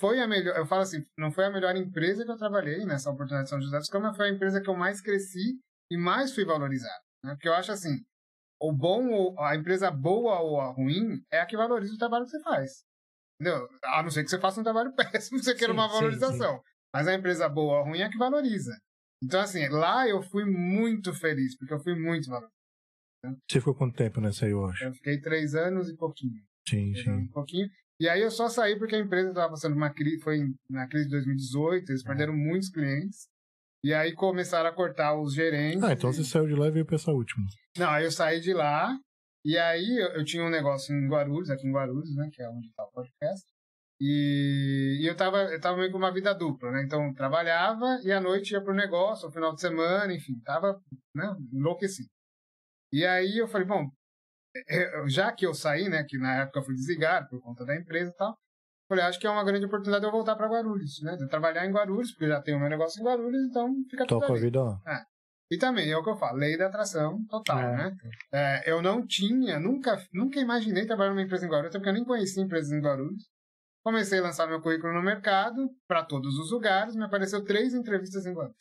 foi 0.01 0.19
a 0.19 0.27
melhor, 0.27 0.57
eu 0.57 0.65
falo 0.65 0.81
assim, 0.81 1.05
não 1.15 1.31
foi 1.31 1.45
a 1.45 1.51
melhor 1.51 1.75
empresa 1.75 2.25
que 2.25 2.31
eu 2.31 2.35
trabalhei 2.35 2.83
nessa 2.85 3.11
oportunidade 3.11 3.43
de 3.43 3.49
São 3.51 3.61
José 3.61 3.77
dos 3.77 3.87
Campos, 3.87 4.09
mas 4.09 4.17
foi 4.17 4.29
a 4.29 4.33
empresa 4.33 4.59
que 4.59 4.67
eu 4.67 4.75
mais 4.75 4.99
cresci 4.99 5.59
e 5.91 5.97
mais 5.97 6.33
fui 6.33 6.43
valorizado. 6.43 7.03
Né? 7.23 7.35
Porque 7.35 7.47
eu 7.47 7.53
acho 7.53 7.71
assim, 7.71 8.03
o 8.59 8.73
bom 8.73 9.39
a 9.39 9.55
empresa 9.55 9.91
boa 9.91 10.39
ou 10.39 10.59
a 10.59 10.71
ruim 10.71 11.23
é 11.31 11.39
a 11.39 11.45
que 11.45 11.55
valoriza 11.55 11.93
o 11.93 11.97
trabalho 11.99 12.25
que 12.25 12.31
você 12.31 12.41
faz. 12.41 12.83
Entendeu? 13.39 13.67
A 13.85 14.01
não 14.01 14.09
ser 14.09 14.23
que 14.23 14.31
você 14.31 14.39
faça 14.39 14.59
um 14.59 14.63
trabalho 14.63 14.91
péssimo, 14.97 15.41
você 15.41 15.53
queira 15.53 15.71
uma 15.71 15.87
valorização. 15.87 16.55
Sim, 16.55 16.57
sim. 16.57 16.71
Mas 16.91 17.07
a 17.07 17.13
empresa 17.13 17.47
boa 17.47 17.79
ou 17.79 17.85
ruim 17.85 18.01
é 18.01 18.09
que 18.09 18.17
valoriza. 18.17 18.75
Então, 19.23 19.39
assim, 19.39 19.69
lá 19.69 20.07
eu 20.07 20.23
fui 20.23 20.45
muito 20.45 21.13
feliz, 21.13 21.55
porque 21.57 21.73
eu 21.73 21.79
fui 21.79 21.95
muito 21.95 22.27
valorizado. 22.27 22.51
Você 23.47 23.59
ficou 23.59 23.75
quanto 23.75 23.95
tempo 23.95 24.19
nessa 24.19 24.45
aí, 24.45 24.51
eu 24.51 24.65
acho? 24.65 24.83
Eu 24.83 24.93
fiquei 24.93 25.21
três 25.21 25.53
anos 25.53 25.87
e 25.89 25.95
pouquinho. 25.95 26.41
Sim, 26.67 26.95
sim. 26.95 27.11
Um 27.11 27.27
pouquinho. 27.27 27.69
E 28.01 28.09
aí 28.09 28.19
eu 28.19 28.31
só 28.31 28.49
saí 28.49 28.79
porque 28.79 28.95
a 28.95 28.99
empresa 28.99 29.29
estava 29.29 29.51
passando 29.51 29.75
uma 29.75 29.93
crise, 29.93 30.23
foi 30.23 30.39
na 30.67 30.87
crise 30.87 31.05
de 31.05 31.11
2018, 31.11 31.91
eles 31.91 32.03
perderam 32.03 32.35
muitos 32.35 32.67
clientes. 32.69 33.27
E 33.83 33.93
aí 33.93 34.11
começaram 34.15 34.67
a 34.67 34.73
cortar 34.73 35.15
os 35.21 35.35
gerentes. 35.35 35.83
Ah, 35.83 35.93
então 35.93 36.09
e... 36.09 36.13
você 36.15 36.23
saiu 36.23 36.47
de 36.47 36.55
lá 36.55 36.65
e 36.65 36.71
veio 36.71 36.85
para 36.85 36.95
essa 36.95 37.11
última. 37.11 37.45
Não, 37.77 37.91
aí 37.91 38.03
eu 38.03 38.11
saí 38.11 38.41
de 38.41 38.55
lá, 38.55 38.97
e 39.45 39.55
aí 39.55 39.99
eu, 39.99 40.13
eu, 40.13 40.25
tinha 40.25 40.43
um 40.43 40.49
negócio 40.49 40.95
em 40.95 41.07
Guarulhos, 41.07 41.51
aqui 41.51 41.67
em 41.67 41.71
Guarulhos, 41.71 42.15
né, 42.15 42.27
que 42.33 42.41
é 42.41 42.49
onde 42.49 42.69
está 42.69 42.83
o 42.85 42.91
podcast. 42.91 43.45
E, 43.99 44.97
e, 45.03 45.05
eu, 45.05 45.15
tava, 45.15 45.43
eu 45.53 45.61
tava 45.61 45.77
meio 45.77 45.91
com 45.91 45.99
uma 45.99 46.11
vida 46.11 46.33
dupla, 46.33 46.71
né? 46.71 46.81
Então 46.83 47.13
trabalhava 47.13 47.99
e 48.03 48.11
à 48.11 48.19
noite 48.19 48.53
ia 48.53 48.63
pro 48.63 48.73
negócio, 48.73 49.27
no 49.27 49.31
final 49.31 49.53
de 49.53 49.61
semana, 49.61 50.11
enfim, 50.11 50.39
tava 50.43 50.81
né, 51.13 51.35
enlouquecido. 51.53 52.09
E 52.91 53.05
aí 53.05 53.37
eu 53.37 53.47
falei, 53.47 53.67
bom, 53.67 53.91
já 55.07 55.31
que 55.31 55.45
eu 55.45 55.53
saí, 55.53 55.89
né, 55.89 56.03
que 56.03 56.17
na 56.17 56.41
época 56.41 56.59
eu 56.59 56.63
fui 56.63 56.75
desligado 56.75 57.27
por 57.29 57.41
conta 57.41 57.65
da 57.65 57.75
empresa 57.75 58.11
e 58.11 58.15
tal, 58.15 58.37
falei, 58.87 59.05
acho 59.05 59.19
que 59.19 59.27
é 59.27 59.29
uma 59.29 59.43
grande 59.43 59.65
oportunidade 59.65 60.03
eu 60.03 60.11
voltar 60.11 60.35
para 60.35 60.49
Guarulhos, 60.49 61.01
né, 61.01 61.15
de 61.15 61.27
trabalhar 61.27 61.65
em 61.65 61.71
Guarulhos, 61.71 62.11
porque 62.11 62.25
eu 62.25 62.29
já 62.29 62.41
tenho 62.41 62.59
meu 62.59 62.69
negócio 62.69 63.01
em 63.01 63.05
Guarulhos, 63.05 63.41
então 63.49 63.73
fica 63.89 64.05
tudo 64.05 64.21
Toca 64.21 64.33
a 64.33 64.37
vida. 64.37 64.59
É. 64.87 65.11
E 65.49 65.57
também 65.57 65.91
é 65.91 65.97
o 65.97 66.03
que 66.03 66.09
eu 66.09 66.15
falo, 66.15 66.37
lei 66.37 66.57
da 66.57 66.67
atração 66.67 67.25
total, 67.29 67.59
é. 67.59 67.77
né? 67.77 67.97
É, 68.33 68.71
eu 68.71 68.81
não 68.81 69.05
tinha, 69.05 69.59
nunca, 69.59 70.01
nunca 70.13 70.39
imaginei 70.39 70.85
trabalhar 70.85 71.11
numa 71.11 71.21
empresa 71.21 71.45
em 71.45 71.49
Guarulhos, 71.49 71.73
porque 71.73 71.89
eu 71.89 71.93
nem 71.93 72.05
conhecia 72.05 72.43
empresas 72.43 72.71
em 72.71 72.81
Guarulhos. 72.81 73.29
Comecei 73.83 74.19
a 74.19 74.23
lançar 74.23 74.47
meu 74.47 74.61
currículo 74.61 74.93
no 74.93 75.01
mercado, 75.01 75.69
para 75.87 76.03
todos 76.03 76.37
os 76.37 76.51
lugares, 76.51 76.95
me 76.95 77.03
apareceu 77.03 77.43
três 77.43 77.73
entrevistas 77.73 78.25
em 78.25 78.33
Guarulhos. 78.33 78.55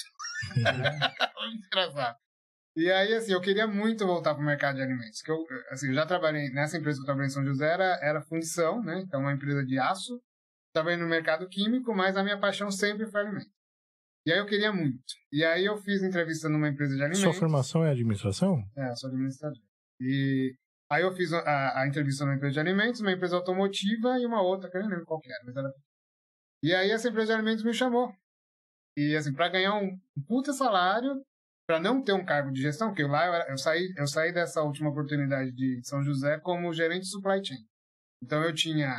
Muito 1.40 1.66
engraçado. 1.66 2.16
E 2.76 2.90
aí, 2.90 3.14
assim, 3.14 3.32
eu 3.32 3.40
queria 3.40 3.66
muito 3.66 4.06
voltar 4.06 4.34
para 4.34 4.42
o 4.42 4.46
mercado 4.46 4.76
de 4.76 4.82
alimentos. 4.82 5.20
Que 5.22 5.30
eu, 5.30 5.38
assim, 5.70 5.88
eu 5.88 5.94
já 5.94 6.06
trabalhei, 6.06 6.50
nessa 6.50 6.78
empresa 6.78 6.98
que 6.98 7.02
eu 7.02 7.06
trabalhei 7.06 7.28
em 7.28 7.32
São 7.32 7.44
José, 7.44 7.66
era, 7.66 7.98
era 8.02 8.22
fundição, 8.22 8.82
né? 8.82 9.00
Então, 9.00 9.20
uma 9.20 9.32
empresa 9.32 9.64
de 9.64 9.78
aço. 9.78 10.20
Trabalhei 10.72 10.98
no 10.98 11.08
mercado 11.08 11.48
químico, 11.48 11.92
mas 11.94 12.16
a 12.16 12.22
minha 12.22 12.38
paixão 12.38 12.70
sempre 12.70 13.10
foi 13.10 13.22
alimento. 13.22 13.50
E 14.24 14.32
aí 14.32 14.38
eu 14.38 14.46
queria 14.46 14.72
muito. 14.72 15.02
E 15.32 15.44
aí 15.44 15.64
eu 15.64 15.76
fiz 15.78 16.02
entrevista 16.02 16.48
numa 16.48 16.68
empresa 16.68 16.94
de 16.94 17.02
alimentos. 17.02 17.22
Sua 17.22 17.32
formação 17.32 17.84
é 17.84 17.90
administração? 17.90 18.62
É, 18.76 18.94
sou 18.94 19.08
administrador. 19.08 19.58
E 19.98 20.54
aí 20.90 21.02
eu 21.02 21.12
fiz 21.12 21.32
a, 21.32 21.80
a 21.80 21.88
entrevista 21.88 22.24
numa 22.24 22.36
empresa 22.36 22.54
de 22.54 22.60
alimentos, 22.60 23.00
uma 23.00 23.12
empresa 23.12 23.36
automotiva 23.36 24.18
e 24.18 24.26
uma 24.26 24.42
outra, 24.42 24.70
que 24.70 24.76
eu 24.76 24.82
não 24.82 24.90
lembro 24.90 25.06
qual 25.06 25.20
era, 25.24 25.44
mas 25.44 25.56
era... 25.56 25.72
E 26.62 26.74
aí 26.74 26.90
essa 26.90 27.08
empresa 27.08 27.28
de 27.28 27.32
alimentos 27.32 27.64
me 27.64 27.72
chamou. 27.72 28.12
E 28.96 29.16
assim, 29.16 29.32
para 29.32 29.48
ganhar 29.48 29.74
um 29.74 29.98
puta 30.28 30.52
salário, 30.52 31.20
para 31.70 31.78
não 31.78 32.02
ter 32.02 32.12
um 32.12 32.24
cargo 32.24 32.50
de 32.50 32.60
gestão, 32.60 32.88
porque 32.88 33.04
lá 33.04 33.26
eu, 33.26 33.52
eu, 33.52 33.56
saí, 33.56 33.94
eu 33.96 34.04
saí 34.04 34.32
dessa 34.32 34.60
última 34.60 34.90
oportunidade 34.90 35.52
de 35.52 35.80
São 35.84 36.02
José 36.02 36.36
como 36.40 36.72
gerente 36.72 37.02
de 37.02 37.10
supply 37.10 37.44
chain. 37.44 37.64
Então 38.20 38.42
eu 38.42 38.52
tinha 38.52 38.92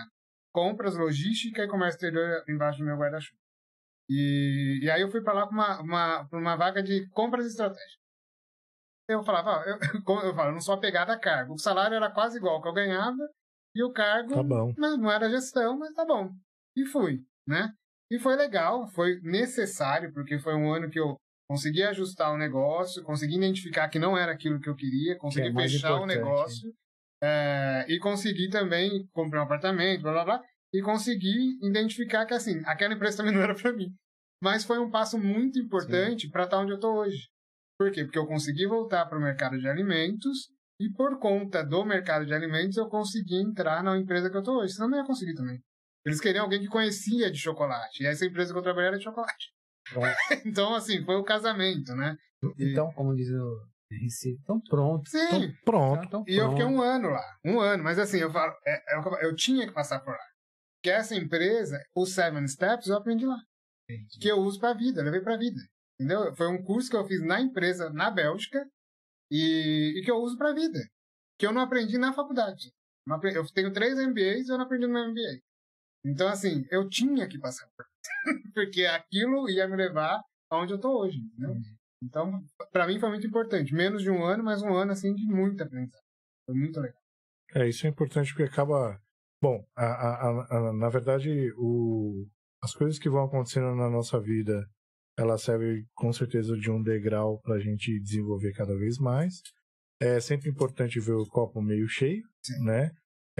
compras, 0.53 0.95
logística 0.95 1.61
e 1.61 1.67
comércio 1.67 1.97
exterior 1.97 2.45
embaixo 2.47 2.79
do 2.79 2.85
meu 2.85 2.95
guarda-chuva. 2.95 3.37
E, 4.09 4.79
e 4.83 4.89
aí 4.89 5.01
eu 5.01 5.11
fui 5.11 5.21
para 5.21 5.33
lá 5.33 5.47
com 5.47 5.53
uma, 5.53 5.81
uma, 5.81 6.29
uma 6.31 6.55
vaga 6.55 6.81
de 6.81 7.09
compras 7.09 7.45
estratégicas. 7.45 7.99
Eu 9.09 9.21
falava, 9.21 9.65
eu, 9.65 9.77
eu, 10.23 10.33
falo, 10.33 10.53
não 10.53 10.61
sou 10.61 10.75
apegado 10.75 11.09
a 11.09 11.19
cargo. 11.19 11.55
O 11.55 11.59
salário 11.59 11.95
era 11.95 12.09
quase 12.09 12.37
igual 12.37 12.55
ao 12.55 12.61
que 12.61 12.69
eu 12.69 12.73
ganhava 12.73 13.29
e 13.75 13.83
o 13.83 13.91
cargo 13.91 14.33
tá 14.33 14.43
bom. 14.43 14.73
Não, 14.77 14.95
não 14.95 15.11
era 15.11 15.29
gestão, 15.29 15.77
mas 15.77 15.93
tá 15.93 16.05
bom. 16.05 16.31
E 16.77 16.85
fui, 16.85 17.19
né? 17.45 17.73
E 18.09 18.17
foi 18.17 18.37
legal, 18.37 18.87
foi 18.87 19.19
necessário, 19.23 20.13
porque 20.13 20.39
foi 20.39 20.55
um 20.55 20.73
ano 20.73 20.89
que 20.89 20.99
eu 20.99 21.17
consegui 21.51 21.83
ajustar 21.83 22.33
o 22.33 22.37
negócio, 22.37 23.03
consegui 23.03 23.35
identificar 23.35 23.89
que 23.89 23.99
não 23.99 24.17
era 24.17 24.31
aquilo 24.31 24.57
que 24.61 24.69
eu 24.69 24.75
queria, 24.75 25.17
consegui 25.17 25.53
que 25.53 25.61
é 25.61 25.67
fechar 25.67 25.99
o 25.99 26.05
negócio 26.05 26.73
é, 27.21 27.85
e 27.89 27.99
consegui 27.99 28.49
também 28.49 29.05
comprar 29.11 29.41
um 29.41 29.43
apartamento, 29.43 30.01
blá 30.01 30.13
blá 30.13 30.23
blá, 30.23 30.41
e 30.73 30.81
consegui 30.81 31.59
identificar 31.61 32.25
que 32.25 32.33
assim, 32.33 32.61
aquela 32.65 32.93
empresa 32.93 33.17
também 33.19 33.33
não 33.33 33.41
era 33.41 33.53
para 33.53 33.73
mim. 33.73 33.93
Mas 34.41 34.63
foi 34.63 34.79
um 34.79 34.89
passo 34.89 35.19
muito 35.19 35.59
importante 35.59 36.29
para 36.29 36.45
estar 36.45 36.57
onde 36.57 36.71
eu 36.71 36.75
estou 36.75 36.95
hoje. 36.95 37.27
Por 37.77 37.91
quê? 37.91 38.05
Porque 38.05 38.17
eu 38.17 38.25
consegui 38.25 38.65
voltar 38.65 39.05
para 39.07 39.17
o 39.17 39.21
mercado 39.21 39.59
de 39.59 39.67
alimentos 39.67 40.47
e 40.79 40.89
por 40.89 41.19
conta 41.19 41.65
do 41.65 41.83
mercado 41.83 42.25
de 42.25 42.33
alimentos 42.33 42.77
eu 42.77 42.87
consegui 42.87 43.35
entrar 43.35 43.83
na 43.83 43.97
empresa 43.97 44.29
que 44.29 44.37
eu 44.37 44.41
estou 44.41 44.61
hoje. 44.61 44.73
Senão 44.73 44.89
não 44.89 44.99
ia 44.99 45.05
conseguir 45.05 45.35
também. 45.35 45.59
Eles 46.05 46.21
queriam 46.21 46.45
alguém 46.45 46.61
que 46.61 46.67
conhecia 46.67 47.29
de 47.29 47.37
chocolate. 47.37 48.03
E 48.03 48.07
essa 48.07 48.25
empresa 48.25 48.53
que 48.53 48.57
eu 48.57 48.63
trabalhei 48.63 48.87
era 48.87 48.97
de 48.97 49.03
chocolate. 49.03 49.51
então, 50.45 50.73
assim, 50.75 51.03
foi 51.03 51.15
o 51.15 51.23
casamento, 51.23 51.95
né? 51.95 52.15
Então, 52.57 52.89
e... 52.89 52.93
como 52.93 53.15
diz 53.15 53.29
o 53.29 53.71
Recife, 53.91 54.39
estão 54.39 54.59
pronto. 54.61 55.09
Sim. 55.09 55.29
Tão 55.29 55.53
pronto. 55.65 56.09
Tão 56.09 56.23
e 56.27 56.37
eu 56.37 56.49
fiquei 56.49 56.65
um 56.65 56.81
ano 56.81 57.09
lá. 57.09 57.25
Um 57.45 57.59
ano. 57.59 57.83
Mas 57.83 57.99
assim, 57.99 58.19
eu 58.19 58.31
falo, 58.31 58.53
é, 58.65 58.95
eu, 58.95 59.15
é 59.15 59.25
eu 59.25 59.35
tinha 59.35 59.67
que 59.67 59.73
passar 59.73 59.99
por 59.99 60.11
lá. 60.11 60.25
Que 60.81 60.89
essa 60.89 61.15
empresa, 61.15 61.79
o 61.95 62.05
Seven 62.05 62.47
Steps, 62.47 62.87
eu 62.87 62.97
aprendi 62.97 63.25
lá. 63.25 63.37
Entendi. 63.89 64.19
Que 64.19 64.29
eu 64.29 64.37
uso 64.37 64.59
pra 64.59 64.73
vida, 64.73 65.03
levei 65.03 65.21
pra 65.21 65.37
vida. 65.37 65.59
Entendeu? 65.99 66.35
Foi 66.35 66.47
um 66.47 66.63
curso 66.63 66.89
que 66.89 66.95
eu 66.95 67.05
fiz 67.05 67.21
na 67.21 67.39
empresa, 67.39 67.91
na 67.91 68.09
Bélgica, 68.09 68.65
e, 69.29 69.99
e 69.99 70.03
que 70.03 70.09
eu 70.09 70.17
uso 70.17 70.37
pra 70.37 70.53
vida. 70.53 70.79
Que 71.37 71.45
eu 71.45 71.51
não 71.51 71.61
aprendi 71.61 71.97
na 71.97 72.13
faculdade. 72.13 72.71
Eu 73.35 73.45
tenho 73.53 73.73
três 73.73 73.97
MBAs 73.97 74.47
e 74.47 74.51
eu 74.51 74.57
não 74.57 74.65
aprendi 74.65 74.87
no 74.87 74.93
meu 74.93 75.09
MBA. 75.09 75.41
Então, 76.05 76.27
assim, 76.27 76.65
eu 76.71 76.87
tinha 76.89 77.27
que 77.27 77.39
passar 77.39 77.67
por 77.75 77.85
porque 78.53 78.85
aquilo 78.85 79.49
ia 79.49 79.67
me 79.67 79.75
levar 79.75 80.21
aonde 80.49 80.73
eu 80.73 80.79
tô 80.79 80.99
hoje, 80.99 81.19
né? 81.37 81.47
Então, 82.03 82.43
para 82.71 82.87
mim 82.87 82.99
foi 82.99 83.09
muito 83.09 83.27
importante. 83.27 83.73
Menos 83.73 84.01
de 84.01 84.09
um 84.09 84.23
ano, 84.23 84.43
mas 84.43 84.61
um 84.63 84.73
ano, 84.73 84.91
assim, 84.91 85.13
de 85.13 85.25
muita 85.25 85.63
aprendizagem. 85.63 86.05
Foi 86.45 86.55
muito 86.55 86.79
legal. 86.79 87.01
É, 87.53 87.67
isso 87.67 87.85
é 87.85 87.89
importante 87.89 88.33
porque 88.33 88.51
acaba... 88.51 88.99
Bom, 89.41 89.63
a, 89.75 89.85
a, 89.85 90.69
a, 90.69 90.73
na 90.73 90.89
verdade, 90.89 91.51
o, 91.57 92.27
as 92.63 92.73
coisas 92.73 92.99
que 92.99 93.09
vão 93.09 93.25
acontecendo 93.25 93.75
na 93.75 93.89
nossa 93.89 94.19
vida, 94.19 94.67
ela 95.17 95.37
serve 95.37 95.85
com 95.95 96.11
certeza 96.13 96.55
de 96.57 96.69
um 96.69 96.81
degrau 96.81 97.39
para 97.41 97.55
a 97.55 97.59
gente 97.59 97.99
desenvolver 97.99 98.53
cada 98.53 98.75
vez 98.75 98.97
mais. 98.97 99.41
É 99.99 100.19
sempre 100.19 100.49
importante 100.49 100.99
ver 100.99 101.13
o 101.13 101.25
copo 101.27 101.61
meio 101.61 101.87
cheio, 101.87 102.23
Sim. 102.43 102.65
né? 102.65 102.91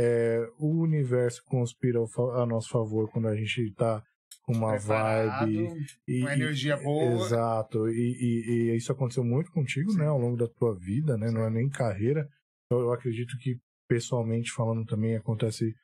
É, 0.04 0.50
o 0.58 0.82
universo 0.82 1.44
conspira 1.46 2.00
a 2.00 2.46
nosso 2.46 2.70
favor 2.70 3.08
quando 3.12 3.28
a 3.28 3.36
gente 3.36 3.62
está 3.62 4.04
com 4.42 4.54
uma 4.54 4.78
vibe. 4.78 5.86
E, 6.08 6.22
uma 6.22 6.34
energia 6.34 6.76
boa. 6.78 7.24
Exato. 7.24 7.88
E, 7.88 7.94
e, 7.94 8.72
e, 8.72 8.76
isso 8.76 8.92
aconteceu 8.92 9.24
muito 9.24 9.52
contigo, 9.52 9.92
Sim. 9.92 10.00
né? 10.00 10.08
Ao 10.08 10.18
longo 10.18 10.38
da 10.38 10.48
tua 10.48 10.76
vida, 10.76 11.18
né? 11.18 11.28
Sim. 11.28 11.36
Não 11.36 11.44
é 11.44 11.50
nem 11.52 11.70
carreira. 11.70 12.28
Eu, 12.72 12.80
eu 12.80 12.94
acredito 12.94 13.38
que, 13.38 13.60
pessoalmente 13.88 14.52
falando 14.52 14.86
também, 14.86 15.16
acontece 15.16 15.76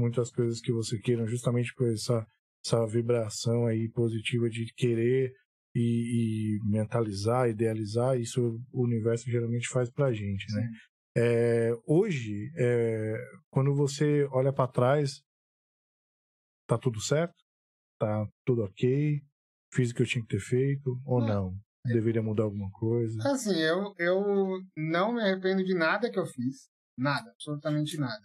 muitas 0.00 0.30
coisas 0.30 0.60
que 0.60 0.72
você 0.72 0.98
queira, 0.98 1.26
justamente 1.26 1.74
por 1.74 1.92
essa, 1.92 2.26
essa 2.64 2.86
vibração 2.86 3.66
aí 3.66 3.90
positiva 3.90 4.48
de 4.48 4.72
querer 4.74 5.32
e, 5.74 6.58
e 6.60 6.70
mentalizar, 6.70 7.50
idealizar. 7.50 8.18
Isso 8.18 8.58
o 8.72 8.84
universo 8.84 9.30
geralmente 9.30 9.68
faz 9.68 9.90
pra 9.90 10.12
gente, 10.12 10.50
né? 10.54 10.70
É, 11.18 11.72
hoje, 11.86 12.52
é, 12.56 13.16
quando 13.48 13.74
você 13.74 14.28
olha 14.30 14.52
para 14.52 14.70
trás, 14.70 15.22
tá 16.66 16.76
tudo 16.76 17.00
certo? 17.00 17.34
Tá 17.98 18.28
tudo 18.44 18.64
ok? 18.64 19.22
Fiz 19.72 19.90
o 19.90 19.94
que 19.94 20.02
eu 20.02 20.06
tinha 20.06 20.22
que 20.22 20.28
ter 20.28 20.40
feito 20.40 21.00
ou 21.06 21.20
não? 21.22 21.52
não? 21.52 21.94
Deveria 21.94 22.22
mudar 22.22 22.42
alguma 22.42 22.70
coisa? 22.70 23.16
Assim, 23.30 23.58
eu, 23.58 23.94
eu 23.98 24.60
não 24.76 25.14
me 25.14 25.22
arrependo 25.22 25.64
de 25.64 25.74
nada 25.74 26.10
que 26.10 26.18
eu 26.18 26.26
fiz. 26.26 26.68
Nada, 26.98 27.30
absolutamente 27.30 27.96
nada. 27.96 28.22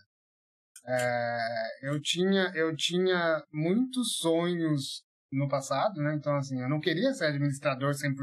É, 0.86 1.90
eu, 1.90 2.02
tinha, 2.02 2.52
eu 2.56 2.76
tinha 2.76 3.42
muitos 3.54 4.18
sonhos 4.18 5.06
no 5.32 5.48
passado, 5.48 6.02
né? 6.02 6.16
Então, 6.16 6.36
assim, 6.36 6.60
eu 6.60 6.68
não 6.68 6.82
queria 6.82 7.14
ser 7.14 7.26
administrador 7.26 7.94
100%. 7.94 8.16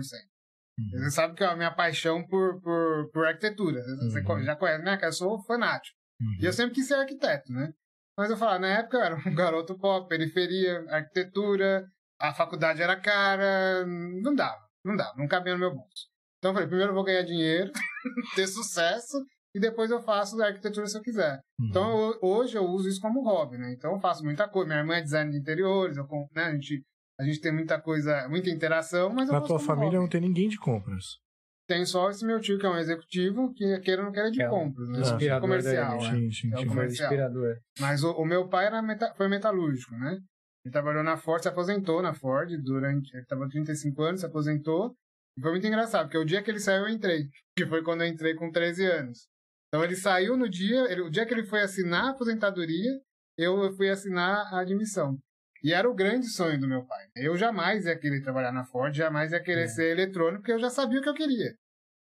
Uhum. 0.78 1.00
Você 1.00 1.10
sabe 1.10 1.34
que 1.34 1.42
é 1.42 1.46
a 1.46 1.56
minha 1.56 1.72
paixão 1.72 2.24
por, 2.26 2.60
por, 2.60 3.10
por 3.12 3.26
arquitetura. 3.26 3.82
Você 3.82 4.20
uhum. 4.20 4.42
já 4.44 4.56
conhece, 4.56 4.84
né? 4.84 4.96
Que 4.96 5.06
eu 5.06 5.12
sou 5.12 5.42
fanático. 5.44 5.96
Uhum. 6.20 6.38
E 6.40 6.44
eu 6.44 6.52
sempre 6.52 6.74
quis 6.74 6.86
ser 6.86 6.94
arquiteto, 6.94 7.52
né? 7.52 7.72
Mas 8.16 8.30
eu 8.30 8.36
falava, 8.36 8.58
na 8.58 8.68
época 8.68 8.96
eu 8.96 9.02
era 9.02 9.16
um 9.16 9.34
garoto 9.34 9.78
pop, 9.78 10.08
periferia, 10.08 10.84
arquitetura, 10.88 11.84
a 12.20 12.34
faculdade 12.34 12.82
era 12.82 13.00
cara, 13.00 13.86
não 13.86 14.34
dava, 14.34 14.60
não 14.84 14.96
dava, 14.96 15.14
não 15.16 15.28
cabia 15.28 15.54
no 15.54 15.60
meu 15.60 15.70
bolso. 15.70 16.08
Então 16.38 16.50
eu 16.50 16.54
falei, 16.54 16.68
primeiro 16.68 16.90
eu 16.90 16.94
vou 16.94 17.04
ganhar 17.04 17.22
dinheiro, 17.22 17.70
ter 18.34 18.46
sucesso, 18.48 19.16
e 19.54 19.60
depois 19.60 19.90
eu 19.90 20.00
faço 20.02 20.40
arquitetura 20.42 20.86
se 20.86 20.98
eu 20.98 21.02
quiser. 21.02 21.40
Uhum. 21.60 21.66
Então 21.68 22.00
eu, 22.00 22.18
hoje 22.22 22.56
eu 22.56 22.64
uso 22.64 22.88
isso 22.88 23.00
como 23.00 23.22
hobby, 23.22 23.56
né? 23.56 23.72
Então 23.72 23.92
eu 23.92 24.00
faço 24.00 24.24
muita 24.24 24.48
coisa. 24.48 24.68
Minha 24.68 24.80
irmã 24.80 24.96
é 24.96 25.02
design 25.02 25.30
de 25.30 25.38
interiores, 25.38 25.96
eu, 25.96 26.06
né, 26.34 26.44
a 26.44 26.52
gente 26.54 26.82
a 27.18 27.24
gente 27.24 27.40
tem 27.40 27.52
muita 27.52 27.80
coisa, 27.80 28.28
muita 28.28 28.48
interação, 28.48 29.10
mas 29.10 29.28
Na 29.28 29.40
tua 29.40 29.58
família 29.58 29.98
não 29.98 30.08
tem 30.08 30.20
ninguém 30.20 30.48
de 30.48 30.58
compras. 30.58 31.18
tem 31.66 31.84
só 31.84 32.08
esse 32.10 32.24
meu 32.24 32.40
tio, 32.40 32.58
que 32.58 32.64
é 32.64 32.68
um 32.68 32.78
executivo, 32.78 33.52
que 33.52 33.78
queira 33.80 34.02
não 34.02 34.12
queira 34.12 34.30
de 34.30 34.40
é 34.40 34.48
compras, 34.48 34.88
né? 34.88 35.00
É 35.26 35.40
comercial. 35.40 36.00
Né? 36.00 36.10
Sim, 36.10 36.30
sim, 36.30 36.50
é 36.52 36.60
o 36.60 36.66
comercial. 36.66 37.08
Inspirador. 37.08 37.56
Mas 37.80 38.04
o, 38.04 38.12
o, 38.12 38.24
meu 38.24 38.48
pai 38.48 38.66
era 38.66 38.80
meta, 38.80 39.12
foi 39.16 39.28
metalúrgico, 39.28 39.94
né? 39.96 40.18
Ele 40.64 40.72
trabalhou 40.72 41.02
na 41.02 41.16
Ford, 41.16 41.42
se 41.42 41.48
aposentou 41.48 42.00
na 42.00 42.14
Ford 42.14 42.50
durante. 42.62 43.12
Ele 43.14 43.22
estava 43.22 43.48
35 43.48 44.02
anos, 44.02 44.20
se 44.20 44.26
aposentou. 44.26 44.94
E 45.36 45.40
foi 45.40 45.50
muito 45.50 45.66
engraçado, 45.66 46.06
porque 46.06 46.18
o 46.18 46.24
dia 46.24 46.42
que 46.42 46.50
ele 46.50 46.60
saiu, 46.60 46.82
eu 46.82 46.88
entrei. 46.88 47.24
Que 47.56 47.66
foi 47.66 47.82
quando 47.82 48.02
eu 48.02 48.08
entrei 48.08 48.34
com 48.34 48.50
13 48.50 48.84
anos. 48.86 49.28
Então 49.68 49.84
ele 49.84 49.96
saiu 49.96 50.36
no 50.36 50.48
dia, 50.48 50.90
ele, 50.90 51.02
o 51.02 51.10
dia 51.10 51.26
que 51.26 51.34
ele 51.34 51.44
foi 51.44 51.60
assinar 51.60 52.06
a 52.06 52.10
aposentadoria, 52.10 52.90
eu 53.36 53.72
fui 53.76 53.88
assinar 53.88 54.52
a 54.52 54.60
admissão. 54.60 55.18
E 55.62 55.72
era 55.72 55.88
o 55.88 55.94
grande 55.94 56.28
sonho 56.28 56.58
do 56.58 56.68
meu 56.68 56.84
pai. 56.84 57.06
Eu 57.16 57.36
jamais 57.36 57.84
ia 57.86 57.98
querer 57.98 58.22
trabalhar 58.22 58.52
na 58.52 58.64
Ford, 58.64 58.94
jamais 58.94 59.32
ia 59.32 59.42
querer 59.42 59.64
é. 59.64 59.68
ser 59.68 59.90
eletrônico, 59.90 60.40
porque 60.40 60.52
eu 60.52 60.58
já 60.58 60.70
sabia 60.70 61.00
o 61.00 61.02
que 61.02 61.08
eu 61.08 61.14
queria. 61.14 61.54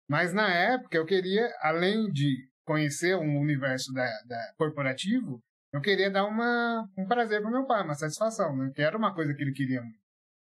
Mas 0.09 0.33
na 0.33 0.49
época 0.49 0.97
eu 0.97 1.05
queria, 1.05 1.51
além 1.61 2.11
de 2.11 2.47
conhecer 2.65 3.15
um 3.15 3.39
universo 3.39 3.93
da, 3.93 4.05
da 4.25 4.53
corporativo, 4.57 5.41
eu 5.71 5.81
queria 5.81 6.09
dar 6.09 6.25
uma, 6.25 6.87
um 6.97 7.05
prazer 7.05 7.41
para 7.41 7.51
meu 7.51 7.65
pai, 7.65 7.83
uma 7.83 7.95
satisfação, 7.95 8.55
né? 8.55 8.71
Que 8.73 8.81
era 8.81 8.97
uma 8.97 9.13
coisa 9.13 9.33
que 9.33 9.41
ele 9.41 9.51
queria 9.51 9.81
muito. 9.81 9.99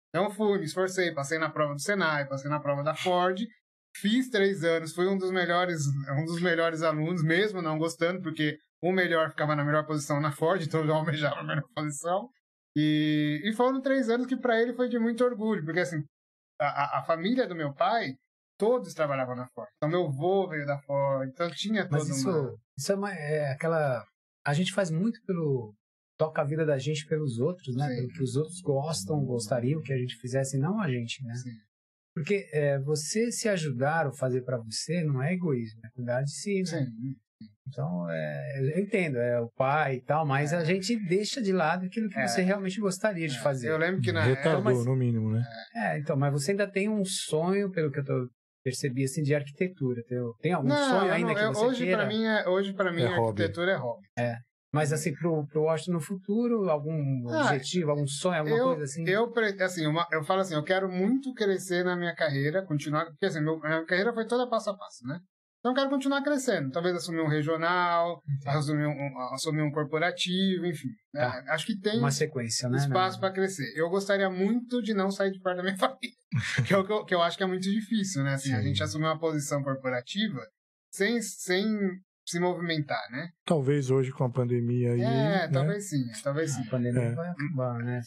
Então 0.10 0.30
fui, 0.32 0.60
me 0.60 0.66
esforcei, 0.66 1.14
passei 1.14 1.38
na 1.38 1.50
prova 1.50 1.74
do 1.74 1.82
Senai, 1.82 2.26
passei 2.28 2.50
na 2.50 2.60
prova 2.60 2.84
da 2.84 2.96
Ford, 2.96 3.42
fiz 3.98 4.30
três 4.30 4.64
anos, 4.64 4.94
fui 4.94 5.08
um 5.08 5.18
dos 5.18 5.32
melhores, 5.32 5.82
um 6.18 6.26
dos 6.26 6.42
melhores 6.42 6.84
alunos, 6.84 7.24
mesmo 7.24 7.62
não 7.62 7.78
gostando, 7.78 8.22
porque 8.22 8.58
o 8.82 8.92
melhor 8.92 9.32
ficava 9.32 9.56
na 9.56 9.66
melhor 9.66 9.86
posição 9.86 10.22
na 10.22 10.32
Ford, 10.32 10.62
então 10.62 10.86
eu 10.86 10.94
almejava 10.94 11.40
a 11.40 11.44
melhor 11.44 11.68
posição. 11.76 12.30
E, 12.76 13.42
e 13.44 13.54
foram 13.54 13.82
três 13.82 14.10
anos 14.10 14.28
que 14.28 14.36
para 14.36 14.62
ele 14.62 14.74
foi 14.74 14.90
de 14.90 15.00
muito 15.00 15.24
orgulho, 15.24 15.64
porque 15.64 15.80
assim, 15.80 16.04
a, 16.60 17.00
a 17.00 17.04
família 17.04 17.48
do 17.48 17.56
meu 17.56 17.74
pai, 17.74 18.16
todos 18.58 18.94
trabalhavam 18.94 19.36
na 19.36 19.48
Ford. 19.48 19.70
Então 19.78 19.90
meu 19.90 20.08
avô 20.08 20.48
veio 20.50 20.66
da 20.66 20.78
Ford, 20.80 21.30
então 21.30 21.50
tinha 21.52 21.84
todo 21.84 22.00
Mas 22.00 22.10
isso, 22.10 22.30
uma... 22.30 22.56
isso 22.78 22.92
é, 22.92 22.96
uma, 22.96 23.14
é 23.14 23.52
aquela... 23.52 24.06
A 24.46 24.54
gente 24.54 24.74
faz 24.74 24.92
muito 24.92 25.22
pelo... 25.26 25.74
Toca 26.18 26.42
a 26.42 26.46
vida 26.46 26.66
da 26.66 26.78
gente 26.78 27.06
pelos 27.08 27.40
outros, 27.40 27.76
né? 27.76 27.90
Sim. 27.90 27.96
Pelo 27.96 28.08
que 28.08 28.24
os 28.24 28.36
outros 28.38 28.62
gostam, 28.62 29.26
gostariam 29.26 29.82
que 29.82 29.92
a 29.92 29.98
gente 29.98 30.16
fizesse, 30.16 30.58
não 30.58 30.80
a 30.80 30.90
gente, 30.90 31.22
né? 31.24 31.34
Sim. 31.36 31.52
Porque 32.14 32.50
é, 32.54 32.80
você 32.80 33.30
se 33.32 33.50
ajudar 33.50 34.08
ou 34.08 34.14
fazer 34.14 34.42
para 34.44 34.58
você 34.58 35.04
não 35.04 35.22
é 35.22 35.34
egoísmo, 35.34 35.82
é 35.84 35.90
cuidar 35.90 36.22
de 36.22 36.32
si, 36.32 36.60
né? 36.60 36.86
Sim. 36.86 37.16
Então, 37.68 38.10
é, 38.10 38.62
eu 38.62 38.80
entendo, 38.80 39.18
é 39.18 39.40
o 39.42 39.50
pai 39.50 39.96
e 39.96 40.02
tal, 40.02 40.26
mas 40.26 40.54
é. 40.54 40.58
a 40.58 40.64
gente 40.64 40.96
deixa 41.08 41.42
de 41.42 41.52
lado 41.52 41.86
aquilo 41.86 42.08
que 42.10 42.18
é. 42.18 42.28
você 42.28 42.42
realmente 42.42 42.80
gostaria 42.80 43.28
de 43.28 43.36
é. 43.36 43.40
fazer. 43.40 43.70
Eu 43.70 43.78
lembro 43.78 44.02
que 44.02 44.12
na 44.12 44.24
Retardou, 44.24 44.64
mas, 44.64 44.86
no 44.86 44.96
mínimo, 44.96 45.32
né? 45.32 45.44
É, 45.76 46.00
então, 46.00 46.16
mas 46.16 46.32
você 46.32 46.52
ainda 46.52 46.70
tem 46.70 46.88
um 46.88 47.04
sonho, 47.04 47.70
pelo 47.72 47.92
que 47.92 48.00
eu 48.00 48.06
tô, 48.06 48.30
percebi, 48.64 49.04
assim, 49.04 49.22
de 49.22 49.36
arquitetura. 49.36 50.02
Tem, 50.08 50.18
tem 50.42 50.54
algum 50.54 50.70
não, 50.70 50.90
sonho 50.90 51.12
ainda 51.12 51.34
não, 51.34 51.36
que 51.36 51.58
você 51.58 51.66
hoje 51.66 51.84
queira? 51.84 51.98
Pra 51.98 52.08
mim 52.08 52.24
é, 52.24 52.48
hoje, 52.48 52.74
para 52.74 52.92
mim, 52.92 53.02
é 53.02 53.08
arquitetura 53.08 53.72
é 53.72 53.76
hobby. 53.76 54.08
É. 54.18 54.36
Mas 54.74 54.92
assim, 54.92 55.14
pro, 55.14 55.48
pro 55.48 55.64
Washington 55.64 55.94
no 55.94 56.02
futuro, 56.02 56.70
algum 56.70 57.30
ah, 57.30 57.46
objetivo, 57.46 57.92
algum 57.92 58.06
sonho, 58.06 58.40
alguma 58.40 58.58
eu, 58.58 58.66
coisa 58.66 58.84
assim? 58.84 59.08
Eu, 59.08 59.34
assim, 59.62 59.88
uma, 59.88 60.06
eu 60.12 60.22
falo 60.24 60.42
assim, 60.42 60.54
eu 60.54 60.64
quero 60.64 60.92
muito 60.92 61.34
crescer 61.34 61.86
na 61.86 61.96
minha 61.96 62.14
carreira, 62.14 62.62
continuar, 62.66 63.06
porque 63.06 63.26
assim, 63.26 63.40
meu, 63.40 63.58
minha 63.58 63.86
carreira 63.86 64.14
foi 64.14 64.28
toda 64.28 64.50
passo 64.50 64.72
a 64.72 64.78
passo, 64.78 65.08
né? 65.08 65.18
Então 65.66 65.72
eu 65.72 65.78
quero 65.78 65.90
continuar 65.90 66.22
crescendo. 66.22 66.70
Talvez 66.70 66.96
assumir 66.96 67.22
um 67.22 67.28
regional, 67.28 68.22
assumir 68.46 68.86
um, 68.86 69.34
assumir 69.34 69.64
um 69.64 69.72
corporativo, 69.72 70.64
enfim. 70.64 70.90
Né? 71.12 71.22
Tá. 71.22 71.44
Acho 71.56 71.66
que 71.66 71.76
tem 71.76 71.98
uma 71.98 72.12
sequência, 72.12 72.70
né? 72.70 72.78
espaço 72.78 73.20
para 73.20 73.34
crescer. 73.34 73.74
Eu 73.76 73.90
gostaria 73.90 74.30
muito 74.30 74.80
de 74.80 74.94
não 74.94 75.10
sair 75.10 75.32
de 75.32 75.40
perto 75.40 75.58
da 75.58 75.64
minha 75.64 75.76
família, 75.82 76.16
que 76.68 76.72
é 76.72 76.78
o 76.78 76.86
que 76.86 76.92
eu, 76.94 77.06
que 77.06 77.16
eu 77.16 77.22
acho 77.24 77.36
que 77.36 77.42
é 77.42 77.48
muito 77.48 77.64
difícil, 77.64 78.24
né? 78.24 78.36
Assim, 78.36 78.54
a 78.54 78.62
gente 78.62 78.84
assumir 78.84 79.06
uma 79.06 79.18
posição 79.18 79.64
corporativa 79.64 80.40
sem, 80.92 81.20
sem 81.20 81.66
se 82.26 82.40
movimentar, 82.40 83.02
né? 83.12 83.30
Talvez 83.46 83.92
hoje 83.92 84.12
com 84.12 84.24
a 84.24 84.30
pandemia 84.30 84.94
aí. 84.94 85.02
É, 85.02 85.04
né? 85.04 85.50
talvez 85.54 85.90
sim, 85.90 86.04
talvez 86.24 86.52
sim. 86.52 86.64
A 86.64 86.70
pandemia 86.72 87.02
é. 87.02 87.12
vai 87.14 87.30
acabar, 87.30 87.78
né? 87.80 88.02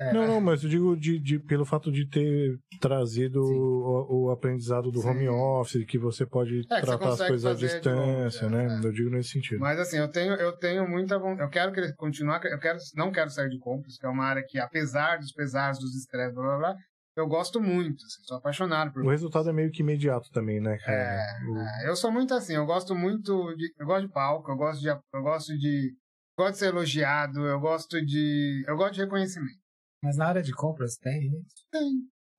É. 0.00 0.12
Não, 0.12 0.26
não, 0.26 0.40
mas 0.40 0.64
eu 0.64 0.68
digo 0.68 0.96
de, 0.96 1.20
de, 1.20 1.38
pelo 1.38 1.64
fato 1.64 1.92
de 1.92 2.08
ter 2.08 2.58
trazido 2.80 3.40
o, 3.40 4.26
o, 4.26 4.30
aprendizado 4.30 4.90
do 4.90 5.00
sim. 5.00 5.08
home 5.08 5.28
office, 5.28 5.84
que 5.86 5.98
você 5.98 6.26
pode 6.26 6.60
é, 6.70 6.80
tratar 6.80 7.10
você 7.10 7.22
as 7.22 7.28
coisas 7.28 7.46
à 7.46 7.54
distância, 7.54 8.50
né? 8.50 8.80
É. 8.82 8.86
Eu 8.86 8.92
digo 8.92 9.10
nesse 9.10 9.30
sentido. 9.30 9.60
Mas 9.60 9.78
assim, 9.78 9.98
eu 9.98 10.08
tenho, 10.08 10.34
eu 10.34 10.52
tenho 10.56 10.88
muita 10.88 11.14
eu 11.14 11.48
quero 11.48 11.72
continuar, 11.96 12.44
eu 12.44 12.58
quero, 12.58 12.78
não 12.96 13.12
quero 13.12 13.30
sair 13.30 13.50
de 13.50 13.58
compras, 13.58 13.96
que 13.96 14.06
é 14.06 14.08
uma 14.08 14.24
área 14.24 14.44
que, 14.46 14.58
apesar 14.58 15.18
dos 15.18 15.32
pesares, 15.32 15.78
dos 15.78 15.94
estresses, 15.94 16.34
blá 16.34 16.44
blá 16.44 16.58
blá, 16.58 16.76
eu 17.20 17.28
gosto 17.28 17.60
muito, 17.60 18.04
assim, 18.04 18.22
sou 18.24 18.38
apaixonado 18.38 18.92
por. 18.92 19.04
O 19.04 19.10
resultado 19.10 19.48
é 19.48 19.52
meio 19.52 19.70
que 19.70 19.82
imediato 19.82 20.30
também, 20.30 20.60
né, 20.60 20.78
cara? 20.78 20.96
É, 20.96 21.22
o... 21.48 21.58
é, 21.58 21.88
eu 21.88 21.96
sou 21.96 22.10
muito 22.10 22.34
assim, 22.34 22.54
eu 22.54 22.66
gosto 22.66 22.94
muito 22.94 23.54
de. 23.54 23.72
Eu 23.78 23.86
gosto 23.86 24.06
de 24.06 24.12
palco, 24.12 24.50
eu 24.50 24.56
gosto 24.56 24.80
de. 24.80 24.88
Eu 24.88 25.22
gosto 25.22 25.58
de. 25.58 25.94
Eu 26.38 26.44
gosto 26.44 26.52
de 26.52 26.58
ser 26.58 26.66
elogiado, 26.66 27.40
eu 27.46 27.60
gosto 27.60 28.04
de. 28.04 28.64
Eu 28.66 28.76
gosto 28.76 28.94
de 28.94 29.00
reconhecimento. 29.02 29.60
Mas 30.02 30.16
na 30.16 30.26
área 30.26 30.42
de 30.42 30.52
compras 30.52 30.96
tem 30.96 31.26
isso? 31.26 31.66
Tem. 31.70 31.90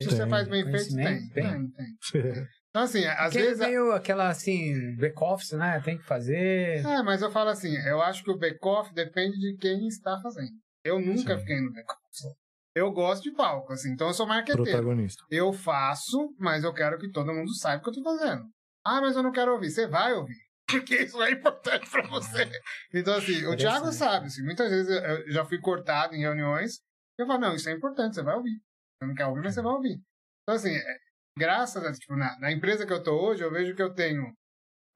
Se 0.02 0.10
tem. 0.10 0.18
você 0.18 0.28
faz 0.28 0.48
bem 0.48 0.64
feito, 0.64 0.96
tem. 0.96 1.30
Tem, 1.30 1.72
tem. 1.72 1.72
tem. 2.12 2.48
Então, 2.72 2.84
assim, 2.84 3.04
às 3.04 3.34
Porque 3.34 3.40
vezes. 3.40 3.60
meio 3.60 3.92
aquela, 3.92 4.30
assim, 4.30 4.96
back-office, 4.96 5.52
né? 5.52 5.82
Tem 5.84 5.98
que 5.98 6.06
fazer. 6.06 6.78
É, 6.80 7.04
mas 7.04 7.22
eu 7.22 7.30
falo 7.30 7.50
assim, 7.50 7.76
eu 7.86 8.02
acho 8.02 8.24
que 8.24 8.32
o 8.32 8.38
back-office 8.38 8.94
depende 8.94 9.38
de 9.38 9.58
quem 9.58 9.88
está 9.88 10.18
fazendo. 10.22 10.54
Eu 10.82 10.98
nunca 10.98 11.36
Sim. 11.36 11.40
fiquei 11.42 11.60
no 11.60 11.74
back-office 11.74 12.34
eu 12.76 12.92
gosto 12.92 13.24
de 13.24 13.32
palco, 13.32 13.74
assim, 13.74 13.92
então 13.92 14.08
eu 14.08 14.14
sou 14.14 14.26
marqueteiro. 14.26 14.64
Protagonista. 14.64 15.24
Eu 15.30 15.52
faço, 15.52 16.34
mas 16.40 16.64
eu 16.64 16.74
quero 16.74 16.98
que 16.98 17.12
todo 17.12 17.34
mundo 17.34 17.54
saiba 17.56 17.82
o 17.82 17.84
que 17.84 17.90
eu 17.90 17.94
tô 17.96 18.04
fazendo. 18.04 18.44
Ah, 18.86 19.02
mas 19.02 19.16
eu 19.16 19.24
não 19.24 19.32
quero 19.32 19.54
ouvir. 19.54 19.70
Você 19.70 19.88
vai 19.88 20.14
ouvir. 20.14 20.38
Porque 20.68 21.04
isso 21.04 21.22
é 21.22 21.32
importante 21.32 21.90
pra 21.90 22.08
você. 22.08 22.50
Então, 22.94 23.16
assim, 23.16 23.46
o 23.46 23.58
Thiago 23.58 23.92
sabe, 23.92 24.28
assim, 24.28 24.44
muitas 24.44 24.70
vezes 24.70 24.90
eu 24.90 25.32
já 25.32 25.46
fui 25.46 25.60
cortado 25.60 26.16
em 26.16 26.22
reuniões. 26.22 26.80
Eu 27.18 27.28
falo, 27.28 27.40
não, 27.40 27.56
isso 27.56 27.70
é 27.70 27.74
importante, 27.74 28.16
você 28.16 28.24
vai 28.24 28.36
ouvir. 28.36 28.58
Você 28.98 29.08
não 29.08 29.16
quer 29.16 29.26
ouvir, 29.26 29.42
mas 29.42 29.54
você 29.54 29.62
vai 29.62 29.74
ouvir. 29.74 30.00
Então, 30.44 30.56
assim, 30.56 30.74
é, 30.74 30.98
graças 31.38 31.84
a, 31.84 31.92
tipo, 31.92 32.16
na, 32.16 32.40
na 32.40 32.52
empresa 32.52 32.86
que 32.86 32.94
eu 32.94 33.04
tô 33.04 33.12
hoje, 33.12 33.44
eu 33.44 33.52
vejo 33.52 33.76
que 33.76 33.84
eu 33.84 33.94
tenho, 33.94 34.24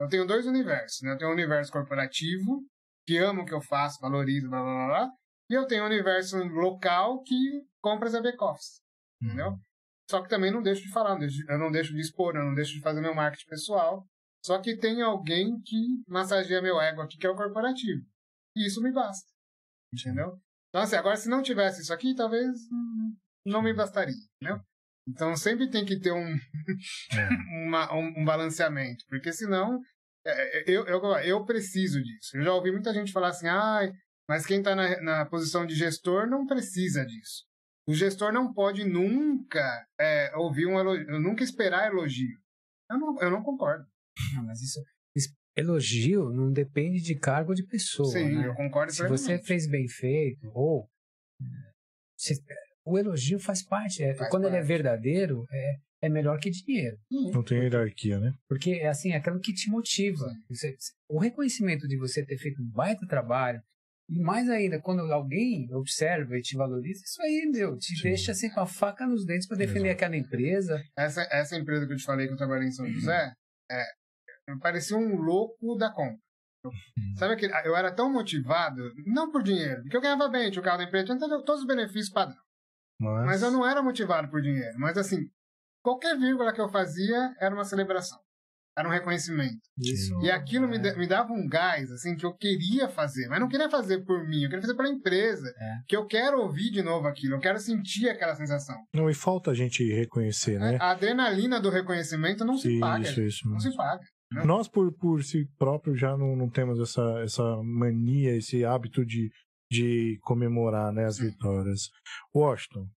eu 0.00 0.08
tenho 0.08 0.26
dois 0.26 0.46
universos, 0.46 1.02
né? 1.02 1.12
Eu 1.12 1.18
tenho 1.18 1.30
um 1.30 1.34
universo 1.34 1.70
corporativo, 1.70 2.64
que 3.06 3.18
amo 3.18 3.42
o 3.42 3.44
que 3.44 3.54
eu 3.54 3.60
faço, 3.60 4.00
valorizo, 4.00 4.48
blá, 4.48 4.62
blá, 4.62 4.72
blá, 4.72 4.86
blá 4.86 5.10
e 5.50 5.54
eu 5.54 5.66
tenho 5.66 5.82
um 5.82 5.86
universo 5.86 6.36
local 6.44 7.22
que 7.22 7.62
compras 7.80 8.14
é 8.14 8.22
back-office. 8.22 8.80
Uhum. 9.22 9.28
Entendeu? 9.28 9.58
Só 10.10 10.22
que 10.22 10.28
também 10.28 10.52
não 10.52 10.62
deixo 10.62 10.82
de 10.82 10.90
falar, 10.90 11.18
eu 11.20 11.58
não 11.58 11.70
deixo 11.70 11.92
de 11.92 12.00
expor, 12.00 12.36
eu 12.36 12.44
não 12.44 12.54
deixo 12.54 12.72
de 12.72 12.80
fazer 12.80 13.00
meu 13.00 13.14
marketing 13.14 13.48
pessoal. 13.48 14.06
Só 14.44 14.60
que 14.60 14.76
tem 14.76 15.02
alguém 15.02 15.60
que 15.64 15.76
massageia 16.06 16.62
meu 16.62 16.80
ego 16.80 17.00
aqui, 17.00 17.16
que 17.16 17.26
é 17.26 17.30
o 17.30 17.34
corporativo. 17.34 18.02
E 18.54 18.66
isso 18.66 18.80
me 18.80 18.92
basta. 18.92 19.28
Entendeu? 19.92 20.40
Então, 20.68 20.82
assim, 20.82 20.96
agora 20.96 21.16
se 21.16 21.28
não 21.28 21.42
tivesse 21.42 21.82
isso 21.82 21.92
aqui, 21.92 22.14
talvez 22.14 22.46
não 23.44 23.62
me 23.62 23.74
bastaria. 23.74 24.14
Entendeu? 24.40 24.60
Então 25.08 25.36
sempre 25.36 25.70
tem 25.70 25.84
que 25.84 25.98
ter 26.00 26.12
um, 26.12 26.34
é. 26.34 27.28
uma, 27.66 27.94
um, 27.94 28.20
um, 28.20 28.24
balanceamento, 28.24 29.04
porque 29.08 29.32
senão 29.32 29.80
é, 30.24 30.58
é, 30.58 30.64
eu, 30.66 30.84
eu, 30.86 31.00
eu 31.20 31.44
preciso 31.44 32.02
disso. 32.02 32.36
Eu 32.36 32.42
já 32.42 32.52
ouvi 32.52 32.72
muita 32.72 32.92
gente 32.92 33.12
falar 33.12 33.28
assim, 33.28 33.46
ah, 33.46 33.80
mas 34.28 34.46
quem 34.46 34.58
está 34.58 34.74
na, 34.74 35.00
na, 35.00 35.26
posição 35.26 35.66
de 35.66 35.74
gestor 35.74 36.28
não 36.28 36.46
precisa 36.46 37.04
disso. 37.04 37.44
O 37.88 37.94
gestor 37.94 38.32
não 38.32 38.52
pode 38.52 38.84
nunca 38.84 39.86
é, 39.98 40.36
ouvir 40.36 40.66
um 40.66 40.78
elogio, 40.78 41.20
nunca 41.20 41.44
esperar 41.44 41.90
elogio. 41.90 42.38
Eu 42.90 42.98
não, 42.98 43.20
eu 43.20 43.30
não 43.30 43.42
concordo. 43.42 43.86
Não, 44.34 44.44
mas 44.44 44.60
isso, 44.60 44.80
elogio 45.56 46.30
não 46.30 46.52
depende 46.52 47.00
de 47.00 47.18
cargo 47.18 47.54
de 47.54 47.64
pessoa. 47.64 48.10
Sim, 48.10 48.36
né? 48.36 48.46
eu 48.46 48.54
concordo. 48.54 48.92
Se 48.92 49.08
você 49.08 49.38
fez 49.38 49.66
bem 49.68 49.88
feito, 49.88 50.50
ou 50.54 50.88
se, 52.18 52.34
o 52.84 52.98
elogio 52.98 53.38
faz 53.38 53.62
parte. 53.62 54.02
É, 54.02 54.14
faz 54.14 54.30
quando 54.30 54.44
parte. 54.44 54.56
ele 54.56 54.62
é 54.62 54.66
verdadeiro, 54.66 55.44
é, 55.50 55.76
é 56.02 56.08
melhor 56.08 56.38
que 56.38 56.50
dinheiro. 56.50 56.98
Não 57.10 57.42
tem 57.42 57.58
hierarquia, 57.58 58.20
né? 58.20 58.32
Porque 58.48 58.72
é 58.72 58.88
assim, 58.88 59.12
é 59.12 59.16
aquilo 59.16 59.40
que 59.40 59.54
te 59.54 59.70
motiva. 59.70 60.26
Você, 60.48 60.76
o 61.08 61.18
reconhecimento 61.18 61.88
de 61.88 61.96
você 61.96 62.24
ter 62.24 62.36
feito 62.36 62.62
um 62.62 62.68
baita 62.68 63.06
trabalho, 63.06 63.60
e 64.08 64.20
mais 64.20 64.48
ainda, 64.48 64.80
quando 64.80 65.00
alguém 65.12 65.72
observa 65.74 66.36
e 66.36 66.42
te 66.42 66.56
valoriza, 66.56 67.02
isso 67.04 67.20
aí, 67.22 67.50
meu, 67.52 67.76
te 67.76 67.96
Sim. 67.96 68.02
deixa 68.02 68.32
assim 68.32 68.48
com 68.48 68.60
a 68.60 68.66
faca 68.66 69.04
nos 69.06 69.26
dentes 69.26 69.48
para 69.48 69.56
defender 69.56 69.88
Exato. 69.88 69.96
aquela 69.96 70.16
empresa. 70.16 70.82
Essa, 70.96 71.22
essa 71.30 71.56
empresa 71.56 71.86
que 71.86 71.92
eu 71.92 71.96
te 71.96 72.04
falei 72.04 72.28
que 72.28 72.32
eu 72.32 72.36
trabalhei 72.36 72.68
em 72.68 72.72
São 72.72 72.86
José, 72.88 73.32
é, 73.70 73.84
parecia 74.60 74.96
um 74.96 75.16
louco 75.16 75.76
da 75.76 75.90
compra. 75.92 76.20
Uhum. 76.64 77.16
Sabe 77.16 77.36
que 77.36 77.46
eu 77.46 77.76
era 77.76 77.92
tão 77.92 78.12
motivado, 78.12 78.92
não 79.06 79.30
por 79.30 79.42
dinheiro, 79.42 79.82
porque 79.82 79.96
eu 79.96 80.00
ganhava 80.00 80.28
bem, 80.28 80.50
tinha 80.50 80.60
o 80.60 80.64
carro 80.64 80.78
da 80.78 80.84
empresa, 80.84 81.06
tinha 81.06 81.18
todos 81.18 81.62
os 81.62 81.66
benefícios 81.66 82.10
padrão. 82.10 82.40
Mas... 83.00 83.26
mas 83.26 83.42
eu 83.42 83.50
não 83.50 83.66
era 83.66 83.82
motivado 83.82 84.30
por 84.30 84.40
dinheiro. 84.40 84.78
Mas 84.78 84.96
assim, 84.96 85.28
qualquer 85.82 86.16
vírgula 86.16 86.52
que 86.52 86.60
eu 86.60 86.68
fazia 86.68 87.34
era 87.40 87.54
uma 87.54 87.64
celebração. 87.64 88.18
Era 88.76 88.88
um 88.88 88.92
reconhecimento. 88.92 89.58
Isso. 89.78 90.12
E 90.22 90.30
aquilo 90.30 90.66
é. 90.66 90.78
me, 90.78 90.96
me 90.96 91.06
dava 91.06 91.32
um 91.32 91.48
gás, 91.48 91.90
assim, 91.90 92.14
que 92.14 92.26
eu 92.26 92.34
queria 92.34 92.88
fazer, 92.88 93.26
mas 93.28 93.40
não 93.40 93.48
queria 93.48 93.70
fazer 93.70 94.04
por 94.04 94.26
mim, 94.28 94.42
eu 94.42 94.50
queria 94.50 94.60
fazer 94.60 94.74
pela 94.74 94.88
empresa. 94.88 95.48
É. 95.58 95.74
Que 95.88 95.96
eu 95.96 96.06
quero 96.06 96.40
ouvir 96.40 96.70
de 96.70 96.82
novo 96.82 97.06
aquilo, 97.06 97.36
eu 97.36 97.40
quero 97.40 97.58
sentir 97.58 98.08
aquela 98.08 98.34
sensação. 98.34 98.76
Não, 98.94 99.08
e 99.08 99.14
falta 99.14 99.50
a 99.50 99.54
gente 99.54 99.82
reconhecer, 99.92 100.58
né? 100.58 100.76
A 100.80 100.90
adrenalina 100.90 101.58
do 101.58 101.70
reconhecimento 101.70 102.44
não 102.44 102.58
se 102.58 102.78
paga. 102.78 103.04
Isso, 103.04 103.20
isso. 103.22 103.48
Não 103.48 103.58
se 103.58 103.74
paga. 103.74 104.04
Não. 104.30 104.44
Nós, 104.44 104.68
por, 104.68 104.92
por 104.92 105.22
si 105.22 105.48
próprio, 105.56 105.96
já 105.96 106.16
não, 106.16 106.36
não 106.36 106.50
temos 106.50 106.80
essa, 106.80 107.20
essa 107.22 107.62
mania, 107.62 108.36
esse 108.36 108.64
hábito 108.64 109.06
de, 109.06 109.30
de 109.70 110.18
comemorar 110.22 110.92
né, 110.92 111.04
as 111.04 111.18
vitórias. 111.18 111.88
Washington, 112.34 112.88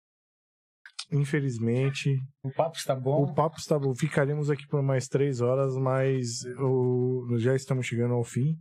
infelizmente. 1.11 2.15
O 2.43 2.51
papo 2.51 2.77
está 2.77 2.95
bom. 2.95 3.23
O 3.23 3.33
papo 3.33 3.57
está 3.57 3.77
bom. 3.77 3.93
Ficaremos 3.95 4.49
aqui 4.49 4.67
por 4.67 4.81
mais 4.81 5.07
três 5.07 5.41
horas, 5.41 5.75
mas 5.77 6.43
o, 6.59 7.37
já 7.37 7.55
estamos 7.55 7.85
chegando 7.85 8.13
ao 8.13 8.23
fim. 8.23 8.57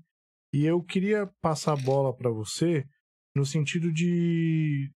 E 0.53 0.65
eu 0.65 0.83
queria 0.83 1.31
passar 1.41 1.73
a 1.75 1.83
bola 1.83 2.15
para 2.15 2.31
você 2.31 2.85
no 3.35 3.45
sentido 3.45 3.93
de. 3.93 4.91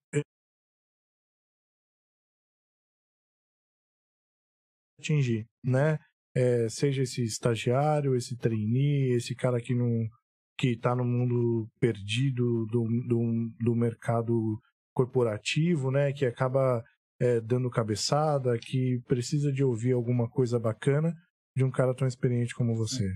atingir, 4.99 5.47
né? 5.65 5.99
É, 6.35 6.69
seja 6.69 7.03
esse 7.03 7.23
estagiário, 7.25 8.15
esse 8.15 8.37
trainee, 8.37 9.15
esse 9.15 9.35
cara 9.35 9.61
que 9.61 9.75
não 9.75 10.09
que 10.57 10.69
está 10.69 10.95
no 10.95 11.05
mundo 11.05 11.69
perdido 11.81 12.67
do, 12.67 12.85
do, 13.09 13.51
do 13.59 13.75
mercado 13.75 14.61
corporativo, 14.95 15.91
né? 15.91 16.13
Que 16.13 16.25
acaba 16.25 16.83
é, 17.23 17.41
dando 17.41 17.71
cabeçada, 17.71 18.59
que 18.59 19.01
precisa 19.07 19.53
de 19.53 19.63
ouvir 19.63 19.93
alguma 19.93 20.29
coisa 20.29 20.59
bacana 20.59 21.15
de 21.57 21.63
um 21.63 21.71
cara 21.71 21.95
tão 21.95 22.09
experiente 22.09 22.53
como 22.53 22.75
você. 22.75 23.09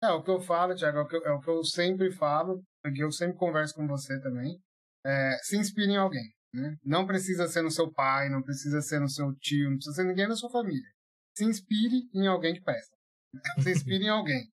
É, 0.00 0.10
o 0.10 0.22
que 0.22 0.30
eu 0.30 0.40
falo, 0.40 0.76
Tiago, 0.76 0.98
é, 0.98 1.02
o 1.02 1.06
que 1.08 1.16
eu, 1.16 1.24
é 1.24 1.32
o 1.32 1.40
que 1.40 1.50
eu 1.50 1.64
sempre 1.64 2.12
falo, 2.12 2.62
porque 2.80 3.02
eu 3.02 3.10
sempre 3.10 3.36
converso 3.36 3.74
com 3.74 3.84
você 3.88 4.20
também. 4.20 4.60
É, 5.04 5.36
se 5.42 5.56
inspire 5.56 5.90
em 5.90 5.96
alguém. 5.96 6.22
Né? 6.54 6.76
Não 6.84 7.04
precisa 7.04 7.48
ser 7.48 7.62
no 7.62 7.70
seu 7.70 7.92
pai, 7.92 8.28
não 8.28 8.42
precisa 8.42 8.80
ser 8.80 9.00
no 9.00 9.08
seu 9.08 9.34
tio, 9.40 9.70
não 9.70 9.76
precisa 9.76 9.96
ser 9.96 10.04
ninguém 10.04 10.28
na 10.28 10.36
sua 10.36 10.50
família. 10.50 10.88
Se 11.36 11.44
inspire 11.44 12.08
em 12.14 12.28
alguém 12.28 12.54
que 12.54 12.62
presta. 12.62 12.96
Se 13.60 13.72
inspire 13.72 14.04
em 14.04 14.08
alguém. 14.08 14.48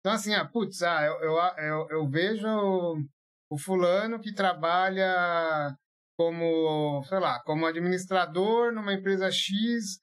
Então, 0.00 0.12
assim, 0.12 0.34
ah, 0.34 0.44
putz, 0.44 0.82
ah, 0.82 1.02
eu, 1.02 1.14
eu, 1.22 1.36
eu, 1.58 1.88
eu 1.90 2.08
vejo 2.08 2.46
o 3.50 3.58
fulano 3.58 4.20
que 4.20 4.34
trabalha 4.34 5.74
como, 6.20 7.02
sei 7.04 7.18
lá, 7.18 7.40
como 7.44 7.64
administrador 7.64 8.74
numa 8.74 8.92
empresa 8.92 9.30
X. 9.30 10.02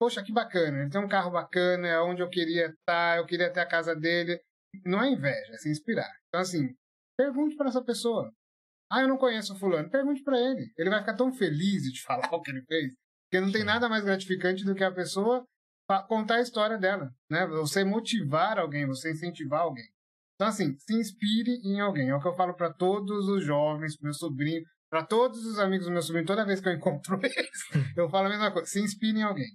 Poxa, 0.00 0.22
que 0.22 0.32
bacana, 0.32 0.80
ele 0.80 0.88
tem 0.88 0.98
um 0.98 1.06
carro 1.06 1.30
bacana, 1.30 1.86
é 1.86 2.00
onde 2.00 2.22
eu 2.22 2.30
queria 2.30 2.68
estar, 2.68 3.18
eu 3.18 3.26
queria 3.26 3.52
ter 3.52 3.60
a 3.60 3.68
casa 3.68 3.94
dele. 3.94 4.40
Não 4.86 5.02
é 5.02 5.10
inveja, 5.10 5.52
é 5.52 5.58
se 5.58 5.70
inspirar. 5.70 6.10
Então, 6.28 6.40
assim, 6.40 6.74
pergunte 7.14 7.56
para 7.56 7.68
essa 7.68 7.84
pessoa. 7.84 8.32
Ah, 8.90 9.02
eu 9.02 9.08
não 9.08 9.18
conheço 9.18 9.52
o 9.52 9.58
fulano. 9.58 9.90
Pergunte 9.90 10.22
para 10.22 10.38
ele. 10.40 10.72
Ele 10.78 10.88
vai 10.88 11.00
ficar 11.00 11.14
tão 11.14 11.30
feliz 11.30 11.82
de 11.82 11.92
te 11.92 12.00
falar 12.08 12.34
o 12.34 12.40
que 12.40 12.50
ele 12.50 12.62
fez, 12.62 12.94
porque 13.26 13.44
não 13.44 13.52
tem 13.52 13.62
nada 13.62 13.86
mais 13.86 14.02
gratificante 14.02 14.64
do 14.64 14.74
que 14.74 14.82
a 14.82 14.90
pessoa 14.90 15.44
contar 16.08 16.36
a 16.36 16.40
história 16.40 16.78
dela, 16.78 17.10
né? 17.28 17.46
Você 17.48 17.84
motivar 17.84 18.58
alguém, 18.58 18.86
você 18.86 19.10
incentivar 19.10 19.60
alguém. 19.60 19.84
Então, 20.36 20.48
assim, 20.48 20.74
se 20.78 20.94
inspire 20.94 21.60
em 21.62 21.80
alguém. 21.80 22.08
É 22.08 22.14
o 22.14 22.20
que 22.20 22.28
eu 22.28 22.34
falo 22.34 22.54
para 22.54 22.72
todos 22.72 23.28
os 23.28 23.44
jovens, 23.44 23.98
meu 24.00 24.14
sobrinho, 24.14 24.64
para 24.90 25.04
todos 25.04 25.46
os 25.46 25.58
amigos 25.58 25.86
do 25.86 25.92
meu 25.92 26.02
sobrinho, 26.02 26.26
toda 26.26 26.44
vez 26.44 26.60
que 26.60 26.68
eu 26.68 26.72
encontro 26.72 27.18
eles, 27.22 27.94
eu 27.96 28.08
falo 28.10 28.26
a 28.26 28.30
mesma 28.30 28.52
coisa. 28.52 28.68
Se 28.68 28.80
inspire 28.80 29.18
em 29.18 29.22
alguém. 29.22 29.48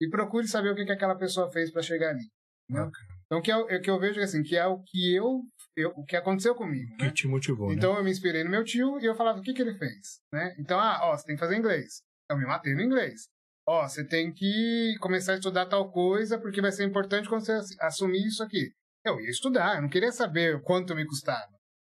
E 0.00 0.08
procure 0.08 0.46
saber 0.46 0.70
o 0.70 0.74
que, 0.74 0.84
que 0.84 0.92
aquela 0.92 1.16
pessoa 1.16 1.50
fez 1.50 1.70
para 1.70 1.82
chegar 1.82 2.10
ali. 2.10 2.28
Né? 2.68 2.90
Então, 3.26 3.38
o 3.38 3.42
que, 3.42 3.52
eu, 3.52 3.80
que 3.80 3.90
eu 3.90 3.98
vejo 3.98 4.20
assim, 4.20 4.42
que 4.42 4.56
é 4.56 4.66
o 4.66 4.82
que 4.82 5.14
eu, 5.14 5.42
eu 5.76 5.90
o 5.96 6.04
que 6.04 6.16
aconteceu 6.16 6.54
comigo. 6.54 6.94
Que 6.96 7.04
né? 7.04 7.10
te 7.12 7.26
motivou. 7.26 7.68
Né? 7.68 7.74
Então, 7.74 7.94
né? 7.94 8.00
eu 8.00 8.04
me 8.04 8.10
inspirei 8.10 8.44
no 8.44 8.50
meu 8.50 8.64
tio 8.64 9.00
e 9.00 9.06
eu 9.06 9.14
falava 9.14 9.38
o 9.38 9.42
que, 9.42 9.54
que 9.54 9.62
ele 9.62 9.74
fez. 9.74 10.20
Né? 10.32 10.54
Então, 10.58 10.78
ah, 10.78 11.00
ó, 11.02 11.16
você 11.16 11.24
tem 11.24 11.36
que 11.36 11.40
fazer 11.40 11.56
inglês. 11.56 12.02
Eu 12.30 12.36
me 12.36 12.44
matei 12.44 12.74
no 12.74 12.82
inglês. 12.82 13.28
Ó, 13.66 13.88
você 13.88 14.04
tem 14.04 14.32
que 14.32 14.96
começar 15.00 15.32
a 15.32 15.36
estudar 15.36 15.66
tal 15.66 15.90
coisa 15.90 16.38
porque 16.38 16.60
vai 16.60 16.72
ser 16.72 16.84
importante 16.84 17.28
quando 17.28 17.44
você 17.46 17.60
assumir 17.80 18.26
isso 18.26 18.42
aqui. 18.42 18.72
Eu 19.04 19.20
ia 19.20 19.30
estudar, 19.30 19.76
eu 19.76 19.82
não 19.82 19.88
queria 19.88 20.12
saber 20.12 20.60
quanto 20.62 20.94
me 20.94 21.06
custava. 21.06 21.50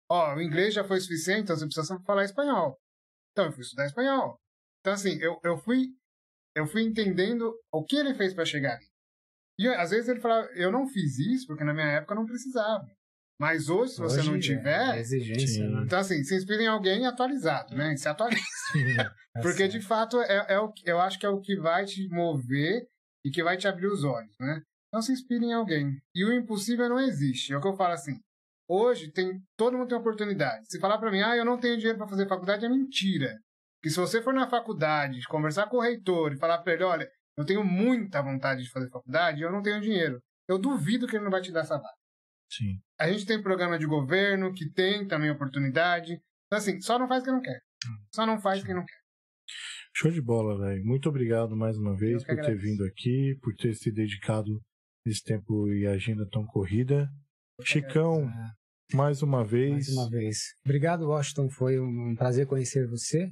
Ó, 0.10 0.36
o 0.36 0.41
inglês 0.41 0.73
já 0.73 0.84
foi 0.84 0.99
suficiente, 0.99 1.44
então 1.44 1.56
você 1.56 1.65
precisa 1.65 1.98
falar 2.06 2.26
espanhol. 2.26 2.78
Então 3.32 3.45
eu 3.45 3.52
fui 3.52 3.62
estudar 3.62 3.86
espanhol. 3.86 4.38
Então, 4.80 4.94
assim, 4.94 5.18
eu, 5.22 5.40
eu 5.44 5.58
fui 5.58 5.94
eu 6.56 6.68
fui 6.68 6.84
entendendo 6.84 7.53
o 7.72 7.84
que 7.84 7.95
ele 7.95 8.14
fez 8.14 8.34
para 8.34 8.45
chegar 8.45 8.76
ali. 8.76 8.86
E 9.58 9.68
às 9.68 9.91
vezes 9.91 10.10
ele 10.10 10.20
falava, 10.20 10.48
eu 10.53 10.72
não 10.72 10.88
fiz 10.88 11.18
isso 11.20 11.48
porque 11.48 11.64
na 11.64 11.74
minha 11.74 11.88
época 11.88 12.14
eu 12.14 12.18
não 12.20 12.26
precisava. 12.26 12.86
Mas 13.40 13.70
hoje, 13.70 13.94
se 13.94 13.99
você 13.99 14.22
não 14.22 14.40
tiver. 14.40 14.95
É 14.95 14.99
exigência, 14.99 15.68
né? 15.68 15.82
Então, 15.84 15.98
assim, 15.98 16.24
se 16.24 16.36
inspira 16.36 16.62
em 16.62 16.68
alguém 16.68 17.08
atualizado, 17.08 17.76
né? 17.76 17.95
Se 17.98 18.08
atualiza. 18.08 18.41
É 19.34 19.40
porque, 19.40 19.66
de 19.66 19.80
fato, 19.80 20.20
é, 20.20 20.56
é 20.56 20.60
o, 20.60 20.74
eu 20.84 20.99
acho 20.99 21.18
que 21.18 21.26
é 21.26 21.30
o 21.30 21.40
que 21.40 21.56
vai 21.56 21.86
te 21.86 22.06
mover 22.10 22.86
e 23.26 23.32
que 23.32 23.41
vai 23.41 23.56
te 23.56 23.66
abrir 23.66 23.88
os 23.88 24.03
olhos, 24.03 24.36
né? 24.38 24.62
Então, 24.90 25.02
se 25.02 25.14
inspire 25.14 25.45
em 25.45 25.53
alguém. 25.53 25.98
E 26.14 26.26
o 26.26 26.34
impossível 26.34 26.90
não 26.90 26.99
existe. 26.99 27.53
É 27.53 27.58
o 27.58 27.62
que 27.62 27.68
eu 27.70 27.78
falo 27.78 27.94
assim. 27.94 28.20
Hoje 28.73 29.11
tem 29.11 29.43
todo 29.57 29.77
mundo 29.77 29.89
tem 29.89 29.98
oportunidade. 29.98 30.65
Se 30.69 30.80
falar 30.80 30.98
para 30.98 31.11
mim, 31.11 31.19
ah, 31.19 31.35
eu 31.35 31.43
não 31.43 31.60
tenho 31.60 31.76
dinheiro 31.76 31.98
para 31.98 32.07
fazer 32.07 32.26
faculdade, 32.26 32.65
é 32.65 32.69
mentira. 32.69 33.38
Que 33.84 33.89
se 33.89 33.98
você 33.98 34.22
for 34.22 34.34
na 34.34 34.49
faculdade, 34.49 35.27
conversar 35.27 35.68
com 35.68 35.76
o 35.76 35.81
reitor 35.81 36.31
e 36.31 36.38
falar 36.38 36.60
para 36.60 36.72
ele, 36.72 36.84
olha, 36.85 37.10
eu 37.38 37.43
tenho 37.43 37.65
muita 37.65 38.22
vontade 38.22 38.64
de 38.64 38.69
fazer 38.69 38.89
faculdade, 38.89 39.41
eu 39.41 39.52
não 39.52 39.61
tenho 39.61 39.81
dinheiro. 39.81 40.22
Eu 40.48 40.57
duvido 40.57 41.06
que 41.06 41.18
ele 41.18 41.26
não 41.26 41.31
vai 41.31 41.41
te 41.41 41.52
dar 41.52 41.61
essa 41.61 41.76
vaga. 41.76 41.98
Sim. 42.49 42.80
A 42.98 43.11
gente 43.11 43.26
tem 43.26 43.43
programa 43.43 43.77
de 43.77 43.85
governo 43.85 44.53
que 44.53 44.72
tem 44.72 45.06
também 45.06 45.30
oportunidade. 45.31 46.14
Então, 46.45 46.57
assim, 46.57 46.80
só 46.80 46.98
não 46.98 47.10
faz 47.10 47.26
quem 47.26 47.34
não 47.34 47.41
quer. 47.41 47.60
Hum. 47.85 48.06
Só 48.15 48.26
não 48.26 48.39
faz 48.39 48.64
quem 48.64 48.73
não 48.73 48.85
quer. 48.85 49.02
Show 49.93 50.11
de 50.11 50.22
bola, 50.22 50.57
velho. 50.57 50.85
Muito 50.85 51.10
obrigado 51.10 51.57
mais 51.57 51.77
uma 51.77 51.93
vez 51.98 52.23
por 52.23 52.31
agradeço. 52.31 52.57
ter 52.57 52.69
vindo 52.69 52.85
aqui, 52.85 53.38
por 53.41 53.53
ter 53.53 53.73
se 53.73 53.91
dedicado 53.91 54.61
esse 55.06 55.22
tempo 55.22 55.68
e 55.73 55.85
agenda 55.85 56.26
tão 56.31 56.45
corrida. 56.45 57.10
Chicão, 57.64 58.31
mais 58.94 59.22
uma 59.22 59.44
vez. 59.44 59.72
Mais 59.72 59.90
uma 59.90 60.10
vez. 60.10 60.38
Obrigado, 60.66 61.08
Washington. 61.08 61.50
Foi 61.50 61.80
um 61.80 62.16
prazer 62.16 62.46
conhecer 62.46 62.88
você. 62.88 63.30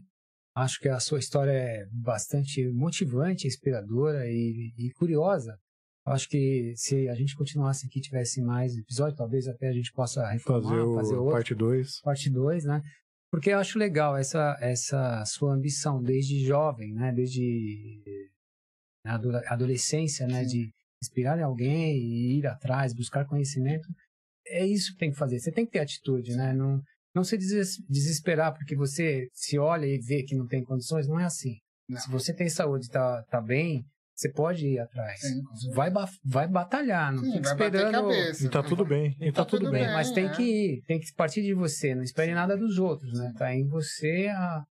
Acho 0.56 0.80
que 0.80 0.90
a 0.90 1.00
sua 1.00 1.20
história 1.20 1.52
é 1.52 1.86
bastante 1.92 2.68
motivante, 2.70 3.48
inspiradora 3.48 4.28
e, 4.28 4.74
e 4.78 4.92
curiosa. 4.92 5.58
Acho 6.06 6.28
que 6.28 6.74
se 6.76 7.08
a 7.08 7.14
gente 7.14 7.36
continuasse 7.36 7.86
aqui, 7.86 8.02
tivesse 8.02 8.42
mais 8.42 8.76
episódios, 8.76 9.18
talvez 9.18 9.48
até 9.48 9.70
a 9.70 9.74
gente 9.74 9.92
possa 9.94 10.28
reformar, 10.28 10.70
fazer, 10.70 10.82
o, 10.82 10.96
fazer 10.96 11.16
outro, 11.16 11.32
parte 11.32 11.56
2. 11.56 12.02
Parte 12.02 12.30
2, 12.30 12.66
né? 12.66 12.82
Porque 13.32 13.52
eu 13.52 13.60
acho 13.60 13.78
legal 13.78 14.18
essa, 14.18 14.58
essa 14.60 15.24
sua 15.26 15.54
ambição 15.54 16.02
desde 16.02 16.44
jovem, 16.44 16.94
né? 16.94 17.12
Desde 17.12 18.02
adolescência, 19.48 20.28
né? 20.28 20.44
Sim. 20.44 20.50
De 20.50 20.74
inspirar 21.02 21.38
em 21.38 21.44
alguém 21.44 21.96
e 21.96 22.40
ir 22.40 22.48
atrás, 22.48 22.94
buscar 22.94 23.26
conhecimento 23.26 23.88
é 24.50 24.66
isso 24.66 24.94
que 24.94 25.00
tem 25.00 25.12
que 25.12 25.18
fazer. 25.18 25.40
Você 25.40 25.52
tem 25.52 25.66
que 25.66 25.72
ter 25.72 25.80
atitude, 25.80 26.36
né? 26.36 26.54
Não, 26.54 26.82
não 27.16 27.24
se 27.24 27.38
desesperar 27.38 28.54
porque 28.54 28.76
você 28.76 29.28
se 29.34 29.58
olha 29.58 29.86
e 29.86 30.00
vê 30.00 30.24
que 30.24 30.36
não 30.36 30.48
tem 30.48 30.64
condições. 30.64 31.08
Não 31.08 31.20
é 31.20 31.26
assim. 31.26 31.56
Não. 31.88 32.00
Se 32.00 32.10
você 32.10 32.34
tem 32.34 32.50
saúde 32.50 32.86
e 32.86 32.90
tá, 32.90 33.24
tá 33.30 33.42
bem, 33.42 33.84
você 34.20 34.32
pode 34.32 34.68
ir 34.68 34.80
atrás. 34.80 35.20
Sim, 35.22 35.42
vai, 35.74 35.90
vai 36.26 36.48
batalhar, 36.48 37.14
não 37.14 37.24
Sim, 37.24 37.38
fica 37.38 37.50
esperando. 37.50 37.94
Cabeça, 37.94 38.46
e 38.46 38.50
tá 38.50 38.62
tudo 38.62 38.86
bem. 38.86 39.16
E 39.20 39.32
tá, 39.32 39.44
tá 39.44 39.46
tudo, 39.46 39.62
tudo 39.62 39.72
bem. 39.72 39.86
bem. 39.86 39.94
Mas 39.94 40.12
tem 40.12 40.28
é. 40.28 40.30
que 40.30 40.44
ir, 40.44 40.84
tem 40.86 41.00
que 41.00 41.14
partir 41.14 41.42
de 41.42 41.54
você. 41.54 41.96
Não 41.96 42.04
espere 42.04 42.34
nada 42.34 42.58
dos 42.58 42.78
outros, 42.78 43.18
né? 43.18 43.34
Tá 43.38 43.56
em 43.56 43.66
você 43.66 44.28
a, 44.28 44.64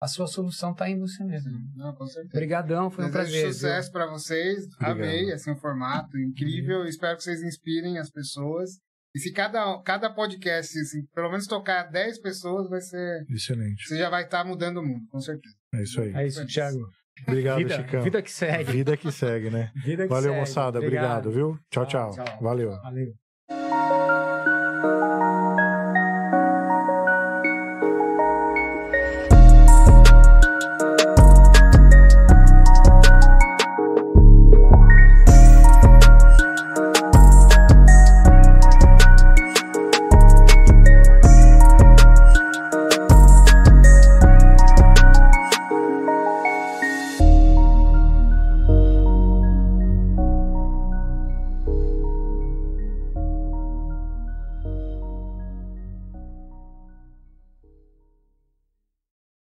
a 0.00 0.08
sua 0.08 0.26
solução 0.26 0.74
tá 0.74 0.88
em 0.88 0.98
você 0.98 1.22
mesmo. 1.22 1.50
Não, 1.76 1.94
com 1.94 2.06
certeza. 2.06 2.34
Obrigadão, 2.34 2.90
foi 2.90 3.04
Desejo 3.04 3.08
um 3.08 3.22
prazer. 3.22 3.52
sucesso 3.52 3.92
para 3.92 4.06
vocês. 4.06 4.64
Obrigado. 4.64 4.92
Amei 4.92 5.32
assim, 5.32 5.50
o 5.50 5.56
formato 5.56 6.18
incrível. 6.18 6.80
Uhum. 6.80 6.86
Espero 6.86 7.16
que 7.16 7.24
vocês 7.24 7.42
inspirem 7.42 7.98
as 7.98 8.10
pessoas. 8.10 8.70
E 9.14 9.20
se 9.20 9.32
cada, 9.32 9.80
cada 9.82 10.10
podcast, 10.10 10.76
assim, 10.78 11.06
pelo 11.14 11.30
menos 11.30 11.46
tocar 11.46 11.84
10 11.84 12.20
pessoas, 12.20 12.68
vai 12.68 12.80
ser. 12.80 13.24
Excelente. 13.30 13.86
Você 13.86 13.96
já 13.96 14.10
vai 14.10 14.24
estar 14.24 14.42
tá 14.42 14.44
mudando 14.44 14.78
o 14.78 14.82
mundo, 14.82 15.06
com 15.08 15.20
certeza. 15.20 15.54
É 15.72 15.82
isso 15.82 16.00
aí. 16.00 16.12
É 16.14 16.26
isso, 16.26 16.44
Thiago. 16.46 16.88
Obrigado, 17.22 17.58
vida, 17.58 17.76
Chicão. 17.76 18.02
Vida 18.02 18.22
que 18.22 18.32
segue. 18.32 18.72
Vida 18.72 18.96
que 18.96 19.12
segue, 19.12 19.50
né? 19.50 19.70
Vida 19.84 20.02
que 20.02 20.08
Valeu, 20.08 20.30
segue. 20.30 20.40
moçada. 20.40 20.78
Obrigado, 20.80 21.28
Obrigado 21.28 21.30
viu? 21.30 21.58
Tchau, 21.70 21.86
tchau. 21.86 22.10
tchau. 22.10 22.38
Valeu. 22.40 22.70
Valeu. 22.82 24.03